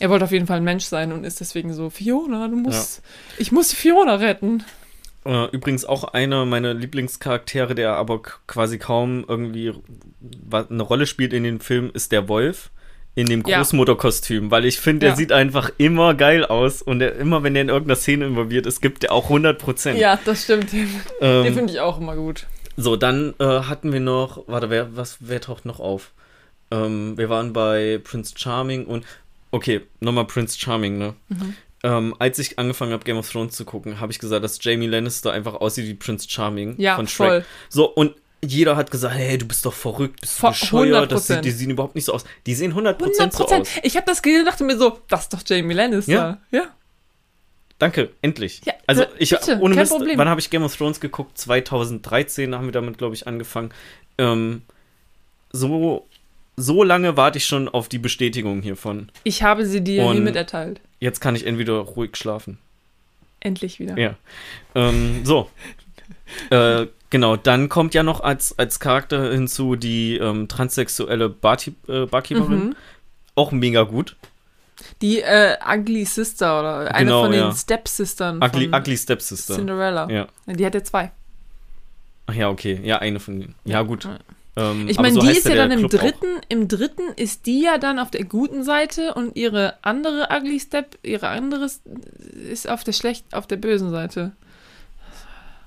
er 0.02 0.10
wollte 0.10 0.24
auf 0.24 0.32
jeden 0.32 0.46
Fall 0.46 0.56
ein 0.56 0.64
Mensch 0.64 0.84
sein 0.84 1.12
und 1.12 1.24
ist 1.24 1.40
deswegen 1.40 1.72
so, 1.72 1.88
Fiona, 1.88 2.48
du 2.48 2.56
musst, 2.56 3.02
ich 3.38 3.52
muss 3.52 3.72
Fiona 3.72 4.16
retten. 4.16 4.64
Äh, 5.24 5.46
übrigens 5.52 5.84
auch 5.84 6.02
einer 6.04 6.44
meiner 6.44 6.74
Lieblingscharaktere, 6.74 7.76
der 7.76 7.92
aber 7.94 8.20
quasi 8.48 8.78
kaum 8.78 9.24
irgendwie 9.28 9.72
eine 10.52 10.82
Rolle 10.82 11.06
spielt 11.06 11.32
in 11.32 11.44
den 11.44 11.60
Film, 11.60 11.90
ist 11.94 12.10
der 12.10 12.28
Wolf 12.28 12.70
in 13.14 13.26
dem 13.28 13.44
Ja. 13.46 13.58
Großmutterkostüm, 13.58 14.50
weil 14.50 14.64
ich 14.64 14.80
finde, 14.80 15.00
der 15.00 15.10
Ja. 15.10 15.16
sieht 15.16 15.30
einfach 15.32 15.70
immer 15.78 16.14
geil 16.14 16.44
aus 16.44 16.82
und 16.82 16.98
der, 16.98 17.14
immer, 17.16 17.42
wenn 17.44 17.54
der 17.54 17.62
in 17.62 17.68
irgendeiner 17.68 17.96
Szene 17.96 18.24
involviert 18.26 18.66
ist, 18.66 18.80
gibt 18.80 19.02
der 19.04 19.12
auch 19.12 19.24
100 19.28 19.58
Prozent. 19.58 19.98
Ja, 20.00 20.18
das 20.24 20.44
stimmt. 20.44 20.72
Den, 20.72 20.88
den 21.20 21.46
ähm, 21.46 21.54
finde 21.54 21.72
ich 21.72 21.78
auch 21.80 22.00
immer 22.00 22.16
gut. 22.16 22.46
so, 22.76 22.96
dann 22.96 23.34
äh, 23.38 23.44
hatten 23.44 23.92
wir 23.92 24.00
noch, 24.00 24.42
warte, 24.48 24.70
wer, 24.70 24.96
was, 24.96 25.18
wer 25.20 25.40
taucht 25.40 25.64
noch 25.66 25.78
auf? 25.78 26.10
Ähm, 26.70 27.18
wir 27.18 27.28
waren 27.28 27.52
bei 27.52 28.00
Prince 28.02 28.32
Charming 28.36 28.86
und, 28.86 29.04
okay, 29.52 29.82
nochmal 30.00 30.26
Prince 30.26 30.58
Charming, 30.58 30.98
ne? 30.98 31.14
Mhm. 31.28 31.54
Ähm, 31.84 32.14
als 32.18 32.38
ich 32.38 32.58
angefangen 32.58 32.92
habe, 32.92 33.04
Game 33.04 33.16
of 33.16 33.30
Thrones 33.30 33.56
zu 33.56 33.64
gucken, 33.64 34.00
habe 34.00 34.12
ich 34.12 34.18
gesagt, 34.18 34.44
dass 34.44 34.58
Jamie 34.62 34.86
Lannister 34.86 35.32
einfach 35.32 35.54
aussieht 35.54 35.86
wie 35.86 35.94
Prince 35.94 36.28
Charming 36.28 36.74
Ja, 36.78 36.96
von 36.96 37.08
Shrek. 37.08 37.28
voll. 37.28 37.44
So, 37.68 37.86
und 37.88 38.14
jeder 38.44 38.76
hat 38.76 38.90
gesagt, 38.90 39.14
hey, 39.14 39.38
du 39.38 39.46
bist 39.46 39.64
doch 39.66 39.72
verrückt, 39.72 40.20
bist 40.20 40.42
du 40.42 40.48
bescheuert, 40.48 41.10
das 41.12 41.28
100%. 41.28 41.34
sieht, 41.34 41.44
die 41.44 41.50
sehen 41.50 41.70
überhaupt 41.70 41.94
nicht 41.94 42.04
so 42.04 42.12
aus. 42.12 42.24
Die 42.46 42.54
sehen 42.54 42.72
100%, 42.72 43.00
100 43.00 43.32
so 43.32 43.46
aus. 43.46 43.68
Ich 43.82 43.96
habe 43.96 44.06
das 44.06 44.22
gesehen 44.22 44.40
und 44.40 44.46
dachte 44.46 44.64
mir 44.64 44.76
so, 44.76 45.00
das 45.08 45.22
ist 45.22 45.32
doch 45.34 45.42
Jamie 45.44 45.74
Lannister. 45.74 46.12
Ja. 46.12 46.38
ja. 46.50 46.64
Danke, 47.78 48.10
endlich. 48.22 48.60
Ja, 48.64 48.74
also 48.86 49.04
ich 49.18 49.30
bitte, 49.30 49.58
ohne 49.58 49.74
Mist, 49.74 49.90
Problem. 49.90 50.16
wann 50.16 50.28
habe 50.28 50.40
ich 50.40 50.50
Game 50.50 50.62
of 50.62 50.76
Thrones 50.76 51.00
geguckt? 51.00 51.36
2013 51.36 52.54
haben 52.54 52.66
wir 52.66 52.72
damit, 52.72 52.96
glaube 52.96 53.16
ich, 53.16 53.26
angefangen. 53.26 53.72
Ähm, 54.18 54.62
so, 55.50 56.06
so 56.56 56.82
lange 56.82 57.16
warte 57.16 57.38
ich 57.38 57.46
schon 57.46 57.68
auf 57.68 57.88
die 57.88 57.98
Bestätigung 57.98 58.62
hiervon. 58.62 59.10
Ich 59.24 59.42
habe 59.42 59.66
sie 59.66 59.82
dir 59.82 60.04
Und- 60.04 60.14
hiermit 60.14 60.36
erteilt. 60.36 60.80
Jetzt 61.00 61.20
kann 61.20 61.34
ich 61.34 61.46
entweder 61.46 61.74
ruhig 61.74 62.16
schlafen. 62.16 62.58
Endlich 63.40 63.80
wieder. 63.80 63.98
Ja. 63.98 64.14
Ähm, 64.74 65.22
so. 65.24 65.50
äh, 66.50 66.86
genau, 67.10 67.36
dann 67.36 67.68
kommt 67.68 67.92
ja 67.94 68.02
noch 68.04 68.20
als, 68.20 68.56
als 68.58 68.78
Charakter 68.78 69.32
hinzu 69.32 69.74
die 69.74 70.16
ähm, 70.16 70.46
transsexuelle 70.46 71.28
Barkeep, 71.28 71.88
äh, 71.88 72.06
Barkeeperin. 72.06 72.66
Mhm. 72.66 72.76
Auch 73.34 73.50
mega 73.50 73.82
gut. 73.82 74.14
Die 75.00 75.20
äh, 75.20 75.56
Ugly 75.66 76.04
Sister 76.04 76.60
oder 76.60 76.94
eine 76.94 77.06
Genau, 77.06 77.22
von 77.22 77.32
den 77.32 77.40
ja. 77.40 77.52
Stepsistern 77.54 78.42
Ugly, 78.42 78.68
Ugly 78.72 78.96
Stepsister. 78.96 79.54
Cinderella. 79.54 80.08
Ja. 80.10 80.28
Die 80.46 80.64
hat 80.64 80.74
ja 80.74 80.84
zwei. 80.84 81.10
Ach 82.26 82.34
ja, 82.34 82.48
okay. 82.48 82.80
Ja, 82.84 82.98
eine 82.98 83.18
von 83.18 83.40
denen. 83.40 83.54
Ja, 83.64 83.82
gut. 83.82 84.04
Ja. 84.04 84.18
Ähm, 84.56 84.86
Ich 84.88 84.98
meine, 84.98 85.14
so 85.14 85.20
die 85.22 85.30
ist 85.30 85.44
ja 85.46 85.54
der 85.54 85.68
dann 85.68 85.78
im 85.78 85.88
Club 85.88 85.94
auch. 85.94 86.04
dritten, 86.04 86.26
im 86.48 86.68
dritten 86.68 87.02
ist 87.16 87.46
die 87.46 87.62
ja 87.62 87.78
dann 87.78 87.98
auf 87.98 88.10
der 88.10 88.24
guten 88.24 88.64
Seite 88.64 89.14
und 89.14 89.36
ihre 89.36 89.74
andere 89.82 90.28
Ugly 90.30 90.60
Step, 90.60 90.98
ihre 91.02 91.28
andere 91.28 91.68
ist 92.50 92.68
auf 92.68 92.84
der 92.84 92.92
schlecht, 92.92 93.24
auf 93.32 93.46
der 93.46 93.56
bösen 93.56 93.90
Seite. 93.90 94.32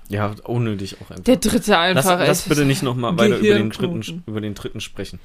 Ja, 0.08 0.34
unnötig 0.44 0.96
auch 1.00 1.10
einfach. 1.10 1.24
Der 1.24 1.36
dritte 1.36 1.72
Lass, 1.72 2.06
einfach. 2.06 2.20
lass 2.20 2.44
ey. 2.44 2.48
bitte 2.50 2.64
nicht 2.64 2.82
nochmal 2.84 3.18
weiter 3.18 3.38
über 3.38 3.54
den, 3.54 3.70
dritten, 3.70 4.22
über 4.26 4.40
den 4.40 4.54
dritten 4.54 4.80
sprechen. 4.80 5.18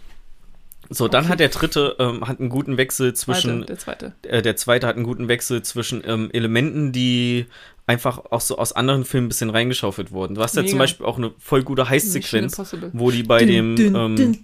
So, 0.89 1.07
dann 1.07 1.23
Okay. 1.25 1.31
hat 1.33 1.39
der 1.39 1.49
dritte 1.49 1.95
ähm, 1.99 2.27
hat 2.27 2.39
einen 2.39 2.49
guten 2.49 2.77
Wechsel 2.77 3.13
zwischen 3.13 3.59
Zweite, 3.59 3.65
der 3.67 3.77
zweite. 3.77 4.13
äh, 4.23 4.41
der 4.41 4.55
zweite 4.57 4.87
hat 4.87 4.95
einen 4.95 5.05
guten 5.05 5.27
Wechsel 5.27 5.61
zwischen 5.61 6.01
ähm, 6.05 6.29
Elementen, 6.33 6.91
die 6.91 7.45
einfach 7.91 8.19
auch 8.31 8.41
so 8.41 8.57
aus 8.57 8.71
anderen 8.73 9.03
Filmen 9.05 9.25
ein 9.25 9.29
bisschen 9.29 9.49
reingeschaufelt 9.49 10.11
wurden. 10.11 10.35
Du 10.35 10.41
hast 10.41 10.55
ja 10.55 10.61
Mega. 10.61 10.69
zum 10.71 10.79
Beispiel 10.79 11.05
auch 11.05 11.17
eine 11.17 11.31
voll 11.37 11.63
gute 11.63 11.89
Heißsequenz, 11.89 12.57
wo 12.93 13.11
die 13.11 13.23
bei 13.23 13.43
dem 13.45 13.75
ähm, 13.77 14.37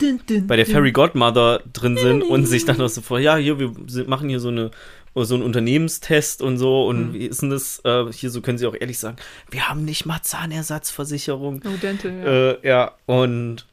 bei 0.47 0.55
der 0.57 0.65
Fairy 0.65 0.91
Godmother 0.91 1.61
drin 1.73 1.97
sind 1.97 2.23
und 2.23 2.45
sich 2.45 2.65
dann 2.65 2.79
auch 2.81 2.89
so 2.89 3.01
vor, 3.01 3.19
ja, 3.19 3.37
hier, 3.37 3.57
wir 3.59 3.71
machen 4.07 4.29
hier 4.29 4.39
so 4.39 4.49
eine 4.49 4.71
so 5.19 5.33
einen 5.33 5.43
Unternehmenstest 5.43 6.43
und 6.43 6.57
so 6.59 6.85
und 6.85 7.09
Mhm. 7.09 7.13
wie 7.13 7.25
ist 7.25 7.41
denn 7.41 7.49
das? 7.49 7.81
Äh, 7.83 8.05
hier, 8.13 8.29
so 8.29 8.41
können 8.41 8.57
sie 8.59 8.67
auch 8.67 8.75
ehrlich 8.79 8.99
sagen, 8.99 9.17
wir 9.49 9.67
haben 9.67 9.83
nicht 9.83 10.05
mal 10.05 10.21
Zahnersatzversicherung. 10.21 11.61
Oh, 11.65 11.77
Dental, 11.81 12.11
ja. 12.11 12.51
Äh, 12.51 12.67
ja, 12.67 12.91
und 13.07 13.65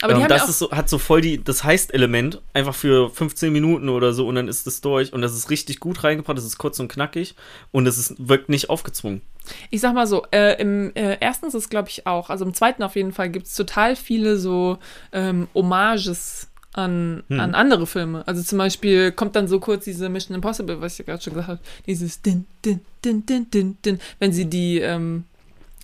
Aber 0.00 0.14
die 0.14 0.22
ähm, 0.22 0.28
das 0.28 0.46
ja 0.46 0.52
so, 0.52 0.70
hat 0.70 0.88
so 0.88 0.98
voll 0.98 1.20
die, 1.20 1.42
das 1.42 1.64
heißt 1.64 1.92
Element, 1.94 2.40
einfach 2.52 2.74
für 2.74 3.10
15 3.10 3.52
Minuten 3.52 3.88
oder 3.88 4.12
so 4.12 4.26
und 4.26 4.34
dann 4.34 4.48
ist 4.48 4.66
es 4.66 4.80
durch 4.80 5.12
und 5.12 5.22
das 5.22 5.34
ist 5.34 5.50
richtig 5.50 5.80
gut 5.80 6.04
reingebracht, 6.04 6.36
das 6.36 6.44
ist 6.44 6.58
kurz 6.58 6.78
und 6.80 6.88
knackig 6.88 7.34
und 7.70 7.86
es 7.86 7.98
ist, 7.98 8.14
wirkt 8.18 8.48
nicht 8.48 8.70
aufgezwungen. 8.70 9.22
ich 9.70 9.80
sag 9.80 9.94
mal 9.94 10.06
so, 10.06 10.24
äh, 10.30 10.60
im 10.60 10.92
äh, 10.94 11.14
ersten 11.20 11.46
ist 11.46 11.54
es 11.54 11.68
glaube 11.68 11.88
ich 11.88 12.06
auch, 12.06 12.30
also 12.30 12.44
im 12.44 12.54
zweiten 12.54 12.82
auf 12.82 12.96
jeden 12.96 13.12
Fall 13.12 13.30
gibt 13.30 13.46
es 13.46 13.54
total 13.54 13.96
viele 13.96 14.36
so 14.38 14.78
ähm, 15.12 15.48
Hommages 15.54 16.48
an, 16.74 17.22
Hm. 17.28 17.40
an 17.40 17.54
andere 17.54 17.86
Filme. 17.86 18.26
Also 18.26 18.42
zum 18.42 18.58
Beispiel 18.58 19.12
kommt 19.12 19.36
dann 19.36 19.46
so 19.48 19.60
kurz 19.60 19.84
diese 19.84 20.08
Mission 20.08 20.34
Impossible, 20.34 20.80
was 20.80 20.94
ich 20.94 21.00
ja 21.00 21.04
gerade 21.04 21.22
schon 21.22 21.34
gesagt 21.34 21.48
habe, 21.48 21.60
dieses 21.86 22.22
Din, 22.22 22.46
Din, 22.64 22.80
Din, 23.04 23.26
Din, 23.26 23.50
Din, 23.50 23.76
Din, 23.84 24.00
wenn 24.18 24.32
sie 24.32 24.46
die 24.46 24.78
ähm, 24.78 25.24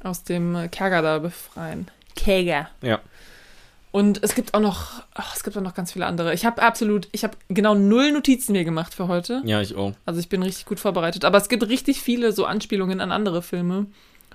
aus 0.03 0.25
dem 0.25 0.57
Kerker 0.71 1.03
da 1.03 1.19
befreien. 1.19 1.89
Käger. 2.17 2.69
Ja. 2.83 3.01
Und 3.91 4.23
es 4.23 4.35
gibt 4.35 4.55
auch 4.55 4.61
noch, 4.61 5.03
ach, 5.15 5.35
es 5.35 5.43
gibt 5.43 5.57
auch 5.57 5.63
noch 5.63 5.75
ganz 5.75 5.93
viele 5.93 6.07
andere. 6.07 6.35
Ich 6.35 6.45
habe 6.45 6.63
absolut, 6.63 7.09
ich 7.13 7.25
habe 7.25 7.37
genau 7.49 7.75
null 7.75 8.13
Notizen 8.13 8.53
mir 8.53 8.65
gemacht 8.65 8.95
für 8.95 9.09
heute. 9.09 9.43
Ja, 9.45 9.61
ich 9.61 9.75
auch. 9.75 9.95
Also 10.05 10.21
ich 10.21 10.29
bin 10.29 10.43
richtig 10.43 10.67
gut 10.67 10.79
vorbereitet. 10.79 11.25
Aber 11.25 11.39
es 11.39 11.49
gibt 11.49 11.67
richtig 11.69 12.01
viele 12.01 12.33
so 12.33 12.45
Anspielungen 12.45 13.01
an 13.01 13.13
andere 13.13 13.43
Filme. 13.43 13.87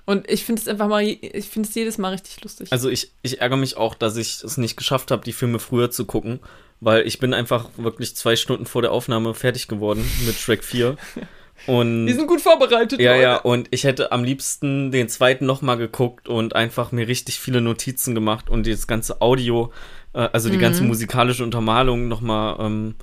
Und 0.06 0.30
ich 0.30 0.44
finde 0.44 0.60
es 0.60 0.68
einfach 0.68 0.88
mal, 0.88 1.02
ich 1.02 1.48
finde 1.48 1.68
es 1.68 1.74
jedes 1.74 1.98
Mal 1.98 2.10
richtig 2.10 2.42
lustig. 2.42 2.68
Also 2.72 2.90
ich, 2.90 3.12
ich 3.22 3.40
ärgere 3.40 3.56
mich 3.56 3.76
auch, 3.76 3.94
dass 3.94 4.16
ich 4.16 4.42
es 4.42 4.56
nicht 4.58 4.76
geschafft 4.76 5.10
habe, 5.10 5.24
die 5.24 5.32
Filme 5.32 5.58
früher 5.58 5.90
zu 5.90 6.04
gucken, 6.04 6.40
weil 6.80 7.06
ich 7.06 7.18
bin 7.18 7.32
einfach 7.32 7.70
wirklich 7.76 8.14
zwei 8.14 8.36
Stunden 8.36 8.66
vor 8.66 8.82
der 8.82 8.92
Aufnahme 8.92 9.32
fertig 9.32 9.66
geworden 9.68 10.04
mit 10.26 10.34
Shrek 10.36 10.62
4. 10.62 10.96
Und 11.66 12.06
Wir 12.06 12.14
sind 12.14 12.26
gut 12.26 12.40
vorbereitet. 12.40 13.00
ja, 13.00 13.12
Leute. 13.12 13.22
ja, 13.22 13.36
und 13.36 13.68
ich 13.70 13.84
hätte 13.84 14.12
am 14.12 14.22
liebsten 14.24 14.90
den 14.90 15.08
zweiten 15.08 15.46
nochmal 15.46 15.76
geguckt 15.78 16.28
und 16.28 16.54
einfach 16.54 16.92
mir 16.92 17.08
richtig 17.08 17.38
viele 17.40 17.60
Notizen 17.60 18.14
gemacht 18.14 18.50
und 18.50 18.66
das 18.66 18.86
ganze 18.86 19.20
Audio, 19.22 19.72
äh, 20.12 20.28
also 20.32 20.50
die 20.50 20.58
ganze 20.58 20.82
musikalische 20.82 21.42
Untermalung 21.44 22.08
nochmal 22.08 22.56
ähm, 22.60 22.94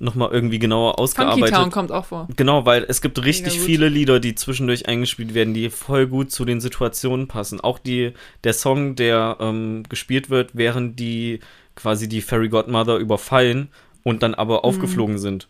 noch 0.00 0.16
mal 0.16 0.28
irgendwie 0.32 0.58
genauer 0.58 0.92
Funky 0.94 1.02
ausgearbeitet. 1.02 1.54
Town 1.54 1.70
kommt 1.70 1.92
auch 1.92 2.04
vor. 2.06 2.28
Genau, 2.36 2.66
weil 2.66 2.84
es 2.88 3.00
gibt 3.00 3.24
richtig 3.24 3.60
viele 3.60 3.88
Lieder, 3.88 4.18
die 4.18 4.34
zwischendurch 4.34 4.88
eingespielt 4.88 5.34
werden, 5.34 5.54
die 5.54 5.70
voll 5.70 6.08
gut 6.08 6.32
zu 6.32 6.44
den 6.44 6.60
Situationen 6.60 7.28
passen. 7.28 7.60
Auch 7.60 7.78
die, 7.78 8.12
der 8.42 8.54
Song, 8.54 8.96
der 8.96 9.36
ähm, 9.40 9.84
gespielt 9.88 10.30
wird, 10.30 10.50
während 10.54 10.98
die 10.98 11.38
quasi 11.76 12.08
die 12.08 12.22
Fairy 12.22 12.48
Godmother 12.48 12.96
überfallen 12.96 13.68
und 14.02 14.22
dann 14.24 14.32
Mhm. 14.32 14.38
aber 14.38 14.64
aufgeflogen 14.64 15.18
sind. 15.18 15.48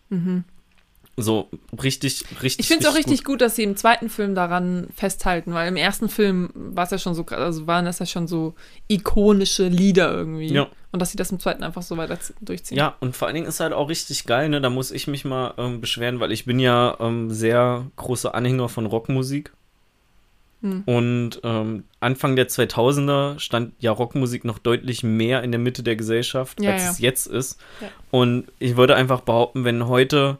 So 1.16 1.48
richtig, 1.82 2.24
richtig. 2.42 2.60
Ich 2.60 2.66
finde 2.68 2.84
es 2.86 2.90
auch 2.90 2.96
richtig 2.96 3.22
gut. 3.22 3.40
dass 3.40 3.54
sie 3.54 3.62
im 3.62 3.76
zweiten 3.76 4.08
Film 4.08 4.34
daran 4.34 4.88
festhalten, 4.96 5.54
weil 5.54 5.68
im 5.68 5.76
ersten 5.76 6.08
Film 6.08 6.50
war 6.54 6.84
es 6.84 6.90
ja 6.90 6.98
schon 6.98 7.14
so, 7.14 7.24
also 7.26 7.66
waren 7.68 7.84
das 7.84 8.00
ja 8.00 8.06
schon 8.06 8.26
so 8.26 8.54
ikonische 8.88 9.68
Lieder 9.68 10.12
irgendwie. 10.12 10.52
Ja. 10.52 10.66
Und 10.90 11.00
dass 11.00 11.10
sie 11.10 11.16
das 11.16 11.30
im 11.30 11.38
zweiten 11.38 11.62
einfach 11.62 11.82
so 11.82 11.96
weiter 11.96 12.18
durchziehen. 12.40 12.78
Ja, 12.78 12.96
und 13.00 13.16
vor 13.16 13.26
allen 13.26 13.34
Dingen 13.34 13.46
ist 13.46 13.60
halt 13.60 13.72
auch 13.72 13.88
richtig 13.88 14.26
geil, 14.26 14.48
ne? 14.48 14.60
Da 14.60 14.70
muss 14.70 14.90
ich 14.90 15.06
mich 15.06 15.24
mal 15.24 15.54
ähm, 15.56 15.80
beschweren, 15.80 16.20
weil 16.20 16.32
ich 16.32 16.44
bin 16.46 16.58
ja 16.58 16.96
ähm, 17.00 17.30
sehr 17.30 17.86
großer 17.96 18.34
Anhänger 18.34 18.68
von 18.68 18.86
Rockmusik. 18.86 19.52
Hm. 20.62 20.82
Und 20.86 21.40
ähm, 21.44 21.84
Anfang 22.00 22.36
der 22.36 22.48
2000er 22.48 23.38
stand 23.38 23.74
ja 23.80 23.92
Rockmusik 23.92 24.44
noch 24.44 24.58
deutlich 24.58 25.02
mehr 25.02 25.42
in 25.42 25.52
der 25.52 25.60
Mitte 25.60 25.82
der 25.82 25.94
Gesellschaft, 25.94 26.60
Ja, 26.60 26.72
als 26.72 26.84
ja. 26.84 26.90
es 26.90 26.98
jetzt 27.00 27.26
ist. 27.26 27.60
Ja. 27.80 27.88
Und 28.10 28.46
ich 28.58 28.76
würde 28.76 28.96
einfach 28.96 29.20
behaupten, 29.20 29.64
wenn 29.64 29.86
heute 29.88 30.38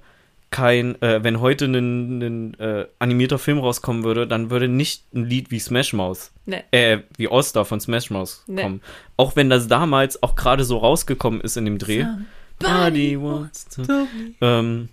kein, 0.55 1.01
äh, 1.03 1.25
wenn 1.25 1.41
heute 1.41 1.65
ein, 1.65 2.55
äh, 2.61 2.87
animierter 3.01 3.41
Film 3.41 3.59
rauskommen 3.59 4.05
würde, 4.05 4.29
dann 4.29 4.51
würde 4.51 4.69
nicht 4.69 5.13
ein 5.13 5.25
Lied 5.25 5.51
wie 5.51 5.59
Smash 5.59 5.93
Mouth, 5.95 6.31
Nee. 6.47 6.63
äh, 6.71 6.99
wie 7.17 7.29
All-Star 7.29 7.65
von 7.65 7.81
Smash 7.81 8.11
Mouth 8.11 8.43
Nee. 8.47 8.63
kommen. 8.63 8.81
Auch 9.17 9.35
wenn 9.35 9.51
das 9.51 9.67
damals 9.67 10.23
auch 10.23 10.37
gerade 10.37 10.63
so 10.63 10.79
rausgekommen 10.79 11.41
ist 11.41 11.57
in 11.57 11.65
dem 11.65 11.79
Dreh. 11.79 12.05
Body 12.61 13.21
wants 13.21 13.67
to. 13.67 13.83
Ähm, 14.41 14.91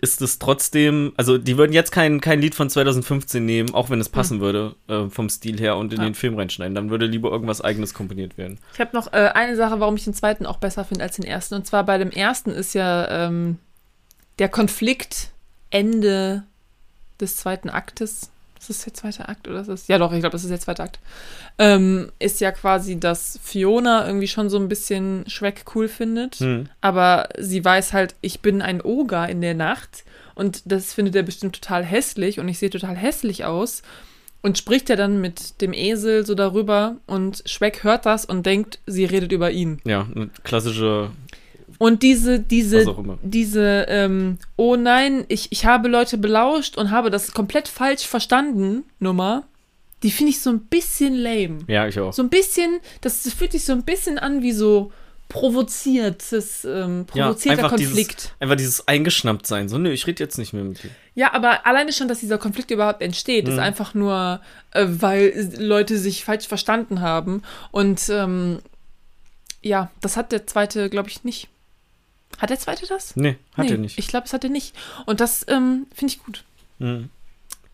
ist 0.00 0.22
es 0.22 0.38
trotzdem, 0.38 1.12
also 1.18 1.36
die 1.36 1.58
würden 1.58 1.74
jetzt 1.74 1.92
kein, 1.92 2.22
kein 2.22 2.40
Lied 2.40 2.54
von 2.54 2.70
2015 2.70 3.44
nehmen, 3.44 3.74
auch 3.74 3.90
wenn 3.90 4.00
es 4.00 4.08
passen 4.08 4.40
würde, 4.40 4.74
äh, 4.88 5.10
vom 5.10 5.28
Stil 5.28 5.60
her 5.60 5.76
und 5.76 5.92
in 5.92 5.98
Ja. 6.00 6.04
den 6.06 6.14
Film 6.14 6.36
reinschneiden. 6.38 6.74
Dann 6.74 6.88
würde 6.88 7.04
lieber 7.04 7.30
irgendwas 7.30 7.60
eigenes 7.60 7.92
komponiert 7.92 8.38
werden. 8.38 8.58
Ich 8.72 8.80
habe 8.80 8.96
noch 8.96 9.12
äh, 9.12 9.30
eine 9.34 9.56
Sache, 9.56 9.78
warum 9.78 9.94
ich 9.96 10.04
den 10.04 10.14
zweiten 10.14 10.46
auch 10.46 10.56
besser 10.56 10.84
finde 10.86 11.04
als 11.04 11.16
den 11.16 11.26
ersten. 11.26 11.54
Und 11.54 11.66
zwar 11.66 11.84
bei 11.84 11.98
dem 11.98 12.10
ersten 12.10 12.50
ist 12.50 12.72
ja 12.74 13.26
ähm, 13.26 13.58
der 14.42 14.48
Konflikt 14.48 15.28
Ende 15.70 16.42
des 17.20 17.36
zweiten 17.36 17.70
Aktes. 17.70 18.32
Ist 18.58 18.70
das 18.70 18.82
der 18.82 18.94
zweite 18.94 19.28
Akt 19.28 19.46
oder 19.46 19.60
ist 19.60 19.68
das? 19.68 19.86
Ja, 19.86 19.98
doch, 19.98 20.12
ich 20.12 20.18
glaube, 20.18 20.32
das 20.32 20.42
ist 20.42 20.50
der 20.50 20.58
zweite 20.58 20.82
Akt. 20.82 20.98
Ähm, 21.58 22.10
ist 22.18 22.40
ja 22.40 22.50
quasi, 22.50 22.98
dass 22.98 23.38
Fiona 23.40 24.04
irgendwie 24.04 24.26
schon 24.26 24.50
so 24.50 24.58
ein 24.58 24.68
bisschen 24.68 25.22
Shrek 25.28 25.64
cool 25.76 25.86
findet. 25.86 26.36
Hm. 26.36 26.68
Aber 26.80 27.28
sie 27.38 27.64
weiß 27.64 27.92
halt, 27.92 28.16
ich 28.20 28.40
bin 28.40 28.62
ein 28.62 28.82
Oger 28.82 29.28
in 29.28 29.42
der 29.42 29.54
Nacht 29.54 30.02
und 30.34 30.62
das 30.64 30.92
findet 30.92 31.14
er 31.14 31.22
bestimmt 31.22 31.54
total 31.54 31.84
hässlich 31.84 32.40
und 32.40 32.48
ich 32.48 32.58
sehe 32.58 32.70
total 32.70 32.96
hässlich 32.96 33.44
aus. 33.44 33.82
Und 34.42 34.58
spricht 34.58 34.88
ja 34.88 34.96
dann 34.96 35.20
mit 35.20 35.60
dem 35.60 35.72
Esel 35.72 36.26
so 36.26 36.34
darüber 36.34 36.96
und 37.06 37.44
Shrek 37.46 37.84
hört 37.84 38.06
das 38.06 38.24
und 38.24 38.44
denkt, 38.44 38.80
sie 38.86 39.04
redet 39.04 39.30
über 39.30 39.52
ihn. 39.52 39.80
Ja, 39.84 40.08
eine 40.12 40.30
klassische, 40.42 41.12
Und 41.78 42.02
diese, 42.02 42.38
diese, 42.40 42.84
diese, 43.22 43.86
ähm, 43.88 44.38
oh 44.56 44.76
nein, 44.76 45.24
ich, 45.28 45.50
ich 45.52 45.64
habe 45.66 45.88
Leute 45.88 46.18
belauscht 46.18 46.76
und 46.76 46.90
habe 46.90 47.10
das 47.10 47.32
komplett 47.32 47.68
falsch 47.68 48.06
verstanden, 48.06 48.84
Nummer, 48.98 49.44
die 50.02 50.10
finde 50.10 50.30
ich 50.30 50.40
so 50.40 50.50
ein 50.50 50.60
bisschen 50.60 51.14
lame. 51.14 51.58
Ja, 51.68 51.86
ich 51.86 51.98
auch. 52.00 52.12
So 52.12 52.22
ein 52.22 52.28
bisschen, 52.30 52.80
das, 53.00 53.22
das 53.22 53.34
fühlt 53.34 53.52
sich 53.52 53.64
so 53.64 53.72
ein 53.72 53.84
bisschen 53.84 54.18
an 54.18 54.42
wie 54.42 54.52
so 54.52 54.90
provoziertes, 55.28 56.64
ähm, 56.64 57.06
Ja, 57.14 57.26
provozierter 57.26 57.58
einfach 57.64 57.70
Konflikt. 57.76 58.20
Dieses, 58.20 58.32
einfach 58.40 58.56
dieses 58.56 58.88
eingeschnappt 58.88 59.46
sein. 59.46 59.68
So, 59.68 59.78
nö, 59.78 59.90
ich 59.90 60.06
rede 60.06 60.22
jetzt 60.22 60.38
nicht 60.38 60.52
mehr 60.52 60.64
mit 60.64 60.82
dir. 60.82 60.90
Ja, 61.14 61.32
aber 61.34 61.66
alleine 61.66 61.92
schon, 61.92 62.08
dass 62.08 62.20
dieser 62.20 62.38
Konflikt 62.38 62.70
überhaupt 62.70 63.00
entsteht, 63.02 63.46
Mhm. 63.46 63.52
ist 63.52 63.58
einfach 63.58 63.94
nur, 63.94 64.40
äh, 64.72 64.86
weil 64.88 65.50
Leute 65.58 65.98
sich 65.98 66.24
falsch 66.24 66.46
verstanden 66.46 67.00
haben. 67.00 67.42
Und 67.70 68.08
ähm, 68.10 68.58
ja, 69.62 69.90
das 70.00 70.16
hat 70.16 70.32
der 70.32 70.46
zweite, 70.46 70.90
glaube 70.90 71.08
ich, 71.08 71.24
nicht. 71.24 71.48
Hat 72.38 72.50
der 72.50 72.58
zweite 72.58 72.86
das? 72.86 73.14
Nee, 73.16 73.36
hat 73.56 73.66
nee, 73.66 73.72
er 73.72 73.78
nicht. 73.78 73.98
Ich 73.98 74.08
glaube, 74.08 74.26
es 74.26 74.32
hat 74.32 74.44
er 74.44 74.50
nicht. 74.50 74.74
Und 75.06 75.20
das 75.20 75.44
ähm, 75.48 75.86
finde 75.94 76.14
ich 76.14 76.22
gut. 76.22 76.44
Mhm. 76.78 77.10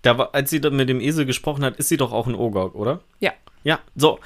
Da 0.03 0.17
war, 0.19 0.35
als 0.35 0.51
sie 0.51 0.61
mit 0.61 0.89
dem 0.89 1.01
Esel 1.01 1.27
gesprochen 1.27 1.65
hat, 1.65 1.77
ist 1.77 1.89
sie 1.89 1.97
doch 1.97 2.13
auch 2.13 2.27
ein 2.27 2.35
Ogre, 2.35 2.73
oder? 2.77 3.01
Ja. 3.21 3.33
Ja, 3.65 3.81
so. 3.97 4.21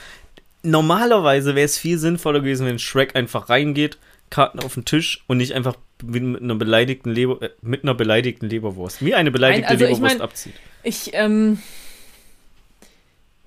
Normalerweise 0.63 1.55
wäre 1.55 1.65
es 1.65 1.79
viel 1.79 1.99
sinnvoller 1.99 2.41
gewesen, 2.41 2.67
wenn 2.67 2.79
Shrek 2.79 3.17
einfach 3.17 3.49
reingeht, 3.49 3.99
Karten 4.31 4.61
auf 4.61 4.75
den 4.75 4.85
Tisch 4.85 5.25
und 5.27 5.39
nicht 5.39 5.55
einfach 5.55 5.77
mit 6.05 6.23
einer 6.43 6.55
beleidigten 6.55 7.11
Leber, 7.13 7.43
äh, 7.43 7.51
mit 7.63 7.83
einer 7.85 7.95
beleidigten 7.95 8.49
Leberwurst, 8.49 9.05
wie 9.05 9.15
eine 9.15 9.31
beleidigte 9.31 9.69
also 9.69 9.85
ich 9.85 9.91
Leberwurst 9.91 10.19
mein- 10.19 10.23
abzieht. 10.23 10.55
Ich, 10.83 11.11
ähm, 11.15 11.59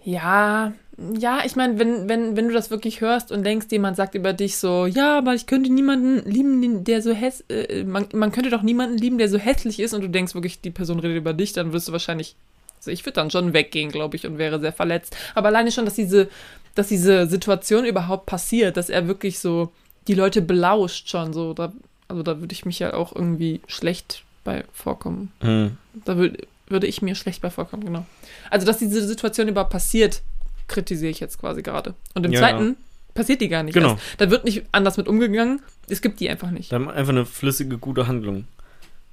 ja, 0.03 0.73
ja, 0.97 1.41
ich 1.45 1.55
meine, 1.55 1.77
wenn, 1.77 2.07
wenn, 2.07 2.37
wenn 2.37 2.47
du 2.47 2.53
das 2.53 2.71
wirklich 2.71 3.01
hörst 3.01 3.31
und 3.31 3.43
denkst, 3.43 3.67
jemand 3.69 3.97
sagt 3.97 4.15
über 4.15 4.31
dich 4.31 4.57
so, 4.57 4.85
ja, 4.85 5.17
aber 5.17 5.33
ich 5.33 5.45
könnte 5.45 5.71
niemanden 5.71 6.29
lieben, 6.29 6.83
der 6.85 7.01
so 7.01 7.11
häss, 7.11 7.43
äh, 7.49 7.83
man, 7.83 8.07
man 8.13 8.31
könnte 8.31 8.49
doch 8.49 8.61
niemanden 8.61 8.97
lieben, 8.97 9.17
der 9.17 9.27
so 9.27 9.37
hässlich 9.37 9.79
ist 9.79 9.93
und 9.93 10.01
du 10.01 10.09
denkst 10.09 10.35
wirklich, 10.35 10.61
die 10.61 10.71
Person 10.71 10.99
redet 10.99 11.17
über 11.17 11.33
dich, 11.33 11.51
dann 11.51 11.73
wirst 11.73 11.89
du 11.89 11.91
wahrscheinlich, 11.91 12.35
also 12.77 12.91
ich 12.91 13.05
würde 13.05 13.15
dann 13.15 13.29
schon 13.29 13.53
weggehen, 13.53 13.91
glaube 13.91 14.15
ich, 14.15 14.25
und 14.25 14.37
wäre 14.37 14.59
sehr 14.59 14.71
verletzt. 14.71 15.17
Aber 15.33 15.49
alleine 15.49 15.71
schon, 15.71 15.83
dass 15.83 15.95
diese, 15.95 16.29
dass 16.75 16.87
diese 16.87 17.27
Situation 17.27 17.85
überhaupt 17.85 18.25
passiert, 18.25 18.77
dass 18.77 18.89
er 18.89 19.07
wirklich 19.07 19.39
so 19.39 19.71
die 20.07 20.13
Leute 20.13 20.41
belauscht 20.41 21.09
schon, 21.09 21.33
so, 21.33 21.53
da, 21.53 21.73
also 22.07 22.23
da 22.23 22.39
würde 22.39 22.53
ich 22.53 22.65
mich 22.65 22.79
ja 22.79 22.93
auch 22.93 23.13
irgendwie 23.13 23.59
schlecht 23.67 24.23
bei 24.45 24.63
vorkommen. 24.71 25.33
Hm. 25.41 25.77
Da 26.05 26.15
würd, 26.15 26.47
würde 26.67 26.87
ich 26.87 27.01
mir 27.01 27.15
schlecht 27.15 27.41
bei 27.41 27.49
vorkommen, 27.49 27.83
genau. 27.83 28.05
Also, 28.49 28.65
dass 28.65 28.77
diese 28.77 29.05
Situation 29.05 29.47
überhaupt 29.47 29.71
passiert, 29.71 30.21
kritisiere 30.67 31.11
ich 31.11 31.19
jetzt 31.19 31.39
quasi 31.39 31.61
gerade. 31.61 31.95
Und 32.13 32.25
im 32.25 32.31
Ja, 32.31 32.39
zweiten 32.39 32.77
passiert 33.13 33.41
die 33.41 33.47
gar 33.49 33.63
nicht. 33.63 33.73
Genau. 33.73 33.91
Erst. 33.91 34.03
Da 34.17 34.29
wird 34.29 34.45
nicht 34.45 34.63
anders 34.71 34.97
mit 34.97 35.07
umgegangen. 35.07 35.61
Es 35.89 36.01
gibt 36.01 36.19
die 36.19 36.29
einfach 36.29 36.51
nicht. 36.51 36.71
Dann 36.71 36.89
einfach 36.89 37.13
eine 37.13 37.25
flüssige, 37.25 37.77
gute 37.77 38.07
Handlung. 38.07 38.45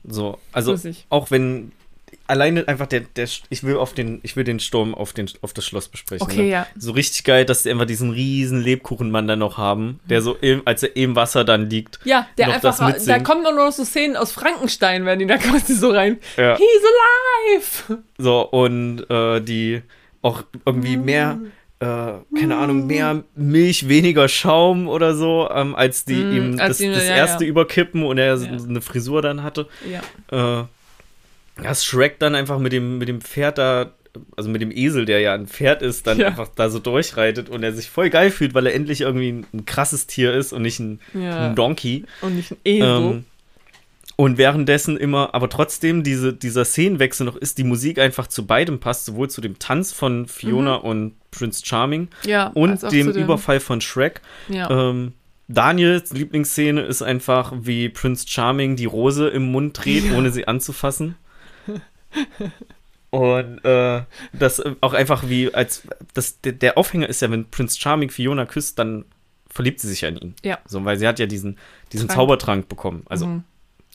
So, 0.05 0.39
also 0.53 0.73
Flüssig. 0.73 1.07
auch 1.09 1.31
wenn 1.31 1.73
alleine 2.27 2.67
einfach 2.69 2.87
der, 2.87 3.01
der 3.01 3.29
ich 3.51 3.63
will 3.63 3.77
auf 3.77 3.95
den, 3.95 4.21
ich 4.23 4.37
will 4.37 4.45
den 4.45 4.61
Sturm 4.61 4.95
auf 4.95 5.13
den 5.13 5.31
auf 5.41 5.53
das 5.53 5.65
Schloss 5.65 5.89
besprechen. 5.89 6.23
Okay, 6.27 6.43
ne? 6.43 6.49
ja. 6.49 6.67
So 6.77 6.93
richtig 6.93 7.25
geil, 7.25 7.45
dass 7.45 7.63
die 7.63 7.71
einfach 7.71 7.87
diesen 7.87 8.11
riesen 8.11 8.61
Lebkuchenmann 8.61 9.27
da 9.27 9.37
noch 9.37 9.59
haben, 9.59 10.01
der 10.09 10.23
so 10.23 10.35
im, 10.35 10.63
als 10.65 10.83
er 10.83 10.97
im 10.97 11.17
Wasser 11.17 11.45
dann 11.45 11.71
liegt. 11.71 12.01
Ja, 12.05 12.27
der 12.39 12.53
einfach, 12.53 12.77
da 13.07 13.19
kommen 13.21 13.43
nur 13.43 13.53
noch 13.53 13.73
so 13.73 13.85
Szenen 13.85 14.17
aus 14.17 14.33
Frankenstein, 14.33 15.05
werden 15.05 15.21
die 15.21 15.27
da 15.27 15.37
quasi 15.39 15.75
so 15.75 15.91
rein. 15.91 16.19
Ja. 16.37 16.57
He's 16.57 16.83
alive! 17.87 18.03
So, 18.19 18.43
und 18.43 19.09
äh, 19.09 19.41
die 19.41 19.83
auch 20.23 20.45
irgendwie 20.65 20.97
mehr, 20.97 21.39
äh, 21.81 21.87
keine 22.39 22.57
Ahnung, 22.57 22.87
mehr 22.87 23.25
Milch, 23.35 23.89
weniger 23.89 24.29
Schaum 24.29 24.89
oder 24.89 25.15
so, 25.15 25.49
ähm, 25.53 25.75
als 25.75 26.05
die 26.05 26.15
Mm, 26.15 26.33
ihm 26.33 26.51
als 26.61 26.69
das, 26.69 26.79
die- 26.79 26.89
das 26.93 27.09
ja, 27.09 27.17
erste 27.17 27.45
ja. 27.45 27.51
überkippen 27.51 28.05
und 28.05 28.19
er 28.19 28.37
so 28.39 28.47
Ja. 28.47 28.53
eine 28.53 28.81
Frisur 28.81 29.21
dann 29.23 29.43
hatte. 29.43 29.67
Ja. 30.31 30.61
Äh, 30.61 30.65
das 31.63 31.85
Shrek 31.85 32.19
dann 32.19 32.35
einfach 32.35 32.59
mit 32.59 32.73
dem, 32.73 32.99
mit 32.99 33.09
dem 33.09 33.21
Pferd 33.21 33.59
da, 33.59 33.91
also 34.37 34.49
mit 34.49 34.63
dem 34.63 34.71
Esel, 34.71 35.05
der 35.05 35.21
ja 35.21 35.35
ein 35.35 35.47
Pferd 35.47 35.83
ist, 35.83 36.07
dann 36.07 36.23
einfach 36.23 36.49
da 36.55 36.71
so 36.71 36.79
durchreitet 36.79 37.49
und 37.49 37.63
er 37.63 37.73
sich 37.73 37.91
voll 37.91 38.11
geil 38.11 38.31
fühlt, 38.31 38.55
weil 38.55 38.67
er 38.67 38.75
endlich 38.75 39.01
irgendwie 39.03 39.31
ein, 39.33 39.47
ein 39.53 39.67
krasses 39.67 40.07
Tier 40.07 40.33
ist 40.35 40.53
und 40.53 40.63
nicht 40.63 40.79
ein, 40.81 41.01
ein 41.15 41.55
Donkey. 41.55 42.05
Und 42.21 42.37
nicht 42.37 42.53
ein 42.53 42.59
Esel. 42.65 42.89
Ähm, 43.13 43.25
und 44.17 44.39
währenddessen 44.39 44.97
immer, 44.97 45.35
aber 45.35 45.49
trotzdem 45.49 46.03
diese, 46.03 46.33
dieser 46.33 46.65
Szenenwechsel 46.65 47.25
noch 47.27 47.37
ist, 47.37 47.59
die 47.59 47.65
Musik 47.65 47.99
einfach 47.99 48.27
zu 48.27 48.47
beidem 48.47 48.79
passt, 48.81 49.07
sowohl 49.07 49.29
zu 49.31 49.41
dem 49.41 49.59
Tanz 49.59 49.93
von 49.93 50.27
Fiona 50.27 50.75
und 50.77 51.15
Prince 51.31 51.63
Charming 51.65 52.09
ja, 52.25 52.49
und 52.49 52.83
dem 52.93 53.13
dem- 53.13 53.23
Überfall 53.25 53.61
von 53.61 53.81
Shrek. 53.81 54.21
Ja. 54.49 54.71
Ähm, 54.91 55.13
Daniels 55.49 56.13
Lieblingsszene 56.13 56.83
ist 56.83 57.03
einfach, 57.03 57.53
wie 57.57 57.89
Prince 57.89 58.27
Charming 58.29 58.77
die 58.77 58.85
Rose 58.87 59.29
im 59.29 59.51
Mund 59.51 59.79
dreht, 59.85 60.05
Ja. 60.05 60.17
ohne 60.17 60.31
sie 60.31 60.47
anzufassen. 60.49 61.17
Und 63.11 63.63
äh, 63.65 64.03
das 64.33 64.59
äh, 64.61 64.75
auch 64.81 64.95
einfach 64.95 65.29
wie, 65.29 65.53
als 65.55 65.83
das, 66.15 66.41
der, 66.41 66.53
der 66.53 66.79
Aufhänger 66.79 67.09
ist 67.09 67.21
ja, 67.21 67.31
wenn 67.31 67.45
Prince 67.51 67.79
Charming 67.79 68.09
Fiona 68.11 68.47
küsst, 68.47 68.79
dann 68.79 69.05
verliebt 69.51 69.81
sie 69.81 69.89
sich 69.89 70.07
an 70.07 70.17
ihn. 70.17 70.35
Ja. 70.43 70.59
So, 70.67 70.83
weil 70.87 70.99
sie 70.99 71.07
hat 71.07 71.19
ja 71.19 71.27
diesen, 71.27 71.59
diesen 71.93 72.09
Trank. 72.09 72.17
Zaubertrank 72.19 72.69
bekommen. 72.69 73.03
Also 73.07 73.27
Mhm. 73.27 73.45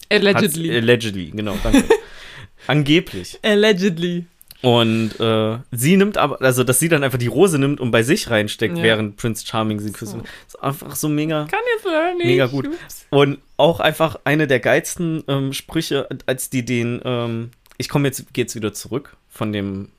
Hat's- 0.09 0.25
Allegedly. 0.25 0.75
Allegedly, 0.75 1.31
genau, 1.35 1.55
danke. 1.63 1.83
Angeblich. 2.67 3.39
Allegedly. 3.43 4.25
Und 4.63 5.19
äh, 5.19 5.59
sie 5.71 5.97
nimmt 5.97 6.17
aber, 6.17 6.41
also 6.41 6.63
dass 6.63 6.79
sie 6.79 6.89
dann 6.89 7.03
einfach 7.03 7.19
die 7.19 7.27
Rose 7.27 7.59
nimmt 7.59 7.79
und 7.79 7.91
bei 7.91 8.01
sich 8.01 8.29
reinsteckt, 8.31 8.77
Ja. 8.77 8.83
während 8.83 9.15
Prince 9.17 9.45
Charming 9.45 9.79
sie 9.79 9.91
küsst. 9.91 10.13
So. 10.13 10.23
Ist 10.47 10.61
einfach 10.61 10.95
so 10.95 11.07
mega. 11.09 11.45
Kann 11.45 11.59
jetzt 11.75 11.85
leider 11.85 12.15
nicht. 12.15 12.25
Mega 12.25 12.47
gut. 12.47 12.67
Ups. 12.67 13.05
Und 13.11 13.37
auch 13.57 13.79
einfach 13.79 14.19
eine 14.23 14.47
der 14.47 14.59
geilsten 14.59 15.23
ähm, 15.27 15.53
Sprüche, 15.53 16.07
als 16.25 16.49
die 16.49 16.65
den, 16.65 17.01
ähm, 17.05 17.51
ich 17.77 17.87
komme 17.87 18.07
jetzt, 18.07 18.33
gehe 18.33 18.43
jetzt 18.45 18.55
wieder 18.55 18.73
zurück 18.73 19.15
von 19.29 19.53
dem 19.53 19.89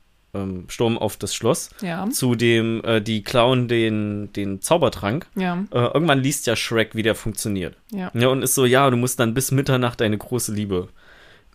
ähm, 0.43 0.65
Sturm 0.67 0.97
auf 0.97 1.17
das 1.17 1.33
Schloss 1.35 1.69
Ja, 1.81 2.09
zu 2.09 2.35
dem, 2.35 2.83
äh, 2.83 3.01
die 3.01 3.23
klauen 3.23 3.67
den, 3.67 4.31
den 4.33 4.61
Zaubertrank. 4.61 5.27
ja, 5.35 5.63
Äh, 5.71 5.79
irgendwann 5.93 6.19
liest 6.21 6.47
ja 6.47 6.55
Shrek, 6.55 6.95
wie 6.95 7.03
der 7.03 7.15
funktioniert. 7.15 7.75
ja. 7.91 8.11
Ja, 8.13 8.27
und 8.29 8.41
ist 8.43 8.55
so, 8.55 8.65
ja, 8.65 8.89
du 8.89 8.97
musst 8.97 9.19
dann 9.19 9.33
bis 9.33 9.51
Mitternacht 9.51 10.01
deine 10.01 10.17
große 10.17 10.53
Liebe 10.53 10.89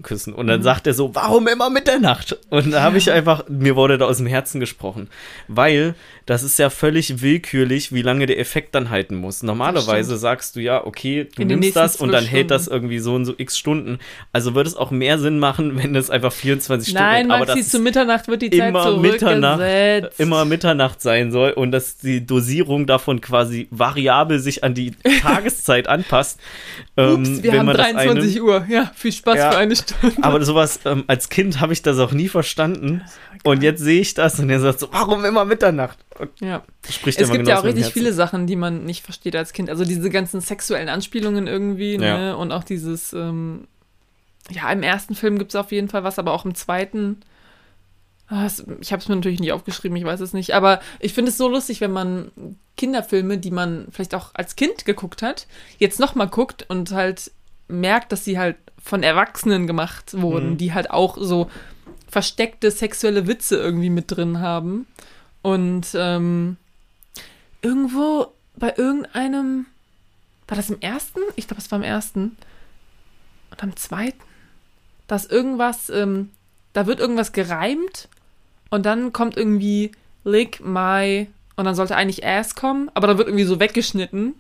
küssen. 0.03 0.35
Und 0.35 0.49
dann 0.49 0.61
Mhm. 0.61 0.65
sagt 0.65 0.87
er 0.87 0.95
so, 0.95 1.15
warum 1.15 1.47
immer 1.47 1.71
Mitternacht? 1.71 2.37
Und 2.51 2.73
da 2.73 2.83
habe 2.83 2.99
ich 2.99 3.11
einfach, 3.11 3.45
mir 3.49 3.77
wurde 3.77 3.97
da 3.99 4.07
aus 4.07 4.17
dem 4.19 4.27
Herzen 4.27 4.59
gesprochen. 4.61 5.09
Weil 5.49 5.95
das 6.27 6.43
ist 6.43 6.59
ja 6.59 6.71
völlig 6.71 7.21
willkürlich, 7.23 7.93
wie 7.93 8.03
lange 8.03 8.27
der 8.27 8.39
Effekt 8.41 8.75
dann 8.75 8.91
halten 8.91 9.15
muss. 9.15 9.43
Normalerweise 9.43 10.17
sagst 10.17 10.57
du 10.57 10.61
ja, 10.61 10.85
okay, 10.85 11.29
du 11.37 11.43
In 11.43 11.49
nimmst 11.49 11.77
das 11.77 11.97
und 11.97 12.11
dann 12.13 12.25
hält 12.25 12.51
das 12.51 12.67
irgendwie 12.67 12.99
so 12.99 13.15
und 13.15 13.25
so 13.27 13.35
x 13.37 13.57
Stunden. 13.59 13.99
Also 14.33 14.55
würde 14.55 14.69
es 14.69 14.75
auch 14.77 14.91
mehr 14.91 15.19
Sinn 15.19 15.39
machen, 15.39 15.77
wenn 15.83 15.95
es 15.95 16.11
einfach 16.11 16.33
24 16.33 16.89
Stunden 16.89 17.05
Nein, 17.05 17.17
hält. 17.17 17.31
Aber 17.31 17.47
Maxi, 17.47 17.59
das 17.61 17.69
zu 17.69 17.79
Mitternacht 17.79 18.27
wird 18.29 18.43
die 18.43 18.51
Zeit 18.51 18.71
immer 18.71 18.97
Mitternacht, 18.97 19.63
immer 20.19 20.45
Mitternacht 20.45 21.01
sein 21.03 21.31
soll 21.31 21.51
und 21.53 21.71
dass 21.73 21.99
die 21.99 22.25
Dosierung 22.27 22.87
davon 22.87 23.21
quasi 23.21 23.69
variabel 23.71 24.39
sich 24.41 24.65
an 24.65 24.75
die 24.75 24.93
Tageszeit 25.23 25.87
anpasst. 25.89 26.41
ähm, 26.97 27.15
Ups, 27.21 27.43
wir 27.43 27.53
wenn 27.53 27.59
haben 27.61 27.67
man 27.67 27.77
das 27.77 27.93
23 27.93 28.43
Uhr. 28.43 28.67
Ja, 28.69 28.91
viel 28.97 29.13
Spaß 29.13 29.37
Ja. 29.37 29.53
für 29.53 29.59
eine 29.59 29.75
Stunde. 29.77 29.84
Aber 30.23 30.43
sowas, 30.45 30.81
ähm, 30.85 31.05
als 31.07 31.29
Kind 31.29 31.61
habe 31.61 31.73
ich 31.73 31.83
das 31.83 31.99
auch 31.99 32.13
nie 32.13 32.29
verstanden. 32.29 33.03
Und 33.43 33.63
jetzt 33.63 33.81
sehe 33.81 34.01
ich 34.01 34.15
das 34.15 34.39
und 34.41 34.49
er 34.51 34.61
sagt 34.61 34.81
so, 34.81 34.89
warum 34.93 35.25
immer 35.25 35.45
Mitternacht? 35.45 35.99
Und 36.19 36.31
Ja. 36.41 36.63
spricht 36.89 37.21
Es 37.21 37.29
immer 37.29 37.37
gibt 37.37 37.49
ja 37.49 37.59
auch 37.59 37.65
richtig 37.65 37.87
viele 37.93 38.13
Sachen, 38.13 38.47
die 38.47 38.57
man 38.57 38.85
nicht 38.85 39.05
versteht 39.05 39.37
als 39.37 39.53
Kind. 39.53 39.69
Also 39.71 39.85
diese 39.85 40.09
ganzen 40.11 40.41
sexuellen 40.41 40.89
Anspielungen 40.89 41.47
irgendwie, 41.47 41.95
Ja. 41.95 42.19
ne? 42.19 42.37
Und 42.37 42.53
auch 42.53 42.65
dieses, 42.65 43.13
ähm, 43.13 43.67
ja, 44.51 44.71
im 44.73 44.83
ersten 44.83 45.15
Film 45.15 45.39
gibt 45.39 45.53
es 45.53 45.57
auf 45.57 45.73
jeden 45.73 45.89
Fall 45.89 46.05
was, 46.05 46.19
aber 46.19 46.33
auch 46.33 46.45
im 46.45 46.55
zweiten. 46.55 47.21
Ah, 48.29 48.47
Ich 48.81 48.91
habe 48.93 49.03
es 49.03 49.09
mir 49.09 49.17
natürlich 49.17 49.41
nicht 49.41 49.53
aufgeschrieben, 49.53 49.97
ich 49.97 50.05
weiß 50.05 50.21
es 50.21 50.33
nicht. 50.33 50.55
Aber 50.55 50.81
ich 51.01 51.13
finde 51.13 51.31
es 51.31 51.37
so 51.37 51.47
lustig, 51.49 51.81
wenn 51.83 51.93
man 51.93 52.31
Kinderfilme, 52.79 53.37
die 53.39 53.51
man 53.51 53.87
vielleicht 53.91 54.15
auch 54.15 54.31
als 54.35 54.57
Kind 54.57 54.87
geguckt 54.87 55.21
hat, 55.21 55.47
jetzt 55.79 56.01
nochmal 56.01 56.29
guckt 56.29 56.65
und 56.69 56.93
halt 56.93 57.31
merkt, 57.69 58.13
dass 58.13 58.25
sie 58.25 58.39
halt 58.39 58.57
von 58.83 59.03
Erwachsenen 59.03 59.67
gemacht 59.67 60.21
wurden, 60.21 60.51
Mhm. 60.53 60.57
die 60.59 60.75
halt 60.75 60.91
auch 60.91 61.17
so 61.19 61.51
versteckte 62.09 62.71
sexuelle 62.71 63.27
Witze 63.27 63.57
irgendwie 63.57 63.91
mit 63.91 64.11
drin 64.11 64.41
haben. 64.41 64.87
Und 65.43 65.89
ähm, 65.95 66.57
irgendwo 67.63 68.29
bei 68.57 68.75
irgendeinem, 68.77 69.67
war 70.47 70.57
das 70.57 70.71
im 70.71 70.81
ersten? 70.81 71.21
Ich 71.37 71.47
glaube, 71.49 71.61
es 71.61 71.71
war 71.71 71.79
im 71.79 71.85
ersten. 71.85 72.37
Und 73.51 73.63
am 73.63 73.75
zweiten? 73.77 74.21
Da 75.07 75.17
ist 75.17 75.31
irgendwas, 75.31 75.91
ähm, 75.91 76.31
da 76.73 76.87
wird 76.87 77.01
irgendwas 77.01 77.33
gereimt 77.33 78.09
und 78.71 78.87
dann 78.87 79.13
kommt 79.13 79.37
irgendwie 79.37 79.93
Lick 80.25 80.65
My 80.65 81.29
und 81.57 81.65
dann 81.65 81.75
sollte 81.75 81.97
eigentlich 81.97 82.25
Ass 82.27 82.55
kommen, 82.55 82.91
aber 82.95 83.07
da 83.07 83.19
wird 83.19 83.29
irgendwie 83.29 83.45
so 83.45 83.61
weggeschnitten. 83.61 84.35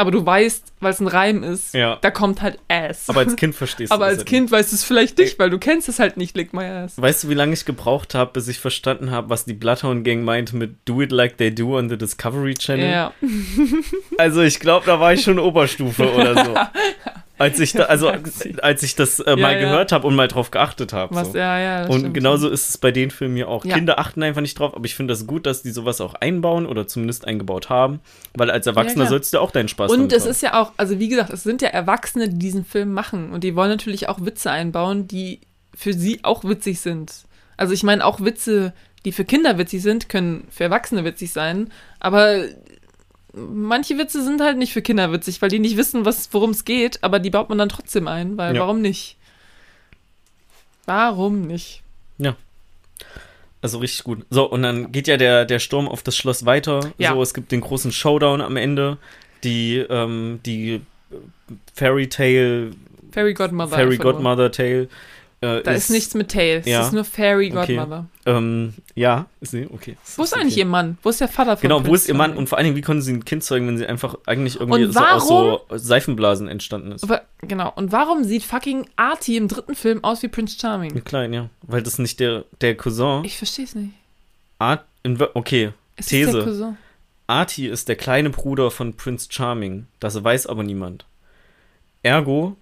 Aber 0.00 0.10
du 0.10 0.24
weißt, 0.24 0.72
weil 0.80 0.92
es 0.92 1.00
ein 1.00 1.06
Reim 1.08 1.42
ist, 1.42 1.74
Ja. 1.74 1.98
da 2.00 2.10
kommt 2.10 2.40
halt 2.40 2.58
Ass. 2.68 3.10
Aber 3.10 3.20
als 3.20 3.36
Kind 3.36 3.54
verstehst 3.54 3.90
du 3.90 3.94
Aber 3.94 4.04
das 4.06 4.12
als 4.12 4.18
halt 4.20 4.28
Kind 4.28 4.50
weißt 4.50 4.72
du 4.72 4.76
es 4.76 4.82
vielleicht 4.84 5.18
nicht, 5.18 5.38
weil 5.38 5.50
du 5.50 5.58
kennst 5.58 5.90
es 5.90 5.98
halt 5.98 6.16
nicht, 6.16 6.34
Lick 6.38 6.54
My 6.54 6.64
Ass. 6.64 6.96
nicht. 6.96 7.02
Weißt 7.06 7.24
du, 7.24 7.28
wie 7.28 7.34
lange 7.34 7.52
ich 7.52 7.66
gebraucht 7.66 8.14
habe, 8.14 8.32
bis 8.32 8.48
ich 8.48 8.58
verstanden 8.60 9.10
habe, 9.10 9.28
was 9.28 9.44
die 9.44 9.52
Bloodhound 9.52 10.02
Gang 10.04 10.24
meinte 10.24 10.56
mit 10.56 10.76
Do 10.86 11.02
It 11.02 11.12
Like 11.12 11.36
They 11.36 11.54
Do 11.54 11.76
on 11.78 11.90
the 11.90 11.98
Discovery 11.98 12.54
Channel? 12.54 12.90
Ja. 12.90 13.12
Also 14.16 14.40
ich 14.40 14.58
glaube, 14.58 14.86
da 14.86 14.98
war 15.00 15.12
ich 15.12 15.22
schon 15.22 15.38
Oberstufe 15.38 16.10
oder 16.14 16.44
so. 16.44 16.54
Als 17.40 17.58
ich 17.58 17.72
da, 17.72 17.84
also 17.84 18.12
als 18.62 18.82
ich 18.82 18.96
das 18.96 19.18
äh, 19.18 19.34
mal 19.34 19.54
ja. 19.54 19.60
gehört 19.60 19.92
habe 19.92 20.06
und 20.06 20.14
mal 20.14 20.28
drauf 20.28 20.50
geachtet 20.50 20.92
habe. 20.92 21.24
So. 21.24 21.36
ja, 21.36 21.58
ja. 21.58 21.86
Und 21.86 22.00
stimmt 22.00 22.14
genauso 22.14 22.50
ist 22.50 22.68
es 22.68 22.76
bei 22.76 22.92
den 22.92 23.10
Filmen 23.10 23.36
ja 23.38 23.46
auch. 23.46 23.64
Ja. 23.64 23.76
Kinder 23.76 23.98
achten 23.98 24.22
einfach 24.22 24.42
nicht 24.42 24.58
drauf, 24.58 24.74
aber 24.74 24.84
ich 24.84 24.94
finde 24.94 25.14
das 25.14 25.26
gut, 25.26 25.46
dass 25.46 25.62
die 25.62 25.70
sowas 25.70 26.02
auch 26.02 26.14
einbauen 26.14 26.66
oder 26.66 26.86
zumindest 26.86 27.26
eingebaut 27.26 27.70
haben, 27.70 28.00
weil 28.34 28.50
als 28.50 28.66
Erwachsener 28.66 29.06
sollst 29.06 29.32
du 29.32 29.40
auch 29.40 29.52
deinen 29.52 29.68
Spaß 29.68 29.90
Und 29.90 29.98
damit 29.98 30.12
es 30.12 30.24
haben. 30.24 30.30
ist 30.30 30.42
ja 30.42 30.60
auch, 30.60 30.72
also 30.76 30.98
wie 30.98 31.08
gesagt, 31.08 31.30
es 31.30 31.42
sind 31.42 31.62
ja 31.62 31.68
Erwachsene, 31.68 32.28
die 32.28 32.38
diesen 32.38 32.66
Film 32.66 32.92
machen. 32.92 33.32
Und 33.32 33.42
die 33.42 33.56
wollen 33.56 33.70
natürlich 33.70 34.08
auch 34.10 34.20
Witze 34.24 34.50
einbauen, 34.50 35.08
die 35.08 35.40
für 35.74 35.94
sie 35.94 36.20
auch 36.22 36.44
witzig 36.44 36.80
sind. 36.80 37.24
Also 37.56 37.72
ich 37.72 37.82
meine, 37.82 38.04
auch 38.04 38.20
Witze, 38.20 38.74
die 39.06 39.12
für 39.12 39.24
Kinder 39.24 39.56
witzig 39.56 39.82
sind, 39.82 40.10
können 40.10 40.46
für 40.50 40.64
Erwachsene 40.64 41.04
witzig 41.04 41.32
sein. 41.32 41.70
Aber 42.00 42.44
manche 43.34 43.96
Witze 43.98 44.22
sind 44.24 44.40
halt 44.40 44.56
nicht 44.58 44.72
für 44.72 44.82
Kinder 44.82 45.12
witzig, 45.12 45.40
weil 45.42 45.48
die 45.50 45.58
nicht 45.58 45.76
wissen, 45.76 46.04
was, 46.04 46.28
worum 46.32 46.50
es 46.50 46.64
geht. 46.64 47.02
Aber 47.02 47.18
die 47.18 47.30
baut 47.30 47.48
man 47.48 47.58
dann 47.58 47.68
trotzdem 47.68 48.08
ein, 48.08 48.36
weil 48.36 48.54
Ja. 48.54 48.62
warum 48.62 48.80
nicht? 48.80 49.16
Warum 50.86 51.42
nicht? 51.42 51.82
Also 53.62 53.76
richtig 53.76 54.04
gut. 54.04 54.24
So, 54.30 54.44
und 54.50 54.62
dann 54.62 54.90
geht 54.90 55.06
ja 55.06 55.18
der, 55.18 55.44
der 55.44 55.58
Sturm 55.58 55.86
auf 55.86 56.02
das 56.02 56.16
Schloss 56.16 56.46
weiter. 56.46 56.92
Ja. 56.96 57.12
So, 57.12 57.20
es 57.22 57.34
gibt 57.34 57.52
den 57.52 57.60
großen 57.60 57.92
Showdown 57.92 58.40
am 58.40 58.56
Ende. 58.56 58.96
Die, 59.44 59.76
ähm, 59.76 60.40
die 60.46 60.80
Fairy 61.74 62.08
Tale, 62.08 62.70
Fairy 63.12 63.34
Godmother. 63.34 63.76
Fairy. 63.76 63.98
Godmother 63.98 64.50
Tale. 64.50 64.88
Äh, 65.42 65.62
Da 65.62 65.72
ist, 65.72 65.88
nichts 65.90 66.14
mit 66.14 66.30
Tails. 66.30 66.66
Ja. 66.66 66.80
Es 66.80 66.88
ist 66.88 66.92
nur 66.92 67.04
Fairy 67.04 67.50
Okay. 67.56 67.76
Godmother. 67.76 68.06
Ähm, 68.26 68.74
ja, 68.94 69.26
ist 69.40 69.52
sie? 69.52 69.66
Okay. 69.72 69.96
Wo 70.16 70.22
ist 70.22 70.32
okay. 70.32 70.42
eigentlich 70.42 70.58
ihr 70.58 70.66
Mann? 70.66 70.98
Wo 71.02 71.08
ist 71.08 71.20
der 71.20 71.28
Vater 71.28 71.56
von 71.56 71.62
Genau, 71.62 71.80
wo 71.80 71.84
Prinz 71.84 72.02
ist 72.02 72.08
ihr 72.08 72.14
Mann? 72.14 72.36
Und 72.36 72.48
vor 72.48 72.58
allen 72.58 72.66
Dingen, 72.66 72.76
wie 72.76 72.82
konnten 72.82 73.00
sie 73.00 73.14
ein 73.14 73.24
Kind 73.24 73.42
zeugen, 73.42 73.66
wenn 73.66 73.78
sie 73.78 73.86
einfach 73.86 74.16
eigentlich 74.26 74.60
irgendwie 74.60 74.92
so 74.92 75.00
aus 75.00 75.28
so 75.28 75.60
Seifenblasen 75.70 76.46
entstanden 76.46 76.92
ist? 76.92 77.04
Aber, 77.04 77.22
genau. 77.40 77.72
Und 77.74 77.90
warum 77.90 78.24
sieht 78.24 78.42
fucking 78.44 78.86
Artie 78.96 79.38
im 79.38 79.48
dritten 79.48 79.74
Film 79.74 80.04
aus 80.04 80.22
wie 80.22 80.28
Prince 80.28 80.58
Charming? 80.60 81.02
Klein, 81.04 81.32
ja. 81.32 81.48
Weil 81.62 81.82
das 81.82 81.98
nicht 81.98 82.20
der, 82.20 82.44
der 82.60 82.76
Cousin. 82.76 83.24
Ich 83.24 83.38
verstehe 83.38 83.64
es 83.64 83.74
nicht. 83.74 83.94
Art, 84.58 84.84
okay, 85.32 85.72
Ist 85.96 86.10
These. 86.10 86.26
Das 86.26 86.34
der 86.34 86.44
Cousin? 86.44 86.76
Artie 87.26 87.68
ist 87.68 87.88
der 87.88 87.96
kleine 87.96 88.28
Bruder 88.28 88.70
von 88.70 88.94
Prince 88.94 89.28
Charming. 89.30 89.86
Das 90.00 90.22
weiß 90.22 90.48
aber 90.48 90.64
niemand. 90.64 91.06
Ergo, 92.02 92.56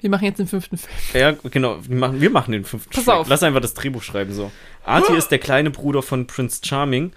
Wir 0.00 0.10
machen 0.10 0.24
jetzt 0.24 0.38
den 0.38 0.46
fünften 0.46 0.76
Film. 0.76 0.92
er, 1.12 1.32
genau, 1.50 1.78
wir 1.82 1.96
machen, 1.96 2.20
wir 2.20 2.30
machen 2.30 2.52
den 2.52 2.64
fünften 2.64 2.90
Pass 2.92 3.04
Shrek. 3.04 3.14
auf. 3.14 3.28
Lass 3.28 3.42
einfach 3.42 3.60
das 3.60 3.74
Drehbuch 3.74 4.02
schreiben 4.02 4.32
so. 4.32 4.50
Artie 4.84 5.14
ist 5.14 5.28
der 5.28 5.38
kleine 5.38 5.70
Bruder 5.70 6.02
von 6.02 6.26
Prince 6.26 6.60
Charming, 6.64 7.12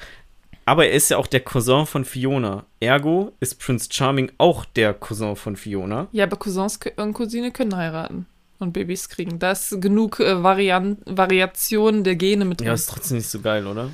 aber 0.66 0.86
er 0.86 0.94
ist 0.94 1.10
ja 1.10 1.18
auch 1.18 1.28
der 1.28 1.42
Cousin 1.42 1.86
von 1.86 2.06
Fiona. 2.06 2.66
Ergo 2.80 3.34
ist 3.40 3.60
Prince 3.60 3.90
Charming 3.92 4.32
auch 4.38 4.66
der 4.66 4.94
Cousin 4.94 5.36
von 5.36 5.56
Fiona. 5.56 6.08
Ja, 6.12 6.26
aber 6.26 6.38
Cousins 6.38 6.80
und 6.96 7.14
Cousine 7.14 7.52
können 7.52 7.76
heiraten 7.76 8.26
und 8.60 8.74
Babys 8.74 9.10
kriegen. 9.10 9.40
Da 9.40 9.52
ist 9.52 9.82
genug 9.82 10.20
äh, 10.20 10.42
Varian 10.42 10.98
Variation 11.06 12.04
der 12.04 12.16
Gene 12.16 12.46
mit 12.46 12.60
drin. 12.62 12.68
Ja, 12.68 12.74
ist 12.74 12.90
trotzdem 12.90 13.18
nicht 13.18 13.30
so 13.30 13.41
geil, 13.41 13.68
oder? 13.68 13.90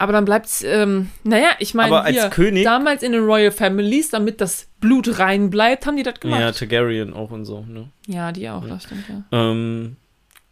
Aber 0.00 0.12
dann 0.12 0.24
bleibt's, 0.24 0.62
ähm, 0.66 1.10
naja, 1.22 1.50
ich 1.58 1.74
meine, 1.74 2.04
hier, 2.06 2.28
König- 2.30 2.64
damals 2.64 3.02
in 3.02 3.12
den 3.12 3.22
Royal 3.24 3.52
Families, 3.52 4.10
damit 4.10 4.40
das 4.40 4.66
Blut 4.80 5.18
rein 5.18 5.50
bleibt, 5.50 5.86
haben 5.86 5.96
die 5.96 6.02
das 6.02 6.14
Ja, 6.14 6.20
gemacht. 6.20 6.58
Targaryen 6.58 7.12
auch 7.12 7.30
und 7.30 7.44
so, 7.44 7.60
ne? 7.68 7.90
Ja, 8.06 8.32
die 8.32 8.48
auch, 8.48 8.66
das 8.66 8.84
stimmt, 8.84 9.04
ja. 9.08 9.22
Ähm, 9.30 9.96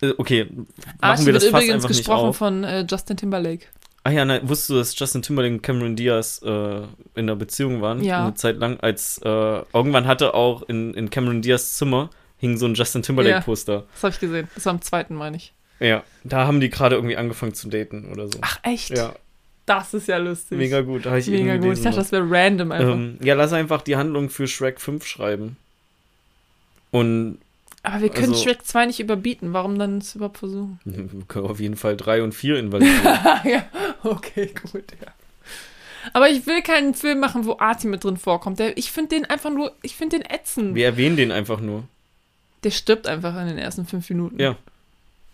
äh, 0.02 0.12
okay, 0.18 0.44
machen 0.44 0.66
Archie 1.00 1.20
wir 1.26 1.32
wird 1.32 1.36
das 1.36 1.44
fast 1.44 1.54
übrigens 1.64 1.74
einfach 1.74 1.88
nicht 1.88 1.98
gesprochen 1.98 2.28
auf. 2.28 2.36
von 2.36 2.62
äh, 2.64 2.86
Justin 2.88 3.16
Timberlake. 3.16 3.66
Ah 4.04 4.10
ja, 4.10 4.24
nein, 4.24 4.48
wusstest 4.48 4.70
du, 4.70 4.74
dass 4.74 4.98
Justin 4.98 5.22
Timberlake 5.22 5.54
und 5.54 5.62
Cameron 5.62 5.96
Diaz 5.96 6.40
äh, 6.44 6.48
in 6.78 6.86
einer 7.16 7.36
Beziehung 7.36 7.82
waren? 7.82 8.02
Ja. 8.04 8.22
Eine 8.22 8.34
Zeit 8.34 8.56
lang, 8.58 8.78
als 8.80 9.18
äh, 9.24 9.28
irgendwann 9.28 10.06
hatte 10.06 10.34
auch 10.34 10.62
in, 10.62 10.94
in 10.94 11.10
Cameron 11.10 11.42
Diaz 11.42 11.76
Zimmer 11.76 12.10
hing 12.38 12.56
so 12.56 12.66
ein 12.66 12.74
Justin 12.74 13.02
Ja. 13.02 13.06
Timberlake-Poster. 13.06 13.84
Das 13.92 14.02
habe 14.04 14.12
ich 14.14 14.20
gesehen. 14.20 14.48
Das 14.54 14.64
war 14.66 14.72
am 14.74 14.82
zweiten, 14.82 15.14
meine 15.14 15.36
ich. 15.36 15.52
Ja. 15.80 16.02
da 16.24 16.46
haben 16.46 16.60
die 16.60 16.70
gerade 16.70 16.96
irgendwie 16.96 17.16
angefangen 17.16 17.54
zu 17.54 17.68
daten 17.68 18.10
oder 18.12 18.26
so. 18.28 18.38
Ach, 18.40 18.58
echt? 18.62 18.90
ja, 18.90 19.14
Das 19.68 19.92
ist 19.94 20.08
ja 20.08 20.16
lustig. 20.18 20.56
mega 20.58 20.80
gut. 20.80 21.04
Da 21.06 21.10
hab 21.10 21.18
ich 21.18 21.28
Mega 21.28 21.56
gut. 21.56 21.76
Ich 21.76 21.82
dachte, 21.82 21.96
das 21.98 22.10
wäre 22.12 22.24
random 22.28 22.72
einfach. 22.72 22.94
ähm, 22.94 23.18
Ja, 23.22 23.34
lass 23.34 23.52
einfach 23.52 23.82
die 23.82 23.96
Handlung 23.96 24.30
für 24.30 24.46
Shrek 24.48 24.80
5 24.80 25.04
schreiben. 25.06 25.56
Und 26.90 27.38
Aber 27.82 28.00
wir 28.00 28.08
können 28.08 28.32
also- 28.32 28.42
Shrek 28.42 28.64
2 28.64 28.86
nicht 28.86 29.00
überbieten. 29.00 29.52
Warum 29.52 29.78
dann 29.78 29.98
es 29.98 30.14
überhaupt 30.14 30.38
versuchen? 30.38 30.80
wir 30.84 31.24
können 31.28 31.46
auf 31.46 31.60
jeden 31.60 31.76
Fall 31.76 31.96
3 31.96 32.22
und 32.22 32.32
4 32.34 32.58
invalidieren. 32.58 33.02
ja, 33.44 33.64
okay, 34.02 34.52
gut, 34.72 34.84
ja. 35.00 35.08
Aber 36.14 36.30
ich 36.30 36.46
will 36.46 36.62
keinen 36.62 36.94
Film 36.94 37.20
machen, 37.20 37.44
wo 37.44 37.58
Artie 37.58 37.88
mit 37.88 38.04
drin 38.04 38.16
vorkommt. 38.16 38.58
Der, 38.58 38.76
ich 38.78 38.90
finde 38.92 39.16
den 39.16 39.24
einfach 39.26 39.50
nur, 39.50 39.72
ich 39.82 39.94
finde 39.96 40.18
den 40.18 40.26
ätzend. 40.30 40.74
wir 40.74 40.86
erwähnen 40.86 41.16
den 41.16 41.30
einfach 41.32 41.60
nur. 41.60 41.84
Der 42.64 42.70
stirbt 42.70 43.06
einfach 43.06 43.38
in 43.40 43.48
den 43.48 43.58
ersten 43.58 43.86
fünf 43.86 44.08
Minuten. 44.08 44.40
Ja. 44.40 44.56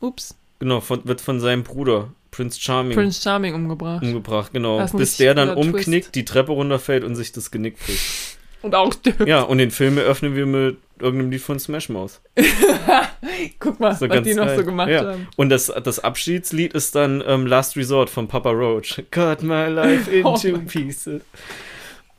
Ups, 0.01 0.35
Genau, 0.61 0.81
von, 0.81 1.05
wird 1.07 1.21
von 1.21 1.41
seinem 1.41 1.63
Bruder, 1.63 2.09
Prince 2.35 2.61
Charming, 2.61 2.95
Prince 2.97 3.23
Charming 3.23 3.55
umgebracht. 3.55 4.03
umgebracht. 4.03 4.53
Genau, 4.53 4.85
bis 4.95 5.17
der 5.17 5.35
dann 5.35 5.51
umknickt, 5.51 6.15
die 6.15 6.25
Treppe 6.25 6.53
runterfällt 6.53 7.05
und 7.05 7.15
sich 7.17 7.33
das 7.33 7.51
Genick 7.51 7.79
bricht. 7.79 8.39
Und 8.63 8.75
auch 8.75 8.93
stirbt. 8.93 9.27
Ja, 9.29 9.43
und 9.43 9.59
den 9.59 9.71
Film 9.71 9.99
eröffnen 9.99 10.35
wir 10.35 10.47
mit 10.47 10.79
irgendeinem 10.99 11.31
Lied 11.31 11.43
von 11.43 11.59
Smash 11.59 11.91
Mouth. 11.91 12.21
Guck 13.59 13.79
mal, 13.81 13.95
So 13.95 14.09
was 14.09 14.23
die 14.23 14.35
noch 14.35 14.47
geil. 14.47 14.57
so 14.59 14.65
gemacht 14.65 14.89
Ja. 14.89 15.05
haben. 15.05 15.29
Und 15.37 15.51
das, 15.51 15.67
das 15.85 15.99
Abschiedslied 16.01 16.73
ist 16.73 16.95
dann 16.95 17.23
ähm, 17.27 17.47
Last 17.47 17.77
Resort 17.77 18.09
von 18.11 18.27
Papa 18.27 18.51
Roach. 18.51 19.03
Cut 19.11 19.43
my 19.43 19.67
life 19.69 20.11
Oh 20.25 20.35
into 20.35 20.53
mein 20.57 20.67
pieces. 20.67 21.23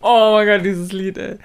Oh 0.01 0.33
mein 0.33 0.47
Gott, 0.47 0.63
dieses 0.65 0.91
Lied, 0.91 1.17
ey. 1.17 1.35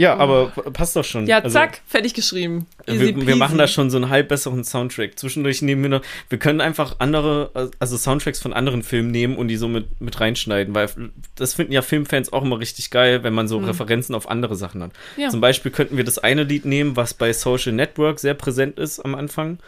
Ja, 0.00 0.16
aber 0.16 0.46
p- 0.50 0.70
passt 0.70 0.94
doch 0.94 1.04
schon. 1.04 1.26
Ja, 1.26 1.38
Also, 1.40 1.58
zack, 1.58 1.80
fertig 1.88 2.14
geschrieben. 2.14 2.66
Wir, 2.86 3.26
wir 3.26 3.34
machen 3.36 3.58
da 3.58 3.66
schon 3.66 3.90
so 3.90 3.96
einen 3.96 4.08
halb 4.08 4.28
besseren 4.28 4.62
Soundtrack. 4.62 5.18
Zwischendurch 5.18 5.60
nehmen 5.60 5.82
wir 5.82 5.88
noch, 5.90 6.02
wir 6.28 6.38
können 6.38 6.60
einfach 6.60 6.96
andere, 7.00 7.50
also 7.80 7.96
Soundtracks 7.96 8.38
von 8.40 8.52
anderen 8.52 8.84
Filmen 8.84 9.10
nehmen 9.10 9.36
und 9.36 9.48
die 9.48 9.56
so 9.56 9.66
mit, 9.66 10.00
mit 10.00 10.20
reinschneiden, 10.20 10.72
weil 10.74 10.88
das 11.34 11.54
finden 11.54 11.72
ja 11.72 11.82
Filmfans 11.82 12.32
auch 12.32 12.44
immer 12.44 12.60
richtig 12.60 12.90
geil, 12.90 13.24
wenn 13.24 13.34
man 13.34 13.48
so 13.48 13.58
Mhm. 13.58 13.64
Referenzen 13.66 14.14
auf 14.14 14.30
andere 14.30 14.54
Sachen 14.54 14.84
hat. 14.84 14.92
Ja. 15.16 15.30
Zum 15.30 15.40
Beispiel 15.40 15.72
könnten 15.72 15.96
wir 15.96 16.04
das 16.04 16.18
eine 16.18 16.44
Lied 16.44 16.64
nehmen, 16.64 16.94
was 16.94 17.12
bei 17.12 17.32
Social 17.32 17.72
Network 17.72 18.20
sehr 18.20 18.34
präsent 18.34 18.78
ist 18.78 19.00
am 19.00 19.16
Anfang. 19.16 19.58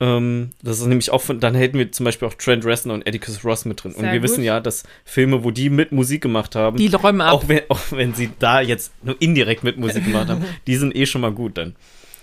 Ähm, 0.00 0.50
das 0.62 0.80
ist 0.80 0.86
nämlich 0.86 1.10
auch 1.10 1.22
von, 1.22 1.38
dann 1.40 1.54
hätten 1.54 1.78
wir 1.78 1.90
zum 1.92 2.04
Beispiel 2.04 2.26
auch 2.26 2.34
Trent 2.34 2.64
Reznor 2.64 2.94
und 2.94 3.06
Atticus 3.06 3.44
Ross 3.44 3.64
mit 3.64 3.82
drin. 3.82 3.92
und 3.92 4.00
Sehr 4.00 4.12
wir 4.12 4.18
gut. 4.20 4.28
wissen 4.28 4.42
ja, 4.44 4.58
dass 4.60 4.82
Filme, 5.04 5.44
wo 5.44 5.50
die 5.52 5.70
mit 5.70 5.92
Musik 5.92 6.20
gemacht 6.22 6.56
haben, 6.56 6.76
Die 6.78 6.88
räumen 6.88 7.20
ab. 7.20 7.32
auch 7.32 7.48
wenn, 7.48 7.60
auch 7.68 7.78
wenn 7.90 8.12
sie 8.14 8.30
da 8.40 8.60
jetzt 8.60 8.92
nur 9.04 9.16
indirekt 9.20 9.62
mit 9.62 9.76
Musik 9.78 10.04
gemacht 10.04 10.28
haben, 10.28 10.44
die 10.66 10.76
sind 10.76 10.96
eh 10.96 11.06
schon 11.06 11.20
mal 11.20 11.32
gut 11.32 11.56
dann. 11.58 11.76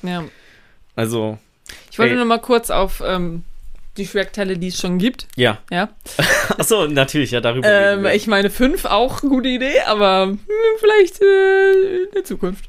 Ja. 0.03 0.23
Also, 0.95 1.37
Ich 1.91 1.97
wollte 1.97 2.11
Ey. 2.11 2.17
nur 2.17 2.25
mal 2.25 2.39
kurz 2.39 2.69
auf 2.69 3.01
ähm, 3.05 3.43
die 3.97 4.05
Shrek-Teile, 4.05 4.57
die 4.57 4.67
es 4.67 4.77
schon 4.79 4.97
gibt. 4.97 5.27
ja. 5.37 5.59
Ja. 5.71 5.89
Achso, 6.57 6.87
natürlich, 6.87 7.31
ja, 7.31 7.39
darüber. 7.39 7.67
Ähm, 7.69 8.05
ich 8.07 8.27
meine, 8.27 8.49
fünf 8.49 8.83
auch 8.85 9.21
eine 9.21 9.29
gute 9.29 9.47
Idee, 9.47 9.79
aber 9.87 10.25
hm, 10.27 10.39
vielleicht 10.79 11.21
äh, 11.21 12.03
in 12.03 12.11
der 12.13 12.23
Zukunft. 12.25 12.65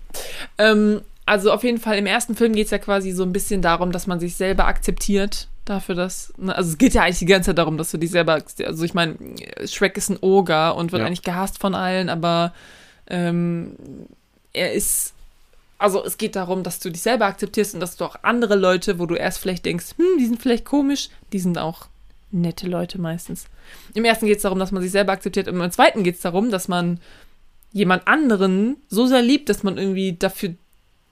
Ähm, 0.59 1.01
also 1.27 1.53
auf 1.53 1.63
jeden 1.65 1.79
Fall, 1.79 1.99
im 1.99 2.07
ersten 2.07 2.35
Film 2.35 2.55
geht 2.55 2.67
es 2.67 2.71
ja 2.71 2.79
quasi 2.79 3.13
so 3.13 3.23
ein 3.23 3.33
bisschen 3.33 3.63
darum, 3.63 3.93
dass 3.93 4.07
man 4.07 4.21
sich 4.21 4.35
selber 4.37 4.67
akzeptiert 4.67 5.49
dafür, 5.65 5.95
dass, 5.95 6.33
ne, 6.39 6.55
also 6.55 6.71
es 6.71 6.79
geht 6.79 6.95
ja 6.95 7.03
eigentlich 7.03 7.21
die 7.21 7.27
ganze 7.27 7.51
Zeit 7.51 7.59
darum, 7.59 7.79
dass 7.79 7.91
du 7.93 7.99
dich 7.99 8.11
selber, 8.11 8.35
akzeptierst. 8.35 8.69
also 8.71 8.85
ich 8.85 8.95
meine, 8.95 9.17
Shrek 9.65 9.97
ist 9.97 10.09
ein 10.11 10.19
Ogre 10.21 10.75
und 10.75 10.91
wird 10.93 11.01
Ja. 11.01 11.07
eigentlich 11.07 11.23
gehasst 11.23 11.59
von 11.61 11.75
allen, 11.75 12.09
aber 12.09 12.53
ähm, 13.07 13.77
er 14.53 14.73
ist, 14.73 15.15
also 15.79 16.05
es 16.05 16.19
geht 16.19 16.35
darum, 16.35 16.63
dass 16.65 16.81
du 16.81 16.91
dich 16.91 17.03
selber 17.03 17.27
akzeptierst 17.27 17.75
und 17.75 17.81
dass 17.81 17.97
du 17.97 18.05
auch 18.05 18.17
andere 18.23 18.57
Leute, 18.57 18.99
wo 18.99 19.07
du 19.07 19.15
erst 19.15 19.39
vielleicht 19.39 19.65
denkst, 19.65 19.95
hm, 19.97 20.19
die 20.19 20.27
sind 20.27 20.43
vielleicht 20.43 20.65
komisch, 20.65 21.11
die 21.33 21.39
sind 21.39 21.59
auch 21.59 21.87
nette 22.33 22.67
Leute 22.67 23.01
meistens. 23.01 23.45
Im 23.95 24.05
ersten 24.05 24.27
geht 24.27 24.37
es 24.39 24.43
darum, 24.43 24.59
dass 24.59 24.73
man 24.73 24.83
sich 24.83 24.91
selber 24.91 25.13
akzeptiert. 25.13 25.49
Und 25.49 25.61
im 25.61 25.71
zweiten 25.71 26.03
geht 26.03 26.17
es 26.17 26.23
darum, 26.23 26.51
dass 26.51 26.67
man 26.67 26.99
jemand 27.73 28.09
anderen 28.09 28.77
so 28.89 29.07
sehr 29.07 29.23
liebt, 29.23 29.49
dass 29.49 29.63
man 29.63 29.77
irgendwie 29.77 30.15
dafür 30.15 30.55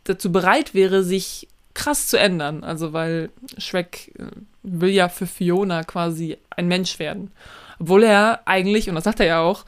dazu 0.04 0.32
bereit 0.32 0.74
wäre, 0.74 1.02
sich 1.02 1.48
krass 1.74 2.08
zu 2.08 2.18
ändern. 2.18 2.64
Also 2.64 2.92
weil 2.92 3.30
Shrek 3.58 4.12
äh, 4.18 4.24
will 4.62 4.90
ja 4.90 5.08
für 5.08 5.26
Fiona 5.26 5.84
quasi 5.84 6.36
ein 6.50 6.68
Mensch 6.68 6.98
werden. 6.98 7.30
Obwohl 7.78 8.02
er 8.04 8.40
eigentlich, 8.46 8.88
und 8.88 8.94
das 8.94 9.04
sagt 9.04 9.20
er 9.20 9.26
ja 9.26 9.40
auch, 9.40 9.64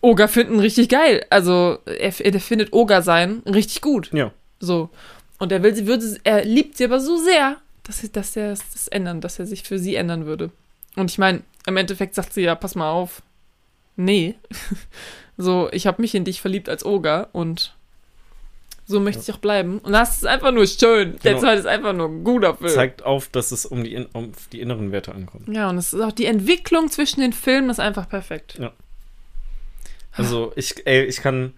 Oger 0.00 0.26
finden 0.28 0.58
richtig 0.58 0.88
geil. 0.88 1.24
Also 1.30 1.78
er, 1.86 2.12
er 2.20 2.40
findet 2.40 2.72
Oger 2.72 3.02
sein 3.02 3.42
richtig 3.46 3.80
gut. 3.80 4.10
Ja. 4.12 4.32
So. 4.60 4.90
Und 5.38 5.52
er 5.52 5.62
will 5.62 5.74
sie, 5.74 5.86
würde, 5.86 6.18
er 6.24 6.44
liebt 6.44 6.76
sie 6.76 6.84
aber 6.84 7.00
so 7.00 7.16
sehr, 7.16 7.56
dass, 7.84 7.98
sie- 8.00 8.12
dass 8.12 8.36
er 8.36 8.50
das 8.50 8.88
ändern, 8.88 9.20
dass 9.20 9.38
er 9.38 9.46
sich 9.46 9.62
für 9.62 9.78
sie 9.78 9.94
ändern 9.94 10.26
würde. 10.26 10.50
Und 10.96 11.10
ich 11.10 11.18
meine, 11.18 11.42
im 11.66 11.76
Endeffekt 11.76 12.14
sagt 12.14 12.32
sie 12.34 12.42
ja, 12.42 12.54
pass 12.54 12.74
mal 12.74 12.90
auf. 12.90 13.22
Nee. 13.96 14.34
so, 15.36 15.68
ich 15.72 15.86
habe 15.86 16.02
mich 16.02 16.14
in 16.14 16.24
dich 16.24 16.40
verliebt 16.40 16.68
als 16.68 16.84
Oger 16.84 17.28
und 17.32 17.74
so 18.86 19.00
möchte 19.00 19.22
ich 19.22 19.32
auch 19.32 19.38
bleiben. 19.38 19.78
Und 19.78 19.92
das 19.92 20.16
ist 20.16 20.26
einfach 20.26 20.52
nur 20.52 20.66
schön. 20.66 21.16
Der 21.24 21.32
Genau. 21.32 21.40
zweite 21.42 21.60
ist 21.60 21.66
einfach 21.66 21.92
nur 21.92 22.08
ein 22.08 22.24
guter 22.24 22.54
Film. 22.56 22.70
Zeigt 22.70 23.04
auf, 23.04 23.28
dass 23.28 23.52
es 23.52 23.64
um 23.66 23.84
die, 23.84 24.06
um 24.12 24.32
die 24.52 24.60
inneren 24.60 24.92
Werte 24.92 25.14
ankommt. 25.14 25.48
Ja, 25.48 25.70
und 25.70 25.78
es 25.78 25.92
ist 25.92 26.00
auch 26.00 26.12
die 26.12 26.26
Entwicklung 26.26 26.90
zwischen 26.90 27.20
den 27.20 27.32
Filmen 27.32 27.70
ist 27.70 27.80
einfach 27.80 28.08
perfekt. 28.08 28.60
Also, 30.14 30.52
ich, 30.56 30.86
ey, 30.86 31.04
ich 31.04 31.16
kann 31.18 31.54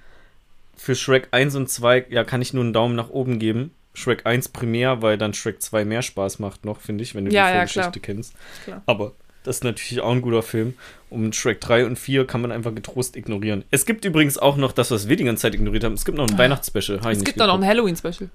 für 0.77 0.95
Shrek 0.95 1.29
1 1.33 1.57
und 1.57 1.69
2, 1.69 2.07
ja, 2.11 2.25
kann 2.25 2.43
ich 2.43 2.53
nur 2.53 2.63
einen 2.63 2.73
Daumen 2.73 2.95
nach 2.95 3.11
oben 3.11 3.39
geben. 3.39 3.73
Shrek 3.95 4.27
1 4.27 4.49
primär, 4.49 5.03
weil 5.03 5.19
dann 5.19 5.35
Shrek 5.35 5.63
2 5.63 5.85
mehr 5.85 6.03
Spaß 6.03 6.39
macht 6.41 6.65
noch, 6.65 6.81
finde 6.81 7.03
ich, 7.05 7.15
wenn 7.15 7.25
du 7.25 7.33
Ja, 7.33 7.47
die 7.47 7.53
ja, 7.53 7.55
Vorgeschichte 7.59 8.01
klar. 8.01 8.15
kennst. 8.15 8.35
Klar. 8.65 8.83
Aber 8.87 9.13
das 9.45 9.57
ist 9.57 9.65
natürlich 9.65 10.01
auch 10.01 10.11
ein 10.11 10.21
guter 10.23 10.43
Film. 10.43 10.75
Und 11.11 11.37
Shrek 11.37 11.61
3 11.61 11.87
und 11.87 11.97
4 11.99 12.27
kann 12.27 12.41
man 12.41 12.51
einfach 12.51 12.75
getrost 12.75 13.15
ignorieren. 13.17 13.63
Es 13.71 13.87
gibt 13.87 14.05
übrigens 14.05 14.37
auch 14.37 14.57
noch 14.57 14.73
das, 14.73 14.91
was 14.91 15.09
wir 15.09 15.15
die 15.17 15.23
ganze 15.25 15.43
Zeit 15.43 15.55
ignoriert 15.55 15.85
haben. 15.85 15.95
Es 15.95 16.05
gibt 16.05 16.19
noch 16.19 16.27
ein 16.29 16.37
Weihnachtsspecial. 16.37 16.99
Ah. 17.03 17.11
Es 17.13 17.19
nicht 17.19 17.27
gibt 17.27 17.39
noch 17.39 17.55
ein. 17.55 17.65
Halloween-Special. 17.65 18.29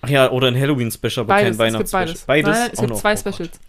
Ach 0.00 0.08
ja, 0.08 0.30
oder 0.30 0.48
ein 0.48 0.58
Halloween-Special, 0.58 1.18
aber 1.24 1.28
Beides, 1.34 1.44
kein 1.44 1.52
es 1.52 1.58
Weihnachtsspecial. 1.58 2.16
beides. 2.26 2.50
Nein, 2.58 2.70
es 2.72 2.78
gibt 2.80 2.90
noch. 2.90 3.00
zwei 3.00 3.12
Oh. 3.14 3.16
Specials. 3.16 3.60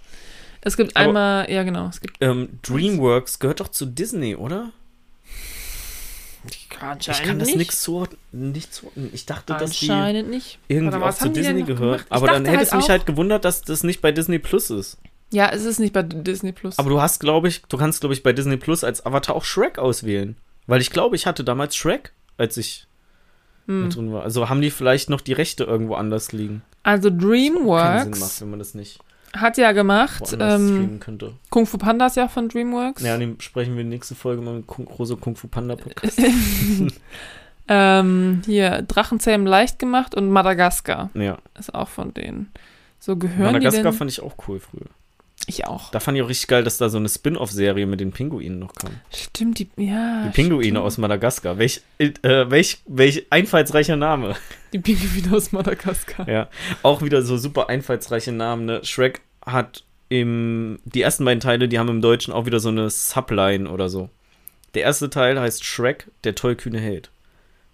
Es 0.61 0.77
gibt 0.77 0.95
Aber- 0.95 1.05
einmal, 1.05 1.51
ja 1.51 1.63
genau, 1.63 1.87
es 1.89 2.01
gibt 2.01 2.17
Ähm, 2.21 2.49
DreamWorks 2.63 3.39
gehört 3.39 3.59
doch 3.59 3.67
zu 3.67 3.85
Disney, 3.85 4.35
oder? 4.35 4.71
Ich 6.47 6.69
kann 6.69 7.39
das 7.39 7.55
nix 7.55 7.81
so, 7.83 8.05
nicht 8.31 8.73
so. 8.73 8.91
Ich 9.13 9.25
dachte, 9.25 9.53
dass 9.53 9.71
die 9.79 9.89
nicht. 10.23 10.59
irgendwie 10.67 10.97
auch 10.97 11.13
zu 11.13 11.29
Disney 11.29 11.63
gehört. 11.63 12.05
Aber 12.09 12.27
dann 12.27 12.45
hätte 12.45 12.57
halt 12.57 12.67
es 12.67 12.73
mich 12.73 12.89
halt 12.89 13.05
gewundert, 13.05 13.45
dass 13.45 13.61
das 13.61 13.83
nicht 13.83 14.01
bei 14.01 14.11
Disney 14.11 14.39
Plus 14.39 14.69
ist. 14.69 14.97
Ja, 15.31 15.49
es 15.49 15.65
ist 15.65 15.79
nicht 15.79 15.93
bei 15.93 16.03
Disney 16.03 16.51
Plus. 16.51 16.79
Aber 16.79 16.89
du 16.89 17.01
hast, 17.01 17.19
glaube 17.19 17.47
ich, 17.47 17.63
du 17.63 17.77
kannst, 17.77 17.99
glaube 17.99 18.13
ich, 18.13 18.23
bei 18.23 18.33
Disney 18.33 18.57
Plus 18.57 18.83
als 18.83 19.05
Avatar 19.05 19.35
auch 19.35 19.43
Shrek 19.43 19.79
auswählen. 19.79 20.37
Weil 20.67 20.81
ich 20.81 20.91
glaube, 20.91 21.15
ich 21.15 21.25
hatte 21.25 21.43
damals 21.43 21.75
Shrek, 21.75 22.13
als 22.37 22.57
ich 22.57 22.87
Hm. 23.67 23.83
mit 23.83 23.95
drin 23.95 24.13
war. 24.13 24.23
Also 24.23 24.49
haben 24.49 24.61
die 24.61 24.71
vielleicht 24.71 25.09
noch 25.09 25.21
die 25.21 25.33
Rechte 25.33 25.63
irgendwo 25.63 25.95
anders 25.95 26.31
liegen. 26.31 26.61
Also 26.83 27.09
Sinn 27.09 27.17
macht, 27.17 27.23
DreamWorks 27.23 28.41
wenn 28.41 28.49
man 28.51 28.59
das 28.59 28.75
nicht 28.75 28.99
hat 29.35 29.57
ja 29.57 29.71
gemacht, 29.71 30.35
ähm, 30.39 30.99
könnte. 30.99 31.33
Kung 31.49 31.65
Fu 31.65 31.77
Panda 31.77 32.07
ist 32.07 32.15
ja 32.15 32.27
von 32.27 32.49
DreamWorks. 32.49 33.03
Ja, 33.03 33.17
dem 33.17 33.39
sprechen 33.39 33.75
wir 33.75 33.83
nächste 33.83 34.15
Folge 34.15 34.41
mal 34.41 34.55
mit 34.55 34.67
Kung, 34.67 34.87
Rose 34.87 35.17
Kung 35.17 35.35
Fu 35.35 35.47
Panda 35.47 35.75
Podcast. 35.75 36.21
ähm, 37.67 38.41
hier, 38.45 38.81
Drachenzähmen 38.83 39.45
leicht 39.45 39.79
gemacht 39.79 40.15
und 40.15 40.29
Madagaskar 40.29 41.09
ja. 41.13 41.37
ist 41.59 41.73
auch 41.73 41.89
von 41.89 42.13
denen. 42.13 42.51
So 42.99 43.17
gehören 43.17 43.53
Madagaskar 43.53 43.79
die 43.79 43.89
denn? 43.89 43.93
fand 43.93 44.11
ich 44.11 44.21
auch 44.21 44.35
cool 44.47 44.59
früher. 44.59 44.87
Ich 45.47 45.65
auch. 45.67 45.91
Da 45.91 45.99
fand 45.99 46.17
ich 46.17 46.23
auch 46.23 46.29
richtig 46.29 46.47
geil, 46.47 46.63
dass 46.63 46.77
da 46.77 46.89
so 46.89 46.97
eine 46.97 47.07
Spin-off-Serie 47.09 47.85
mit 47.85 47.99
den 47.99 48.11
Pinguinen 48.11 48.57
noch 48.59 48.73
kam. 48.73 48.91
Stimmt, 49.13 49.59
die, 49.59 49.69
ja. 49.77 50.23
Die 50.25 50.29
Pinguine 50.31 50.63
stimmt. 50.63 50.77
aus 50.79 50.97
Madagaskar. 50.97 51.57
Welch, 51.59 51.81
äh, 51.99 52.11
welch, 52.23 52.79
welch 52.87 53.27
einfallsreicher 53.29 53.95
Name. 53.95 54.35
Die 54.73 54.79
Pinguine 54.79 55.35
aus 55.35 55.51
Madagaskar. 55.51 56.27
Ja. 56.27 56.49
Auch 56.81 57.01
wieder 57.03 57.21
so 57.21 57.37
super 57.37 57.69
einfallsreiche 57.69 58.31
Namen. 58.31 58.65
Ne? 58.65 58.81
Shrek 58.83 59.21
hat 59.45 59.83
im, 60.09 60.79
die 60.85 61.01
ersten 61.01 61.25
beiden 61.25 61.39
Teile, 61.39 61.67
die 61.67 61.77
haben 61.79 61.89
im 61.89 62.01
Deutschen 62.01 62.33
auch 62.33 62.45
wieder 62.45 62.59
so 62.59 62.69
eine 62.69 62.89
Subline 62.89 63.69
oder 63.69 63.89
so. 63.89 64.09
Der 64.73 64.83
erste 64.83 65.09
Teil 65.09 65.39
heißt 65.39 65.63
Shrek, 65.63 66.07
der 66.23 66.35
tollkühne 66.35 66.79
Held. 66.79 67.09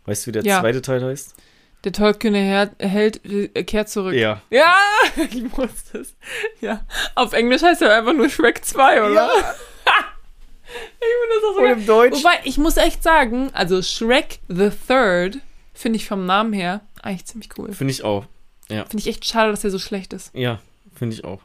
Weißt 0.06 0.26
du, 0.26 0.28
wie 0.28 0.32
der 0.34 0.44
Ja. 0.44 0.60
zweite 0.60 0.82
Teil 0.82 1.04
heißt? 1.04 1.36
Der 1.84 1.92
tollkühne 1.92 2.70
Held 2.80 3.26
äh, 3.26 3.64
kehrt 3.64 3.90
zurück. 3.90 4.14
Ja. 4.14 4.42
Ja, 4.50 4.74
ich 5.16 5.58
wusste 5.58 6.00
es. 6.00 6.16
Ja. 6.60 6.86
Auf 7.16 7.34
Englisch 7.34 7.64
heißt 7.64 7.82
er 7.82 7.98
einfach 7.98 8.14
nur 8.14 8.30
Shrek 8.30 8.64
2, 8.64 9.02
oder? 9.12 9.30
ich 9.36 10.74
finde 10.74 11.36
das 11.36 11.50
auch 11.50 11.56
so 11.56 11.62
geil. 11.62 11.74
im 11.74 11.86
Deutsch. 11.86 12.18
Wobei, 12.18 12.40
ich 12.44 12.58
muss 12.58 12.78
echt 12.78 13.02
sagen, 13.02 13.50
also 13.54 13.82
Shrek 13.82 14.40
the 14.48 14.70
Third 14.88 15.40
finde 15.74 15.98
ich 15.98 16.06
vom 16.06 16.26
Namen 16.26 16.54
her 16.54 16.82
eigentlich 17.02 17.26
ziemlich 17.26 17.50
cool. 17.58 17.74
Finde 17.74 17.92
ich 17.92 18.04
auch. 18.04 18.26
Finde 18.68 18.98
ich 18.98 19.08
echt 19.08 19.26
schade, 19.26 19.52
dass 19.52 19.62
der 19.62 19.72
so 19.72 19.80
schlecht 19.80 20.14
ist. 20.14 20.34
Ja, 20.34 20.60
finde 20.96 21.16
ich 21.16 21.26
auch. 21.26 21.42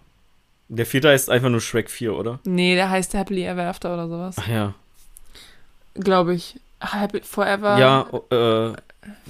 Der 0.69 0.87
vierte 0.87 1.09
heißt 1.09 1.31
einfach 1.31 1.49
nur 1.49 1.61
Shrek 1.61 1.91
4, 1.91 2.15
oder? 2.15 2.41
Nee, 2.45 2.75
der 2.75 2.91
heißt 2.91 3.15
Happily 3.15 3.45
Ever 3.45 3.65
After 3.65 3.95
oder 3.95 4.09
sowas. 4.09 4.37
Ach 4.39 4.49
ja. 4.49 4.75
Glaube 5.95 6.35
ich. 6.35 6.57
Happy 6.81 7.21
Forever. 7.23 7.79
Ja, 7.79 8.09
äh, 8.31 8.73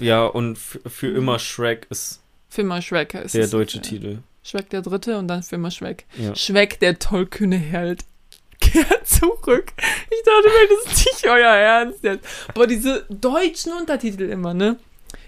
ja, 0.05 0.25
und 0.27 0.57
für 0.59 1.09
immer 1.09 1.39
Shrek 1.39 1.87
ist 1.91 2.21
Für 2.49 2.63
immer 2.63 2.81
Shrek 2.83 3.15
ist 3.15 3.35
der 3.35 3.47
deutsche 3.49 3.77
Ja. 3.79 3.83
Titel. 3.83 4.19
Shrek 4.43 4.71
der 4.71 4.83
dritte 4.83 5.19
und 5.19 5.29
dann 5.29 5.43
für 5.43 5.57
immer 5.57 5.71
Shrek. 5.71 6.05
Ja. 6.17 6.35
Shrek 6.35 6.79
der 6.81 6.99
tollkühne 6.99 7.57
Held. 7.59 8.05
Kehrt 8.61 9.07
zurück. 9.07 9.73
Ich 9.77 10.23
dachte 10.25 10.49
mir, 10.49 10.69
das 10.85 10.93
ist 10.93 11.07
nicht 11.07 11.27
euer 11.29 11.55
Ernst 11.55 12.03
jetzt. 12.03 12.27
Aber 12.49 12.67
diese 12.67 13.05
deutschen 13.11 13.73
Untertitel 13.73 14.23
immer, 14.31 14.55
ne? 14.55 14.77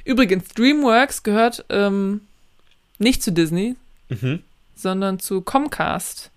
Übrigens, 0.05 0.49
DreamWorks 0.55 1.23
gehört 1.23 1.65
ähm, 1.69 2.23
nicht 2.99 3.23
zu 3.23 3.33
Disney, 3.33 3.77
Mhm. 4.09 4.43
sondern 4.75 5.19
zu 5.19 5.43
Comcast, 5.43 6.31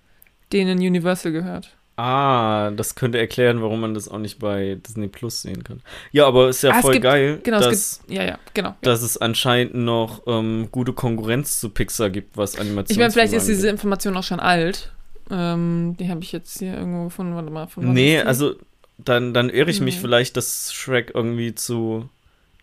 denen 0.52 0.80
Universal 0.80 1.32
gehört. 1.32 1.70
Ah, 2.02 2.72
das 2.72 2.95
könnte 2.95 3.19
erklären, 3.19 3.61
warum 3.61 3.80
man 3.82 3.94
das 3.94 4.07
auch 4.07 4.18
nicht 4.18 4.40
bei 4.40 4.78
Disney 4.88 5.07
Plus 5.07 5.41
sehen 5.44 5.64
kann. 5.64 5.82
Ja, 6.11 6.26
aber 6.26 6.49
ist 6.49 6.64
ja 6.64 6.72
Ah, 6.72 6.82
voll 6.82 6.94
gibt- 6.94 7.03
geil, 7.03 7.40
Genau, 7.44 7.60
dass, 7.60 7.73
es 7.73 7.99
gibt. 8.07 8.18
Ja, 8.18 8.23
ja, 8.23 8.40
genau. 8.53 8.76
dass 8.82 9.02
es 9.03 9.18
anscheinend 9.18 9.76
noch 9.76 10.23
ähm, 10.26 10.69
gute 10.72 10.94
Konkurrenz 10.94 11.60
zu 11.60 11.69
Pixar 11.69 12.10
gibt, 12.10 12.38
was 12.38 12.57
Animation 12.57 12.91
Ich 12.94 12.98
meine, 12.98 13.11
vielleicht 13.11 13.34
ist 13.34 13.48
diese 13.48 13.69
Information 13.69 14.18
auch 14.18 14.23
schon 14.23 14.40
alt. 14.40 14.91
Ähm, 15.30 15.95
die 15.99 16.10
habe 16.10 16.22
ich 16.23 16.32
jetzt 16.32 16.60
hier 16.60 16.73
irgendwo 16.73 17.06
gefunden. 17.06 17.36
Warte 17.36 17.52
mal. 17.52 17.68
Von 17.68 17.94
Nee, 17.94 18.19
also 18.19 18.56
dann, 18.98 19.34
dann 19.34 19.49
irre 19.49 19.69
ich 19.69 19.80
mich 19.82 19.95
Nee. 19.95 20.02
vielleicht, 20.02 20.38
dass 20.38 20.73
Shrek 20.73 21.11
irgendwie 21.14 21.56
zu 21.56 22.10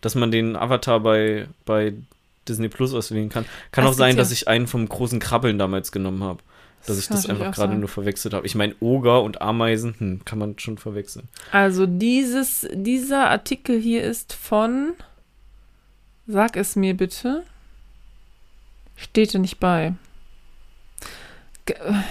dass 0.01 0.15
man 0.15 0.31
den 0.31 0.55
Avatar 0.55 1.01
bei, 1.01 1.47
bei 1.65 1.93
Disney 2.47 2.69
Plus 2.69 2.93
auswählen 2.93 3.27
kann. 3.29 3.43
Kann 3.71 3.83
Das 3.83 3.93
auch 3.95 3.97
sein, 3.97 4.15
gibt's 4.15 4.29
dass 4.29 4.31
ich 4.37 4.47
einen 4.47 4.65
vom 4.67 4.87
großen 4.87 5.19
Krabbeln 5.19 5.59
damals 5.59 5.91
genommen 5.91 6.23
habe. 6.23 6.39
Dass 6.85 6.97
ich 6.97 7.07
kann 7.07 7.17
das 7.17 7.29
einfach 7.29 7.53
gerade 7.53 7.75
nur 7.75 7.89
verwechselt 7.89 8.33
habe. 8.33 8.45
Ich 8.45 8.55
meine, 8.55 8.75
Oger 8.79 9.21
und 9.21 9.41
Ameisen, 9.41 9.95
hm, 9.97 10.25
kann 10.25 10.39
man 10.39 10.57
schon 10.59 10.77
verwechseln. 10.77 11.27
Also 11.51 11.85
dieses, 11.85 12.67
dieser 12.73 13.29
Artikel 13.29 13.79
hier 13.79 14.03
ist 14.03 14.33
von, 14.33 14.93
sag 16.27 16.55
es 16.55 16.75
mir 16.75 16.95
bitte, 16.95 17.43
steht 18.95 19.33
da 19.33 19.39
nicht 19.39 19.59
bei. 19.59 19.93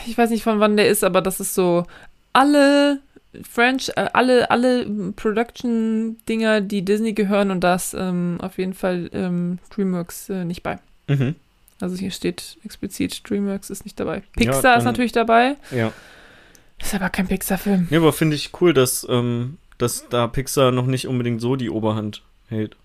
Ich 0.06 0.16
weiß 0.16 0.30
nicht, 0.30 0.44
von 0.44 0.60
wann 0.60 0.76
der 0.76 0.88
ist, 0.88 1.02
aber 1.02 1.20
das 1.20 1.40
ist 1.40 1.54
so, 1.54 1.84
alle 2.32 3.00
French, 3.42 3.90
äh, 3.96 4.08
alle, 4.12 4.50
alle 4.50 4.86
Production-Dinger, 5.16 6.60
die 6.60 6.84
Disney 6.84 7.12
gehören 7.12 7.50
und 7.50 7.60
da 7.60 7.74
ist 7.74 7.94
ähm, 7.94 8.38
auf 8.40 8.58
jeden 8.58 8.74
Fall 8.74 9.10
ähm, 9.12 9.58
DreamWorks 9.70 10.30
äh, 10.30 10.44
nicht 10.44 10.62
bei. 10.62 10.78
Mhm. 11.08 11.34
Also 11.80 11.96
hier 11.96 12.10
steht 12.10 12.56
explizit, 12.64 13.28
DreamWorks 13.28 13.70
ist 13.70 13.84
nicht 13.84 13.98
dabei. 14.00 14.16
Ja, 14.16 14.22
Pixar 14.32 14.56
ist 14.56 14.64
dann- 14.64 14.84
natürlich 14.84 15.12
dabei, 15.12 15.56
Ja. 15.70 15.92
ist 16.78 16.94
aber 16.94 17.08
kein 17.10 17.28
Pixar-Film. 17.28 17.86
Ja, 17.90 17.98
aber 17.98 18.12
finde 18.12 18.34
ich 18.36 18.50
cool, 18.60 18.72
dass, 18.74 19.06
ähm, 19.08 19.58
dass 19.78 20.08
da 20.08 20.26
Pixar 20.26 20.72
noch 20.72 20.86
nicht 20.86 21.06
unbedingt 21.06 21.40
so 21.40 21.54
die 21.56 21.70
Oberhand 21.70 22.22
hält. 22.48 22.76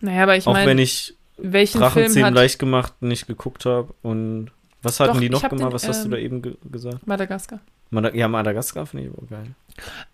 Naja, 0.00 0.22
aber 0.24 0.36
ich 0.36 0.46
auch 0.46 0.54
wenn 0.54 0.64
meine, 0.66 0.82
ich 0.82 1.14
welchen 1.38 1.80
Drachenzähmen 1.80 2.26
hat 2.26 2.34
leicht 2.34 2.58
gemacht 2.58 2.94
nicht 3.02 3.26
geguckt 3.26 3.66
habe. 3.66 3.92
Und 4.02 4.50
was 4.82 5.00
hatten 5.00 5.14
Doch, 5.14 5.20
die 5.20 5.28
noch 5.30 5.42
gemacht? 5.42 5.60
den, 5.60 5.72
was 5.72 5.88
hast 5.88 6.02
du 6.02 6.04
ähm, 6.06 6.10
da 6.12 6.16
eben 6.18 6.42
ge 6.42 6.54
gesagt? 6.70 7.06
Madagaskar? 7.06 7.60
Mada 7.90 8.12
ja, 8.14 8.26
Madagaskar 8.28 8.86
finde 8.86 9.06
ich 9.06 9.12
aber 9.12 9.26
geil. 9.26 9.46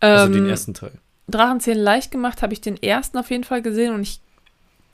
Also 0.01 0.27
Ähm, 0.27 0.33
den 0.33 0.49
ersten 0.49 0.75
Teil. 0.75 0.93
Drachenzählen 1.29 1.79
leicht 1.79 2.11
gemacht 2.11 2.43
habe 2.43 2.53
ich 2.53 2.61
den 2.61 2.83
ersten 2.83 3.19
auf 3.19 3.31
jeden 3.31 3.45
Fall 3.45 3.63
gesehen 3.63 3.95
und 3.95 4.03
ich 4.03 4.21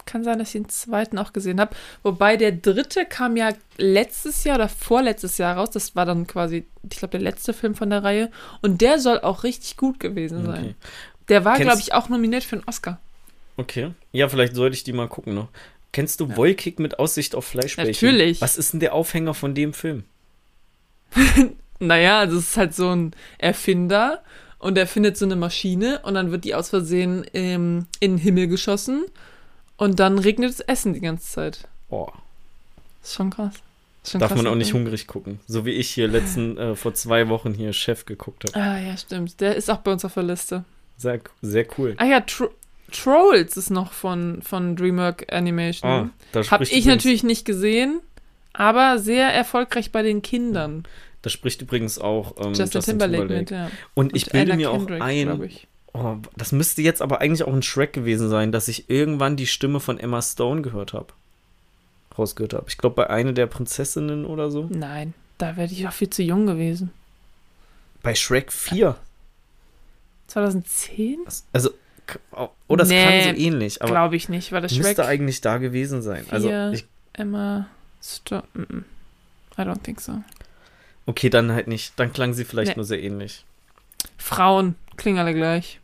kann 0.09 0.25
sein, 0.25 0.39
dass 0.39 0.49
ich 0.49 0.53
den 0.63 0.69
zweiten 0.69 1.19
auch 1.19 1.33
gesehen 1.33 1.61
habe. 1.61 1.77
Wobei 2.03 2.37
der 2.37 2.53
dritte 2.53 3.05
kam 3.05 3.37
ja 3.37 3.51
letztes 3.77 4.43
Jahr 4.43 4.57
oder 4.57 4.69
vorletztes 4.69 5.39
Jahr 5.39 5.57
raus. 5.57 5.71
Das 5.71 5.95
war 5.95 6.07
dann 6.07 6.27
quasi, 6.27 6.65
ich 6.91 6.99
glaube, 6.99 7.13
der 7.13 7.21
letzte 7.21 7.53
Film 7.53 7.75
von 7.77 7.91
der 7.91 8.03
Reihe. 8.03 8.31
Und 8.63 8.81
der 8.81 8.99
soll 8.99 9.21
auch 9.21 9.45
richtig 9.45 9.77
gut 9.77 10.01
gewesen 10.01 10.45
sein. 10.47 10.65
Okay. 10.65 10.75
Der 11.29 11.45
war, 11.45 11.59
glaube 11.59 11.79
ich, 11.81 11.93
auch 11.93 12.09
nominiert 12.09 12.43
für 12.43 12.57
einen 12.57 12.65
Oscar. 12.67 12.99
okay. 13.57 13.93
Ja, 14.13 14.29
vielleicht 14.29 14.55
sollte 14.57 14.75
ich 14.75 14.83
die 14.83 14.93
mal 14.95 15.09
gucken 15.09 15.35
noch. 15.35 15.49
Kennst 15.93 16.21
du 16.21 16.27
Ja. 16.27 16.37
Wolkig 16.37 16.79
mit 16.81 16.99
Aussicht 16.99 17.35
auf 17.35 17.45
Fleischbällchen? 17.45 18.09
Natürlich. 18.09 18.41
Was 18.41 18.57
ist 18.57 18.73
denn 18.73 18.81
der 18.81 18.95
Aufhänger 18.95 19.35
von 19.35 19.55
dem 19.55 19.73
Film? 19.75 20.05
Naja, 21.81 22.19
also 22.19 22.39
es 22.39 22.51
ist 22.51 22.57
halt 22.57 22.75
so 22.75 22.91
ein 22.91 23.13
Erfinder 23.39 24.25
und 24.59 24.77
er 24.77 24.89
findet 24.89 25.17
so 25.17 25.25
eine 25.25 25.37
Maschine 25.37 26.01
und 26.03 26.15
dann 26.15 26.33
wird 26.33 26.43
die 26.43 26.57
aus 26.57 26.71
Versehen 26.71 27.25
ähm, 27.35 27.87
in 28.01 28.13
den 28.13 28.19
Himmel 28.19 28.49
geschossen 28.49 29.05
und 29.79 29.99
dann 29.99 30.19
regnet 30.19 30.51
es 30.51 30.61
Essen 30.61 30.93
die 30.93 31.01
ganze 31.01 31.27
Zeit. 31.27 31.67
Boah, 31.89 32.13
Das 33.01 33.11
ist 33.11 33.17
schon 33.17 33.31
krass. 33.31 33.55
Das 33.55 33.63
ist 34.05 34.11
schon 34.13 34.21
darf 34.21 34.29
krass, 34.33 34.43
man 34.43 34.53
auch 34.53 34.57
nicht 34.57 34.75
hungrig 34.75 35.07
gucken. 35.07 35.41
So 35.47 35.65
wie 35.65 35.71
ich 35.71 35.89
hier 35.91 36.07
letzten, 36.09 36.59
äh, 36.59 36.75
vor 36.77 36.93
zwei 36.93 37.29
Wochen 37.31 37.55
hier 37.55 37.73
Chef 37.73 38.05
geguckt 38.05 38.45
habe. 38.45 38.57
Ah, 38.63 38.79
ja, 38.79 38.95
stimmt. 38.99 39.41
Der 39.41 39.57
ist 39.57 39.71
auch 39.71 39.79
bei 39.79 39.93
uns 39.93 40.05
auf 40.05 40.13
der 40.15 40.23
Liste. 40.25 40.65
Sehr, 40.99 41.21
sehr 41.41 41.67
cool. 41.79 41.95
Ah 41.97 42.05
ja, 42.05 42.21
Tro 42.21 42.51
Trolls 42.91 43.57
ist 43.59 43.71
noch 43.71 43.93
von, 43.93 44.41
von 44.43 44.75
DreamWorks 44.75 45.29
Animation. 45.31 45.91
Ah, 45.91 46.11
da 46.33 46.43
Hab 46.51 46.63
ich 46.63 46.71
übrigens- 46.71 46.87
natürlich 46.87 47.23
nicht 47.23 47.45
gesehen, 47.45 48.01
aber 48.55 48.99
sehr 48.99 49.29
erfolgreich 49.33 49.93
bei 49.93 50.03
den 50.03 50.23
Kindern. 50.23 50.85
Da 51.21 51.29
spricht 51.31 51.61
übrigens 51.61 51.99
auch 51.99 52.35
ähm, 52.43 52.55
Justin, 52.55 52.81
Timberlake, 52.81 53.27
mit, 53.27 53.51
ja. 53.51 53.71
Und 53.93 54.17
ich 54.17 54.27
Und 54.29 54.33
bilde 54.33 54.53
Anna 54.53 54.57
mir 54.57 54.71
auch 54.71 54.79
Kendrick, 54.79 55.03
ein, 55.03 55.27
glaub 55.27 55.43
ich. 55.43 55.68
Oh, 55.93 56.17
das 56.37 56.53
müsste 56.53 56.83
jetzt 56.83 57.03
aber 57.03 57.21
eigentlich 57.21 57.43
auch 57.45 57.53
ein 57.53 57.63
Shrek 57.63 57.93
gewesen 57.93 58.29
sein, 58.29 58.53
dass 58.53 58.69
ich 58.69 58.89
irgendwann 58.91 59.37
die 59.37 59.47
Stimme 59.47 59.81
von 59.81 59.99
Emma 59.99 60.23
Stone 60.23 60.63
gehört 60.63 60.93
habe. 60.93 61.09
Rausgehört 62.17 62.53
habe. 62.55 62.65
Ich 62.69 62.79
glaube, 62.79 62.97
bei 62.97 63.11
einer 63.11 63.33
der 63.33 63.47
Prinzessinnen 63.47 64.25
oder 64.25 64.51
so. 64.51 64.67
Nein, 64.71 65.15
da 65.39 65.57
wäre 65.57 65.67
ich 65.73 65.87
auch 65.87 65.93
viel 65.93 66.11
zu 66.11 66.23
jung 66.23 66.47
gewesen. 66.47 66.91
Bei 68.03 68.15
Shrek 68.15 68.53
4. 68.53 68.97
2010? 70.27 71.19
Also, 71.53 71.71
k- 72.07 72.19
oh, 72.33 72.49
oh, 72.69 72.77
das 72.77 72.89
Nee, 72.89 73.03
klang 73.03 73.35
so 73.35 73.41
ähnlich, 73.41 73.83
aber 73.83 73.91
Glaube 73.93 74.17
ich 74.17 74.29
nicht, 74.29 74.53
weil 74.53 74.61
das 74.63 74.73
Shrek 74.73 74.85
müsste 74.85 75.07
eigentlich 75.07 75.41
da 75.41 75.59
gewesen 75.59 76.03
sein. 76.03 76.25
Also, 76.31 76.51
ich, 76.73 76.85
Emma 77.13 77.67
Stone. 78.03 78.45
mm, 78.55 78.61
mm. 78.63 78.85
I 79.59 79.63
don't 79.63 79.83
think 79.83 80.01
so. 80.01 80.23
okay, 81.07 81.31
dann 81.31 81.51
halt 81.53 81.67
nicht. 81.67 81.93
Dann 81.97 82.13
klang 82.13 82.33
sie 82.35 82.45
vielleicht 82.45 82.73
Nee. 82.73 82.77
nur 82.77 82.85
sehr 82.85 83.03
ähnlich. 83.03 83.45
Frauen 84.19 84.75
klingen 84.97 85.19
alle 85.19 85.35
gleich. 85.35 85.81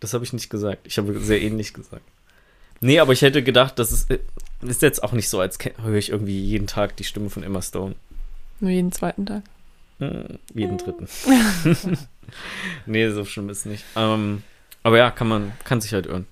Das 0.00 0.14
habe 0.14 0.24
ich 0.24 0.32
nicht 0.32 0.48
gesagt. 0.48 0.86
Ich 0.86 0.96
habe 0.98 1.18
sehr 1.20 1.42
ähnlich 1.42 1.74
gesagt. 1.74 2.02
Nee, 2.80 3.00
aber 3.00 3.12
ich 3.12 3.22
hätte 3.22 3.42
gedacht, 3.42 3.78
das 3.78 3.90
ist, 3.92 4.10
äh, 4.10 4.20
ist 4.62 4.82
jetzt 4.82 5.02
auch 5.02 5.12
nicht 5.12 5.28
so, 5.28 5.40
als 5.40 5.58
höre 5.82 5.96
ich 5.96 6.10
irgendwie 6.10 6.40
jeden 6.40 6.68
Tag 6.68 6.96
die 6.96 7.04
Stimme 7.04 7.28
von 7.30 7.42
Emma 7.42 7.60
Stone. 7.60 7.96
Nur 8.60 8.70
jeden 8.70 8.92
zweiten 8.92 9.26
Tag. 9.26 9.42
Hm, 9.98 10.38
jeden 10.54 10.78
dritten. 10.78 11.08
nee, 12.86 13.10
so 13.10 13.24
schlimm 13.24 13.48
ist 13.48 13.66
nicht. 13.66 13.84
Ähm, 13.96 14.42
aber 14.84 14.98
ja, 14.98 15.10
kann 15.10 15.26
man, 15.28 15.52
kann 15.64 15.80
sich 15.80 15.92
halt 15.92 16.06
irren. 16.06 16.26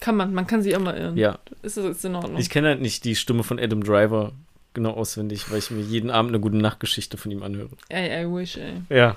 Kann 0.00 0.16
man, 0.16 0.32
man 0.32 0.46
kann 0.46 0.62
sich 0.62 0.78
mal 0.78 0.96
irren. 0.96 1.16
Ja, 1.16 1.40
Ist, 1.62 1.76
ist 1.76 2.04
in 2.04 2.14
Ordnung. 2.14 2.38
ich 2.38 2.50
kenne 2.50 2.68
halt 2.68 2.80
nicht 2.80 3.04
die 3.04 3.16
Stimme 3.16 3.42
von 3.42 3.58
Adam 3.58 3.82
Driver 3.82 4.32
genau 4.74 4.92
auswendig, 4.92 5.50
weil 5.50 5.58
ich 5.58 5.72
mir 5.72 5.82
jeden 5.82 6.10
Abend 6.10 6.30
eine 6.30 6.40
gute 6.40 6.56
Nachtgeschichte 6.56 7.16
von 7.16 7.32
ihm 7.32 7.42
anhöre. 7.42 7.70
ey, 7.88 8.24
I 8.24 8.32
wish, 8.32 8.56
ey. 8.56 8.82
Ja, 8.90 9.16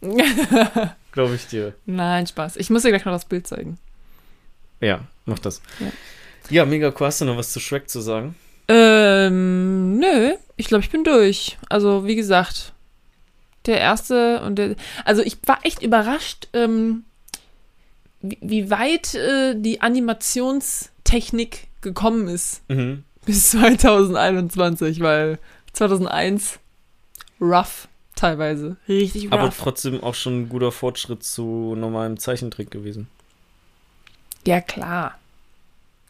glaube 1.12 1.34
ich 1.34 1.46
dir. 1.46 1.74
Nein, 1.86 2.26
Spaß. 2.26 2.56
Ich 2.56 2.70
muss 2.70 2.82
dir 2.82 2.88
gleich 2.90 3.04
noch 3.04 3.12
das 3.12 3.24
Bild 3.26 3.46
zeigen. 3.46 3.78
Ja, 4.80 5.00
mach 5.26 5.38
das. 5.38 5.60
Ja. 5.78 5.86
Ja, 6.48 6.64
mega 6.64 6.88
cool. 6.98 7.06
Hast 7.06 7.20
du 7.20 7.26
noch 7.26 7.36
was 7.36 7.52
zu 7.52 7.60
Shrek 7.60 7.88
zu 7.90 8.00
sagen? 8.00 8.34
Ähm, 8.68 9.98
nö. 9.98 10.34
Ich 10.56 10.66
glaube, 10.68 10.82
ich 10.84 10.90
bin 10.90 11.04
durch. 11.04 11.58
Also, 11.68 12.06
wie 12.06 12.16
gesagt, 12.16 12.72
der 13.66 13.78
erste 13.78 14.40
und 14.42 14.56
der. 14.56 14.74
Also, 15.04 15.22
ich 15.22 15.36
war 15.46 15.58
echt 15.64 15.82
überrascht, 15.82 16.48
ähm, 16.54 17.04
wie, 18.22 18.38
wie 18.40 18.70
weit 18.70 19.14
äh, 19.14 19.54
die 19.56 19.80
Animationstechnik 19.82 21.68
gekommen 21.82 22.28
ist 22.28 22.62
Mhm. 22.68 23.04
bis 23.26 23.50
2021, 23.52 25.00
weil 25.00 25.38
2001 25.72 26.58
rough 27.40 27.88
teilweise. 28.16 28.76
Richtig 28.88 29.26
rough. 29.26 29.32
Aber 29.32 29.50
trotzdem 29.50 30.02
auch 30.02 30.14
schon 30.14 30.42
ein 30.42 30.48
guter 30.48 30.72
Fortschritt 30.72 31.22
zu 31.22 31.74
normalem 31.76 32.18
Zeichentrick 32.18 32.70
gewesen. 32.70 33.08
Ja, 34.46 34.60
klar. 34.60 35.18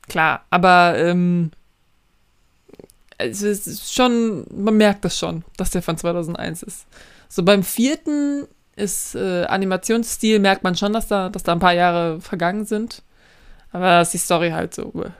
Klar, 0.09 0.45
aber 0.51 0.97
ähm, 0.99 1.53
es 3.19 3.43
ist 3.43 3.95
schon, 3.95 4.45
man 4.51 4.77
merkt 4.77 5.05
das 5.05 5.19
schon, 5.19 5.45
dass 5.57 5.71
der 5.71 5.83
von 5.83 5.97
2001 5.97 6.63
ist. 6.63 6.87
So 7.29 7.43
beim 7.45 7.63
vierten 7.63 8.49
ist 8.77 9.15
äh, 9.15 9.45
Animationsstil, 9.45 10.39
merkt 10.41 10.65
man 10.65 10.75
schon, 10.75 10.93
dass 10.93 11.07
da, 11.07 11.29
dass 11.29 11.43
da 11.43 11.53
ein 11.53 11.61
paar 11.61 11.75
Jahre 11.75 12.21
vergangen 12.21 12.65
sind. 12.65 13.03
Aber 13.73 13.85
da 13.85 14.01
ist 14.01 14.13
die 14.15 14.19
Story 14.19 14.51
halt 14.51 14.75
so. 14.75 14.87
Bäh. 14.87 15.11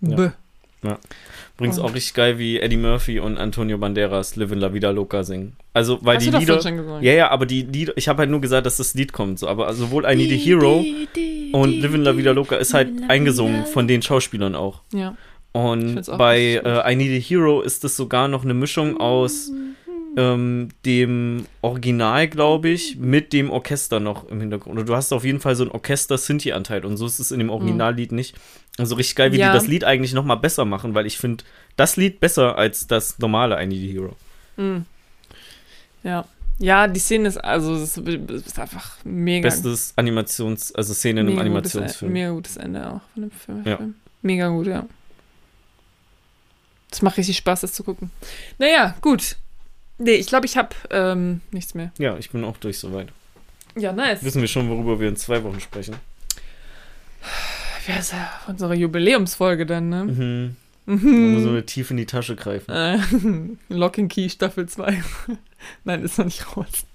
Ja. 0.00 0.16
Bäh. 0.16 0.30
Übrigens 1.56 1.78
Und- 1.78 1.84
auch 1.84 1.94
richtig 1.94 2.14
geil, 2.14 2.38
wie 2.38 2.58
Eddie 2.58 2.76
Murphy 2.76 3.20
und 3.20 3.36
Antonio 3.38 3.76
Banderas 3.78 4.36
Live 4.36 4.52
in 4.52 4.58
La 4.60 4.72
Vida 4.72 4.90
Loca 4.90 5.22
singen. 5.24 5.56
Also, 5.74 5.98
weil 6.02 6.16
Hast 6.16 6.26
die 6.26 6.30
Lieder. 6.30 7.00
Ja, 7.02 7.12
ja, 7.12 7.30
aber 7.30 7.46
die 7.46 7.62
Lieder, 7.62 7.92
ich 7.96 8.08
habe 8.08 8.20
halt 8.20 8.30
nur 8.30 8.40
gesagt, 8.40 8.66
dass 8.66 8.78
das 8.78 8.94
Lied 8.94 9.12
kommt, 9.12 9.38
so, 9.38 9.46
aber 9.46 9.72
sowohl 9.74 10.04
I 10.10 10.16
Need 10.16 10.32
a 10.32 10.36
Hero 10.36 10.84
und 11.52 11.80
Live 11.80 11.94
in 11.94 12.02
La 12.02 12.16
Vida 12.16 12.32
Loca 12.32 12.56
ist 12.56 12.72
halt 12.74 12.88
eingesungen 13.08 13.66
von 13.66 13.86
den 13.86 14.00
Schauspielern 14.02 14.54
auch. 14.54 14.80
Ja. 14.92 15.16
Und 15.52 16.02
bei 16.16 16.60
äh, 16.64 16.92
I 16.92 16.96
Need 16.96 17.20
a 17.22 17.28
Hero 17.28 17.60
ist 17.60 17.82
das 17.84 17.96
sogar 17.96 18.28
noch 18.28 18.44
eine 18.44 18.54
Mischung 18.54 18.98
aus 18.98 19.50
ähm, 20.16 20.68
dem 20.84 21.46
Original, 21.62 22.28
glaube 22.28 22.68
ich, 22.70 22.96
mit 22.96 23.32
dem 23.32 23.50
Orchester 23.50 24.00
noch 24.00 24.28
im 24.28 24.40
Hintergrund. 24.40 24.78
Und 24.78 24.88
du 24.88 24.96
hast 24.96 25.12
auf 25.12 25.24
jeden 25.24 25.40
Fall 25.40 25.54
so 25.54 25.62
einen 25.64 25.72
Orchester-Sinti-Anteil 25.72 26.84
und 26.84 26.96
so 26.96 27.06
ist 27.06 27.18
es 27.20 27.30
in 27.30 27.38
dem 27.38 27.50
Originallied 27.50 28.12
nicht. 28.12 28.36
Also 28.78 28.94
richtig 28.94 29.16
geil, 29.16 29.32
wie 29.32 29.38
Ja. 29.38 29.52
die 29.52 29.58
das 29.58 29.66
Lied 29.66 29.84
eigentlich 29.84 30.12
noch 30.12 30.24
mal 30.24 30.36
besser 30.36 30.64
machen, 30.64 30.94
weil 30.94 31.06
ich 31.06 31.18
finde 31.18 31.44
das 31.76 31.96
Lied 31.96 32.20
besser 32.20 32.56
als 32.56 32.86
das 32.86 33.18
normale 33.18 33.62
I 33.62 33.66
Need 33.66 33.90
a 33.90 33.92
Hero. 33.92 34.16
Mm. 34.56 34.84
Ja. 36.02 36.24
Ja, 36.58 36.88
die 36.88 37.00
Szene 37.00 37.28
ist, 37.28 37.38
also, 37.38 37.74
ist, 37.74 37.96
ist 37.96 38.58
einfach 38.58 38.98
mega 39.04 39.48
Bestes 39.48 39.94
Animations-, 39.96 40.74
also 40.74 40.92
Szene 40.92 41.20
in 41.20 41.26
einem 41.28 41.36
mega 41.36 41.48
gutes, 41.48 41.74
Animationsfilm. 41.74 42.12
mega 42.12 42.30
gutes 42.30 42.56
Ende 42.58 42.86
auch 42.86 43.00
von 43.14 43.22
dem 43.22 43.30
Film. 43.30 43.62
Ja. 43.64 43.78
Mega 44.22 44.48
gut, 44.48 44.66
ja. 44.66 44.86
Das 46.90 47.02
macht 47.02 47.16
richtig 47.16 47.36
Spaß, 47.38 47.62
das 47.62 47.72
zu 47.72 47.84
gucken. 47.84 48.10
Naja, 48.58 48.94
gut. 49.00 49.36
Nee, 50.02 50.12
ich 50.14 50.26
glaube, 50.26 50.46
ich 50.46 50.56
habe 50.56 50.70
ähm, 50.90 51.40
nichts 51.52 51.74
mehr. 51.74 51.92
Ja, 51.98 52.16
ich 52.16 52.30
bin 52.30 52.42
auch 52.44 52.56
durch 52.56 52.78
soweit. 52.78 53.08
Ja, 53.76 53.92
nice. 53.92 54.24
Wissen 54.24 54.40
wir 54.40 54.48
schon, 54.48 54.68
worüber 54.70 54.98
wir 54.98 55.08
in 55.08 55.16
zwei 55.16 55.44
Wochen 55.44 55.60
sprechen? 55.60 55.94
Ja, 57.86 57.96
ist 57.96 58.12
ja 58.12 58.30
unsere 58.46 58.74
Jubiläumsfolge 58.74 59.66
dann, 59.66 59.88
ne? 59.88 60.04
Mhm. 60.04 60.56
Da 60.86 60.92
müssen 60.94 61.50
Mhm. 61.50 61.54
wir 61.54 61.66
tief 61.66 61.90
in 61.90 61.98
die 61.98 62.06
Tasche 62.06 62.34
greifen. 62.34 62.70
Äh, 62.70 62.98
Lock 63.74 63.98
and 63.98 64.10
Key 64.10 64.28
Staffel 64.28 64.66
2. 64.68 65.02
nein, 65.84 66.02
ist 66.02 66.18
noch 66.18 66.24
nicht 66.24 66.56
raus. 66.56 66.86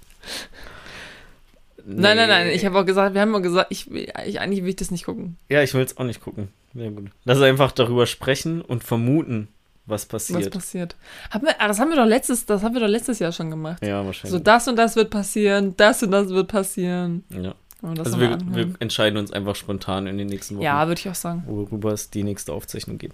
Nein, 1.86 2.18
nein, 2.18 2.28
nein. 2.28 2.48
Ich 2.50 2.66
habe 2.66 2.80
auch 2.80 2.86
gesagt, 2.86 3.14
wir 3.14 3.22
haben 3.22 3.36
auch 3.36 3.42
gesagt, 3.42 3.68
ich, 3.70 3.90
ich 3.92 4.40
eigentlich 4.40 4.64
will 4.64 4.70
ich 4.70 4.76
das 4.78 4.90
nicht 4.92 5.06
gucken. 5.06 5.38
Ja, 5.50 5.62
ich 5.62 5.74
will 5.76 5.84
es 5.84 5.96
auch 5.98 6.04
nicht 6.04 6.22
gucken. 6.22 6.50
Sehr 6.74 6.90
gut. 6.90 7.10
Lass 7.24 7.40
einfach 7.42 7.72
darüber 7.72 8.08
sprechen 8.08 8.62
und 8.62 8.84
vermuten, 8.84 9.48
was 9.88 10.02
Was 10.04 10.06
passiert. 10.08 10.52
passiert? 10.54 10.96
Haben 11.32 11.46
wir, 11.48 11.62
ah, 11.62 11.68
das 11.68 11.80
haben 11.80 11.90
wir 11.90 11.98
doch 11.98 12.06
letztes, 12.06 12.46
das 12.46 12.64
haben 12.64 12.74
wir 12.74 12.82
doch 12.82 12.88
letztes 12.88 13.20
Jahr 13.20 13.32
schon 13.32 13.50
gemacht. 13.52 13.82
ja, 13.86 14.00
So, 14.02 14.06
wahrscheinlich. 14.08 14.44
das 14.44 14.68
und 14.68 14.76
das 14.78 14.96
wird 14.96 15.10
passieren, 15.10 15.74
das 15.78 16.02
und 16.04 16.12
das 16.12 16.30
wird 16.30 16.48
passieren. 16.48 17.24
ja. 17.30 17.54
Also 18.00 18.20
wir, 18.20 18.40
wir 18.48 18.74
entscheiden 18.80 19.20
uns 19.20 19.32
einfach 19.32 19.56
spontan 19.56 20.08
in 20.08 20.18
den 20.18 20.26
nächsten 20.28 20.56
Wochen, 20.56 20.64
ja, 20.64 20.88
würde 20.88 21.00
ich 21.00 21.08
auch 21.08 21.14
sagen. 21.14 21.44
worüber 21.46 21.92
es 21.94 22.10
die 22.10 22.24
nächste 22.24 22.52
Aufzeichnung 22.52 22.98
geht. 22.98 23.14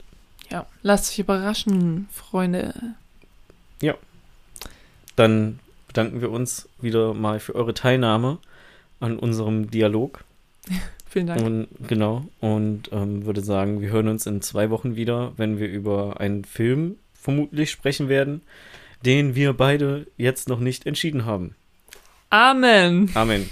Ja. 0.49 0.65
Lasst 0.81 1.11
euch 1.11 1.19
überraschen, 1.19 2.07
Freunde. 2.14 2.73
Dann 5.18 5.60
bedanken 5.88 6.22
wir 6.22 6.31
uns 6.31 6.69
wieder 6.80 7.14
mal 7.14 7.41
für 7.41 7.53
eure 7.53 7.73
Teilnahme 7.73 8.38
an 9.02 9.19
unserem 9.19 9.69
Dialog. 9.69 10.23
Vielen 11.11 11.27
Dank. 11.27 11.41
Und 11.41 11.67
genau, 11.89 12.23
und 12.39 12.89
ähm, 12.93 13.25
würde 13.25 13.41
sagen, 13.41 13.81
wir 13.81 13.89
hören 13.89 14.07
uns 14.07 14.25
in 14.25 14.41
zwei 14.41 14.69
Wochen 14.69 14.95
wieder, 14.95 15.33
wenn 15.35 15.59
wir 15.59 15.67
über 15.67 16.21
einen 16.21 16.45
Film 16.45 16.95
vermutlich 17.13 17.69
sprechen 17.69 18.07
werden, 18.07 18.41
den 19.05 19.35
wir 19.35 19.51
beide 19.51 20.07
jetzt 20.15 20.47
noch 20.47 20.61
nicht 20.61 20.85
entschieden 20.85 21.25
haben. 21.25 21.55
Amen. 22.29 23.11
Amen. 23.13 23.49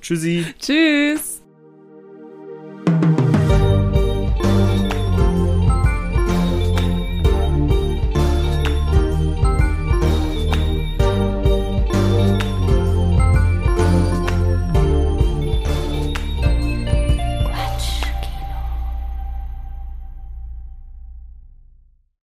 Tschüssi. 0.00 0.46
Tschüss. 0.58 1.43